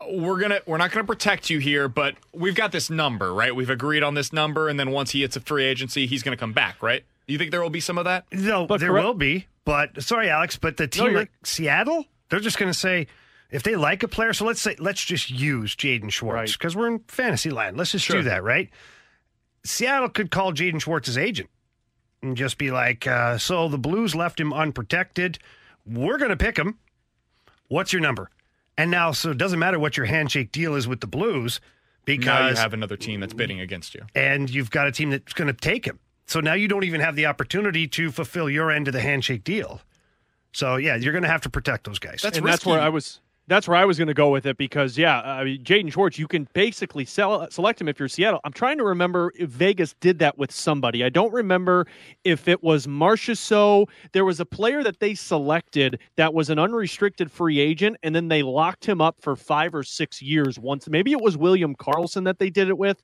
we're 0.09 0.39
gonna 0.39 0.59
we're 0.65 0.77
not 0.77 0.91
gonna 0.91 1.05
protect 1.05 1.49
you 1.49 1.59
here, 1.59 1.87
but 1.87 2.15
we've 2.33 2.55
got 2.55 2.71
this 2.71 2.89
number, 2.89 3.33
right? 3.33 3.55
We've 3.55 3.69
agreed 3.69 4.03
on 4.03 4.13
this 4.13 4.31
number, 4.33 4.67
and 4.69 4.79
then 4.79 4.91
once 4.91 5.11
he 5.11 5.21
hits 5.21 5.35
a 5.35 5.41
free 5.41 5.63
agency, 5.65 6.07
he's 6.07 6.23
gonna 6.23 6.37
come 6.37 6.53
back, 6.53 6.81
right? 6.81 7.03
You 7.27 7.37
think 7.37 7.51
there 7.51 7.61
will 7.61 7.69
be 7.69 7.79
some 7.79 7.97
of 7.97 8.05
that? 8.05 8.25
No, 8.31 8.65
But 8.65 8.79
there 8.79 8.89
correct- 8.89 9.05
will 9.05 9.13
be. 9.13 9.47
But 9.63 10.01
sorry, 10.03 10.29
Alex, 10.29 10.57
but 10.57 10.77
the 10.77 10.87
team 10.87 11.05
you're- 11.05 11.15
like 11.17 11.31
Seattle, 11.43 12.05
they're 12.29 12.39
just 12.39 12.57
going 12.57 12.71
to 12.71 12.77
say 12.77 13.07
if 13.51 13.61
they 13.63 13.75
like 13.75 14.01
a 14.03 14.07
player. 14.07 14.33
So 14.33 14.43
let's 14.43 14.59
say 14.61 14.75
let's 14.79 15.05
just 15.05 15.29
use 15.29 15.75
Jaden 15.75 16.11
Schwartz 16.11 16.53
because 16.53 16.75
we're 16.75 16.87
in 16.87 16.99
fantasy 17.07 17.51
land. 17.51 17.77
Let's 17.77 17.91
just 17.91 18.03
Sure. 18.05 18.17
do 18.17 18.23
that, 18.23 18.43
right? 18.43 18.69
Seattle 19.63 20.09
could 20.09 20.31
call 20.31 20.51
Jaden 20.51 20.81
Schwartz's 20.81 21.17
agent 21.17 21.49
and 22.23 22.35
just 22.35 22.57
be 22.57 22.71
like, 22.71 23.05
uh, 23.05 23.37
"So 23.37 23.69
the 23.69 23.77
Blues 23.77 24.15
left 24.15 24.39
him 24.39 24.51
unprotected. 24.51 25.37
We're 25.85 26.17
going 26.17 26.31
to 26.31 26.37
pick 26.37 26.57
him. 26.57 26.79
What's 27.67 27.93
your 27.93 28.01
number?" 28.01 28.29
And 28.81 28.89
now, 28.89 29.11
so 29.11 29.29
it 29.29 29.37
doesn't 29.37 29.59
matter 29.59 29.77
what 29.77 29.95
your 29.95 30.07
handshake 30.07 30.51
deal 30.51 30.73
is 30.73 30.87
with 30.87 31.01
the 31.01 31.07
Blues 31.07 31.61
because 32.03 32.25
now 32.25 32.49
you 32.49 32.55
have 32.55 32.73
another 32.73 32.97
team 32.97 33.19
that's 33.19 33.33
bidding 33.33 33.59
against 33.59 33.93
you. 33.93 34.01
and 34.15 34.49
you've 34.49 34.71
got 34.71 34.87
a 34.87 34.91
team 34.91 35.11
that's 35.11 35.33
going 35.33 35.47
to 35.47 35.53
take 35.53 35.85
him. 35.85 35.99
So 36.25 36.39
now 36.39 36.53
you 36.53 36.67
don't 36.67 36.83
even 36.83 36.99
have 36.99 37.15
the 37.15 37.27
opportunity 37.27 37.87
to 37.89 38.09
fulfill 38.09 38.49
your 38.49 38.71
end 38.71 38.87
of 38.87 38.93
the 38.93 39.01
handshake 39.01 39.43
deal. 39.43 39.81
So 40.51 40.77
yeah, 40.77 40.95
you're 40.95 41.13
going 41.13 41.21
to 41.21 41.29
have 41.29 41.41
to 41.41 41.49
protect 41.49 41.83
those 41.83 41.99
guys. 41.99 42.23
and 42.23 42.43
that's 42.43 42.65
where 42.65 42.81
I 42.81 42.89
was 42.89 43.19
That's 43.47 43.67
where 43.67 43.75
I 43.75 43.85
was 43.85 43.97
going 43.97 44.07
to 44.07 44.13
go 44.13 44.29
with 44.29 44.45
it 44.45 44.57
because, 44.57 44.97
yeah, 44.97 45.19
I 45.19 45.43
mean, 45.43 45.63
Jaden 45.63 45.91
Schwartz, 45.91 46.17
you 46.17 46.27
can 46.27 46.47
basically 46.53 47.05
sell, 47.05 47.49
select 47.49 47.81
him 47.81 47.87
if 47.89 47.99
you're 47.99 48.07
Seattle. 48.07 48.39
I'm 48.43 48.53
trying 48.53 48.77
to 48.77 48.83
remember 48.83 49.33
if 49.37 49.49
Vegas 49.49 49.93
did 49.99 50.19
that 50.19 50.37
with 50.37 50.51
somebody. 50.51 51.03
I 51.03 51.09
don't 51.09 51.33
remember 51.33 51.85
if 52.23 52.47
it 52.47 52.63
was 52.63 52.87
Marchessault. 52.87 53.89
There 54.13 54.23
was 54.23 54.39
a 54.39 54.45
player 54.45 54.83
that 54.83 54.99
they 54.99 55.15
selected 55.15 55.99
that 56.15 56.33
was 56.33 56.49
an 56.49 56.59
unrestricted 56.59 57.31
free 57.31 57.59
agent, 57.59 57.97
and 58.03 58.15
then 58.15 58.27
they 58.27 58.43
locked 58.43 58.85
him 58.85 59.01
up 59.01 59.17
for 59.19 59.35
five 59.35 59.75
or 59.75 59.83
six 59.83 60.21
years 60.21 60.57
once. 60.59 60.87
Maybe 60.87 61.11
it 61.11 61.21
was 61.21 61.35
William 61.35 61.75
Karlsson 61.75 62.23
that 62.25 62.39
they 62.39 62.49
did 62.49 62.69
it 62.69 62.77
with, 62.77 63.03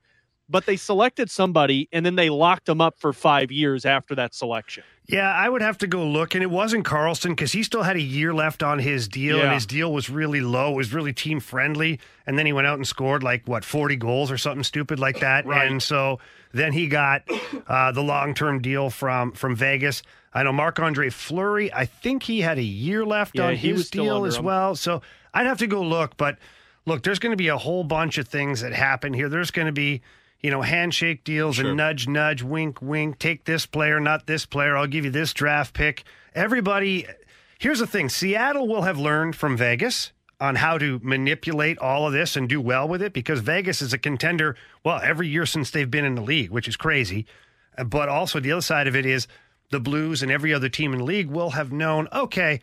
but 0.49 0.65
they 0.65 0.75
selected 0.77 1.29
somebody 1.29 1.87
and 1.91 2.05
then 2.05 2.15
they 2.15 2.29
locked 2.29 2.67
him 2.69 2.79
up 2.81 2.97
for 2.99 3.13
five 3.13 3.51
years 3.51 3.85
after 3.85 4.15
that 4.15 4.33
selection. 4.33 4.83
Yeah, 5.07 5.31
I 5.31 5.47
would 5.47 5.61
have 5.61 5.77
to 5.79 5.87
go 5.87 6.05
look, 6.05 6.35
and 6.35 6.43
it 6.43 6.51
wasn't 6.51 6.85
Karlsson 6.85 7.29
because 7.29 7.53
he 7.53 7.63
still 7.63 7.83
had 7.83 7.95
a 7.95 8.01
year 8.01 8.33
left 8.33 8.61
on 8.61 8.79
his 8.79 9.07
deal, 9.07 9.37
Yeah. 9.37 9.43
and 9.45 9.53
his 9.53 9.65
deal 9.65 9.93
was 9.93 10.09
really 10.09 10.41
low. 10.41 10.73
It 10.73 10.75
was 10.75 10.91
really 10.93 11.13
team 11.13 11.39
friendly, 11.39 11.99
and 12.25 12.37
then 12.37 12.45
he 12.45 12.51
went 12.51 12.67
out 12.67 12.75
and 12.75 12.85
scored 12.85 13.23
like 13.23 13.47
what 13.47 13.63
forty 13.63 13.95
goals 13.95 14.29
or 14.31 14.37
something 14.37 14.63
stupid 14.63 14.99
like 14.99 15.21
that, 15.21 15.45
Right. 15.45 15.71
and 15.71 15.81
so 15.81 16.19
then 16.51 16.73
he 16.73 16.87
got 16.87 17.23
uh, 17.67 17.93
the 17.93 18.03
long 18.03 18.33
term 18.33 18.61
deal 18.61 18.89
from 18.89 19.31
from 19.31 19.55
Vegas. 19.55 20.03
I 20.33 20.43
know 20.43 20.51
Marc 20.51 20.77
Andre 20.77 21.09
Fleury. 21.09 21.71
I 21.73 21.85
think 21.85 22.23
he 22.23 22.41
had 22.41 22.57
a 22.57 22.63
year 22.63 23.05
left 23.05 23.35
Yeah, 23.37 23.45
on 23.47 23.55
his 23.55 23.89
deal 23.89 24.25
as 24.25 24.35
him. 24.37 24.43
well. 24.43 24.75
So 24.75 25.01
I'd 25.33 25.45
have 25.45 25.59
to 25.59 25.67
go 25.67 25.81
look, 25.81 26.17
but 26.17 26.37
look, 26.85 27.03
there's 27.03 27.19
going 27.19 27.31
to 27.31 27.37
be 27.37 27.47
a 27.47 27.57
whole 27.57 27.85
bunch 27.85 28.17
of 28.17 28.27
things 28.27 28.59
that 28.59 28.73
happen 28.73 29.13
here. 29.13 29.29
There's 29.29 29.51
going 29.51 29.65
to 29.67 29.71
be, 29.71 30.01
you 30.41 30.51
know, 30.51 30.61
handshake 30.61 31.23
deals 31.23 31.59
and 31.59 31.75
nudge, 31.75 32.07
nudge, 32.07 32.43
wink, 32.43 32.81
wink. 32.81 33.19
Take 33.19 33.45
this 33.45 33.65
player, 33.65 33.99
not 33.99 34.27
this 34.27 34.45
player. 34.45 34.77
I'll 34.77 34.87
give 34.87 35.05
you 35.05 35.11
this 35.11 35.33
draft 35.33 35.73
pick. 35.73 36.03
Everybody, 36.35 37.07
here's 37.59 37.79
the 37.79 37.87
thing 37.87 38.09
Seattle 38.09 38.67
will 38.67 38.83
have 38.83 38.99
learned 38.99 39.35
from 39.35 39.57
Vegas 39.57 40.11
on 40.39 40.55
how 40.55 40.77
to 40.77 40.99
manipulate 41.01 41.79
all 41.79 42.05
of 42.05 42.13
this 42.13 42.35
and 42.35 42.47
do 42.47 42.61
well 42.61 42.87
with 42.87 43.01
it 43.01 43.11
because 43.11 43.39
Vegas 43.39 43.81
is 43.81 43.93
a 43.93 43.97
contender, 43.97 44.55
well, 44.83 44.99
every 45.03 45.27
year 45.27 45.47
since 45.47 45.71
they've 45.71 45.89
been 45.89 46.05
in 46.05 46.13
the 46.15 46.21
league, 46.21 46.51
which 46.51 46.67
is 46.67 46.77
crazy. 46.77 47.25
Uh, 47.75 47.83
But 47.83 48.07
also, 48.07 48.39
the 48.39 48.51
other 48.51 48.61
side 48.61 48.87
of 48.87 48.95
it 48.95 49.05
is 49.05 49.27
the 49.71 49.79
Blues 49.79 50.21
and 50.21 50.31
every 50.31 50.53
other 50.53 50.69
team 50.69 50.93
in 50.93 50.99
the 50.99 51.05
league 51.05 51.29
will 51.29 51.51
have 51.51 51.71
known, 51.71 52.07
okay, 52.13 52.61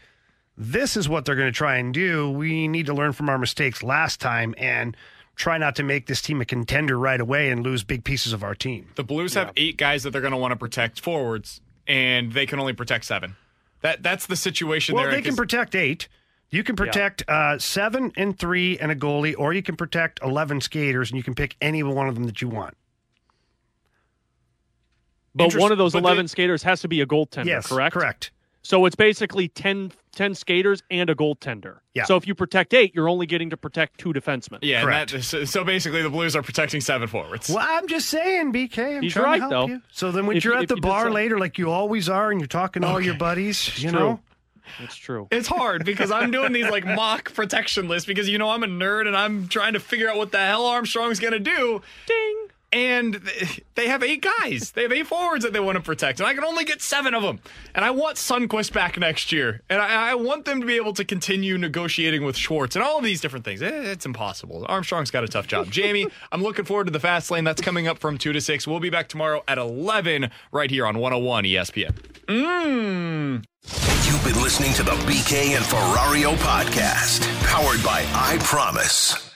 this 0.57 0.97
is 0.97 1.09
what 1.09 1.25
they're 1.25 1.35
going 1.35 1.53
to 1.53 1.57
try 1.57 1.77
and 1.77 1.93
do. 1.93 2.31
We 2.31 2.69
need 2.69 2.87
to 2.87 2.95
learn 2.95 3.13
from 3.13 3.29
our 3.29 3.39
mistakes 3.39 3.83
last 3.83 4.21
time 4.21 4.55
and 4.57 4.97
try 5.37 5.59
not 5.59 5.77
to 5.77 5.83
make 5.83 6.07
this 6.07 6.23
team 6.23 6.41
a 6.41 6.45
contender 6.45 6.99
right 6.99 7.21
away 7.21 7.51
and 7.51 7.63
lose 7.63 7.83
big 7.85 8.05
pieces 8.05 8.33
of 8.33 8.43
our 8.43 8.55
team. 8.55 8.89
The 8.95 9.05
Blues 9.05 9.35
have 9.35 9.53
eight 9.57 9.77
guys 9.77 10.03
that 10.03 10.11
they're 10.11 10.21
going 10.21 10.33
to 10.33 10.39
want 10.39 10.53
to 10.53 10.57
protect 10.57 11.01
forwards, 11.01 11.61
and 11.87 12.33
they 12.33 12.47
can 12.47 12.59
only 12.59 12.73
protect 12.73 13.05
seven. 13.05 13.37
That 13.81 14.03
that's 14.03 14.27
the 14.27 14.37
situation. 14.37 14.95
Well, 14.95 15.05
they're 15.05 15.21
they 15.21 15.29
in, 15.29 15.37
protect 15.37 15.75
eight. 15.75 16.09
You 16.51 16.63
can 16.63 16.77
protect 16.77 17.25
uh, 17.29 17.59
seven 17.59 18.13
and 18.17 18.39
three 18.39 18.79
and 18.79 18.93
a 18.93 18.95
goalie, 18.95 19.35
or 19.37 19.53
you 19.53 19.63
can 19.63 19.75
protect 19.77 20.21
11 20.23 20.61
skaters 20.61 21.11
and 21.11 21.17
you 21.17 21.25
can 21.25 21.35
pick 21.35 21.57
any 21.61 21.83
one 21.83 22.09
of 22.09 22.15
them 22.15 22.25
that 22.25 22.41
you 22.41 22.49
want. 22.49 22.77
But 25.35 25.55
one 25.57 25.73
of 25.73 25.79
those 25.79 25.93
but 25.93 26.01
they- 26.03 26.09
11 26.09 26.29
skaters 26.29 26.63
has 26.63 26.81
to 26.83 26.89
be 26.89 27.01
a 27.01 27.07
goaltender, 27.07 27.47
Yes, 27.47 27.67
correct? 27.67 27.93
correct. 27.95 28.31
So 28.67 28.87
it's 28.87 28.97
basically 28.97 29.49
10, 29.49 29.93
10 30.13 30.35
skaters 30.35 30.83
and 30.91 31.11
a 31.11 31.15
goaltender. 31.15 31.81
Yeah. 31.93 32.05
So 32.05 32.17
if 32.17 32.27
you 32.27 32.35
protect 32.35 32.73
eight, 32.73 32.95
you're 32.95 33.11
only 33.11 33.27
getting 33.27 33.51
to 33.51 33.59
protect 33.59 33.99
two 34.01 34.13
defensemen. 34.15 34.61
Yeah, 34.63 34.81
and 34.91 35.11
that, 35.13 35.23
so, 35.23 35.45
so 35.45 35.65
basically 35.65 36.01
the 36.03 36.09
Blues 36.09 36.35
are 36.35 36.43
protecting 36.43 36.81
seven 36.81 37.07
forwards. 37.07 37.51
Well, 37.51 37.59
I'm 37.69 37.87
just 37.87 38.09
saying, 38.09 38.55
BK. 38.55 38.97
I'm 38.97 39.03
He's 39.03 39.13
trying 39.13 39.25
right, 39.27 39.35
to 39.37 39.41
help 39.43 39.51
though. 39.51 39.67
you. 39.75 39.83
So 39.93 40.11
then 40.13 40.25
when 40.27 40.39
If 40.39 40.45
you're 40.45 40.55
you- 40.55 40.63
at 40.63 40.69
the 40.69 40.77
you 40.77 40.81
bar 40.81 41.05
decide- 41.05 41.15
later, 41.15 41.39
like 41.39 41.59
you 41.59 41.71
always 41.71 42.09
are, 42.09 42.31
and 42.31 42.41
you're 42.41 42.49
talking 42.49 42.81
to 42.83 42.89
all 42.89 43.01
your 43.01 43.15
buddies, 43.19 43.83
you 43.83 43.91
true. 43.91 43.99
know? 43.99 44.21
That's 44.81 44.97
true. 44.97 45.29
It's 45.31 45.47
hard 45.47 45.85
because 45.85 46.11
I'm 46.11 46.31
doing 46.31 46.55
these 46.55 46.71
like 46.71 46.87
mock 46.97 47.35
protection 47.35 47.87
lists 47.87 48.07
because 48.07 48.31
you 48.31 48.39
know 48.39 48.49
I'm 48.49 48.63
a 48.63 48.67
nerd 48.67 49.07
and 49.07 49.15
I'm 49.15 49.47
trying 49.47 49.75
to 49.75 49.81
figure 49.81 50.09
out 50.09 50.17
what 50.17 50.33
the 50.33 50.39
hell 50.39 50.65
Armstrong's 50.65 51.21
going 51.21 51.35
to 51.35 51.39
do. 51.39 51.83
Ding. 52.07 52.47
And 52.75 53.15
they 53.77 53.87
have 53.89 54.03
eight 54.03 54.21
guys. 54.41 54.73
They 54.73 54.83
have 54.83 54.93
eight 54.93 55.07
forwards 55.07 55.45
that 55.45 55.53
they 55.53 55.61
want 55.61 55.77
to 55.77 55.83
protect, 55.83 56.19
and 56.19 56.27
I 56.27 56.35
can 56.35 56.43
only 56.45 56.65
get 56.65 56.83
seven 56.83 57.15
of 57.15 57.23
them. 57.23 57.39
And 57.75 57.85
I 57.85 57.93
want 57.93 58.17
Sundqvist 58.17 58.73
back 58.73 58.99
next 58.99 59.31
year, 59.31 59.63
and 59.71 59.81
I, 59.81 60.11
I 60.11 60.15
want 60.17 60.45
them 60.45 60.61
to 60.61 60.67
be 60.67 60.75
able 60.75 60.93
to 60.95 61.05
continue 61.05 61.57
negotiating 61.57 62.25
with 62.25 62.37
Schwartz 62.37 62.75
and 62.75 62.85
all 62.85 62.99
of 62.99 63.05
these 63.05 63.21
different 63.21 63.45
things. 63.45 63.63
Eh, 63.63 63.71
It's 63.93 64.05
impossible. 64.05 64.67
Armstrong's 64.69 65.13
got 65.13 65.23
a 65.23 65.29
tough 65.29 65.47
job. 65.47 65.71
Jamie, 65.71 66.09
I'm 66.33 66.43
looking 66.43 66.65
forward 66.65 66.87
to 66.87 66.91
the 66.91 66.99
fast 67.01 67.31
lane. 67.31 67.45
That's 67.45 67.63
coming 67.63 67.87
up 67.87 67.99
from 67.99 68.19
two 68.19 68.33
to 68.33 68.41
six. 68.41 68.67
We'll 68.67 68.81
be 68.81 68.91
back 68.91 69.09
tomorrow 69.09 69.45
at 69.47 69.57
11 69.57 70.31
right 70.51 70.71
here 70.71 70.85
on 70.87 70.99
101 70.99 71.45
ESPN. 71.45 71.93
Mmm. 72.27 73.45
You've 74.07 74.25
been 74.25 74.43
listening 74.43 74.73
to 74.75 74.83
the 74.83 74.93
BK 75.07 75.55
and 75.57 75.65
Ferrario 75.65 76.35
podcast, 76.37 77.23
powered 77.45 77.83
by 77.85 78.05
I 78.13 78.37
Promise. 78.43 79.34